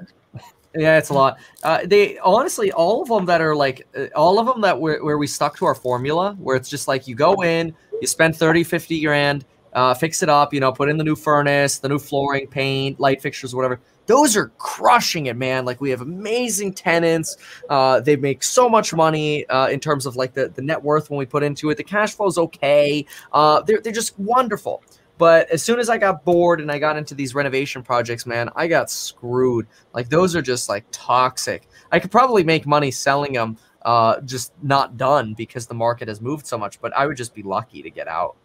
yeah, 0.75 0.97
it's 0.97 1.09
a 1.09 1.13
lot. 1.13 1.37
Uh, 1.61 1.79
they 1.85 2.17
honestly, 2.19 2.71
all 2.71 3.01
of 3.01 3.09
them 3.09 3.25
that 3.25 3.41
are 3.41 3.55
like, 3.55 3.87
uh, 3.95 4.07
all 4.15 4.39
of 4.39 4.47
them 4.47 4.61
that 4.61 4.79
where, 4.79 5.03
where 5.03 5.17
we 5.17 5.27
stuck 5.27 5.57
to 5.57 5.65
our 5.65 5.75
formula, 5.75 6.35
where 6.39 6.55
it's 6.55 6.69
just 6.69 6.87
like 6.87 7.07
you 7.07 7.15
go 7.15 7.43
in, 7.43 7.75
you 8.01 8.07
spend 8.07 8.35
30, 8.35 8.63
50 8.63 9.01
grand, 9.01 9.45
uh, 9.73 9.93
fix 9.93 10.23
it 10.23 10.29
up, 10.29 10.53
you 10.53 10.59
know, 10.59 10.71
put 10.71 10.89
in 10.89 10.97
the 10.97 11.03
new 11.03 11.15
furnace, 11.15 11.77
the 11.79 11.89
new 11.89 11.99
flooring, 11.99 12.47
paint, 12.47 12.99
light 12.99 13.21
fixtures, 13.21 13.53
whatever. 13.53 13.79
Those 14.05 14.35
are 14.35 14.49
crushing 14.57 15.27
it, 15.27 15.35
man. 15.35 15.65
Like 15.65 15.79
we 15.79 15.89
have 15.89 16.01
amazing 16.01 16.73
tenants. 16.73 17.37
Uh, 17.69 17.99
they 17.99 18.15
make 18.15 18.43
so 18.43 18.67
much 18.67 18.93
money 18.93 19.47
uh, 19.47 19.67
in 19.67 19.79
terms 19.79 20.05
of 20.05 20.15
like 20.15 20.33
the, 20.33 20.49
the 20.49 20.61
net 20.61 20.81
worth 20.81 21.09
when 21.09 21.17
we 21.17 21.25
put 21.25 21.43
into 21.43 21.69
it. 21.69 21.77
The 21.77 21.83
cash 21.83 22.15
flow 22.15 22.27
is 22.27 22.37
okay. 22.37 23.05
Uh, 23.31 23.61
they're, 23.61 23.79
they're 23.81 23.93
just 23.93 24.17
wonderful. 24.19 24.83
But 25.17 25.49
as 25.51 25.61
soon 25.61 25.79
as 25.79 25.89
I 25.89 25.97
got 25.97 26.25
bored 26.25 26.59
and 26.59 26.71
I 26.71 26.79
got 26.79 26.97
into 26.97 27.15
these 27.15 27.35
renovation 27.35 27.83
projects, 27.83 28.25
man, 28.25 28.49
I 28.55 28.67
got 28.67 28.89
screwed. 28.89 29.67
Like 29.93 30.09
those 30.09 30.35
are 30.35 30.41
just 30.41 30.69
like 30.69 30.85
toxic. 30.91 31.67
I 31.91 31.99
could 31.99 32.11
probably 32.11 32.43
make 32.43 32.65
money 32.65 32.91
selling 32.91 33.33
them, 33.33 33.57
uh, 33.83 34.21
just 34.21 34.53
not 34.63 34.97
done 34.97 35.33
because 35.35 35.67
the 35.67 35.75
market 35.75 36.07
has 36.07 36.19
moved 36.19 36.47
so 36.47 36.57
much. 36.57 36.81
But 36.81 36.93
I 36.97 37.05
would 37.05 37.15
just 37.15 37.33
be 37.33 37.43
lucky 37.43 37.83
to 37.83 37.89
get 37.89 38.07
out 38.07 38.35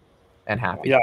and 0.47 0.61
happy. 0.61 0.91
Yeah. 0.91 0.99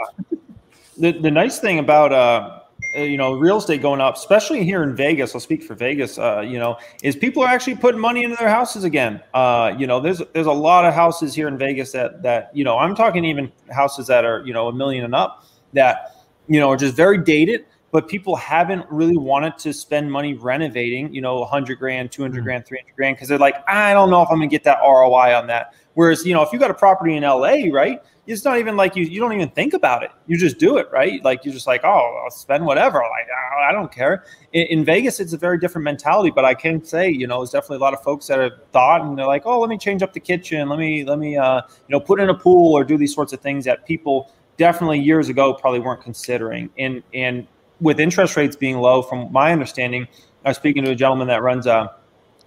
The 0.98 1.12
the 1.12 1.32
nice 1.32 1.60
thing 1.60 1.80
about 1.80 2.14
uh, 2.14 2.62
you 2.94 3.18
know 3.18 3.34
real 3.34 3.58
estate 3.58 3.82
going 3.82 4.02
up, 4.02 4.16
especially 4.16 4.64
here 4.64 4.84
in 4.84 4.96
Vegas. 4.96 5.34
I'll 5.34 5.42
speak 5.42 5.64
for 5.64 5.76
Vegas. 5.76 6.18
Uh, 6.18 6.42
you 6.42 6.60
know, 6.60 6.78
is 7.04 7.16
people 7.16 7.44
are 7.44 7.50
actually 7.50 7.76
putting 7.76 8.00
money 8.00 8.24
into 8.24 8.36
their 8.38 8.50
houses 8.50 8.84
again. 8.84 9.22
Uh, 9.34 9.74
you 9.78 9.88
know, 9.88 10.00
there's 10.00 10.22
there's 10.34 10.48
a 10.48 10.52
lot 10.52 10.86
of 10.86 10.94
houses 10.94 11.34
here 11.34 11.48
in 11.48 11.58
Vegas 11.58 11.92
that 11.92 12.24
that 12.24 12.52
you 12.56 12.64
know 12.64 12.78
I'm 12.78 12.96
talking 12.96 13.26
even 13.26 13.52
houses 13.72 14.08
that 14.08 14.26
are 14.26 14.46
you 14.46 14.54
know 14.54 14.68
a 14.68 14.74
million 14.74 15.04
and 15.06 15.16
up 15.16 15.46
that 15.74 16.16
you 16.48 16.60
know 16.60 16.70
are 16.70 16.78
just 16.78 16.96
very 16.96 17.18
dated 17.18 17.66
but 17.92 18.10
people 18.10 18.36
haven't 18.36 18.86
really 18.90 19.18
wanted 19.18 19.58
to 19.58 19.72
spend 19.72 20.12
money 20.12 20.34
renovating 20.34 21.14
you 21.14 21.22
know 21.22 21.40
100 21.40 21.80
grand 21.80 22.12
200 22.12 22.36
mm-hmm. 22.36 22.44
grand 22.44 22.66
300 22.66 22.96
grand 22.96 23.16
because 23.16 23.30
they're 23.30 23.38
like 23.38 23.56
i 23.68 23.94
don't 23.94 24.10
know 24.10 24.22
if 24.22 24.30
i'm 24.30 24.38
gonna 24.38 24.48
get 24.48 24.64
that 24.64 24.80
roi 24.82 25.34
on 25.34 25.48
that 25.48 25.74
whereas 25.94 26.26
you 26.26 26.34
know 26.34 26.42
if 26.42 26.52
you 26.52 26.60
got 26.60 26.72
a 26.72 26.76
property 26.76 27.16
in 27.16 27.24
la 27.24 27.54
right 27.72 28.02
it's 28.28 28.44
not 28.44 28.58
even 28.58 28.76
like 28.76 28.96
you 28.96 29.04
you 29.04 29.20
don't 29.20 29.34
even 29.34 29.50
think 29.50 29.74
about 29.74 30.04
it 30.04 30.12
you 30.28 30.38
just 30.38 30.58
do 30.58 30.78
it 30.78 30.88
right 30.92 31.24
like 31.24 31.46
you're 31.46 31.54
just 31.54 31.68
like 31.68 31.82
oh 31.84 32.22
i'll 32.24 32.32
spend 32.32 32.66
whatever 32.66 32.98
like 32.98 33.28
i 33.68 33.72
don't 33.72 33.92
care 33.92 34.24
in, 34.54 34.66
in 34.68 34.86
vegas 34.86 35.20
it's 35.20 35.34
a 35.34 35.38
very 35.38 35.60
different 35.60 35.84
mentality 35.84 36.32
but 36.32 36.44
i 36.44 36.54
can 36.54 36.84
say 36.84 37.10
you 37.10 37.28
know 37.28 37.40
there's 37.40 37.52
definitely 37.52 37.78
a 37.78 37.80
lot 37.80 37.94
of 37.94 38.02
folks 38.02 38.28
that 38.28 38.40
have 38.40 38.54
thought 38.72 39.02
and 39.02 39.18
they're 39.18 39.28
like 39.28 39.44
oh 39.46 39.60
let 39.60 39.70
me 39.70 39.78
change 39.78 40.02
up 40.02 40.14
the 40.14 40.20
kitchen 40.20 40.70
let 40.70 40.80
me 40.80 41.04
let 41.04 41.20
me 41.20 41.38
uh, 41.38 41.62
you 41.88 41.94
know 41.94 42.00
put 42.00 42.20
in 42.20 42.30
a 42.30 42.34
pool 42.34 42.74
or 42.74 42.84
do 42.84 42.98
these 42.98 43.14
sorts 43.14 43.34
of 43.34 43.40
things 43.40 43.66
that 43.66 43.86
people 43.86 44.32
definitely 44.58 45.00
years 45.00 45.30
ago 45.30 45.54
probably 45.54 45.80
weren't 45.80 46.02
considering. 46.02 46.70
And 46.78 47.04
and 47.14 47.48
with 47.82 48.00
interest 48.00 48.38
rates 48.38 48.56
being 48.56 48.78
low, 48.78 49.02
from 49.02 49.32
my 49.32 49.52
understanding, 49.52 50.08
I 50.44 50.50
was 50.50 50.58
speaking 50.58 50.84
to 50.86 50.92
a 50.92 50.96
gentleman 50.96 51.28
that 51.28 51.42
runs 51.42 51.68
a 51.68 51.96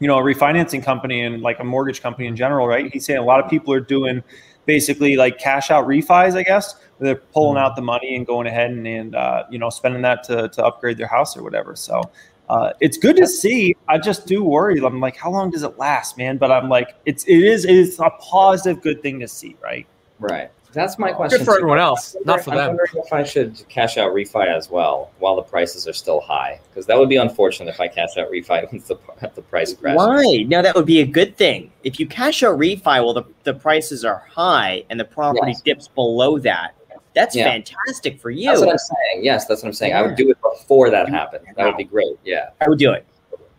you 0.00 0.08
know 0.08 0.18
a 0.18 0.22
refinancing 0.22 0.82
company 0.82 1.22
and 1.22 1.42
like 1.42 1.60
a 1.60 1.64
mortgage 1.64 2.00
company 2.00 2.26
in 2.26 2.36
general, 2.36 2.66
right? 2.66 2.92
He's 2.92 3.04
saying 3.04 3.18
a 3.18 3.24
lot 3.24 3.42
of 3.42 3.50
people 3.50 3.72
are 3.72 3.80
doing 3.80 4.22
basically 4.68 5.16
like 5.16 5.38
cash 5.38 5.70
out 5.70 5.88
refis, 5.88 6.36
I 6.36 6.44
guess. 6.44 6.76
They're 7.00 7.16
pulling 7.16 7.56
mm-hmm. 7.56 7.64
out 7.64 7.74
the 7.74 7.82
money 7.82 8.14
and 8.14 8.26
going 8.26 8.46
ahead 8.46 8.70
and, 8.70 8.86
and 8.86 9.16
uh, 9.16 9.44
you 9.50 9.58
know 9.58 9.70
spending 9.70 10.02
that 10.02 10.22
to, 10.24 10.48
to 10.50 10.64
upgrade 10.64 10.98
their 10.98 11.08
house 11.08 11.36
or 11.36 11.42
whatever. 11.42 11.74
So 11.74 12.02
uh, 12.48 12.72
it's 12.80 12.98
good 12.98 13.16
to 13.16 13.26
see. 13.26 13.74
I 13.88 13.98
just 13.98 14.26
do 14.26 14.44
worry. 14.44 14.78
I'm 14.84 15.00
like, 15.00 15.16
how 15.16 15.30
long 15.30 15.50
does 15.50 15.62
it 15.62 15.78
last, 15.78 16.18
man? 16.18 16.36
But 16.36 16.52
I'm 16.52 16.68
like, 16.68 16.94
it's 17.06 17.24
it 17.24 17.42
is 17.42 17.64
it's 17.64 17.98
a 17.98 18.10
positive, 18.20 18.82
good 18.82 19.02
thing 19.02 19.18
to 19.20 19.26
see, 19.26 19.56
right? 19.62 19.86
Right. 20.20 20.50
That's 20.72 20.98
my 20.98 21.12
question. 21.12 21.38
Good 21.38 21.44
for 21.46 21.56
everyone 21.56 21.78
else, 21.78 22.14
not 22.24 22.42
for 22.42 22.50
I'm 22.50 22.56
them. 22.56 22.66
wondering 22.68 23.04
if 23.04 23.12
I 23.12 23.24
should 23.24 23.62
cash 23.68 23.96
out 23.96 24.12
refi 24.12 24.46
as 24.46 24.70
well 24.70 25.10
while 25.18 25.36
the 25.36 25.42
prices 25.42 25.88
are 25.88 25.92
still 25.92 26.20
high, 26.20 26.60
because 26.68 26.86
that 26.86 26.98
would 26.98 27.08
be 27.08 27.16
unfortunate 27.16 27.70
if 27.70 27.80
I 27.80 27.88
cash 27.88 28.16
out 28.18 28.30
refi 28.30 28.70
once 28.72 28.86
the, 28.86 28.98
the 29.34 29.42
price 29.42 29.72
crashes. 29.72 29.96
Why? 29.96 30.44
No, 30.46 30.60
that 30.62 30.74
would 30.74 30.86
be 30.86 31.00
a 31.00 31.06
good 31.06 31.36
thing. 31.36 31.72
If 31.84 31.98
you 31.98 32.06
cash 32.06 32.42
out 32.42 32.58
refi 32.58 32.82
while 32.84 33.14
the, 33.14 33.24
the 33.44 33.54
prices 33.54 34.04
are 34.04 34.24
high 34.30 34.84
and 34.90 35.00
the 35.00 35.04
property 35.04 35.52
yes. 35.52 35.62
dips 35.62 35.88
below 35.88 36.38
that, 36.40 36.74
that's 37.14 37.34
yeah. 37.34 37.44
fantastic 37.44 38.20
for 38.20 38.30
you. 38.30 38.46
That's 38.46 38.60
what 38.60 38.70
I'm 38.70 38.78
saying. 38.78 39.24
Yes, 39.24 39.46
that's 39.46 39.62
what 39.62 39.68
I'm 39.68 39.74
saying. 39.74 39.92
Yeah. 39.92 40.00
I 40.00 40.02
would 40.02 40.16
do 40.16 40.30
it 40.30 40.38
before 40.42 40.90
that 40.90 41.08
happened. 41.08 41.46
That 41.56 41.66
would 41.66 41.76
be 41.76 41.84
great. 41.84 42.16
Yeah, 42.24 42.50
I 42.60 42.68
would 42.68 42.78
do 42.78 42.92
it. 42.92 43.06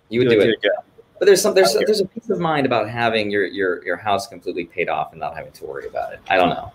You 0.10 0.22
would, 0.22 0.30
do, 0.30 0.36
do, 0.36 0.42
it. 0.42 0.62
do, 0.62 0.70
it. 0.70 0.86
But 1.20 1.26
there's 1.26 1.42
some 1.42 1.54
there's 1.54 1.74
there's 1.74 2.00
a 2.00 2.06
peace 2.06 2.30
of 2.30 2.40
mind 2.40 2.66
about 2.66 2.90
having 2.90 3.30
your 3.30 3.46
your 3.46 3.84
your 3.84 3.98
house 3.98 4.28
completely 4.28 4.66
paid 4.66 4.88
off 4.88 5.12
and 5.12 5.20
not 5.20 5.36
having 5.36 5.52
to 5.52 5.66
worry 5.66 5.88
about 5.88 6.14
it. 6.14 6.20
I 6.30 6.38
don't 6.38 6.50
know. 6.50 6.72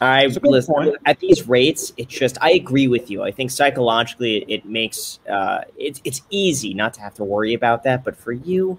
I 0.00 0.26
listen 0.26 0.94
at 1.04 1.20
these 1.20 1.46
rates. 1.46 1.92
It's 1.96 2.12
just 2.12 2.38
I 2.40 2.52
agree 2.52 2.88
with 2.88 3.10
you. 3.10 3.22
I 3.22 3.30
think 3.30 3.50
psychologically 3.50 4.38
it, 4.38 4.44
it 4.48 4.64
makes 4.64 5.20
uh, 5.28 5.62
it's 5.76 6.00
it's 6.04 6.22
easy 6.30 6.72
not 6.72 6.94
to 6.94 7.00
have 7.02 7.14
to 7.14 7.24
worry 7.24 7.52
about 7.52 7.82
that. 7.84 8.02
But 8.02 8.16
for 8.16 8.32
you, 8.32 8.78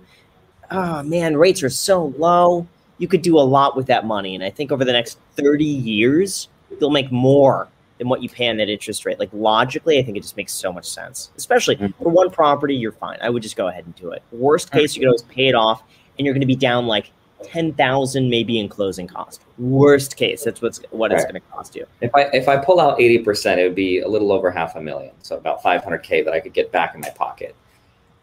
oh 0.72 1.03
man, 1.03 1.38
rates 1.38 1.61
are 1.61 1.69
so 1.69 2.13
low. 2.17 2.67
You 2.97 3.07
could 3.07 3.22
do 3.22 3.38
a 3.38 3.41
lot 3.41 3.76
with 3.76 3.88
that 3.88 4.05
money, 4.05 4.34
and 4.34 4.43
I 4.43 4.49
think 4.49 4.72
over 4.72 4.84
the 4.84 4.93
next 4.93 5.19
thirty 5.36 5.63
years, 5.63 6.49
you'll 6.80 6.89
make 6.89 7.11
more 7.11 7.67
than 7.99 8.09
what 8.09 8.24
you 8.24 8.30
pay 8.30 8.49
on 8.49 8.57
that 8.57 8.69
interest 8.69 9.05
rate. 9.05 9.19
Like 9.19 9.30
logically, 9.32 9.99
I 9.99 10.03
think 10.03 10.17
it 10.17 10.22
just 10.22 10.38
makes 10.38 10.53
so 10.53 10.74
much 10.74 10.89
sense. 10.89 11.30
Especially 11.38 11.76
mm-hmm. 11.76 12.03
for 12.03 12.09
one 12.09 12.32
property, 12.32 12.76
you're 12.76 12.93
fine. 12.93 13.19
I 13.22 13.30
would 13.30 13.43
just 13.43 13.55
go 13.55 13.67
ahead 13.67 13.86
and 13.86 13.93
do 13.93 14.09
it. 14.11 14.24
Worst 14.32 14.72
case, 14.72 14.95
you 14.95 15.01
can 15.01 15.09
always 15.09 15.22
pay 15.22 15.49
it 15.49 15.55
off, 15.55 15.84
and 16.17 16.26
you're 16.26 16.34
going 16.34 16.41
to 16.41 16.47
be 16.47 16.55
down 16.55 16.88
like 16.88 17.11
ten 17.44 17.74
thousand 17.74 18.30
maybe 18.30 18.60
in 18.60 18.70
closing 18.70 19.08
cost. 19.08 19.42
Worst 19.58 20.18
case, 20.18 20.44
that's 20.44 20.62
what's 20.62 20.82
what 20.92 21.12
right. 21.12 21.18
it's 21.18 21.26
going 21.26 21.42
to 21.42 21.48
cost 21.52 21.76
you. 21.76 21.86
If 22.02 22.14
I 22.16 22.22
if 22.34 22.48
I 22.48 22.58
pull 22.58 22.80
out 22.80 23.00
eighty 23.00 23.20
percent, 23.20 23.60
it 23.60 23.64
would 23.64 23.76
be 23.76 24.00
a 24.00 24.08
little 24.08 24.32
over 24.32 24.52
half 24.52 24.76
a 24.76 24.82
million, 24.82 25.14
so 25.22 25.38
about 25.38 25.62
five 25.62 25.84
hundred 25.84 26.00
k 26.00 26.22
that 26.22 26.34
I 26.34 26.39
could 26.39 26.54
get 26.54 26.72
back 26.72 26.96
in 26.96 27.02
my 27.02 27.10
pocket 27.10 27.56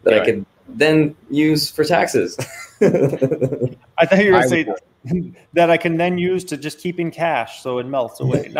that 0.03 0.11
right. 0.11 0.21
I 0.21 0.25
could 0.25 0.45
then 0.67 1.15
use 1.29 1.69
for 1.69 1.83
taxes. 1.83 2.37
I 2.81 4.05
thought 4.05 4.23
you 4.23 4.31
were 4.31 4.41
going 4.41 4.43
to 4.43 4.49
say 4.49 5.33
that 5.53 5.69
I 5.69 5.77
can 5.77 5.97
then 5.97 6.17
use 6.17 6.43
to 6.45 6.57
just 6.57 6.79
keep 6.79 6.99
in 6.99 7.11
cash, 7.11 7.61
so 7.61 7.79
it 7.79 7.85
melts 7.85 8.19
away. 8.19 8.53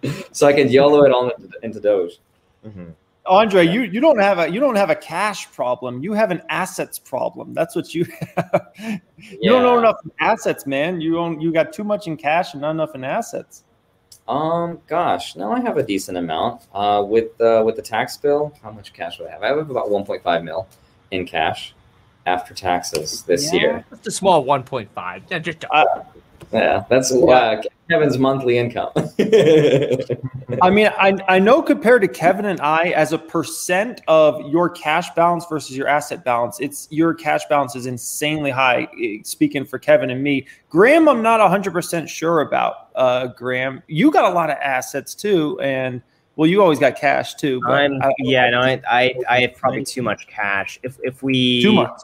so 0.32 0.46
I 0.46 0.52
could 0.52 0.70
YOLO 0.70 1.04
it 1.04 1.12
all 1.12 1.30
into, 1.30 1.50
into 1.62 1.80
Doge. 1.80 2.18
Mm-hmm. 2.66 2.90
Andrei, 3.30 3.62
yeah. 3.62 3.72
you, 3.72 3.80
you 3.82 4.00
don't 4.00 4.18
have 4.18 4.38
a 4.38 4.48
you 4.48 4.60
don't 4.60 4.76
have 4.76 4.90
a 4.90 4.94
cash 4.94 5.50
problem. 5.50 6.02
You 6.02 6.12
have 6.12 6.30
an 6.30 6.42
assets 6.48 6.98
problem. 6.98 7.54
That's 7.54 7.74
what 7.74 7.94
you 7.94 8.04
have. 8.36 8.72
you 8.78 9.00
yeah. 9.40 9.50
don't 9.50 9.64
own 9.64 9.78
enough 9.78 9.96
assets, 10.20 10.66
man. 10.66 11.00
You 11.00 11.18
own 11.18 11.40
you 11.40 11.52
got 11.52 11.72
too 11.72 11.84
much 11.84 12.06
in 12.06 12.16
cash 12.16 12.54
and 12.54 12.62
not 12.62 12.70
enough 12.70 12.94
in 12.94 13.04
assets. 13.04 13.64
Um, 14.28 14.80
gosh, 14.88 15.36
no, 15.36 15.52
I 15.52 15.60
have 15.60 15.76
a 15.76 15.82
decent 15.82 16.18
amount. 16.18 16.62
Uh, 16.74 17.04
with 17.06 17.40
uh, 17.40 17.62
with 17.64 17.76
the 17.76 17.82
tax 17.82 18.16
bill, 18.16 18.52
how 18.62 18.70
much 18.70 18.92
cash 18.92 19.18
do 19.18 19.26
I 19.26 19.30
have? 19.30 19.42
I 19.42 19.48
have 19.48 19.70
about 19.70 19.88
1.5 19.88 20.44
mil 20.44 20.66
in 21.10 21.26
cash 21.26 21.74
after 22.26 22.54
taxes 22.54 23.22
this 23.22 23.52
yeah, 23.52 23.60
year. 23.60 23.84
That's 23.90 24.06
a 24.08 24.10
small 24.10 24.44
1.5. 24.44 25.22
Yeah, 25.30 25.38
just 25.38 25.64
uh, 25.70 25.84
yeah, 26.52 26.84
that's 26.88 27.12
uh, 27.12 27.62
Kevin's 27.90 28.18
monthly 28.18 28.58
income. 28.58 28.90
I 30.62 30.70
mean, 30.70 30.88
I, 30.98 31.16
I 31.28 31.38
know 31.38 31.62
compared 31.62 32.02
to 32.02 32.08
Kevin 32.08 32.46
and 32.46 32.60
I, 32.60 32.88
as 32.90 33.12
a 33.12 33.18
percent 33.18 34.00
of 34.08 34.40
your 34.50 34.68
cash 34.68 35.10
balance 35.14 35.46
versus 35.48 35.76
your 35.76 35.86
asset 35.86 36.24
balance, 36.24 36.58
it's 36.60 36.88
your 36.90 37.14
cash 37.14 37.42
balance 37.48 37.76
is 37.76 37.86
insanely 37.86 38.50
high. 38.50 38.88
Eh, 39.00 39.18
speaking 39.22 39.64
for 39.64 39.78
Kevin 39.78 40.10
and 40.10 40.22
me, 40.22 40.46
Graham, 40.68 41.08
I'm 41.08 41.22
not 41.22 41.40
100 41.40 41.72
percent 41.72 42.08
sure 42.08 42.40
about. 42.40 42.88
Uh, 42.94 43.28
Graham, 43.28 43.82
you 43.86 44.10
got 44.10 44.30
a 44.30 44.34
lot 44.34 44.50
of 44.50 44.56
assets 44.60 45.14
too, 45.14 45.58
and 45.60 46.02
well, 46.34 46.48
you 46.48 46.62
always 46.62 46.78
got 46.78 46.96
cash 46.96 47.34
too. 47.34 47.60
I'm, 47.66 48.02
I, 48.02 48.12
yeah, 48.18 48.50
no, 48.50 48.60
I, 48.60 48.80
I, 48.88 49.14
I 49.28 49.40
have 49.42 49.54
probably 49.54 49.84
too 49.84 50.02
much 50.02 50.26
cash. 50.26 50.78
If 50.82 50.98
if 51.02 51.22
we 51.22 51.62
too 51.62 51.72
much, 51.72 52.00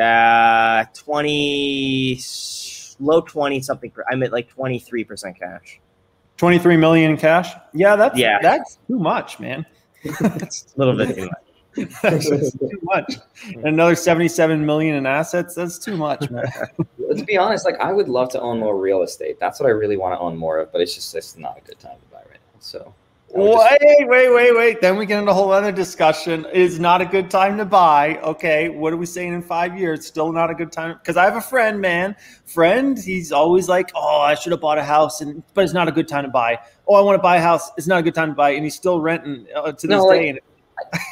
uh, 0.00 0.84
twenty 0.92 2.18
low 3.00 3.20
20 3.20 3.60
something. 3.60 3.92
I'm 4.10 4.22
at 4.22 4.32
like 4.32 4.54
23% 4.54 5.38
cash. 5.38 5.80
23 6.36 6.76
million 6.76 7.10
in 7.10 7.16
cash? 7.16 7.52
Yeah, 7.74 7.96
that's 7.96 8.18
yeah. 8.18 8.38
that's 8.40 8.78
too 8.86 8.98
much, 8.98 9.40
man. 9.40 9.66
It's 10.02 10.72
a 10.76 10.78
little 10.78 10.96
bit 10.96 11.14
too 11.14 11.26
much. 11.26 11.92
that's 12.02 12.28
too 12.28 12.78
much. 12.82 13.16
And 13.44 13.66
Another 13.66 13.94
77 13.94 14.64
million 14.64 14.94
in 14.94 15.06
assets, 15.06 15.54
that's 15.54 15.78
too 15.78 15.96
much, 15.96 16.30
man. 16.30 16.46
to 17.16 17.24
be 17.24 17.36
honest, 17.36 17.64
like 17.64 17.78
I 17.80 17.92
would 17.92 18.08
love 18.08 18.30
to 18.30 18.40
own 18.40 18.60
more 18.60 18.78
real 18.78 19.02
estate. 19.02 19.38
That's 19.40 19.60
what 19.60 19.66
I 19.66 19.70
really 19.70 19.96
want 19.96 20.14
to 20.14 20.18
own 20.20 20.36
more 20.36 20.58
of, 20.58 20.72
but 20.72 20.80
it's 20.80 20.94
just 20.94 21.14
it's 21.14 21.36
not 21.36 21.58
a 21.58 21.60
good 21.62 21.78
time 21.78 21.98
to 21.98 22.06
buy 22.14 22.18
right 22.18 22.40
now. 22.54 22.60
So 22.60 22.94
Wait, 23.30 24.08
wait, 24.08 24.32
wait, 24.32 24.56
wait. 24.56 24.80
Then 24.80 24.96
we 24.96 25.04
get 25.04 25.18
into 25.18 25.30
a 25.30 25.34
whole 25.34 25.52
other 25.52 25.70
discussion. 25.70 26.46
Is 26.52 26.80
not 26.80 27.02
a 27.02 27.04
good 27.04 27.30
time 27.30 27.58
to 27.58 27.64
buy. 27.64 28.18
Okay, 28.18 28.70
what 28.70 28.92
are 28.92 28.96
we 28.96 29.04
saying 29.04 29.34
in 29.34 29.42
five 29.42 29.78
years? 29.78 30.06
Still 30.06 30.32
not 30.32 30.50
a 30.50 30.54
good 30.54 30.72
time 30.72 30.96
because 30.98 31.18
I 31.18 31.24
have 31.24 31.36
a 31.36 31.40
friend, 31.40 31.80
man. 31.80 32.16
Friend, 32.46 32.98
he's 32.98 33.30
always 33.30 33.68
like, 33.68 33.90
"Oh, 33.94 34.20
I 34.20 34.34
should 34.34 34.52
have 34.52 34.62
bought 34.62 34.78
a 34.78 34.84
house," 34.84 35.20
and 35.20 35.42
but 35.52 35.64
it's 35.64 35.74
not 35.74 35.88
a 35.88 35.92
good 35.92 36.08
time 36.08 36.24
to 36.24 36.30
buy. 36.30 36.58
Oh, 36.86 36.94
I 36.94 37.02
want 37.02 37.18
to 37.18 37.22
buy 37.22 37.36
a 37.36 37.42
house. 37.42 37.70
It's 37.76 37.86
not 37.86 37.98
a 37.98 38.02
good 38.02 38.14
time 38.14 38.30
to 38.30 38.34
buy, 38.34 38.50
and 38.50 38.64
he's 38.64 38.74
still 38.74 38.98
renting 38.98 39.46
uh, 39.54 39.72
to 39.72 39.86
this 39.86 39.88
no, 39.88 40.10
day. 40.10 40.32
Like, 40.32 40.44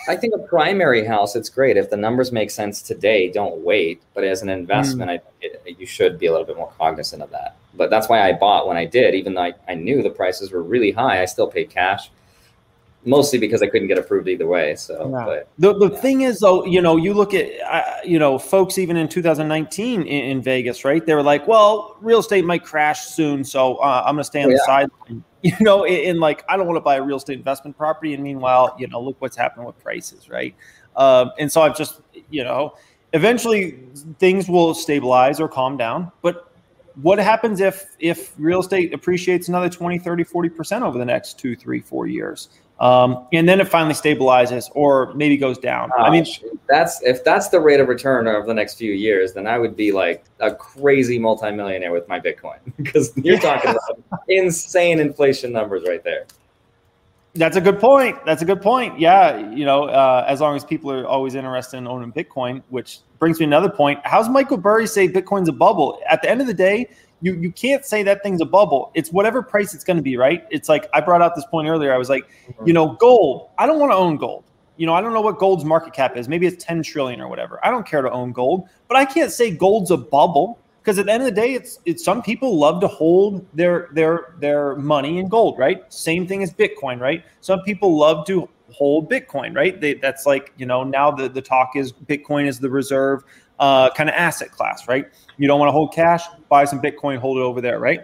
I 0.08 0.16
think 0.16 0.32
a 0.34 0.38
primary 0.38 1.04
house, 1.04 1.36
it's 1.36 1.50
great 1.50 1.76
if 1.76 1.90
the 1.90 1.96
numbers 1.96 2.32
make 2.32 2.50
sense 2.50 2.80
today. 2.80 3.30
Don't 3.30 3.58
wait, 3.58 4.00
but 4.14 4.24
as 4.24 4.40
an 4.40 4.48
investment, 4.48 5.10
mm. 5.10 5.20
I, 5.20 5.20
it, 5.42 5.76
you 5.78 5.86
should 5.86 6.18
be 6.18 6.26
a 6.26 6.30
little 6.30 6.46
bit 6.46 6.56
more 6.56 6.72
cognizant 6.78 7.20
of 7.20 7.30
that 7.30 7.56
but 7.76 7.90
that's 7.90 8.08
why 8.08 8.26
I 8.26 8.32
bought 8.32 8.66
when 8.66 8.76
I 8.76 8.84
did, 8.84 9.14
even 9.14 9.34
though 9.34 9.42
I, 9.42 9.52
I 9.68 9.74
knew 9.74 10.02
the 10.02 10.10
prices 10.10 10.50
were 10.50 10.62
really 10.62 10.90
high. 10.90 11.22
I 11.22 11.24
still 11.24 11.46
paid 11.46 11.70
cash, 11.70 12.10
mostly 13.04 13.38
because 13.38 13.62
I 13.62 13.68
couldn't 13.68 13.88
get 13.88 13.98
approved 13.98 14.28
either 14.28 14.46
way. 14.46 14.74
So, 14.76 15.10
yeah. 15.10 15.24
but 15.24 15.48
the, 15.58 15.78
the 15.78 15.90
yeah. 15.90 16.00
thing 16.00 16.20
is, 16.22 16.40
though, 16.40 16.64
you 16.64 16.80
know, 16.80 16.96
you 16.96 17.14
look 17.14 17.34
at, 17.34 17.48
uh, 17.60 17.82
you 18.04 18.18
know, 18.18 18.38
folks 18.38 18.78
even 18.78 18.96
in 18.96 19.08
2019 19.08 20.02
in, 20.02 20.06
in, 20.06 20.42
Vegas, 20.42 20.84
right? 20.84 21.04
They 21.04 21.14
were 21.14 21.22
like, 21.22 21.46
well, 21.46 21.96
real 22.00 22.20
estate 22.20 22.44
might 22.44 22.64
crash 22.64 23.06
soon, 23.06 23.44
so 23.44 23.76
uh, 23.76 24.02
I'm 24.06 24.14
going 24.14 24.22
to 24.22 24.24
stay 24.24 24.42
on 24.42 24.46
oh, 24.46 24.50
the 24.50 24.60
yeah. 24.60 24.66
side. 24.66 24.90
You 25.42 25.52
know, 25.60 25.84
in, 25.84 25.94
in, 25.94 26.18
like, 26.18 26.44
I 26.48 26.56
don't 26.56 26.66
want 26.66 26.76
to 26.76 26.80
buy 26.80 26.96
a 26.96 27.02
real 27.02 27.18
estate 27.18 27.38
investment 27.38 27.76
property, 27.76 28.14
and 28.14 28.24
meanwhile, 28.24 28.74
you 28.80 28.88
know, 28.88 29.00
look 29.00 29.14
what's 29.20 29.36
happening 29.36 29.64
with 29.64 29.78
prices, 29.78 30.28
right? 30.28 30.56
Um, 30.96 31.30
and 31.38 31.52
so 31.52 31.62
I've 31.62 31.76
just, 31.76 32.00
you 32.30 32.42
know, 32.42 32.74
eventually 33.12 33.78
things 34.18 34.48
will 34.48 34.74
stabilize 34.74 35.38
or 35.38 35.48
calm 35.48 35.76
down, 35.76 36.10
but 36.20 36.52
what 37.02 37.18
happens 37.18 37.60
if 37.60 37.94
if 37.98 38.32
real 38.38 38.60
estate 38.60 38.94
appreciates 38.94 39.48
another 39.48 39.68
20 39.68 39.98
30 39.98 40.24
40% 40.24 40.82
over 40.82 40.98
the 40.98 41.04
next 41.04 41.38
two 41.38 41.54
three 41.54 41.80
four 41.80 42.06
years 42.06 42.48
um, 42.78 43.26
and 43.32 43.48
then 43.48 43.58
it 43.58 43.68
finally 43.68 43.94
stabilizes 43.94 44.70
or 44.74 45.14
maybe 45.14 45.36
goes 45.36 45.58
down 45.58 45.90
Gosh, 45.90 46.00
i 46.00 46.10
mean 46.10 46.26
that's 46.68 47.02
if 47.02 47.24
that's 47.24 47.48
the 47.48 47.60
rate 47.60 47.80
of 47.80 47.88
return 47.88 48.26
over 48.26 48.46
the 48.46 48.54
next 48.54 48.74
few 48.74 48.92
years 48.92 49.32
then 49.32 49.46
i 49.46 49.58
would 49.58 49.76
be 49.76 49.92
like 49.92 50.24
a 50.40 50.54
crazy 50.54 51.18
multimillionaire 51.18 51.92
with 51.92 52.08
my 52.08 52.18
bitcoin 52.18 52.58
because 52.76 53.12
you're 53.16 53.38
talking 53.38 53.70
about 53.70 54.22
insane 54.28 54.98
inflation 54.98 55.52
numbers 55.52 55.84
right 55.86 56.02
there 56.02 56.26
that's 57.36 57.56
a 57.56 57.60
good 57.60 57.78
point. 57.78 58.16
That's 58.24 58.40
a 58.40 58.46
good 58.46 58.62
point. 58.62 58.98
Yeah, 58.98 59.50
you 59.50 59.66
know, 59.66 59.84
uh, 59.84 60.24
as 60.26 60.40
long 60.40 60.56
as 60.56 60.64
people 60.64 60.90
are 60.90 61.06
always 61.06 61.34
interested 61.34 61.76
in 61.76 61.86
owning 61.86 62.10
Bitcoin, 62.10 62.62
which 62.70 63.00
brings 63.18 63.38
me 63.38 63.44
another 63.44 63.70
point. 63.70 64.00
How's 64.04 64.28
Michael 64.28 64.56
Burry 64.56 64.86
say 64.86 65.08
Bitcoin's 65.08 65.48
a 65.48 65.52
bubble? 65.52 66.00
At 66.08 66.22
the 66.22 66.30
end 66.30 66.40
of 66.40 66.46
the 66.46 66.54
day, 66.54 66.88
you 67.20 67.34
you 67.34 67.52
can't 67.52 67.84
say 67.84 68.02
that 68.02 68.22
thing's 68.22 68.40
a 68.40 68.46
bubble. 68.46 68.90
It's 68.94 69.10
whatever 69.10 69.42
price 69.42 69.74
it's 69.74 69.84
going 69.84 69.96
to 69.96 70.02
be, 70.02 70.16
right? 70.16 70.46
It's 70.50 70.68
like 70.68 70.88
I 70.92 71.00
brought 71.00 71.22
out 71.22 71.34
this 71.34 71.46
point 71.46 71.68
earlier. 71.68 71.94
I 71.94 71.98
was 71.98 72.08
like, 72.08 72.28
you 72.64 72.72
know, 72.72 72.94
gold. 73.00 73.48
I 73.58 73.66
don't 73.66 73.78
want 73.78 73.92
to 73.92 73.96
own 73.96 74.16
gold. 74.16 74.44
You 74.76 74.86
know, 74.86 74.94
I 74.94 75.00
don't 75.00 75.14
know 75.14 75.22
what 75.22 75.38
gold's 75.38 75.64
market 75.64 75.94
cap 75.94 76.16
is. 76.16 76.28
Maybe 76.28 76.46
it's 76.46 76.62
10 76.62 76.82
trillion 76.82 77.20
or 77.20 77.28
whatever. 77.28 77.58
I 77.64 77.70
don't 77.70 77.86
care 77.86 78.02
to 78.02 78.10
own 78.10 78.32
gold, 78.32 78.68
but 78.88 78.98
I 78.98 79.06
can't 79.06 79.32
say 79.32 79.50
gold's 79.50 79.90
a 79.90 79.96
bubble 79.96 80.58
because 80.82 80.98
at 81.00 81.06
the 81.06 81.12
end 81.12 81.22
of 81.22 81.26
the 81.26 81.40
day, 81.40 81.54
it's 81.54 81.80
it's 81.84 82.04
some 82.04 82.22
people 82.22 82.58
love 82.58 82.80
to 82.80 82.86
hold 82.86 83.44
their 83.54 83.88
their 83.92 84.34
their 84.38 84.76
money 84.76 85.18
in 85.18 85.28
gold, 85.28 85.58
right? 85.58 85.92
Same 85.92 86.28
thing 86.28 86.44
as 86.44 86.52
Bitcoin, 86.52 87.00
right? 87.00 87.24
Some 87.40 87.62
people 87.62 87.98
love 87.98 88.24
to 88.26 88.48
hold 88.72 89.10
Bitcoin, 89.10 89.54
right? 89.54 89.80
They, 89.80 89.94
that's 89.94 90.26
like 90.26 90.52
you 90.56 90.66
know 90.66 90.84
now 90.84 91.10
the 91.10 91.28
the 91.28 91.42
talk 91.42 91.76
is 91.76 91.92
Bitcoin 91.92 92.46
is 92.46 92.58
the 92.58 92.70
reserve 92.70 93.22
uh, 93.58 93.90
kind 93.90 94.08
of 94.08 94.14
asset 94.14 94.52
class, 94.52 94.88
right? 94.88 95.06
You 95.38 95.48
don't 95.48 95.58
want 95.58 95.68
to 95.68 95.72
hold 95.72 95.94
cash, 95.94 96.22
buy 96.48 96.64
some 96.64 96.80
Bitcoin, 96.80 97.18
hold 97.18 97.38
it 97.38 97.42
over 97.42 97.60
there, 97.60 97.78
right? 97.78 98.00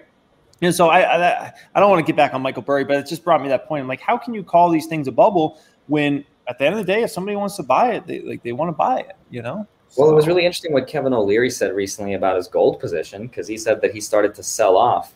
And 0.61 0.75
so 0.75 0.89
I, 0.89 1.01
I 1.01 1.53
I 1.75 1.81
don't 1.81 1.91
want 1.91 2.05
to 2.05 2.11
get 2.11 2.17
back 2.17 2.35
on 2.35 2.43
Michael 2.43 2.63
Burry, 2.63 2.85
but 2.85 2.97
it 2.97 3.07
just 3.07 3.25
brought 3.25 3.43
me 3.43 3.49
that 3.49 3.67
point. 3.67 3.83
I'm 3.83 3.89
like, 3.89 4.01
how 4.01 4.17
can 4.17 4.35
you 4.35 4.43
call 4.45 4.71
these 4.71 4.87
things 4.87 5.09
a 5.09 5.13
bubble 5.13 5.61
when 5.89 6.25
at 6.49 6.59
the 6.59 6.67
end 6.67 6.75
of 6.75 6.85
the 6.85 6.93
day, 6.93 7.03
if 7.03 7.11
somebody 7.11 7.37
wants 7.37 7.57
to 7.57 7.63
buy 7.63 7.93
it, 7.93 8.07
they 8.07 8.21
like 8.21 8.43
they 8.43 8.53
want 8.53 8.69
to 8.69 8.73
buy 8.73 9.01
it, 9.01 9.17
you 9.31 9.43
know? 9.43 9.67
Well, 9.97 10.11
it 10.11 10.15
was 10.15 10.27
really 10.27 10.47
interesting 10.47 10.73
what 10.73 10.87
Kevin 10.87 11.13
O'Leary 11.13 11.51
said 11.51 11.75
recently 11.75 12.15
about 12.15 12.37
his 12.37 12.49
gold 12.49 12.81
position 12.81 13.27
because 13.27 13.47
he 13.47 13.59
said 13.59 13.83
that 13.83 13.93
he 13.93 14.01
started 14.01 14.35
to 14.37 14.43
sell 14.43 14.77
off 14.77 15.13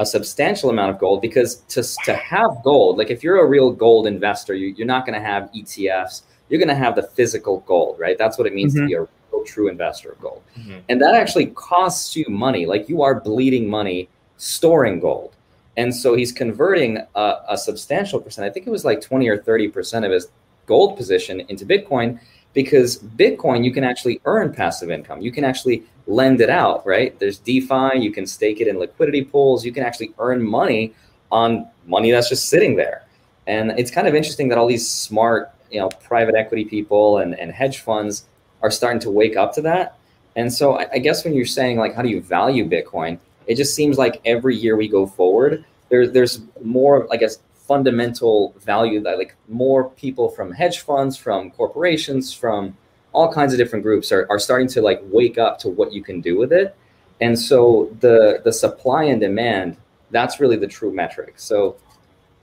a 0.00 0.06
substantial 0.06 0.70
amount 0.70 0.90
of 0.90 0.98
gold 0.98 1.20
because 1.20 1.56
to, 1.68 1.82
to 2.04 2.14
have 2.14 2.50
gold, 2.64 2.96
like 2.96 3.10
if 3.10 3.22
you're 3.22 3.44
a 3.44 3.46
real 3.46 3.70
gold 3.70 4.06
investor, 4.06 4.54
you, 4.54 4.74
are 4.82 4.86
not 4.86 5.04
going 5.04 5.14
to 5.16 5.24
have 5.24 5.50
ETFs. 5.54 6.22
You're 6.48 6.58
going 6.58 6.68
to 6.68 6.74
have 6.74 6.96
the 6.96 7.02
physical 7.02 7.60
gold, 7.60 8.00
right? 8.00 8.16
That's 8.16 8.38
what 8.38 8.46
it 8.46 8.54
means 8.54 8.74
mm-hmm. 8.74 8.84
to 8.84 8.88
be 8.88 8.94
a 8.94 9.00
real 9.00 9.44
true 9.44 9.68
investor 9.68 10.12
of 10.12 10.20
gold. 10.20 10.42
Mm-hmm. 10.58 10.78
And 10.88 11.02
that 11.02 11.14
actually 11.14 11.48
costs 11.48 12.16
you 12.16 12.24
money. 12.30 12.64
Like 12.64 12.88
you 12.88 13.02
are 13.02 13.20
bleeding 13.20 13.68
money 13.68 14.08
storing 14.38 15.00
gold. 15.00 15.36
And 15.76 15.94
so 15.94 16.16
he's 16.16 16.32
converting 16.32 16.98
a, 17.14 17.34
a 17.50 17.58
substantial 17.58 18.20
percent. 18.20 18.46
I 18.46 18.50
think 18.50 18.66
it 18.66 18.70
was 18.70 18.86
like 18.86 19.02
20 19.02 19.28
or 19.28 19.36
30% 19.36 20.06
of 20.06 20.12
his 20.12 20.28
gold 20.64 20.96
position 20.96 21.40
into 21.48 21.66
Bitcoin 21.66 22.18
because 22.54 23.00
Bitcoin, 23.00 23.66
you 23.66 23.70
can 23.70 23.84
actually 23.84 24.22
earn 24.24 24.52
passive 24.54 24.90
income. 24.90 25.20
You 25.20 25.30
can 25.30 25.44
actually 25.44 25.84
lend 26.06 26.40
it 26.40 26.50
out, 26.50 26.86
right? 26.86 27.18
There's 27.18 27.38
DeFi, 27.38 27.98
you 27.98 28.12
can 28.12 28.26
stake 28.26 28.60
it 28.60 28.68
in 28.68 28.78
liquidity 28.78 29.24
pools, 29.24 29.64
you 29.64 29.72
can 29.72 29.84
actually 29.84 30.12
earn 30.18 30.42
money 30.42 30.94
on 31.30 31.66
money 31.86 32.10
that's 32.10 32.28
just 32.28 32.48
sitting 32.48 32.76
there. 32.76 33.02
And 33.46 33.72
it's 33.72 33.90
kind 33.90 34.06
of 34.06 34.14
interesting 34.14 34.48
that 34.48 34.58
all 34.58 34.66
these 34.66 34.88
smart, 34.88 35.50
you 35.70 35.80
know, 35.80 35.88
private 35.88 36.34
equity 36.34 36.64
people 36.64 37.18
and, 37.18 37.38
and 37.38 37.52
hedge 37.52 37.80
funds 37.80 38.26
are 38.62 38.70
starting 38.70 39.00
to 39.00 39.10
wake 39.10 39.36
up 39.36 39.54
to 39.54 39.62
that. 39.62 39.98
And 40.36 40.52
so 40.52 40.78
I, 40.78 40.86
I 40.94 40.98
guess 40.98 41.24
when 41.24 41.34
you're 41.34 41.46
saying 41.46 41.78
like 41.78 41.94
how 41.94 42.02
do 42.02 42.08
you 42.08 42.20
value 42.20 42.68
Bitcoin, 42.68 43.18
it 43.46 43.56
just 43.56 43.74
seems 43.74 43.98
like 43.98 44.20
every 44.24 44.56
year 44.56 44.76
we 44.76 44.88
go 44.88 45.06
forward, 45.06 45.64
there's 45.88 46.12
there's 46.12 46.40
more, 46.62 47.08
I 47.12 47.16
guess, 47.16 47.38
fundamental 47.66 48.54
value 48.60 49.00
that 49.00 49.18
like 49.18 49.36
more 49.48 49.90
people 49.90 50.28
from 50.28 50.52
hedge 50.52 50.80
funds, 50.80 51.16
from 51.16 51.50
corporations, 51.50 52.32
from 52.32 52.76
all 53.12 53.32
kinds 53.32 53.52
of 53.52 53.58
different 53.58 53.82
groups 53.82 54.12
are, 54.12 54.26
are 54.30 54.38
starting 54.38 54.68
to 54.68 54.82
like 54.82 55.00
wake 55.04 55.38
up 55.38 55.58
to 55.60 55.68
what 55.68 55.92
you 55.92 56.02
can 56.02 56.20
do 56.20 56.38
with 56.38 56.52
it. 56.52 56.76
And 57.20 57.38
so 57.38 57.94
the 58.00 58.40
the 58.44 58.52
supply 58.52 59.04
and 59.04 59.20
demand, 59.20 59.76
that's 60.10 60.40
really 60.40 60.56
the 60.56 60.66
true 60.66 60.92
metric. 60.92 61.34
So 61.36 61.76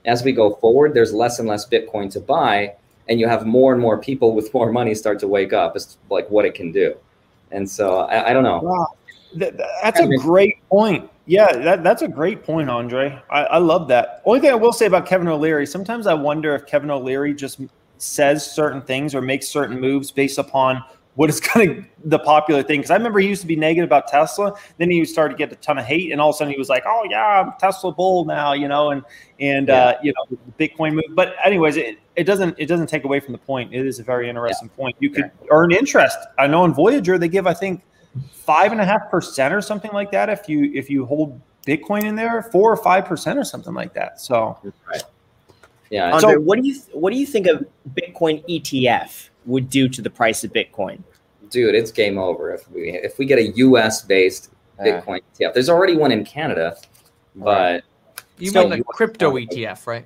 as 0.06 0.24
we 0.24 0.32
go 0.32 0.56
forward, 0.56 0.94
there's 0.94 1.14
less 1.14 1.40
and 1.40 1.48
less 1.48 1.68
Bitcoin 1.68 2.12
to 2.12 2.20
buy, 2.20 2.76
and 3.10 3.20
you 3.20 3.28
have 3.28 3.46
more 3.46 3.74
and 3.74 3.82
more 3.82 3.98
people 3.98 4.36
with 4.36 4.54
more 4.54 4.72
money 4.72 4.94
start 4.96 5.20
to 5.20 5.28
wake 5.28 5.54
up 5.54 5.76
as 5.76 5.98
like 6.10 6.30
what 6.30 6.46
it 6.46 6.54
can 6.54 6.72
do. 6.72 6.96
And 7.52 7.70
so 7.70 8.00
I, 8.00 8.30
I 8.30 8.34
don't 8.34 8.44
know. 8.44 8.60
Wow. 8.60 8.88
That's 9.36 10.00
a 10.00 10.08
great 10.18 10.68
point. 10.70 11.10
Yeah, 11.26 11.52
that, 11.52 11.84
that's 11.84 12.02
a 12.02 12.08
great 12.08 12.44
point, 12.44 12.70
Andrei. 12.70 13.22
I, 13.30 13.44
I 13.44 13.58
love 13.58 13.90
that. 13.90 14.22
Only 14.24 14.40
thing 14.40 14.52
I 14.52 14.56
will 14.56 14.72
say 14.72 14.86
about 14.86 15.06
Kevin 15.06 15.28
O'Leary, 15.28 15.68
sometimes 15.68 16.08
I 16.08 16.14
wonder 16.14 16.56
if 16.56 16.66
Kevin 16.66 16.90
O'Leary 16.90 17.34
just 17.34 17.60
says 18.02 18.50
certain 18.50 18.82
things 18.82 19.14
or 19.14 19.22
makes 19.22 19.48
certain 19.48 19.80
moves 19.80 20.12
based 20.12 20.38
upon 20.38 20.84
what 21.18 21.30
is 21.30 21.40
kind 21.42 21.70
of 21.70 21.86
the 22.06 22.20
popular 22.20 22.64
thing. 22.64 22.80
Because 22.80 22.92
I 22.92 22.96
remember 22.96 23.20
he 23.20 23.28
used 23.28 23.42
to 23.42 23.48
be 23.48 23.56
negative 23.56 23.88
about 23.88 24.08
Tesla, 24.08 24.56
then 24.78 24.90
he 24.90 25.04
started 25.04 25.34
to 25.34 25.38
get 25.38 25.52
a 25.52 25.56
ton 25.58 25.78
of 25.78 25.86
hate, 25.86 26.12
and 26.12 26.22
all 26.22 26.30
of 26.30 26.36
a 26.36 26.38
sudden 26.38 26.54
he 26.54 26.60
was 26.60 26.70
like, 26.70 26.84
"Oh 26.86 27.06
yeah, 27.10 27.42
I'm 27.42 27.54
Tesla 27.60 27.92
bull 27.92 28.26
now," 28.26 28.54
you 28.54 28.68
know, 28.68 28.92
and 28.92 29.04
and 29.40 29.68
yeah. 29.68 29.76
uh, 29.76 30.00
you 30.02 30.14
know, 30.14 30.38
Bitcoin 30.60 30.94
move. 30.94 31.06
But 31.12 31.36
anyways, 31.44 31.76
it, 31.76 31.98
it 32.16 32.24
doesn't 32.24 32.56
it 32.58 32.68
doesn't 32.68 32.88
take 32.88 33.04
away 33.04 33.20
from 33.20 33.34
the 33.34 33.40
point. 33.40 33.74
It 33.74 33.86
is 33.86 34.00
a 34.00 34.04
very 34.04 34.30
interesting 34.30 34.70
yeah. 34.72 34.78
point. 34.82 34.96
You 35.00 35.10
could 35.10 35.32
earn 35.52 35.72
interest. 35.72 36.18
I 36.40 36.48
know 36.48 36.64
in 36.66 36.74
Voyager 36.74 37.18
they 37.18 37.28
give, 37.28 37.48
I 37.48 37.54
think 37.54 37.84
five 38.32 38.72
and 38.72 38.80
a 38.80 38.86
half 38.86 39.10
percent 39.12 39.54
or 39.54 39.62
something 39.62 39.92
like 39.92 40.12
that 40.12 40.30
if 40.30 40.48
you 40.48 40.72
if 40.74 40.90
you 40.90 41.06
hold 41.06 41.42
Bitcoin 41.66 42.04
in 42.04 42.16
there, 42.16 42.44
four 42.44 42.72
or 42.72 42.78
five 42.78 43.06
percent 43.06 43.38
or 43.38 43.44
something 43.44 43.74
like 43.74 43.94
that. 43.94 44.22
So, 44.22 44.58
right. 44.88 45.04
Yeah. 45.90 46.16
Andrei, 46.16 46.34
so, 46.34 46.40
what 46.40 46.62
do 46.62 46.68
you 46.68 46.76
what 46.94 47.12
do 47.14 47.20
you 47.20 47.26
think 47.26 47.48
a 47.48 47.66
Bitcoin 47.94 48.44
ETF 48.50 49.30
would 49.46 49.70
do 49.70 49.88
to 49.90 50.02
the 50.02 50.10
price 50.10 50.44
of 50.44 50.52
Bitcoin? 50.52 51.02
Dude, 51.50 51.76
it's 51.76 51.92
game 51.92 52.18
over 52.18 52.54
if 52.54 52.70
we 52.72 52.92
if 52.92 53.18
we 53.18 53.26
get 53.26 53.40
a 53.40 53.48
U.S. 53.50 54.04
based 54.04 54.52
Bitcoin 54.80 55.22
ETF. 55.40 55.54
There's 55.54 55.70
already 55.70 55.96
one 55.96 56.12
in 56.12 56.26
Canada, 56.26 56.78
but 57.36 57.84
you 58.38 58.52
mean 58.52 58.70
the 58.70 58.84
crypto 58.84 59.34
ETF, 59.34 59.88
right? 59.88 60.06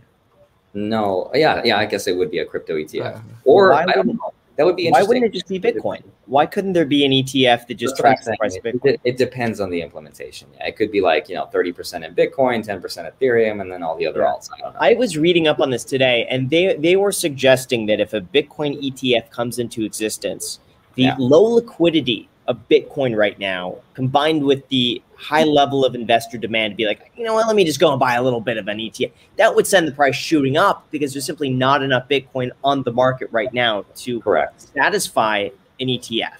No, 0.73 1.29
yeah, 1.33 1.61
yeah. 1.65 1.77
I 1.77 1.85
guess 1.85 2.07
it 2.07 2.15
would 2.15 2.31
be 2.31 2.39
a 2.39 2.45
crypto 2.45 2.75
ETF, 2.75 3.17
uh, 3.17 3.21
or 3.43 3.73
I 3.73 3.85
don't 3.85 4.07
know. 4.07 4.33
That 4.57 4.65
would 4.65 4.75
be 4.75 4.89
Why 4.89 5.03
wouldn't 5.03 5.25
it 5.25 5.33
just 5.33 5.47
be 5.47 5.59
Bitcoin? 5.59 6.03
Why 6.25 6.45
couldn't 6.45 6.73
there 6.73 6.85
be 6.85 7.05
an 7.05 7.11
ETF 7.11 7.67
that 7.67 7.75
just 7.75 7.97
tracks 7.97 8.25
the 8.25 8.35
price 8.37 8.57
of 8.57 8.63
Bitcoin? 8.63 8.93
It, 8.93 9.01
it, 9.03 9.17
depends 9.17 9.59
on 9.59 9.69
the 9.69 9.81
implementation. 9.81 10.49
Yeah, 10.55 10.67
it 10.67 10.75
could 10.75 10.91
be 10.91 11.01
like 11.01 11.29
you 11.29 11.35
know 11.35 11.45
thirty 11.45 11.71
percent 11.71 12.03
in 12.03 12.13
Bitcoin, 12.13 12.63
ten 12.63 12.81
percent 12.81 13.07
Ethereum, 13.07 13.61
and 13.61 13.71
then 13.71 13.81
all 13.81 13.95
the 13.95 14.05
other 14.05 14.21
alts. 14.21 14.49
I, 14.79 14.91
I 14.91 14.93
was 14.93 15.17
reading 15.17 15.47
up 15.47 15.59
on 15.59 15.69
this 15.69 15.83
today, 15.83 16.27
and 16.29 16.49
they 16.49 16.75
they 16.75 16.95
were 16.95 17.11
suggesting 17.11 17.85
that 17.87 17.99
if 17.99 18.13
a 18.13 18.21
Bitcoin 18.21 18.81
ETF 18.81 19.29
comes 19.29 19.57
into 19.57 19.83
existence, 19.83 20.59
the 20.95 21.03
yeah. 21.03 21.15
low 21.17 21.43
liquidity 21.43 22.29
of 22.47 22.59
Bitcoin 22.69 23.15
right 23.15 23.39
now, 23.39 23.77
combined 23.93 24.43
with 24.43 24.67
the 24.67 25.01
high 25.21 25.43
level 25.43 25.85
of 25.85 25.93
investor 25.93 26.37
demand 26.37 26.71
to 26.71 26.75
be 26.75 26.85
like, 26.85 27.11
you 27.15 27.23
know 27.23 27.35
what, 27.35 27.45
let 27.45 27.55
me 27.55 27.63
just 27.63 27.79
go 27.79 27.91
and 27.91 27.99
buy 27.99 28.15
a 28.15 28.23
little 28.23 28.41
bit 28.41 28.57
of 28.57 28.67
an 28.67 28.79
ETF. 28.79 29.11
That 29.37 29.55
would 29.55 29.67
send 29.67 29.87
the 29.87 29.91
price 29.91 30.15
shooting 30.15 30.57
up 30.57 30.87
because 30.89 31.13
there's 31.13 31.25
simply 31.25 31.49
not 31.49 31.83
enough 31.83 32.09
Bitcoin 32.09 32.49
on 32.63 32.81
the 32.83 32.91
market 32.91 33.29
right 33.31 33.53
now 33.53 33.85
to 33.97 34.19
Correct. 34.21 34.69
satisfy 34.73 35.49
an 35.79 35.87
ETF. 35.87 36.37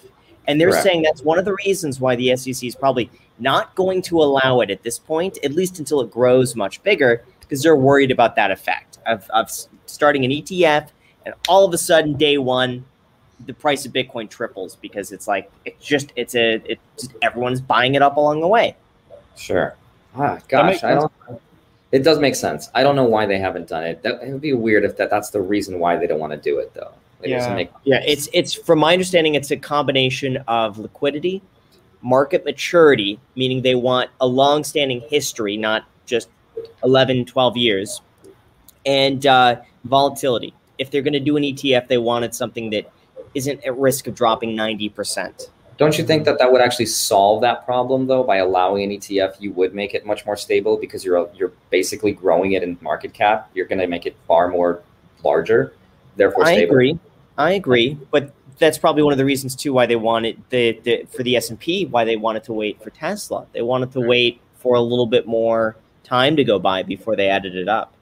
And 0.48 0.60
they're 0.60 0.70
Correct. 0.70 0.82
saying 0.82 1.02
that's 1.02 1.22
one 1.22 1.38
of 1.38 1.44
the 1.44 1.54
reasons 1.64 2.00
why 2.00 2.16
the 2.16 2.36
SEC 2.36 2.64
is 2.64 2.74
probably 2.74 3.08
not 3.38 3.74
going 3.76 4.02
to 4.02 4.18
allow 4.20 4.60
it 4.60 4.70
at 4.70 4.82
this 4.82 4.98
point, 4.98 5.38
at 5.44 5.52
least 5.52 5.78
until 5.78 6.00
it 6.00 6.10
grows 6.10 6.56
much 6.56 6.82
bigger, 6.82 7.24
because 7.40 7.62
they're 7.62 7.76
worried 7.76 8.10
about 8.10 8.34
that 8.34 8.50
effect 8.50 8.98
of, 9.06 9.28
of 9.30 9.48
starting 9.86 10.24
an 10.24 10.32
ETF 10.32 10.88
and 11.24 11.34
all 11.48 11.64
of 11.64 11.72
a 11.72 11.78
sudden 11.78 12.14
day 12.14 12.38
one 12.38 12.84
the 13.46 13.54
price 13.54 13.86
of 13.86 13.92
Bitcoin 13.92 14.28
triples 14.28 14.76
because 14.76 15.12
it's 15.12 15.28
like 15.28 15.50
it's 15.64 15.84
just 15.84 16.12
it's 16.16 16.34
a 16.34 16.54
it 16.64 16.78
just 16.98 17.12
everyone's 17.22 17.60
buying 17.60 17.94
it 17.94 18.02
up 18.02 18.16
along 18.16 18.40
the 18.40 18.48
way. 18.48 18.76
Sure. 19.36 19.74
Ah, 20.16 20.38
gosh, 20.48 20.84
I 20.84 20.94
don't. 20.94 21.12
It 21.90 22.04
does 22.04 22.18
make 22.18 22.34
sense. 22.34 22.70
I 22.74 22.82
don't 22.82 22.96
know 22.96 23.04
why 23.04 23.26
they 23.26 23.38
haven't 23.38 23.68
done 23.68 23.84
it. 23.84 24.02
That 24.02 24.22
it 24.22 24.32
would 24.32 24.40
be 24.40 24.54
weird 24.54 24.84
if 24.84 24.96
that 24.96 25.10
that's 25.10 25.30
the 25.30 25.40
reason 25.40 25.78
why 25.78 25.96
they 25.96 26.06
don't 26.06 26.18
want 26.18 26.32
to 26.32 26.38
do 26.38 26.58
it 26.58 26.72
though. 26.74 26.92
It 27.22 27.30
yeah. 27.30 27.54
Make- 27.54 27.70
yeah, 27.84 28.02
it's 28.06 28.28
it's 28.32 28.54
from 28.54 28.78
my 28.78 28.92
understanding, 28.92 29.34
it's 29.34 29.50
a 29.50 29.56
combination 29.56 30.38
of 30.48 30.78
liquidity, 30.78 31.42
market 32.02 32.44
maturity, 32.44 33.18
meaning 33.36 33.62
they 33.62 33.74
want 33.74 34.10
a 34.20 34.26
long-standing 34.26 35.00
history, 35.08 35.56
not 35.56 35.84
just 36.06 36.28
11, 36.82 37.26
12 37.26 37.56
years, 37.56 38.00
and 38.84 39.24
uh, 39.26 39.56
volatility. 39.84 40.52
If 40.78 40.90
they're 40.90 41.02
going 41.02 41.12
to 41.12 41.20
do 41.20 41.36
an 41.36 41.44
ETF, 41.44 41.88
they 41.88 41.98
wanted 41.98 42.34
something 42.34 42.70
that 42.70 42.90
isn't 43.34 43.64
at 43.64 43.76
risk 43.76 44.06
of 44.06 44.14
dropping 44.14 44.56
90%. 44.56 45.48
Don't 45.78 45.98
you 45.98 46.04
think 46.04 46.24
that 46.26 46.38
that 46.38 46.52
would 46.52 46.60
actually 46.60 46.86
solve 46.86 47.40
that 47.42 47.64
problem 47.64 48.06
though 48.06 48.22
by 48.22 48.36
allowing 48.36 48.84
an 48.84 48.98
ETF 48.98 49.40
you 49.40 49.52
would 49.52 49.74
make 49.74 49.94
it 49.94 50.06
much 50.06 50.24
more 50.24 50.36
stable 50.36 50.76
because 50.76 51.04
you're 51.04 51.28
you're 51.34 51.52
basically 51.70 52.12
growing 52.12 52.52
it 52.52 52.62
in 52.62 52.78
market 52.80 53.12
cap. 53.12 53.50
You're 53.54 53.66
going 53.66 53.80
to 53.80 53.86
make 53.86 54.06
it 54.06 54.14
far 54.26 54.48
more 54.48 54.82
larger 55.24 55.74
therefore 56.16 56.46
I 56.46 56.52
agree. 56.52 56.98
I 57.38 57.52
agree. 57.52 57.98
But 58.10 58.32
that's 58.58 58.78
probably 58.78 59.02
one 59.02 59.12
of 59.12 59.18
the 59.18 59.24
reasons 59.24 59.56
too 59.56 59.72
why 59.72 59.86
they 59.86 59.96
wanted 59.96 60.40
the, 60.50 60.78
the 60.84 61.04
for 61.10 61.22
the 61.22 61.36
S&P 61.36 61.86
why 61.86 62.04
they 62.04 62.16
wanted 62.16 62.44
to 62.44 62.52
wait 62.52 62.82
for 62.82 62.90
Tesla. 62.90 63.46
They 63.52 63.62
wanted 63.62 63.92
to 63.92 64.00
wait 64.00 64.40
for 64.58 64.76
a 64.76 64.80
little 64.80 65.06
bit 65.06 65.26
more 65.26 65.76
time 66.04 66.36
to 66.36 66.44
go 66.44 66.58
by 66.58 66.82
before 66.82 67.16
they 67.16 67.28
added 67.28 67.56
it 67.56 67.68
up. 67.68 67.94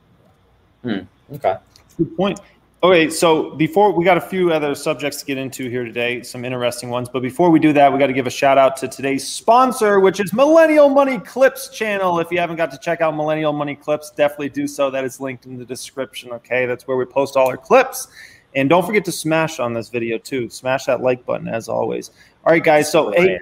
Hmm. 0.83 1.01
okay. 1.33 1.57
Good 1.97 2.17
point 2.17 2.41
Okay, 2.83 3.11
so 3.11 3.51
before 3.57 3.93
we 3.93 4.07
got 4.07 4.17
a 4.17 4.23
few 4.23 4.55
other 4.55 4.75
subjects 4.75 5.19
to 5.19 5.27
get 5.27 5.37
into 5.37 5.69
here 5.69 5.85
today, 5.85 6.23
some 6.23 6.47
interesting 6.47 6.89
ones. 6.89 7.11
But 7.11 7.21
before 7.21 7.51
we 7.51 7.61
do 7.61 7.75
that, 7.75 7.93
we 7.93 7.99
got 7.99 8.07
to 8.07 8.15
give 8.15 8.27
a 8.27 8.31
shout 8.31 8.57
out 8.57 8.75
to 8.79 8.89
today's 8.89 9.29
sponsor, 9.29 10.01
which 10.01 10.19
is 10.19 10.33
Millennial 10.33 10.89
Money 10.89 11.19
Clips 11.19 11.69
channel. 11.69 12.21
If 12.21 12.31
you 12.31 12.39
haven't 12.39 12.57
got 12.57 12.71
to 12.71 12.79
check 12.79 13.03
out 13.03 13.15
Millennial 13.15 13.53
Money 13.53 13.75
Clips, 13.75 14.11
definitely 14.13 14.49
do 14.49 14.67
so. 14.67 14.91
That 14.91 15.05
is 15.05 15.21
linked 15.21 15.45
in 15.45 15.59
the 15.59 15.65
description. 15.67 16.33
Okay, 16.33 16.65
that's 16.65 16.89
where 16.89 16.97
we 16.97 17.05
post 17.05 17.37
all 17.37 17.49
our 17.49 17.59
clips. 17.59 18.09
And 18.55 18.71
don't 18.71 18.87
forget 18.87 19.05
to 19.05 19.13
smash 19.13 19.61
on 19.61 19.75
this 19.75 19.91
video 19.91 20.17
too. 20.17 20.49
Smash 20.49 20.87
that 20.87 21.03
like 21.03 21.27
button 21.27 21.49
as 21.49 21.69
always. 21.69 22.13
All 22.47 22.53
right, 22.53 22.65
guys. 22.65 22.91
So, 22.91 23.11
hey, 23.11 23.41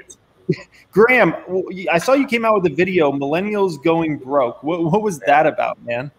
Graham, 0.91 1.37
I 1.93 1.99
saw 1.99 2.15
you 2.15 2.27
came 2.27 2.45
out 2.45 2.61
with 2.61 2.73
a 2.73 2.75
video, 2.75 3.13
Millennials 3.13 3.81
Going 3.85 4.19
Broke. 4.19 4.65
What, 4.65 4.83
what 4.83 5.01
was 5.01 5.21
that 5.21 5.47
about, 5.47 5.81
man? 5.85 6.11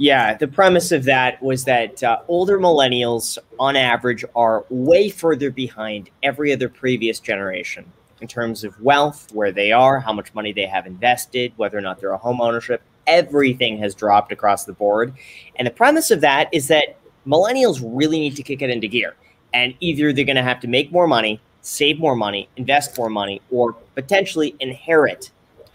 Yeah, 0.00 0.32
the 0.32 0.48
premise 0.48 0.92
of 0.92 1.04
that 1.04 1.42
was 1.42 1.64
that 1.64 2.02
uh, 2.02 2.20
older 2.26 2.58
millennials, 2.58 3.36
on 3.58 3.76
average, 3.76 4.24
are 4.34 4.64
way 4.70 5.10
further 5.10 5.50
behind 5.50 6.08
every 6.22 6.54
other 6.54 6.70
previous 6.70 7.20
generation 7.20 7.92
in 8.22 8.26
terms 8.26 8.64
of 8.64 8.80
wealth, 8.80 9.28
where 9.34 9.52
they 9.52 9.72
are, 9.72 10.00
how 10.00 10.14
much 10.14 10.32
money 10.32 10.54
they 10.54 10.64
have 10.64 10.86
invested, 10.86 11.52
whether 11.56 11.76
or 11.76 11.82
not 11.82 12.00
they're 12.00 12.12
a 12.12 12.16
home 12.16 12.40
ownership. 12.40 12.80
Everything 13.06 13.76
has 13.76 13.94
dropped 13.94 14.32
across 14.32 14.64
the 14.64 14.72
board. 14.72 15.12
And 15.56 15.66
the 15.66 15.70
premise 15.70 16.10
of 16.10 16.22
that 16.22 16.48
is 16.50 16.68
that 16.68 16.96
millennials 17.26 17.82
really 17.84 18.20
need 18.20 18.36
to 18.36 18.42
kick 18.42 18.62
it 18.62 18.70
into 18.70 18.88
gear. 18.88 19.16
And 19.52 19.74
either 19.80 20.14
they're 20.14 20.24
going 20.24 20.36
to 20.36 20.42
have 20.42 20.60
to 20.60 20.66
make 20.66 20.90
more 20.90 21.08
money, 21.08 21.42
save 21.60 21.98
more 21.98 22.16
money, 22.16 22.48
invest 22.56 22.96
more 22.96 23.10
money, 23.10 23.42
or 23.50 23.74
potentially 23.94 24.56
inherit 24.60 25.30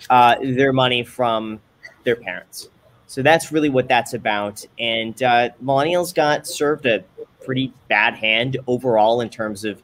uh, 0.10 0.38
their 0.42 0.74
money 0.74 1.04
from 1.04 1.60
their 2.06 2.16
parents. 2.16 2.70
So 3.08 3.22
that's 3.22 3.52
really 3.52 3.70
what 3.70 3.88
that's 3.88 4.14
about. 4.14 4.66
And 4.80 5.22
uh, 5.22 5.50
millennials 5.64 6.14
got 6.14 6.48
served 6.48 6.86
a 6.86 7.04
pretty 7.44 7.72
bad 7.88 8.16
hand 8.16 8.58
overall 8.68 9.22
in 9.22 9.30
terms 9.30 9.64
of 9.64 9.82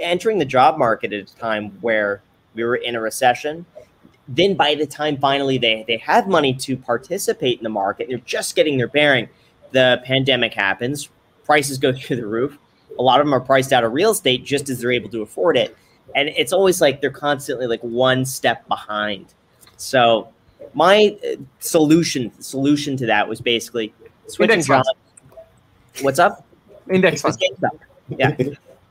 entering 0.00 0.38
the 0.38 0.44
job 0.44 0.78
market 0.78 1.12
at 1.12 1.30
a 1.30 1.36
time 1.36 1.70
where 1.80 2.22
we 2.54 2.64
were 2.64 2.76
in 2.76 2.94
a 2.94 3.00
recession. 3.00 3.64
Then 4.26 4.54
by 4.54 4.74
the 4.74 4.86
time 4.86 5.16
finally 5.16 5.58
they, 5.58 5.84
they 5.86 5.96
have 5.98 6.28
money 6.28 6.52
to 6.54 6.76
participate 6.76 7.58
in 7.58 7.64
the 7.64 7.70
market, 7.70 8.08
they're 8.08 8.18
just 8.18 8.56
getting 8.56 8.76
their 8.76 8.88
bearing. 8.88 9.28
The 9.70 10.02
pandemic 10.04 10.54
happens, 10.54 11.08
prices 11.44 11.78
go 11.78 11.92
through 11.96 12.16
the 12.16 12.26
roof. 12.26 12.58
A 12.98 13.02
lot 13.02 13.20
of 13.20 13.26
them 13.26 13.34
are 13.34 13.40
priced 13.40 13.72
out 13.72 13.84
of 13.84 13.92
real 13.92 14.10
estate 14.10 14.44
just 14.44 14.68
as 14.68 14.80
they're 14.80 14.92
able 14.92 15.10
to 15.10 15.22
afford 15.22 15.56
it. 15.56 15.76
And 16.14 16.30
it's 16.30 16.52
always 16.52 16.80
like 16.80 17.00
they're 17.00 17.10
constantly 17.10 17.66
like 17.66 17.80
one 17.82 18.24
step 18.24 18.66
behind. 18.66 19.34
So 19.76 20.28
my 20.74 21.16
uh, 21.24 21.36
solution 21.60 22.32
solution 22.40 22.96
to 22.96 23.06
that 23.06 23.28
was 23.28 23.40
basically 23.40 23.92
switching 24.26 24.62
jobs. 24.62 24.88
What's 26.00 26.18
up? 26.18 26.44
Index 26.90 27.22
funds. 27.22 27.38
Yeah. 28.08 28.30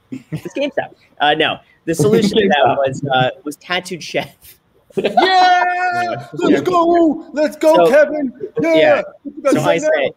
this 0.10 0.54
GameStop. 0.56 0.96
Uh, 1.20 1.34
no, 1.34 1.60
the 1.86 1.96
solution 1.96 2.38
to 2.38 2.50
that 2.50 2.78
was 2.78 3.04
uh, 3.12 3.32
was 3.44 3.56
tattooed 3.58 4.04
chef. 4.04 4.60
yeah, 4.96 6.28
let's 6.34 6.62
go, 6.62 7.30
let's 7.34 7.56
go, 7.58 7.76
so, 7.76 7.90
Kevin. 7.90 8.34
Yeah. 8.62 9.02
yeah. 9.44 9.52
So 9.52 9.62
I 9.62 9.78
say, 9.78 10.12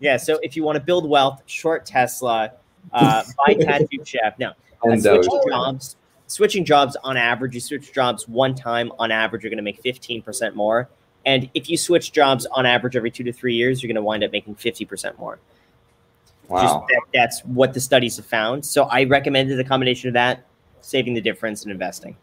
yeah. 0.00 0.16
So 0.16 0.38
if 0.42 0.56
you 0.56 0.62
want 0.62 0.76
to 0.76 0.82
build 0.82 1.08
wealth, 1.08 1.42
short 1.46 1.84
Tesla, 1.84 2.52
uh, 2.92 3.22
buy 3.46 3.54
tattooed 3.54 4.06
chef. 4.06 4.38
Now, 4.38 4.54
switching 4.80 5.40
jobs. 5.48 5.96
Switching 6.28 6.64
jobs 6.64 6.96
on 7.04 7.18
average, 7.18 7.54
you 7.54 7.60
switch 7.60 7.92
jobs 7.92 8.26
one 8.26 8.54
time 8.54 8.90
on 8.98 9.10
average, 9.10 9.42
you're 9.42 9.50
going 9.50 9.58
to 9.58 9.62
make 9.62 9.82
15% 9.82 10.54
more. 10.54 10.88
And 11.24 11.48
if 11.54 11.68
you 11.70 11.76
switch 11.76 12.12
jobs 12.12 12.46
on 12.46 12.66
average 12.66 12.96
every 12.96 13.10
two 13.10 13.24
to 13.24 13.32
three 13.32 13.54
years, 13.54 13.82
you're 13.82 13.88
going 13.88 13.96
to 13.96 14.02
wind 14.02 14.24
up 14.24 14.32
making 14.32 14.56
50% 14.56 15.18
more. 15.18 15.38
Wow. 16.48 16.86
That, 16.88 17.02
that's 17.14 17.40
what 17.44 17.72
the 17.72 17.80
studies 17.80 18.16
have 18.16 18.26
found. 18.26 18.64
So 18.64 18.84
I 18.84 19.04
recommended 19.04 19.58
a 19.58 19.64
combination 19.64 20.08
of 20.08 20.14
that, 20.14 20.44
saving 20.80 21.14
the 21.14 21.20
difference 21.20 21.62
and 21.62 21.72
investing. 21.72 22.16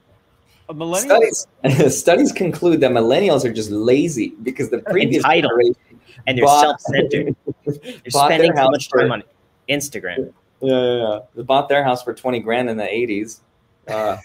Studies, 0.95 1.47
studies 1.97 2.31
conclude 2.31 2.79
that 2.81 2.91
millennials 2.91 3.43
are 3.43 3.51
just 3.51 3.71
lazy 3.71 4.35
because 4.43 4.69
the 4.69 4.77
previous 4.79 5.23
Entitled, 5.23 5.51
generation 5.51 5.99
and 6.27 6.37
they're 6.37 6.45
self-centered. 6.45 7.35
they're 7.65 8.01
spending 8.09 8.51
too 8.55 8.69
much 8.69 8.89
time 8.89 9.11
on 9.11 9.23
Instagram. 9.67 10.31
Yeah, 10.61 10.71
yeah, 10.71 10.95
yeah. 10.97 11.19
They 11.35 11.41
bought 11.41 11.69
their 11.69 11.83
house 11.83 12.03
for 12.03 12.13
20 12.13 12.39
grand 12.41 12.69
in 12.69 12.77
the 12.77 12.83
80s. 12.83 13.39
Uh, 13.87 14.17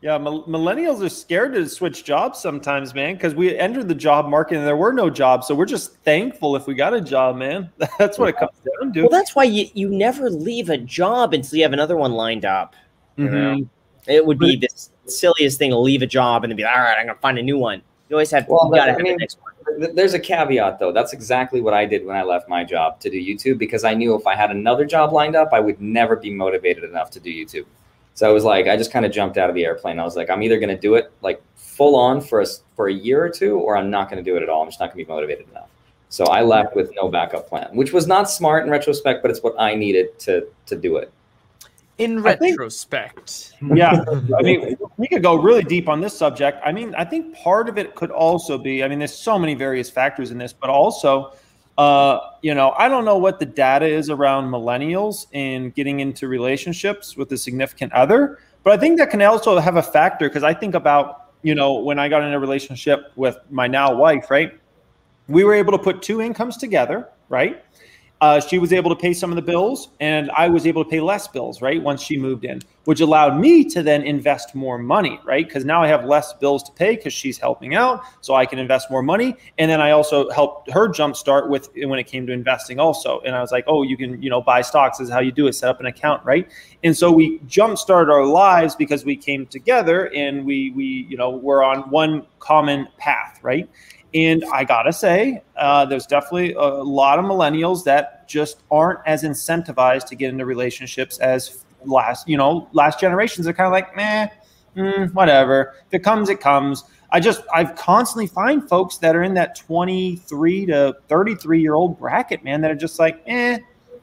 yeah, 0.00 0.16
millennials 0.16 1.04
are 1.04 1.08
scared 1.08 1.54
to 1.54 1.68
switch 1.68 2.04
jobs 2.04 2.38
sometimes, 2.38 2.94
man, 2.94 3.14
because 3.14 3.34
we 3.34 3.56
entered 3.58 3.88
the 3.88 3.96
job 3.96 4.28
market 4.28 4.58
and 4.58 4.66
there 4.66 4.76
were 4.76 4.92
no 4.92 5.10
jobs. 5.10 5.48
So 5.48 5.56
we're 5.56 5.66
just 5.66 5.96
thankful 6.04 6.54
if 6.54 6.68
we 6.68 6.74
got 6.74 6.94
a 6.94 7.00
job, 7.00 7.36
man. 7.36 7.70
That's 7.98 8.16
what 8.16 8.28
it 8.28 8.36
comes 8.36 8.52
down 8.80 8.92
to. 8.92 9.02
Well, 9.02 9.10
that's 9.10 9.34
why 9.34 9.44
you, 9.44 9.66
you 9.74 9.88
never 9.88 10.30
leave 10.30 10.70
a 10.70 10.78
job 10.78 11.34
until 11.34 11.56
you 11.56 11.64
have 11.64 11.72
another 11.72 11.96
one 11.96 12.12
lined 12.12 12.44
up. 12.44 12.76
Mm-hmm. 13.18 13.64
It 14.06 14.24
would 14.24 14.38
be 14.38 14.56
the 14.56 14.68
silliest 15.06 15.58
thing 15.58 15.70
to 15.70 15.78
leave 15.78 16.02
a 16.02 16.06
job 16.06 16.44
and 16.44 16.50
then 16.50 16.56
be 16.56 16.62
like, 16.62 16.76
all 16.76 16.82
right, 16.82 16.96
I'm 16.96 17.06
going 17.06 17.16
to 17.16 17.20
find 17.20 17.38
a 17.38 17.42
new 17.42 17.58
one. 17.58 17.82
You 18.08 18.16
always 18.16 18.30
have, 18.30 18.46
well, 18.48 18.70
got 18.70 18.86
to 18.86 18.92
have 18.92 19.00
mean, 19.00 19.14
the 19.14 19.18
next 19.18 19.38
one. 19.42 19.94
There's 19.94 20.14
a 20.14 20.20
caveat, 20.20 20.78
though. 20.78 20.92
That's 20.92 21.12
exactly 21.12 21.60
what 21.60 21.74
I 21.74 21.84
did 21.84 22.06
when 22.06 22.16
I 22.16 22.22
left 22.22 22.48
my 22.48 22.62
job 22.62 23.00
to 23.00 23.10
do 23.10 23.20
YouTube 23.20 23.58
because 23.58 23.84
I 23.84 23.94
knew 23.94 24.14
if 24.14 24.26
I 24.26 24.36
had 24.36 24.50
another 24.50 24.86
job 24.86 25.12
lined 25.12 25.34
up, 25.34 25.50
I 25.52 25.60
would 25.60 25.80
never 25.80 26.16
be 26.16 26.30
motivated 26.30 26.84
enough 26.84 27.10
to 27.10 27.20
do 27.20 27.30
YouTube. 27.30 27.66
So 28.18 28.28
I 28.28 28.32
was 28.32 28.42
like, 28.42 28.66
I 28.66 28.76
just 28.76 28.90
kind 28.90 29.06
of 29.06 29.12
jumped 29.12 29.38
out 29.38 29.48
of 29.48 29.54
the 29.54 29.64
airplane. 29.64 30.00
I 30.00 30.02
was 30.02 30.16
like, 30.16 30.28
I'm 30.28 30.42
either 30.42 30.58
going 30.58 30.74
to 30.74 30.76
do 30.76 30.96
it 30.96 31.12
like 31.22 31.40
full 31.54 31.94
on 31.94 32.20
for 32.20 32.40
a, 32.40 32.46
for 32.74 32.88
a 32.88 32.92
year 32.92 33.22
or 33.22 33.28
two, 33.28 33.60
or 33.60 33.76
I'm 33.76 33.90
not 33.90 34.10
going 34.10 34.16
to 34.22 34.28
do 34.28 34.36
it 34.36 34.42
at 34.42 34.48
all. 34.48 34.62
I'm 34.62 34.66
just 34.66 34.80
not 34.80 34.86
going 34.86 34.98
to 34.98 35.04
be 35.04 35.08
motivated 35.08 35.48
enough. 35.50 35.68
So 36.08 36.24
I 36.24 36.42
left 36.42 36.74
with 36.74 36.90
no 36.96 37.08
backup 37.08 37.48
plan, 37.48 37.68
which 37.74 37.92
was 37.92 38.08
not 38.08 38.28
smart 38.28 38.64
in 38.64 38.70
retrospect, 38.70 39.22
but 39.22 39.30
it's 39.30 39.40
what 39.44 39.54
I 39.56 39.76
needed 39.76 40.18
to 40.18 40.48
to 40.66 40.74
do 40.74 40.96
it. 40.96 41.12
In 41.98 42.20
retrospect, 42.20 43.54
think, 43.60 43.76
yeah, 43.76 44.04
I 44.36 44.42
mean, 44.42 44.76
we 44.96 45.06
could 45.06 45.22
go 45.22 45.36
really 45.36 45.62
deep 45.62 45.88
on 45.88 46.00
this 46.00 46.16
subject. 46.16 46.60
I 46.64 46.72
mean, 46.72 46.96
I 46.96 47.04
think 47.04 47.36
part 47.36 47.68
of 47.68 47.78
it 47.78 47.94
could 47.94 48.10
also 48.10 48.58
be. 48.58 48.82
I 48.82 48.88
mean, 48.88 48.98
there's 48.98 49.14
so 49.14 49.38
many 49.38 49.54
various 49.54 49.90
factors 49.90 50.32
in 50.32 50.38
this, 50.38 50.52
but 50.52 50.70
also 50.70 51.34
uh, 51.78 52.18
you 52.42 52.54
know, 52.54 52.74
I 52.76 52.88
don't 52.88 53.04
know 53.04 53.16
what 53.16 53.38
the 53.38 53.46
data 53.46 53.86
is 53.86 54.10
around 54.10 54.50
millennials 54.50 55.26
in 55.32 55.70
getting 55.70 56.00
into 56.00 56.26
relationships 56.26 57.16
with 57.16 57.30
a 57.30 57.38
significant 57.38 57.92
other, 57.92 58.40
but 58.64 58.72
I 58.72 58.76
think 58.76 58.98
that 58.98 59.10
can 59.10 59.22
also 59.22 59.56
have 59.58 59.76
a 59.76 59.82
factor 59.82 60.28
because 60.28 60.42
I 60.42 60.52
think 60.52 60.74
about, 60.74 61.30
you 61.42 61.54
know, 61.54 61.74
when 61.74 62.00
I 62.00 62.08
got 62.08 62.24
in 62.24 62.32
a 62.32 62.40
relationship 62.40 63.12
with 63.14 63.38
my 63.48 63.68
now 63.68 63.94
wife, 63.94 64.28
right? 64.28 64.58
We 65.28 65.44
were 65.44 65.54
able 65.54 65.70
to 65.70 65.78
put 65.78 66.02
two 66.02 66.20
incomes 66.20 66.56
together, 66.56 67.08
right? 67.28 67.64
Uh, 68.20 68.40
she 68.40 68.58
was 68.58 68.72
able 68.72 68.90
to 68.90 68.96
pay 68.96 69.12
some 69.12 69.30
of 69.30 69.36
the 69.36 69.42
bills 69.42 69.90
and 70.00 70.30
I 70.32 70.48
was 70.48 70.66
able 70.66 70.84
to 70.84 70.90
pay 70.90 71.00
less 71.00 71.28
bills, 71.28 71.62
right? 71.62 71.80
Once 71.80 72.02
she 72.02 72.16
moved 72.16 72.44
in, 72.44 72.60
which 72.84 73.00
allowed 73.00 73.38
me 73.38 73.64
to 73.66 73.82
then 73.82 74.02
invest 74.02 74.54
more 74.54 74.76
money, 74.76 75.20
right? 75.24 75.46
Because 75.46 75.64
now 75.64 75.82
I 75.82 75.88
have 75.88 76.04
less 76.04 76.32
bills 76.32 76.64
to 76.64 76.72
pay 76.72 76.96
because 76.96 77.12
she's 77.12 77.38
helping 77.38 77.76
out. 77.76 78.02
So 78.20 78.34
I 78.34 78.44
can 78.44 78.58
invest 78.58 78.90
more 78.90 79.02
money. 79.02 79.36
And 79.58 79.70
then 79.70 79.80
I 79.80 79.92
also 79.92 80.28
helped 80.30 80.70
her 80.72 80.88
jumpstart 80.88 81.48
with 81.48 81.68
when 81.76 81.98
it 81.98 82.08
came 82.08 82.26
to 82.26 82.32
investing 82.32 82.80
also. 82.80 83.20
And 83.20 83.36
I 83.36 83.40
was 83.40 83.52
like, 83.52 83.64
oh, 83.68 83.82
you 83.82 83.96
can, 83.96 84.20
you 84.20 84.30
know, 84.30 84.40
buy 84.40 84.62
stocks 84.62 84.98
is 84.98 85.10
how 85.10 85.20
you 85.20 85.30
do 85.30 85.46
it, 85.46 85.52
set 85.52 85.68
up 85.68 85.78
an 85.78 85.86
account, 85.86 86.24
right? 86.24 86.50
And 86.82 86.96
so 86.96 87.12
we 87.12 87.38
jumpstarted 87.40 88.10
our 88.10 88.26
lives 88.26 88.74
because 88.74 89.04
we 89.04 89.16
came 89.16 89.46
together 89.46 90.12
and 90.14 90.44
we, 90.44 90.72
we, 90.72 91.06
you 91.08 91.16
know, 91.16 91.30
we're 91.30 91.62
on 91.62 91.90
one 91.90 92.26
common 92.40 92.88
path, 92.98 93.38
right? 93.42 93.68
And 94.14 94.44
I 94.52 94.64
gotta 94.64 94.92
say, 94.92 95.42
uh, 95.56 95.84
there's 95.84 96.06
definitely 96.06 96.54
a 96.54 96.62
lot 96.62 97.18
of 97.18 97.24
millennials 97.24 97.84
that 97.84 98.26
just 98.28 98.62
aren't 98.70 99.00
as 99.06 99.22
incentivized 99.22 100.06
to 100.06 100.14
get 100.14 100.30
into 100.30 100.46
relationships 100.46 101.18
as 101.18 101.64
last, 101.84 102.28
you 102.28 102.36
know, 102.36 102.68
last 102.72 103.00
generations. 103.00 103.44
They're 103.44 103.54
kind 103.54 103.66
of 103.66 103.72
like, 103.72 103.94
meh, 103.94 104.28
mm, 104.76 105.12
whatever. 105.12 105.74
If 105.86 105.94
it 105.94 106.04
comes, 106.04 106.30
it 106.30 106.40
comes. 106.40 106.84
I 107.10 107.20
just 107.20 107.42
I've 107.54 107.74
constantly 107.76 108.26
find 108.26 108.66
folks 108.68 108.98
that 108.98 109.16
are 109.16 109.22
in 109.22 109.34
that 109.34 109.56
23 109.56 110.66
to 110.66 110.96
33 111.08 111.60
year 111.60 111.74
old 111.74 111.98
bracket, 111.98 112.44
man, 112.44 112.60
that 112.62 112.70
are 112.70 112.76
just 112.76 112.98
like, 112.98 113.22
eh. 113.26 113.58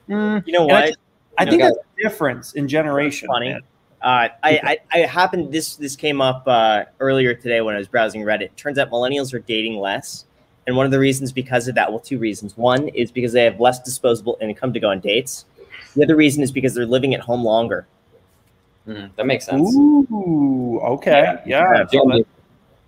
Mm. 0.10 0.44
You 0.46 0.54
know 0.54 0.66
what? 0.66 0.84
I, 0.84 0.94
I 1.38 1.46
think 1.46 1.62
there's 1.62 1.74
a 1.74 2.02
difference 2.02 2.54
in 2.54 2.68
generation. 2.68 3.28
Funny. 3.28 3.50
Man. 3.50 3.62
Uh, 4.06 4.30
I, 4.44 4.60
I, 4.64 4.78
I 4.94 4.98
happened 5.00 5.52
this 5.52 5.78
this 5.78 5.96
came 5.96 6.22
up 6.22 6.44
uh, 6.46 6.84
earlier 7.00 7.34
today 7.34 7.62
when 7.62 7.74
I 7.74 7.80
was 7.80 7.88
browsing 7.88 8.22
Reddit. 8.22 8.56
Turns 8.56 8.78
out 8.78 8.92
millennials 8.92 9.34
are 9.34 9.40
dating 9.40 9.80
less, 9.80 10.26
and 10.68 10.76
one 10.78 10.86
of 10.86 10.92
the 10.92 11.00
reasons 11.00 11.32
because 11.32 11.68
of 11.68 11.74
that, 11.74 11.90
well, 11.90 12.00
two 12.00 12.20
reasons. 12.20 12.56
One 12.56 12.88
is 12.90 13.12
because 13.12 13.34
they 13.34 13.44
have 13.46 13.60
less 13.60 13.82
disposable 13.82 14.38
income 14.40 14.74
to 14.74 14.80
go 14.80 14.92
on 14.92 15.00
dates. 15.00 15.46
The 15.96 16.04
other 16.04 16.16
reason 16.16 16.44
is 16.44 16.52
because 16.52 16.76
they're 16.76 16.86
living 16.86 17.16
at 17.16 17.22
home 17.22 17.44
longer. 17.44 17.88
Mm, 18.88 19.10
that 19.16 19.26
makes 19.26 19.48
sense. 19.48 19.76
Ooh, 19.76 20.80
okay, 20.84 21.38
yeah. 21.48 21.84
yeah. 21.92 22.20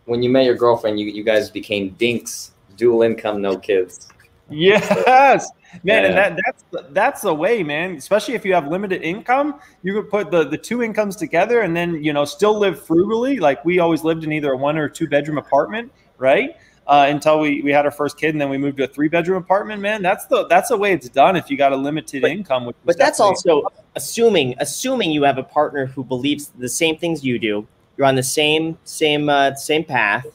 when 0.06 0.22
you 0.22 0.30
met 0.30 0.46
your 0.46 0.54
girlfriend, 0.54 1.00
you 1.00 1.08
you 1.08 1.24
guys 1.24 1.50
became 1.50 1.90
dinks, 1.98 2.52
dual 2.76 3.02
income, 3.02 3.42
no 3.42 3.58
kids. 3.58 4.08
Yes, 4.50 5.52
man, 5.84 6.04
yeah. 6.04 6.08
and 6.08 6.18
that 6.18 6.40
that's 6.46 6.88
that's 6.92 7.22
the 7.22 7.34
way, 7.34 7.64
man. 7.64 7.96
Especially 7.96 8.34
if 8.34 8.46
you 8.46 8.54
have 8.54 8.68
limited 8.68 9.02
income, 9.02 9.60
you 9.84 9.94
could 9.94 10.10
put 10.10 10.32
the 10.32 10.48
the 10.48 10.58
two 10.58 10.84
incomes 10.84 11.16
together 11.16 11.62
and 11.62 11.76
then 11.76 12.02
you 12.04 12.14
know 12.14 12.26
still 12.26 12.58
live 12.58 12.82
frugally. 12.82 13.40
Like 13.40 13.64
we 13.66 13.80
always 13.80 14.04
lived 14.04 14.24
in 14.24 14.32
either 14.32 14.54
a 14.54 14.58
one 14.58 14.78
or 14.78 14.88
two 14.88 15.08
bedroom 15.08 15.38
apartment, 15.38 15.92
right? 16.18 16.56
Uh, 16.88 17.08
until 17.10 17.42
we, 17.42 17.62
we 17.64 17.70
had 17.70 17.84
our 17.84 17.92
first 17.92 18.18
kid 18.18 18.30
and 18.30 18.40
then 18.40 18.50
we 18.50 18.58
moved 18.58 18.78
to 18.78 18.86
a 18.86 18.88
three 18.88 19.10
bedroom 19.10 19.44
apartment 19.44 19.82
man 19.82 20.02
that's 20.02 20.26
the 20.28 20.48
that's 20.48 20.70
the 20.70 20.78
way 20.78 20.94
it's 20.94 21.10
done 21.10 21.36
if 21.36 21.50
you 21.50 21.58
got 21.58 21.74
a 21.74 21.76
limited 21.76 22.22
but, 22.22 22.32
income 22.32 22.72
but 22.86 22.98
that's 22.98 23.20
also 23.20 23.62
assuming 23.98 24.56
assuming 24.60 25.12
you 25.12 25.24
have 25.24 25.38
a 25.38 25.44
partner 25.44 25.86
who 25.88 26.02
believes 26.02 26.48
the 26.60 26.70
same 26.70 26.98
things 26.98 27.26
you 27.26 27.38
do 27.38 27.68
you're 27.98 28.08
on 28.08 28.16
the 28.16 28.24
same 28.24 28.78
same 28.86 29.28
uh, 29.28 29.54
same 29.56 29.84
path 29.84 30.26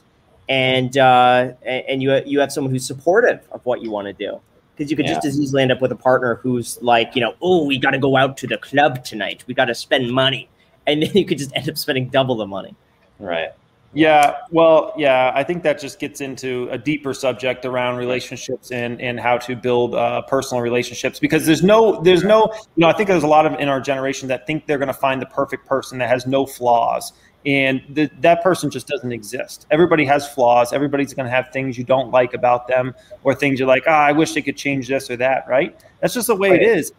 and 0.49 0.97
uh, 0.97 1.51
and 1.65 2.01
you 2.01 2.21
you 2.25 2.39
have 2.39 2.51
someone 2.51 2.71
who's 2.71 2.85
supportive 2.85 3.47
of 3.51 3.65
what 3.65 3.81
you 3.81 3.91
want 3.91 4.07
to 4.07 4.13
do 4.13 4.39
because 4.75 4.89
you 4.89 4.97
could 4.97 5.05
yeah. 5.05 5.15
just 5.15 5.25
as 5.25 5.39
easily 5.39 5.61
end 5.61 5.71
up 5.71 5.81
with 5.81 5.91
a 5.91 5.95
partner 5.95 6.35
who's 6.35 6.81
like, 6.81 7.15
you 7.15 7.21
know, 7.21 7.35
oh, 7.41 7.65
we 7.65 7.77
got 7.77 7.91
to 7.91 7.99
go 7.99 8.17
out 8.17 8.37
to 8.37 8.47
the 8.47 8.57
club 8.57 9.05
tonight. 9.05 9.43
We 9.47 9.53
got 9.53 9.65
to 9.65 9.75
spend 9.75 10.11
money, 10.11 10.49
and 10.87 11.01
then 11.01 11.11
you 11.13 11.25
could 11.25 11.37
just 11.37 11.55
end 11.55 11.69
up 11.69 11.77
spending 11.77 12.09
double 12.09 12.35
the 12.35 12.47
money. 12.47 12.75
Right. 13.19 13.49
Yeah, 13.95 14.37
well, 14.49 14.91
yeah, 14.97 15.31
I 15.35 15.43
think 15.43 15.61
that 15.63 15.79
just 15.79 15.99
gets 15.99 16.19
into 16.19 16.67
a 16.71 16.79
deeper 16.79 17.13
subject 17.13 17.63
around 17.63 17.97
relationships 17.97 18.71
and 18.71 18.99
and 18.99 19.19
how 19.19 19.37
to 19.39 19.55
build 19.55 19.93
uh, 19.93 20.23
personal 20.23 20.61
relationships 20.63 21.19
because 21.19 21.45
there's 21.45 21.61
no 21.61 22.01
there's 22.01 22.23
no 22.23 22.51
you 22.75 22.81
know 22.81 22.87
I 22.87 22.93
think 22.93 23.07
there's 23.07 23.23
a 23.23 23.27
lot 23.27 23.45
of 23.45 23.53
in 23.59 23.69
our 23.69 23.79
generation 23.79 24.27
that 24.29 24.47
think 24.47 24.65
they're 24.65 24.79
going 24.79 24.87
to 24.87 24.95
find 24.95 25.21
the 25.21 25.27
perfect 25.27 25.67
person 25.67 25.99
that 25.99 26.09
has 26.09 26.25
no 26.25 26.47
flaws 26.47 27.13
and 27.45 27.81
the, 27.89 28.09
that 28.21 28.41
person 28.41 28.69
just 28.69 28.87
doesn't 28.87 29.11
exist. 29.11 29.67
Everybody 29.69 30.05
has 30.05 30.27
flaws. 30.27 30.71
Everybody's 30.71 31.13
going 31.13 31.25
to 31.25 31.31
have 31.31 31.49
things 31.49 31.77
you 31.77 31.83
don't 31.83 32.11
like 32.11 32.33
about 32.33 32.67
them, 32.67 32.95
or 33.23 33.35
things 33.35 33.59
you're 33.59 33.67
like, 33.67 33.83
ah, 33.87 34.05
I 34.05 34.11
wish 34.11 34.33
they 34.33 34.41
could 34.41 34.57
change 34.57 34.87
this 34.87 35.09
or 35.09 35.17
that. 35.17 35.47
Right? 35.47 35.77
That's 35.99 36.13
just 36.13 36.27
the 36.27 36.35
way 36.35 36.51
right. 36.51 36.61
it 36.61 36.77
is. 36.77 36.93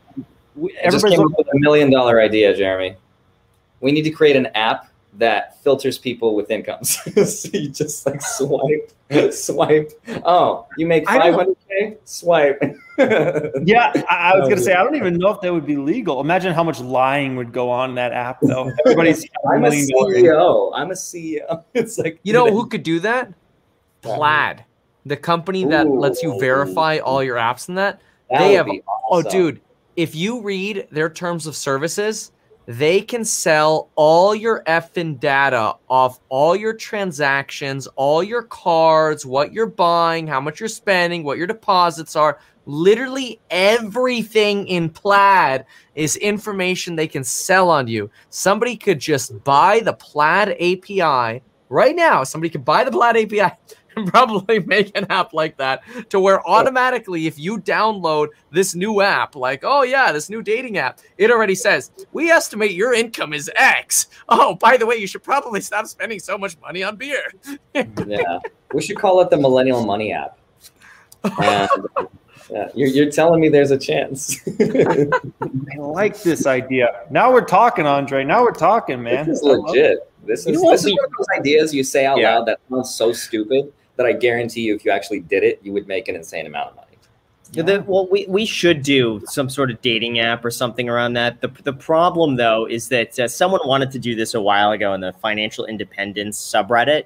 Everybody's 0.80 1.18
just 1.18 1.48
a 1.52 1.58
million 1.58 1.90
dollar 1.90 2.20
idea, 2.20 2.56
Jeremy. 2.56 2.96
We 3.80 3.92
need 3.92 4.02
to 4.02 4.10
create 4.10 4.36
an 4.36 4.46
app 4.54 4.88
that 5.18 5.62
filters 5.62 5.98
people 5.98 6.34
with 6.34 6.50
incomes. 6.50 6.98
so 7.40 7.48
you 7.52 7.68
just 7.68 8.04
like 8.06 8.20
swipe, 8.20 8.90
swipe. 9.32 9.92
Oh, 10.24 10.66
you 10.76 10.86
make 10.86 11.06
500k, 11.06 11.98
swipe. 12.04 12.60
yeah, 12.98 13.92
I, 14.08 14.32
I 14.32 14.38
was 14.38 14.48
gonna 14.48 14.60
say 14.60 14.72
I 14.72 14.82
don't 14.82 14.96
even 14.96 15.18
know 15.18 15.30
if 15.30 15.40
that 15.40 15.52
would 15.52 15.66
be 15.66 15.76
legal. 15.76 16.20
Imagine 16.20 16.52
how 16.52 16.64
much 16.64 16.80
lying 16.80 17.36
would 17.36 17.52
go 17.52 17.70
on 17.70 17.94
that 17.96 18.12
app, 18.12 18.40
though. 18.40 18.72
Everybody's 18.84 19.26
I'm 19.50 19.64
a 19.64 19.70
CEO. 19.70 20.72
I'm 20.74 20.90
a 20.90 20.94
CEO. 20.94 21.64
It's 21.74 21.98
like 21.98 22.20
you 22.22 22.32
know 22.32 22.50
who 22.50 22.66
could 22.66 22.82
do 22.82 23.00
that? 23.00 23.32
Plaid, 24.02 24.64
the 25.06 25.16
company 25.16 25.64
that 25.64 25.86
Ooh. 25.86 25.98
lets 25.98 26.22
you 26.22 26.38
verify 26.38 26.98
all 26.98 27.22
your 27.22 27.36
apps 27.36 27.68
and 27.68 27.78
that. 27.78 28.00
that 28.30 28.38
they 28.38 28.54
have. 28.54 28.68
Oh, 28.68 28.80
awesome. 28.86 29.26
Oh, 29.26 29.30
dude, 29.30 29.60
if 29.96 30.14
you 30.14 30.40
read 30.40 30.86
their 30.90 31.08
terms 31.08 31.46
of 31.46 31.56
services 31.56 32.32
they 32.66 33.00
can 33.00 33.24
sell 33.24 33.90
all 33.94 34.34
your 34.34 34.62
effing 34.64 35.20
data 35.20 35.74
off 35.88 36.20
all 36.28 36.56
your 36.56 36.74
transactions, 36.74 37.86
all 37.96 38.22
your 38.22 38.42
cards, 38.42 39.26
what 39.26 39.52
you're 39.52 39.66
buying, 39.66 40.26
how 40.26 40.40
much 40.40 40.60
you're 40.60 40.68
spending, 40.68 41.24
what 41.24 41.38
your 41.38 41.46
deposits 41.46 42.16
are. 42.16 42.38
Literally 42.66 43.38
everything 43.50 44.66
in 44.68 44.88
Plaid 44.88 45.66
is 45.94 46.16
information 46.16 46.96
they 46.96 47.06
can 47.06 47.22
sell 47.22 47.68
on 47.68 47.86
you. 47.86 48.10
Somebody 48.30 48.76
could 48.76 48.98
just 48.98 49.44
buy 49.44 49.80
the 49.80 49.92
Plaid 49.92 50.50
API 50.52 51.42
right 51.68 51.94
now. 51.94 52.24
Somebody 52.24 52.48
could 52.48 52.64
buy 52.64 52.84
the 52.84 52.90
Plaid 52.90 53.16
API 53.16 53.54
can 53.94 54.06
probably 54.10 54.60
make 54.60 54.96
an 54.96 55.06
app 55.10 55.32
like 55.32 55.56
that 55.56 55.82
to 56.10 56.20
where 56.20 56.46
automatically 56.46 57.26
if 57.26 57.38
you 57.38 57.58
download 57.58 58.28
this 58.50 58.74
new 58.74 59.00
app 59.00 59.36
like 59.36 59.60
oh 59.62 59.82
yeah 59.82 60.12
this 60.12 60.28
new 60.28 60.42
dating 60.42 60.78
app 60.78 61.00
it 61.18 61.30
already 61.30 61.54
says 61.54 61.90
we 62.12 62.30
estimate 62.30 62.72
your 62.72 62.92
income 62.92 63.32
is 63.32 63.50
x 63.56 64.08
oh 64.28 64.54
by 64.56 64.76
the 64.76 64.86
way 64.86 64.96
you 64.96 65.06
should 65.06 65.22
probably 65.22 65.60
stop 65.60 65.86
spending 65.86 66.18
so 66.18 66.36
much 66.36 66.58
money 66.60 66.82
on 66.82 66.96
beer 66.96 67.32
yeah 67.74 68.38
we 68.72 68.82
should 68.82 68.96
call 68.96 69.20
it 69.20 69.30
the 69.30 69.36
millennial 69.36 69.84
money 69.84 70.12
app 70.12 70.38
and, 71.24 71.70
yeah, 72.50 72.68
you're, 72.74 72.88
you're 72.88 73.10
telling 73.10 73.40
me 73.40 73.48
there's 73.48 73.70
a 73.70 73.78
chance. 73.78 74.40
I 74.60 75.78
like 75.78 76.22
this 76.22 76.46
idea. 76.46 77.02
Now 77.10 77.32
we're 77.32 77.44
talking, 77.44 77.86
Andrei. 77.86 78.24
Now 78.24 78.42
we're 78.42 78.52
talking, 78.52 79.02
man. 79.02 79.26
This 79.26 79.38
is 79.38 79.42
legit. 79.42 80.10
This 80.24 80.46
is, 80.46 80.60
this 80.60 80.84
is 80.84 80.92
one 80.92 81.04
of 81.04 81.10
those 81.18 81.26
ideas 81.38 81.74
you 81.74 81.84
say 81.84 82.06
out 82.06 82.18
yeah. 82.18 82.36
loud 82.36 82.46
that 82.46 82.60
sounds 82.70 82.94
so 82.94 83.12
stupid, 83.12 83.72
that 83.96 84.06
I 84.06 84.12
guarantee 84.12 84.62
you, 84.62 84.74
if 84.74 84.84
you 84.84 84.90
actually 84.90 85.20
did 85.20 85.42
it, 85.42 85.60
you 85.62 85.72
would 85.72 85.86
make 85.86 86.08
an 86.08 86.16
insane 86.16 86.46
amount 86.46 86.70
of 86.70 86.76
money. 86.76 86.88
Yeah. 87.52 87.62
The, 87.62 87.84
well, 87.86 88.08
we, 88.10 88.26
we 88.28 88.44
should 88.44 88.82
do 88.82 89.22
some 89.26 89.48
sort 89.48 89.70
of 89.70 89.80
dating 89.80 90.18
app 90.18 90.44
or 90.44 90.50
something 90.50 90.88
around 90.88 91.12
that. 91.12 91.40
The, 91.40 91.48
the 91.62 91.72
problem, 91.72 92.36
though, 92.36 92.66
is 92.66 92.88
that 92.88 93.18
uh, 93.18 93.28
someone 93.28 93.60
wanted 93.64 93.90
to 93.92 93.98
do 93.98 94.16
this 94.16 94.34
a 94.34 94.40
while 94.40 94.72
ago 94.72 94.94
in 94.94 95.00
the 95.00 95.12
financial 95.12 95.66
independence 95.66 96.40
subreddit, 96.40 97.04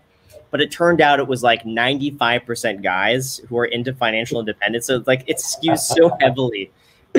but 0.51 0.61
it 0.63 0.71
turned 0.71 1.01
out 1.03 1.19
it 1.19 1.27
was 1.27 1.43
like 1.43 1.65
95% 1.65 2.83
guys 2.83 3.39
who 3.49 3.59
are 3.59 3.67
into 3.67 3.93
financial 3.93 4.41
independence. 4.41 4.87
So, 4.87 5.03
like, 5.07 5.25
it 5.27 5.37
skews 5.37 5.81
so 5.81 6.17
heavily 6.21 6.71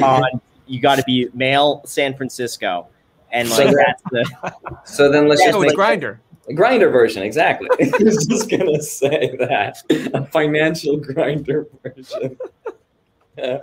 on 0.02 0.42
you 0.70 0.80
got 0.80 0.96
to 0.96 1.04
be 1.04 1.28
male 1.34 1.82
San 1.86 2.16
Francisco. 2.16 2.88
And 3.32 3.50
like, 3.50 3.70
so 3.70 3.76
that's 3.76 4.02
the. 4.12 4.54
So 4.86 5.12
then 5.12 5.28
let's 5.28 5.44
just 5.44 5.60
make 5.60 5.76
Grindr. 5.76 6.20
Grindr 6.52 6.92
version, 6.92 7.24
exactly. 7.24 7.70
I 7.82 8.04
was 8.04 8.26
just 8.26 8.50
gonna 8.50 8.82
say 8.82 9.36
that 9.40 9.78
a 10.14 10.26
financial 10.28 11.00
Grindr 11.00 11.66
version. 11.84 12.38
Yeah. 13.38 13.60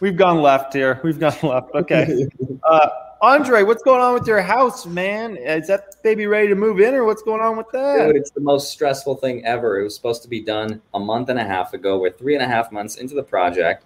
we 0.00 0.08
have 0.08 0.16
gone 0.16 0.40
left 0.40 0.72
here. 0.72 1.00
We've 1.02 1.18
gone 1.18 1.36
left. 1.42 1.70
Okay. 1.74 2.28
Uh, 2.68 2.88
Andrei, 3.22 3.62
what's 3.62 3.82
going 3.82 4.00
on 4.00 4.12
with 4.12 4.26
your 4.26 4.42
house, 4.42 4.86
man? 4.86 5.36
Is 5.36 5.68
that 5.68 6.02
baby 6.02 6.26
ready 6.26 6.48
to 6.48 6.56
move 6.56 6.80
in, 6.80 6.94
or 6.94 7.04
what's 7.04 7.22
going 7.22 7.40
on 7.40 7.56
with 7.56 7.70
that? 7.72 8.06
Dude, 8.06 8.16
it's 8.16 8.32
the 8.32 8.40
most 8.40 8.72
stressful 8.72 9.16
thing 9.16 9.44
ever. 9.44 9.78
It 9.78 9.84
was 9.84 9.94
supposed 9.94 10.22
to 10.22 10.28
be 10.28 10.40
done 10.40 10.82
a 10.94 10.98
month 10.98 11.28
and 11.28 11.38
a 11.38 11.44
half 11.44 11.74
ago. 11.74 11.96
We're 11.98 12.10
three 12.10 12.34
and 12.34 12.42
a 12.42 12.46
half 12.46 12.72
months 12.72 12.96
into 12.96 13.14
the 13.14 13.22
project. 13.22 13.84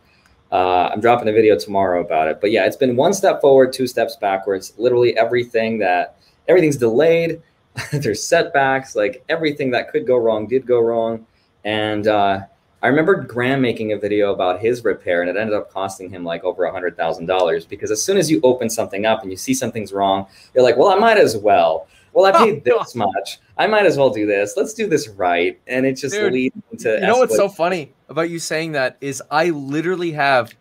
Uh, 0.50 0.88
I'm 0.92 1.00
dropping 1.00 1.28
a 1.28 1.32
video 1.32 1.58
tomorrow 1.58 2.00
about 2.00 2.28
it. 2.28 2.40
But 2.40 2.50
yeah, 2.50 2.66
it's 2.66 2.76
been 2.76 2.96
one 2.96 3.12
step 3.12 3.40
forward, 3.40 3.72
two 3.72 3.86
steps 3.86 4.16
backwards. 4.16 4.72
Literally 4.78 5.16
everything 5.16 5.78
that 5.78 6.16
everything's 6.50 6.76
delayed. 6.76 7.40
There's 7.92 8.22
setbacks, 8.22 8.96
like 8.96 9.24
everything 9.28 9.70
that 9.70 9.90
could 9.90 10.06
go 10.06 10.16
wrong 10.16 10.46
did 10.46 10.66
go 10.66 10.80
wrong. 10.80 11.26
And 11.64 12.06
uh, 12.06 12.40
I 12.82 12.88
remember 12.88 13.14
Graham 13.14 13.60
making 13.60 13.92
a 13.92 13.98
video 13.98 14.32
about 14.32 14.60
his 14.60 14.84
repair, 14.84 15.22
and 15.22 15.30
it 15.30 15.40
ended 15.40 15.54
up 15.54 15.70
costing 15.72 16.10
him 16.10 16.24
like 16.24 16.44
over 16.44 16.64
a 16.64 16.72
hundred 16.72 16.96
thousand 16.96 17.26
dollars 17.26 17.64
because 17.64 17.90
as 17.90 18.02
soon 18.02 18.16
as 18.16 18.30
you 18.30 18.40
open 18.42 18.68
something 18.68 19.06
up 19.06 19.22
and 19.22 19.30
you 19.30 19.36
see 19.36 19.54
something's 19.54 19.92
wrong, 19.92 20.26
you're 20.54 20.64
like, 20.64 20.76
well, 20.76 20.88
I 20.88 20.96
might 20.96 21.18
as 21.18 21.36
well. 21.36 21.86
Well, 22.12 22.26
I 22.26 22.36
paid 22.44 22.64
this 22.64 22.94
much. 22.94 23.38
I 23.56 23.66
might 23.66 23.86
as 23.86 23.96
well 23.96 24.10
do 24.10 24.26
this. 24.26 24.54
Let's 24.56 24.74
do 24.74 24.88
this 24.88 25.08
right. 25.08 25.60
And 25.66 25.86
it 25.86 25.92
just 25.94 26.14
Dude, 26.14 26.32
leads 26.32 26.56
into. 26.72 26.94
You 26.94 27.06
know 27.06 27.18
what's 27.18 27.36
so 27.36 27.48
funny 27.48 27.92
about 28.08 28.30
you 28.30 28.38
saying 28.38 28.72
that 28.72 28.96
is 29.00 29.22
I 29.30 29.50
literally 29.50 30.12
have 30.12 30.54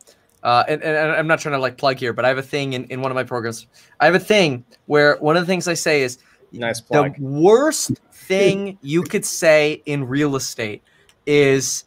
uh, 0.43 0.63
and, 0.67 0.81
and, 0.81 1.11
I'm 1.11 1.27
not 1.27 1.39
trying 1.39 1.53
to 1.53 1.59
like 1.59 1.77
plug 1.77 1.97
here, 1.97 2.13
but 2.13 2.25
I 2.25 2.29
have 2.29 2.37
a 2.37 2.43
thing 2.43 2.73
in, 2.73 2.85
in 2.85 3.01
one 3.01 3.11
of 3.11 3.15
my 3.15 3.23
programs. 3.23 3.67
I 3.99 4.05
have 4.05 4.15
a 4.15 4.19
thing 4.19 4.63
where 4.85 5.17
one 5.17 5.35
of 5.35 5.43
the 5.43 5.47
things 5.47 5.67
I 5.67 5.73
say 5.73 6.01
is 6.01 6.19
nice 6.51 6.79
plug. 6.79 7.15
the 7.17 7.23
worst 7.23 7.91
thing 8.13 8.77
you 8.81 9.03
could 9.03 9.25
say 9.25 9.81
in 9.85 10.07
real 10.07 10.35
estate 10.35 10.81
is 11.25 11.83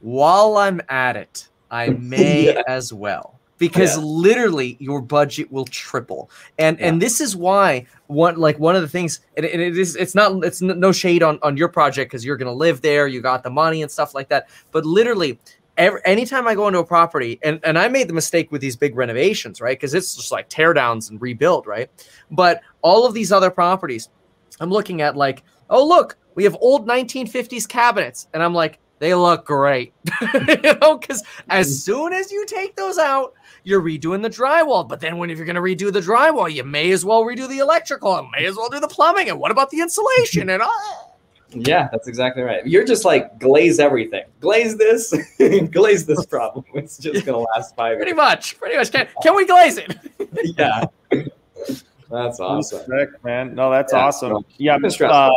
while 0.00 0.56
I'm 0.56 0.80
at 0.88 1.16
it, 1.16 1.48
I 1.70 1.88
may 2.00 2.46
yeah. 2.46 2.62
as 2.66 2.92
well. 2.92 3.38
because 3.58 3.96
yeah. 3.96 4.02
literally 4.02 4.76
your 4.80 5.00
budget 5.00 5.52
will 5.52 5.66
triple. 5.66 6.28
And 6.58 6.80
yeah. 6.80 6.88
and 6.88 7.00
this 7.00 7.20
is 7.20 7.36
why 7.36 7.86
one 8.08 8.36
like 8.36 8.58
one 8.58 8.74
of 8.74 8.82
the 8.82 8.88
things 8.88 9.20
and, 9.36 9.46
and 9.46 9.62
it 9.62 9.78
is 9.78 9.94
it's 9.94 10.16
not 10.16 10.44
it's 10.44 10.60
no 10.60 10.90
shade 10.90 11.22
on 11.22 11.38
on 11.42 11.56
your 11.56 11.68
project 11.68 12.10
because 12.10 12.24
you're 12.24 12.36
gonna 12.36 12.52
live 12.52 12.80
there, 12.80 13.06
you 13.06 13.20
got 13.20 13.44
the 13.44 13.50
money 13.50 13.80
and 13.80 13.90
stuff 13.90 14.12
like 14.12 14.28
that. 14.30 14.48
But 14.72 14.84
literally 14.84 15.38
every, 15.82 16.00
anytime 16.04 16.46
I 16.46 16.54
go 16.54 16.68
into 16.68 16.78
a 16.78 16.84
property, 16.84 17.38
and, 17.42 17.60
and 17.64 17.78
I 17.78 17.88
made 17.88 18.08
the 18.08 18.14
mistake 18.14 18.50
with 18.50 18.60
these 18.60 18.76
big 18.76 18.96
renovations, 18.96 19.60
right? 19.60 19.78
Because 19.78 19.94
it's 19.94 20.14
just 20.14 20.32
like 20.32 20.48
tear 20.48 20.72
downs 20.72 21.10
and 21.10 21.20
rebuild, 21.20 21.66
right? 21.66 21.90
But 22.30 22.62
all 22.82 23.06
of 23.06 23.14
these 23.14 23.32
other 23.32 23.50
properties, 23.50 24.08
I'm 24.60 24.70
looking 24.70 25.00
at 25.00 25.16
like, 25.16 25.42
oh, 25.70 25.86
look, 25.86 26.16
we 26.34 26.44
have 26.44 26.56
old 26.60 26.86
1950s 26.86 27.68
cabinets. 27.68 28.28
And 28.32 28.42
I'm 28.42 28.54
like, 28.54 28.78
they 28.98 29.14
look 29.14 29.44
great. 29.44 29.92
you 30.32 30.78
know, 30.80 30.96
because 30.98 31.24
as 31.50 31.68
mm. 31.68 31.80
soon 31.80 32.12
as 32.12 32.30
you 32.30 32.46
take 32.46 32.76
those 32.76 32.98
out, 32.98 33.34
you're 33.64 33.82
redoing 33.82 34.22
the 34.22 34.30
drywall. 34.30 34.88
But 34.88 35.00
then 35.00 35.18
when 35.18 35.28
you're 35.28 35.44
going 35.44 35.56
to 35.56 35.60
redo 35.60 35.92
the 35.92 36.00
drywall, 36.00 36.52
you 36.52 36.62
may 36.62 36.92
as 36.92 37.04
well 37.04 37.24
redo 37.24 37.48
the 37.48 37.58
electrical 37.58 38.16
and 38.16 38.28
may 38.30 38.46
as 38.46 38.56
well 38.56 38.68
do 38.68 38.78
the 38.78 38.88
plumbing. 38.88 39.28
And 39.28 39.40
what 39.40 39.50
about 39.50 39.70
the 39.70 39.80
insulation? 39.80 40.50
And 40.50 40.62
all? 40.62 41.11
Yeah, 41.54 41.88
that's 41.90 42.08
exactly 42.08 42.42
right. 42.42 42.66
You're 42.66 42.84
just 42.84 43.04
like 43.04 43.38
glaze 43.38 43.78
everything. 43.78 44.24
Glaze 44.40 44.76
this, 44.76 45.14
glaze 45.70 46.06
this 46.06 46.24
problem. 46.26 46.64
It's 46.74 46.98
just 46.98 47.26
gonna 47.26 47.38
last 47.54 47.76
five. 47.76 47.96
Pretty 47.96 48.12
much, 48.12 48.58
pretty 48.58 48.76
much. 48.76 48.90
Can, 48.90 49.08
can 49.22 49.36
we 49.36 49.46
glaze 49.46 49.78
it? 49.78 49.96
yeah, 50.58 50.84
that's 52.10 52.40
awesome, 52.40 52.78
Respect, 52.90 53.24
man. 53.24 53.54
No, 53.54 53.70
that's 53.70 53.92
yeah, 53.92 53.98
awesome. 53.98 54.44
Yeah, 54.56 54.76
uh, 54.76 55.30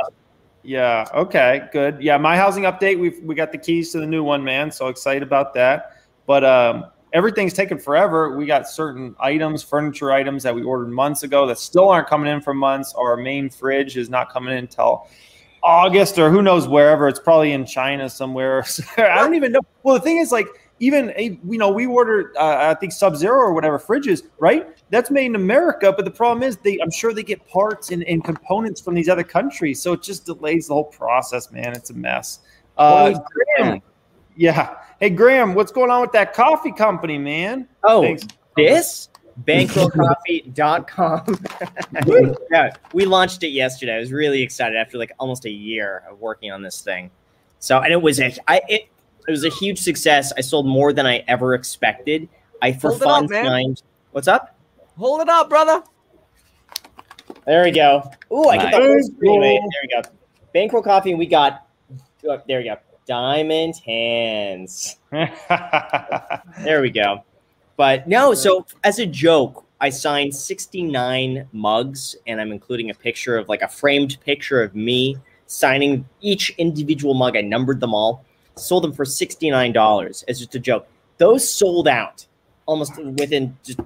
yeah. 0.64 1.06
Okay, 1.14 1.68
good. 1.72 2.02
Yeah, 2.02 2.18
my 2.18 2.38
housing 2.38 2.64
update. 2.64 3.00
We 3.00 3.20
we 3.22 3.36
got 3.36 3.52
the 3.52 3.58
keys 3.58 3.92
to 3.92 4.00
the 4.00 4.08
new 4.08 4.24
one, 4.24 4.44
man. 4.44 4.72
So 4.72 4.88
excited 4.88 5.24
about 5.24 5.54
that. 5.56 5.92
But 6.26 6.44
um, 6.44 6.86
everything's 7.14 7.54
taken 7.54 7.78
forever. 7.78 8.36
We 8.36 8.46
got 8.46 8.68
certain 8.68 9.16
items, 9.20 9.64
furniture 9.64 10.12
items 10.12 10.44
that 10.44 10.54
we 10.54 10.64
ordered 10.64 10.90
months 10.90 11.24
ago 11.24 11.46
that 11.48 11.58
still 11.58 11.90
aren't 11.90 12.08
coming 12.08 12.32
in 12.32 12.42
for 12.42 12.54
months. 12.54 12.94
Our 12.94 13.16
main 13.16 13.50
fridge 13.50 13.96
is 13.96 14.10
not 14.10 14.32
coming 14.32 14.52
in 14.52 14.60
until 14.60 15.08
August 15.66 16.20
or 16.20 16.30
who 16.30 16.42
knows 16.44 16.68
wherever. 16.68 17.08
It's 17.08 17.20
probably 17.20 17.52
in 17.52 17.66
China 17.66 18.08
somewhere. 18.08 18.64
I 18.98 19.16
don't 19.16 19.34
even 19.34 19.52
know. 19.52 19.62
Well, 19.84 19.96
the 19.96 20.02
thing 20.02 20.18
is, 20.18 20.32
like, 20.32 20.48
even 20.80 21.14
you 21.18 21.58
know, 21.58 21.70
we 21.70 21.86
ordered 21.86 22.36
uh, 22.38 22.70
I 22.70 22.74
think 22.76 22.92
Sub 22.92 23.16
Zero 23.16 23.38
or 23.38 23.54
whatever 23.54 23.80
fridges, 23.80 24.24
right? 24.40 24.68
That's 24.90 25.10
made 25.10 25.28
in 25.28 25.36
America, 25.36 25.92
but 25.92 26.06
the 26.06 26.12
problem 26.12 26.44
is 26.44 26.58
they 26.58 26.78
I'm 26.82 26.92
sure 26.92 27.14
they 27.14 27.24
get 27.24 27.48
parts 27.48 27.92
and, 27.92 28.04
and 28.04 28.24
components 28.24 28.82
from 28.82 28.94
these 28.94 29.10
other 29.10 29.24
countries, 29.24 29.82
so 29.82 29.94
it 29.94 30.04
just 30.04 30.26
delays 30.26 30.68
the 30.68 30.74
whole 30.74 30.84
process, 30.84 31.52
man. 31.52 31.74
It's 31.74 31.90
a 31.90 31.94
mess. 31.94 32.40
Uh, 32.78 33.18
Graham, 33.58 33.82
yeah. 34.36 34.76
Hey 35.00 35.10
Graham, 35.10 35.54
what's 35.56 35.72
going 35.72 35.90
on 35.90 36.02
with 36.02 36.12
that 36.12 36.34
coffee 36.34 36.74
company, 36.74 37.18
man? 37.18 37.70
Oh, 37.86 38.02
Thanks. 38.02 38.28
this 38.58 39.10
bankrollcoffee.com. 39.44 41.40
yeah, 42.52 42.72
we 42.94 43.06
launched 43.06 43.44
it 43.44 43.50
yesterday. 43.50 43.96
I 43.96 44.00
was 44.00 44.12
really 44.12 44.42
excited 44.42 44.78
after 44.78 44.98
like 44.98 45.12
almost 45.20 45.46
a 45.46 45.50
year 45.50 46.04
of 46.10 46.20
working 46.20 46.52
on 46.52 46.62
this 46.62 46.82
thing. 46.82 47.12
So, 47.60 47.80
and 47.80 47.92
it 47.92 48.02
was 48.02 48.20
a, 48.20 48.34
I, 48.48 48.62
it, 48.68 48.88
it 49.28 49.32
was 49.32 49.44
a 49.44 49.50
huge 49.50 49.80
success. 49.80 50.32
I 50.38 50.42
sold 50.42 50.68
more 50.68 50.94
than 50.94 51.06
I 51.06 51.24
ever 51.28 51.54
expected. 51.54 52.30
I 52.62 52.74
for 52.74 52.90
Hold 52.90 53.02
fun 53.02 53.28
signed. 53.28 53.82
What's 54.12 54.28
up? 54.28 54.58
Hold 54.98 55.22
it 55.22 55.30
up, 55.30 55.50
brother. 55.50 55.84
There 57.46 57.64
we 57.64 57.72
go. 57.72 58.10
Ooh, 58.32 58.48
I 58.48 58.58
get 58.58 58.72
the 58.72 58.78
whole 58.78 59.04
screen. 59.04 59.42
There 59.42 59.60
we 59.84 59.90
go. 59.90 60.02
Bankroll 60.54 60.84
coffee, 60.84 61.16
we 61.16 61.26
got. 61.26 61.68
Oh, 62.28 62.42
there 62.48 62.60
we 62.60 62.66
go. 62.66 62.78
Diamond 63.06 63.76
hands. 63.86 64.98
there 65.12 66.82
we 66.82 66.90
go. 66.90 67.24
But 67.78 68.08
no, 68.08 68.34
so 68.34 68.66
as 68.84 69.00
a 69.00 69.06
joke, 69.06 69.66
I 69.82 69.90
signed 69.90 70.34
69 70.34 71.48
mugs 71.52 72.16
and 72.26 72.40
I'm 72.40 72.52
including 72.52 72.90
a 72.90 72.94
picture 72.94 73.38
of 73.38 73.50
like 73.50 73.62
a 73.62 73.68
framed 73.68 74.18
picture 74.22 74.62
of 74.62 74.76
me 74.76 75.18
signing 75.48 76.08
each 76.22 76.52
individual 76.58 77.14
mug. 77.14 77.36
I 77.36 77.42
numbered 77.42 77.80
them 77.80 77.94
all, 77.94 78.24
sold 78.56 78.84
them 78.84 78.94
for 78.94 79.06
$69 79.06 80.24
as 80.28 80.40
just 80.40 80.56
a 80.56 80.60
joke. 80.60 80.88
Those 81.18 81.48
sold 81.48 81.88
out 81.88 82.26
almost 82.66 82.98
within 82.98 83.58
just 83.64 83.80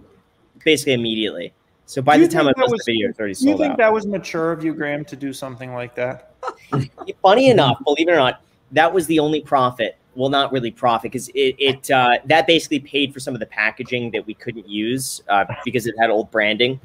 basically 0.64 0.94
immediately. 0.94 1.54
So 1.86 2.04
by 2.04 2.20
the 2.20 2.28
time 2.28 2.48
I 2.48 2.54
posted 2.54 2.80
the 2.80 2.84
video, 2.86 3.10
it's 3.10 3.20
already 3.20 3.34
sold 3.34 3.48
out. 3.48 3.52
You 3.52 3.58
think 3.58 3.72
out. 3.72 3.78
that 3.80 3.92
was 3.92 4.06
mature 4.06 4.52
of 4.52 4.64
you, 4.64 4.76
Graham, 4.76 5.04
to 5.06 5.16
do 5.16 5.34
something 5.34 5.74
like 5.74 5.96
that? 5.96 6.36
Funny 7.24 7.50
enough, 7.50 7.84
believe 7.84 8.08
it 8.08 8.12
or 8.12 8.18
not, 8.18 8.44
that 8.72 8.94
was 8.94 9.08
the 9.08 9.18
only 9.18 9.42
profit 9.42 9.98
well, 10.20 10.30
not 10.30 10.52
really 10.52 10.70
profit 10.70 11.14
because 11.14 11.30
it, 11.30 11.56
it 11.58 11.90
uh, 11.90 12.18
that 12.26 12.46
basically 12.46 12.82
paid 12.82 13.14
for 13.14 13.22
some 13.22 13.34
of 13.34 13.40
the 13.40 13.46
packaging 13.46 14.12
that 14.12 14.28
we 14.28 14.34
couldn't 14.34 14.68
use 14.68 15.24
uh, 15.30 15.46
because 15.64 15.88
it 15.88 15.96
had 15.98 16.10
old 16.10 16.30
branding. 16.30 16.78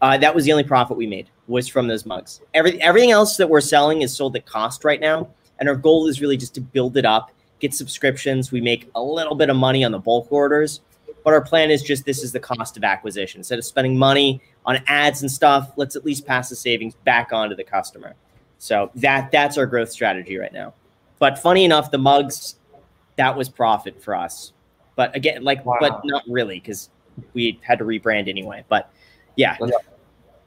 Uh, 0.00 0.16
that 0.16 0.34
was 0.34 0.46
the 0.46 0.52
only 0.52 0.64
profit 0.64 0.96
we 0.96 1.06
made 1.06 1.28
was 1.48 1.68
from 1.68 1.86
those 1.86 2.06
mugs. 2.06 2.40
Every, 2.54 2.80
everything 2.80 3.10
else 3.10 3.36
that 3.36 3.50
we're 3.50 3.60
selling 3.60 4.00
is 4.00 4.16
sold 4.16 4.36
at 4.36 4.46
cost 4.46 4.84
right 4.84 5.00
now, 5.00 5.28
and 5.58 5.68
our 5.68 5.76
goal 5.76 6.06
is 6.06 6.22
really 6.22 6.38
just 6.38 6.54
to 6.54 6.62
build 6.62 6.96
it 6.96 7.04
up, 7.04 7.30
get 7.60 7.74
subscriptions. 7.74 8.50
We 8.52 8.62
make 8.62 8.88
a 8.94 9.02
little 9.02 9.34
bit 9.34 9.50
of 9.50 9.56
money 9.56 9.84
on 9.84 9.92
the 9.92 9.98
bulk 9.98 10.28
orders, 10.30 10.80
but 11.24 11.34
our 11.34 11.42
plan 11.42 11.70
is 11.70 11.82
just 11.82 12.06
this 12.06 12.22
is 12.22 12.32
the 12.32 12.40
cost 12.40 12.78
of 12.78 12.84
acquisition. 12.84 13.40
Instead 13.40 13.58
of 13.58 13.66
spending 13.66 13.98
money 13.98 14.40
on 14.64 14.82
ads 14.86 15.20
and 15.20 15.30
stuff, 15.30 15.72
let's 15.76 15.94
at 15.94 16.06
least 16.06 16.24
pass 16.24 16.48
the 16.48 16.56
savings 16.56 16.94
back 17.04 17.34
on 17.34 17.50
to 17.50 17.54
the 17.54 17.64
customer. 17.64 18.14
So 18.56 18.90
that 18.94 19.30
that's 19.30 19.58
our 19.58 19.66
growth 19.66 19.92
strategy 19.92 20.38
right 20.38 20.54
now. 20.54 20.72
But 21.18 21.38
funny 21.38 21.64
enough, 21.64 21.90
the 21.90 21.98
mugs 21.98 22.54
that 23.18 23.36
was 23.36 23.48
profit 23.48 24.02
for 24.02 24.14
us. 24.14 24.52
But 24.96 25.14
again, 25.14 25.44
like, 25.44 25.64
wow. 25.66 25.76
but 25.80 26.00
not 26.04 26.22
really 26.26 26.58
because 26.58 26.88
we 27.34 27.60
had 27.62 27.78
to 27.80 27.84
rebrand 27.84 28.28
anyway. 28.28 28.64
But 28.68 28.90
yeah. 29.36 29.56
Let's, 29.60 29.76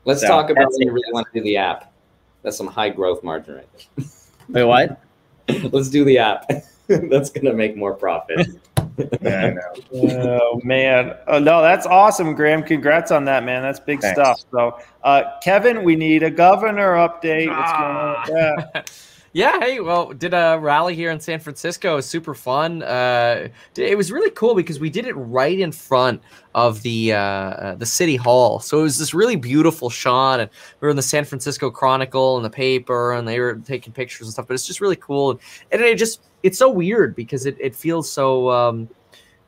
let's 0.05 0.21
so, 0.21 0.27
talk 0.27 0.49
about 0.49 0.71
when 0.71 0.87
you 0.87 0.91
really 0.91 1.11
want 1.13 1.27
to 1.31 1.39
do 1.39 1.43
the 1.43 1.57
app. 1.57 1.93
That's 2.41 2.57
some 2.57 2.67
high 2.67 2.89
growth 2.89 3.23
margin 3.23 3.55
right 3.55 3.67
there. 3.95 4.05
Wait, 4.49 4.63
what? 4.63 5.01
let's 5.71 5.89
do 5.89 6.03
the 6.03 6.17
app. 6.17 6.49
that's 6.87 7.29
going 7.29 7.45
to 7.45 7.53
make 7.53 7.77
more 7.77 7.93
profit. 7.93 8.47
yeah, 9.21 9.55
oh 9.93 10.59
man, 10.63 11.15
oh, 11.27 11.39
no, 11.39 11.61
that's 11.61 11.85
awesome, 11.85 12.35
Graham. 12.35 12.61
Congrats 12.61 13.09
on 13.09 13.23
that, 13.25 13.43
man. 13.45 13.61
That's 13.61 13.79
big 13.79 14.01
Thanks. 14.01 14.19
stuff. 14.19 14.41
So, 14.51 14.79
uh, 15.03 15.23
Kevin, 15.41 15.83
we 15.83 15.95
need 15.95 16.23
a 16.23 16.29
governor 16.29 16.95
update. 16.95 17.47
What's 18.73 19.10
Yeah, 19.33 19.59
hey, 19.61 19.79
well, 19.79 20.11
did 20.11 20.33
a 20.33 20.59
rally 20.59 20.93
here 20.93 21.09
in 21.09 21.19
San 21.21 21.39
Francisco. 21.39 21.93
It 21.93 21.95
was 21.95 22.05
super 22.05 22.33
fun. 22.33 22.83
Uh, 22.83 23.47
it 23.77 23.97
was 23.97 24.11
really 24.11 24.29
cool 24.31 24.55
because 24.55 24.81
we 24.81 24.89
did 24.89 25.05
it 25.07 25.13
right 25.13 25.57
in 25.57 25.71
front 25.71 26.21
of 26.53 26.81
the 26.81 27.13
uh, 27.13 27.17
uh, 27.17 27.75
the 27.75 27.85
city 27.85 28.17
hall. 28.17 28.59
So 28.59 28.79
it 28.79 28.83
was 28.83 28.97
this 28.97 29.13
really 29.13 29.37
beautiful 29.37 29.89
shot, 29.89 30.41
and 30.41 30.49
we 30.81 30.85
were 30.85 30.89
in 30.89 30.97
the 30.97 31.01
San 31.01 31.23
Francisco 31.23 31.71
Chronicle 31.71 32.35
and 32.35 32.43
the 32.43 32.49
paper, 32.49 33.13
and 33.13 33.25
they 33.25 33.39
were 33.39 33.55
taking 33.55 33.93
pictures 33.93 34.27
and 34.27 34.33
stuff. 34.33 34.47
But 34.47 34.55
it's 34.55 34.67
just 34.67 34.81
really 34.81 34.97
cool, 34.97 35.39
and 35.71 35.81
it 35.81 35.97
just 35.97 36.23
it's 36.43 36.57
so 36.57 36.69
weird 36.69 37.15
because 37.15 37.45
it 37.45 37.55
it 37.59 37.73
feels 37.73 38.11
so. 38.11 38.49
Um, 38.49 38.89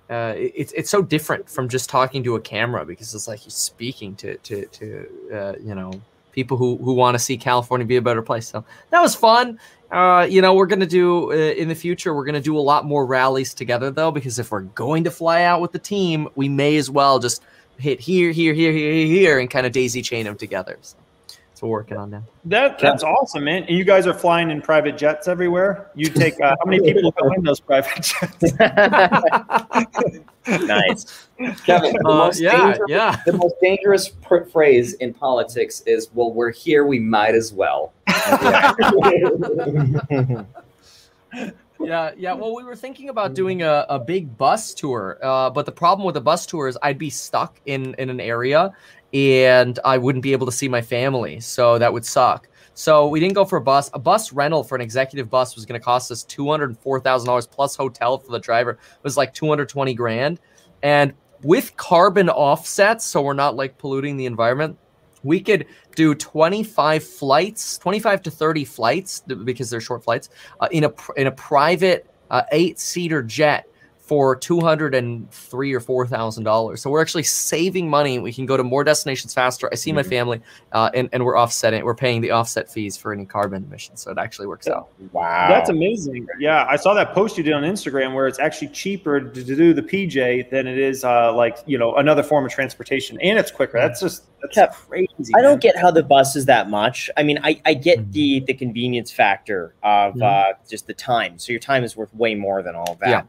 uh, 0.09 0.33
it's 0.37 0.71
it's 0.73 0.89
so 0.89 1.01
different 1.01 1.49
from 1.49 1.67
just 1.67 1.89
talking 1.89 2.23
to 2.23 2.35
a 2.35 2.39
camera 2.39 2.85
because 2.85 3.13
it's 3.15 3.27
like 3.27 3.43
you're 3.43 3.51
speaking 3.51 4.15
to 4.15 4.37
to 4.37 4.65
to 4.67 5.07
uh, 5.33 5.53
you 5.61 5.75
know 5.75 5.91
people 6.33 6.57
who 6.57 6.77
who 6.77 6.93
want 6.93 7.15
to 7.15 7.19
see 7.19 7.37
California 7.37 7.87
be 7.87 7.95
a 7.95 8.01
better 8.01 8.21
place. 8.21 8.47
So 8.47 8.65
that 8.89 8.99
was 8.99 9.15
fun. 9.15 9.57
Uh, 9.91 10.27
you 10.29 10.41
know, 10.41 10.55
we're 10.55 10.65
gonna 10.65 10.85
do 10.85 11.31
uh, 11.31 11.35
in 11.35 11.69
the 11.69 11.75
future. 11.75 12.13
We're 12.13 12.25
gonna 12.25 12.41
do 12.41 12.57
a 12.57 12.59
lot 12.59 12.83
more 12.85 13.05
rallies 13.05 13.53
together, 13.53 13.91
though, 13.91 14.11
because 14.11 14.39
if 14.39 14.51
we're 14.51 14.61
going 14.61 15.03
to 15.05 15.11
fly 15.11 15.43
out 15.43 15.61
with 15.61 15.71
the 15.71 15.79
team, 15.79 16.27
we 16.35 16.49
may 16.49 16.75
as 16.77 16.89
well 16.89 17.19
just 17.19 17.43
hit 17.77 17.99
here, 17.99 18.31
here, 18.31 18.53
here, 18.53 18.71
here, 18.71 19.05
here, 19.05 19.39
and 19.39 19.49
kind 19.49 19.65
of 19.65 19.71
daisy 19.71 20.01
chain 20.01 20.25
them 20.25 20.35
together. 20.35 20.77
So 20.81 20.97
we're 21.63 21.69
working 21.69 21.97
on 21.97 22.09
now. 22.09 22.23
That 22.45 22.77
that's 22.77 23.03
awesome, 23.03 23.45
man. 23.45 23.63
And 23.63 23.77
you 23.77 23.85
guys 23.85 24.05
are 24.05 24.13
flying 24.13 24.51
in 24.51 24.61
private 24.61 24.97
jets 24.97 25.27
everywhere. 25.29 25.89
You 25.95 26.09
take 26.09 26.39
uh, 26.41 26.55
how 26.59 26.65
many 26.69 26.81
people 26.93 27.11
go 27.11 27.31
in 27.33 27.43
those 27.43 27.61
private 27.61 28.03
jets? 28.03 28.53
nice, 30.47 31.27
Kevin. 31.65 31.93
The 31.93 32.03
uh, 32.05 32.17
most 32.17 32.41
yeah, 32.41 32.77
yeah. 32.87 33.15
The 33.25 33.33
most 33.33 33.55
dangerous 33.61 34.09
pr- 34.09 34.43
phrase 34.43 34.93
in 34.95 35.13
politics 35.13 35.81
is, 35.85 36.09
"Well, 36.13 36.33
we're 36.33 36.51
here. 36.51 36.85
We 36.85 36.99
might 36.99 37.33
as 37.33 37.53
well." 37.53 37.93
yeah, 41.79 42.11
yeah. 42.17 42.33
Well, 42.33 42.53
we 42.55 42.63
were 42.63 42.75
thinking 42.75 43.07
about 43.07 43.33
doing 43.33 43.61
a, 43.61 43.85
a 43.87 43.99
big 43.99 44.37
bus 44.37 44.73
tour, 44.73 45.17
uh, 45.23 45.49
but 45.49 45.65
the 45.65 45.71
problem 45.71 46.05
with 46.05 46.15
the 46.15 46.21
bus 46.21 46.45
tour 46.45 46.67
is 46.67 46.77
I'd 46.81 46.97
be 46.97 47.09
stuck 47.09 47.59
in 47.65 47.95
in 47.97 48.09
an 48.09 48.19
area 48.19 48.73
and 49.13 49.79
I 49.85 49.97
wouldn't 49.97 50.23
be 50.23 50.31
able 50.31 50.45
to 50.47 50.51
see 50.51 50.67
my 50.67 50.81
family, 50.81 51.39
so 51.39 51.77
that 51.77 51.93
would 51.93 52.05
suck. 52.05 52.47
So 52.73 53.07
we 53.07 53.19
didn't 53.19 53.35
go 53.35 53.45
for 53.45 53.57
a 53.57 53.61
bus. 53.61 53.91
A 53.93 53.99
bus 53.99 54.33
rental 54.33 54.63
for 54.63 54.75
an 54.75 54.81
executive 54.81 55.29
bus 55.29 55.55
was 55.55 55.65
going 55.65 55.79
to 55.79 55.83
cost 55.83 56.11
us 56.11 56.23
two 56.23 56.49
hundred 56.49 56.77
four 56.79 56.99
thousand 56.99 57.27
dollars 57.27 57.45
plus 57.45 57.75
hotel 57.75 58.17
for 58.17 58.31
the 58.31 58.39
driver. 58.39 58.71
It 58.71 59.03
was 59.03 59.15
like 59.15 59.33
two 59.33 59.47
hundred 59.47 59.69
twenty 59.69 59.93
grand, 59.93 60.39
and 60.81 61.13
with 61.43 61.75
carbon 61.77 62.29
offsets, 62.29 63.05
so 63.05 63.21
we're 63.21 63.33
not 63.33 63.55
like 63.55 63.77
polluting 63.77 64.17
the 64.17 64.25
environment. 64.25 64.77
We 65.23 65.39
could 65.39 65.67
do 65.95 66.15
25 66.15 67.01
flights, 67.01 67.77
25 67.77 68.23
to 68.23 68.31
30 68.31 68.65
flights 68.65 69.21
because 69.21 69.69
they're 69.69 69.79
short 69.79 70.03
flights 70.03 70.29
uh, 70.59 70.67
in 70.71 70.83
a 70.83 70.93
in 71.15 71.27
a 71.27 71.31
private 71.31 72.09
uh, 72.29 72.43
eight 72.51 72.77
seater 72.79 73.23
jet 73.23 73.67
for 74.13 74.35
two 74.35 74.59
hundred 74.59 74.93
and 74.93 75.27
three 75.31 75.73
or 75.73 75.79
four 75.79 76.05
thousand 76.05 76.43
dollars. 76.43 76.83
So 76.83 76.91
we're 76.91 77.01
actually 77.01 77.23
saving 77.23 77.89
money. 77.89 78.19
We 78.19 78.31
can 78.31 78.45
go 78.45 78.55
to 78.55 78.63
more 78.63 78.83
destinations 78.83 79.33
faster. 79.33 79.67
I 79.71 79.75
see 79.75 79.89
mm-hmm. 79.89 79.95
my 79.95 80.03
family, 80.03 80.41
uh, 80.71 80.91
and 80.93 81.09
and 81.11 81.25
we're 81.25 81.35
offsetting. 81.35 81.83
We're 81.83 81.95
paying 81.95 82.21
the 82.21 82.29
offset 82.29 82.71
fees 82.71 82.95
for 82.95 83.11
any 83.11 83.25
carbon 83.25 83.63
emissions, 83.63 84.01
so 84.01 84.11
it 84.11 84.19
actually 84.19 84.45
works 84.45 84.67
out. 84.67 84.89
Wow, 85.13 85.47
that's 85.49 85.71
amazing. 85.71 86.27
Yeah, 86.37 86.67
I 86.69 86.75
saw 86.75 86.93
that 86.93 87.15
post 87.15 87.39
you 87.39 87.43
did 87.43 87.53
on 87.53 87.63
Instagram 87.63 88.13
where 88.13 88.27
it's 88.27 88.37
actually 88.37 88.67
cheaper 88.67 89.19
to, 89.19 89.43
to 89.43 89.55
do 89.55 89.73
the 89.73 89.81
PJ 89.81 90.51
than 90.51 90.67
it 90.67 90.77
is 90.77 91.03
uh, 91.03 91.33
like 91.33 91.57
you 91.65 91.79
know 91.79 91.95
another 91.95 92.21
form 92.21 92.45
of 92.45 92.51
transportation, 92.51 93.19
and 93.19 93.39
it's 93.39 93.49
quicker. 93.49 93.79
That's 93.79 93.99
just 93.99 94.25
that's 94.53 94.77
crazy. 94.77 95.33
I 95.35 95.41
don't 95.41 95.59
get 95.59 95.75
how 95.75 95.89
the 95.89 96.03
bus 96.03 96.35
is 96.35 96.45
that 96.45 96.69
much. 96.69 97.09
I 97.17 97.23
mean, 97.23 97.39
I, 97.41 97.59
I 97.65 97.73
get 97.73 97.97
mm-hmm. 97.97 98.11
the 98.11 98.39
the 98.41 98.53
convenience 98.53 99.11
factor 99.11 99.73
of 99.81 100.13
mm-hmm. 100.13 100.21
uh, 100.21 100.55
just 100.69 100.85
the 100.85 100.93
time. 100.93 101.39
So 101.39 101.51
your 101.51 101.59
time 101.59 101.83
is 101.83 101.97
worth 101.97 102.13
way 102.13 102.35
more 102.35 102.61
than 102.61 102.75
all 102.75 102.95
that. 103.01 103.09
Yeah. 103.09 103.23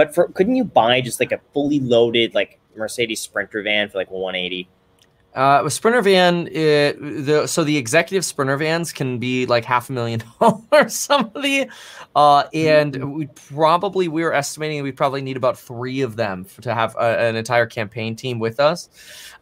But 0.00 0.14
for 0.14 0.28
couldn't 0.28 0.56
you 0.56 0.64
buy 0.64 1.02
just 1.02 1.20
like 1.20 1.30
a 1.30 1.40
fully 1.52 1.78
loaded 1.78 2.34
like 2.34 2.58
Mercedes 2.74 3.20
Sprinter 3.20 3.62
van 3.62 3.90
for 3.90 3.98
like 3.98 4.10
180? 4.10 4.66
Uh, 5.34 5.62
a 5.66 5.70
Sprinter 5.70 6.00
van, 6.00 6.48
it, 6.50 6.98
the 6.98 7.46
so 7.46 7.64
the 7.64 7.76
executive 7.76 8.24
Sprinter 8.24 8.56
vans 8.56 8.92
can 8.92 9.18
be 9.18 9.44
like 9.44 9.66
half 9.66 9.90
a 9.90 9.92
million 9.92 10.22
dollars. 10.40 10.94
Some 10.94 11.30
of 11.34 11.42
the, 11.42 11.68
uh, 12.16 12.44
and 12.54 12.94
mm-hmm. 12.94 13.12
we 13.12 13.26
probably 13.26 14.08
we 14.08 14.22
were 14.22 14.32
estimating 14.32 14.82
we 14.82 14.90
probably 14.90 15.20
need 15.20 15.36
about 15.36 15.58
three 15.58 16.00
of 16.00 16.16
them 16.16 16.44
for, 16.44 16.62
to 16.62 16.72
have 16.72 16.96
a, 16.96 17.28
an 17.28 17.36
entire 17.36 17.66
campaign 17.66 18.16
team 18.16 18.38
with 18.38 18.58
us. 18.58 18.88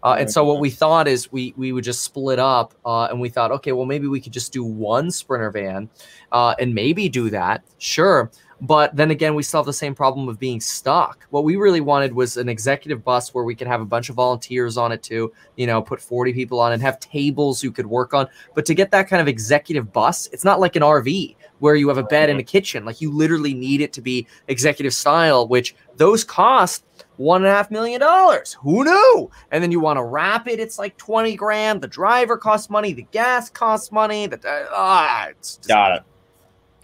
Uh, 0.03 0.17
and 0.19 0.29
so 0.29 0.43
what 0.43 0.59
we 0.59 0.71
thought 0.71 1.07
is 1.07 1.31
we 1.31 1.55
we 1.57 1.71
would 1.71 1.85
just 1.85 2.03
split 2.03 2.41
up, 2.41 2.75
uh, 2.85 3.05
and 3.05 3.21
we 3.21 3.29
thought, 3.29 3.53
okay, 3.53 3.71
well 3.71 3.87
maybe 3.87 4.09
we 4.09 4.21
could 4.21 4.33
just 4.33 4.53
do 4.53 4.65
one 4.65 5.13
Sprinter 5.13 5.53
van, 5.53 5.89
uh, 6.33 6.57
and 6.59 6.75
maybe 6.75 7.09
do 7.09 7.31
that, 7.31 7.63
sure. 7.79 8.29
But 8.61 8.97
then 8.97 9.13
again, 9.13 9.35
we 9.35 9.45
still 9.45 9.61
have 9.61 9.67
the 9.67 9.73
same 9.73 9.95
problem 9.95 10.29
of 10.29 10.39
being 10.39 10.61
stuck. 10.61 11.27
What 11.31 11.45
we 11.45 11.57
really 11.57 11.81
wanted 11.81 12.13
was 12.13 12.37
an 12.37 12.49
executive 12.49 13.05
bus 13.05 13.33
where 13.33 13.45
we 13.45 13.55
could 13.55 13.69
have 13.69 13.81
a 13.81 13.85
bunch 13.85 14.09
of 14.09 14.17
volunteers 14.17 14.77
on 14.77 14.91
it 14.91 15.03
too, 15.03 15.33
you 15.57 15.67
know, 15.67 15.81
put 15.81 16.01
40 16.01 16.33
people 16.33 16.59
on 16.59 16.73
and 16.73 16.83
have 16.83 16.99
tables 16.99 17.63
you 17.63 17.71
could 17.71 17.87
work 17.87 18.15
on. 18.15 18.27
But 18.55 18.67
to 18.67 18.75
get 18.75 18.91
that 18.91 19.09
kind 19.09 19.23
of 19.23 19.29
executive 19.29 19.93
bus, 19.93 20.29
it's 20.33 20.45
not 20.45 20.59
like 20.59 20.75
an 20.75 20.83
RV 20.83 21.37
where 21.61 21.77
you 21.77 21.89
have 21.89 21.99
a 21.99 22.03
bed 22.03 22.31
and 22.31 22.41
a 22.41 22.43
kitchen. 22.43 22.85
Like 22.85 23.01
you 23.01 23.13
literally 23.13 23.55
need 23.55 23.81
it 23.81 23.93
to 23.93 24.01
be 24.01 24.27
executive 24.49 24.95
style, 24.95 25.47
which 25.47 25.77
those 25.97 26.25
cost 26.25 26.85
one 27.17 27.43
and 27.43 27.49
a 27.49 27.55
half 27.55 27.71
million 27.71 28.01
dollars. 28.01 28.55
Who 28.55 28.85
knew? 28.85 29.31
And 29.53 29.63
then 29.63 29.71
you 29.71 29.79
want 29.79 29.99
to 29.99 30.05
wrap 30.05 30.49
it, 30.49 30.59
it's 30.59 30.81
like 30.81 30.97
20 30.97 31.37
grand. 31.37 31.81
The 31.81 31.89
driver 31.89 32.37
costs 32.37 32.71
money, 32.71 32.93
the 32.93 33.07
gas 33.13 33.51
costs 33.51 33.93
money. 33.93 34.27
The, 34.27 34.37
uh, 34.37 34.67
ah, 34.73 35.29
it's 35.29 35.59
just, 35.59 35.69
Got 35.69 35.97
it. 35.97 36.03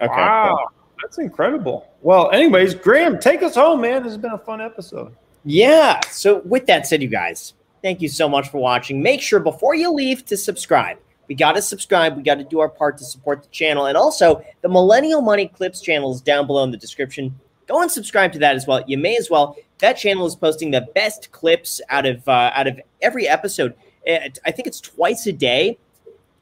Okay. 0.00 0.12
Wow. 0.12 0.56
Cool. 0.56 0.83
That's 1.04 1.18
incredible. 1.18 1.86
Well, 2.00 2.30
anyways, 2.30 2.74
Graham, 2.76 3.18
take 3.18 3.42
us 3.42 3.56
home, 3.56 3.82
man. 3.82 4.02
This 4.02 4.12
has 4.12 4.16
been 4.16 4.32
a 4.32 4.38
fun 4.38 4.62
episode. 4.62 5.14
Yeah. 5.44 6.00
So, 6.10 6.38
with 6.46 6.64
that 6.64 6.86
said, 6.86 7.02
you 7.02 7.08
guys, 7.08 7.52
thank 7.82 8.00
you 8.00 8.08
so 8.08 8.26
much 8.26 8.48
for 8.48 8.56
watching. 8.56 9.02
Make 9.02 9.20
sure 9.20 9.38
before 9.38 9.74
you 9.74 9.92
leave 9.92 10.24
to 10.24 10.36
subscribe. 10.38 10.96
We 11.28 11.34
got 11.34 11.52
to 11.56 11.62
subscribe. 11.62 12.16
We 12.16 12.22
got 12.22 12.36
to 12.36 12.44
do 12.44 12.58
our 12.60 12.70
part 12.70 12.96
to 12.98 13.04
support 13.04 13.42
the 13.42 13.50
channel. 13.50 13.84
And 13.84 13.98
also, 13.98 14.42
the 14.62 14.68
Millennial 14.70 15.20
Money 15.20 15.48
Clips 15.48 15.82
channel 15.82 16.10
is 16.10 16.22
down 16.22 16.46
below 16.46 16.64
in 16.64 16.70
the 16.70 16.78
description. 16.78 17.38
Go 17.66 17.82
and 17.82 17.90
subscribe 17.90 18.32
to 18.32 18.38
that 18.38 18.56
as 18.56 18.66
well. 18.66 18.82
You 18.86 18.96
may 18.96 19.18
as 19.18 19.28
well. 19.28 19.58
That 19.80 19.98
channel 19.98 20.24
is 20.24 20.34
posting 20.34 20.70
the 20.70 20.88
best 20.94 21.32
clips 21.32 21.82
out 21.90 22.06
of 22.06 22.26
uh, 22.26 22.50
out 22.54 22.66
of 22.66 22.80
every 23.02 23.28
episode. 23.28 23.74
I 24.08 24.30
think 24.52 24.66
it's 24.66 24.80
twice 24.80 25.26
a 25.26 25.32
day 25.32 25.76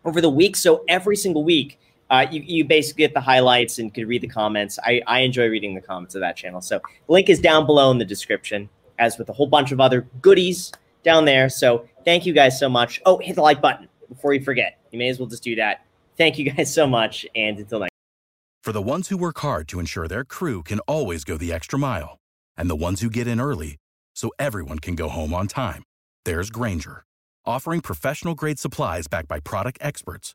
over 0.04 0.20
the 0.20 0.30
week. 0.30 0.54
So 0.54 0.84
every 0.86 1.16
single 1.16 1.42
week, 1.42 1.80
uh, 2.12 2.26
you, 2.30 2.42
you 2.44 2.64
basically 2.64 3.02
get 3.04 3.14
the 3.14 3.20
highlights 3.20 3.78
and 3.78 3.92
can 3.92 4.06
read 4.06 4.20
the 4.20 4.28
comments. 4.28 4.78
I, 4.84 5.00
I 5.06 5.20
enjoy 5.20 5.48
reading 5.48 5.74
the 5.74 5.80
comments 5.80 6.14
of 6.14 6.20
that 6.20 6.36
channel. 6.36 6.60
So 6.60 6.78
link 7.08 7.30
is 7.30 7.40
down 7.40 7.64
below 7.64 7.90
in 7.90 7.96
the 7.96 8.04
description, 8.04 8.68
as 8.98 9.16
with 9.16 9.30
a 9.30 9.32
whole 9.32 9.46
bunch 9.46 9.72
of 9.72 9.80
other 9.80 10.02
goodies 10.20 10.72
down 11.02 11.24
there. 11.24 11.48
So 11.48 11.88
thank 12.04 12.26
you 12.26 12.34
guys 12.34 12.58
so 12.58 12.68
much. 12.68 13.00
Oh, 13.06 13.16
hit 13.16 13.34
the 13.34 13.40
like 13.40 13.62
button 13.62 13.88
before 14.10 14.34
you 14.34 14.42
forget. 14.42 14.78
You 14.90 14.98
may 14.98 15.08
as 15.08 15.18
well 15.18 15.26
just 15.26 15.42
do 15.42 15.56
that. 15.56 15.86
Thank 16.18 16.38
you 16.38 16.50
guys 16.50 16.72
so 16.72 16.86
much, 16.86 17.24
and 17.34 17.58
until 17.58 17.80
next. 17.80 17.92
For 18.62 18.72
the 18.72 18.82
ones 18.82 19.08
who 19.08 19.16
work 19.16 19.38
hard 19.38 19.66
to 19.68 19.80
ensure 19.80 20.06
their 20.06 20.22
crew 20.22 20.62
can 20.62 20.80
always 20.80 21.24
go 21.24 21.38
the 21.38 21.50
extra 21.50 21.78
mile, 21.78 22.18
and 22.58 22.68
the 22.68 22.76
ones 22.76 23.00
who 23.00 23.08
get 23.08 23.26
in 23.26 23.40
early 23.40 23.78
so 24.14 24.30
everyone 24.38 24.80
can 24.80 24.94
go 24.94 25.08
home 25.08 25.32
on 25.32 25.48
time, 25.48 25.82
there's 26.26 26.50
Grainger, 26.50 27.04
offering 27.46 27.80
professional 27.80 28.34
grade 28.34 28.58
supplies 28.58 29.08
backed 29.08 29.28
by 29.28 29.40
product 29.40 29.78
experts 29.80 30.34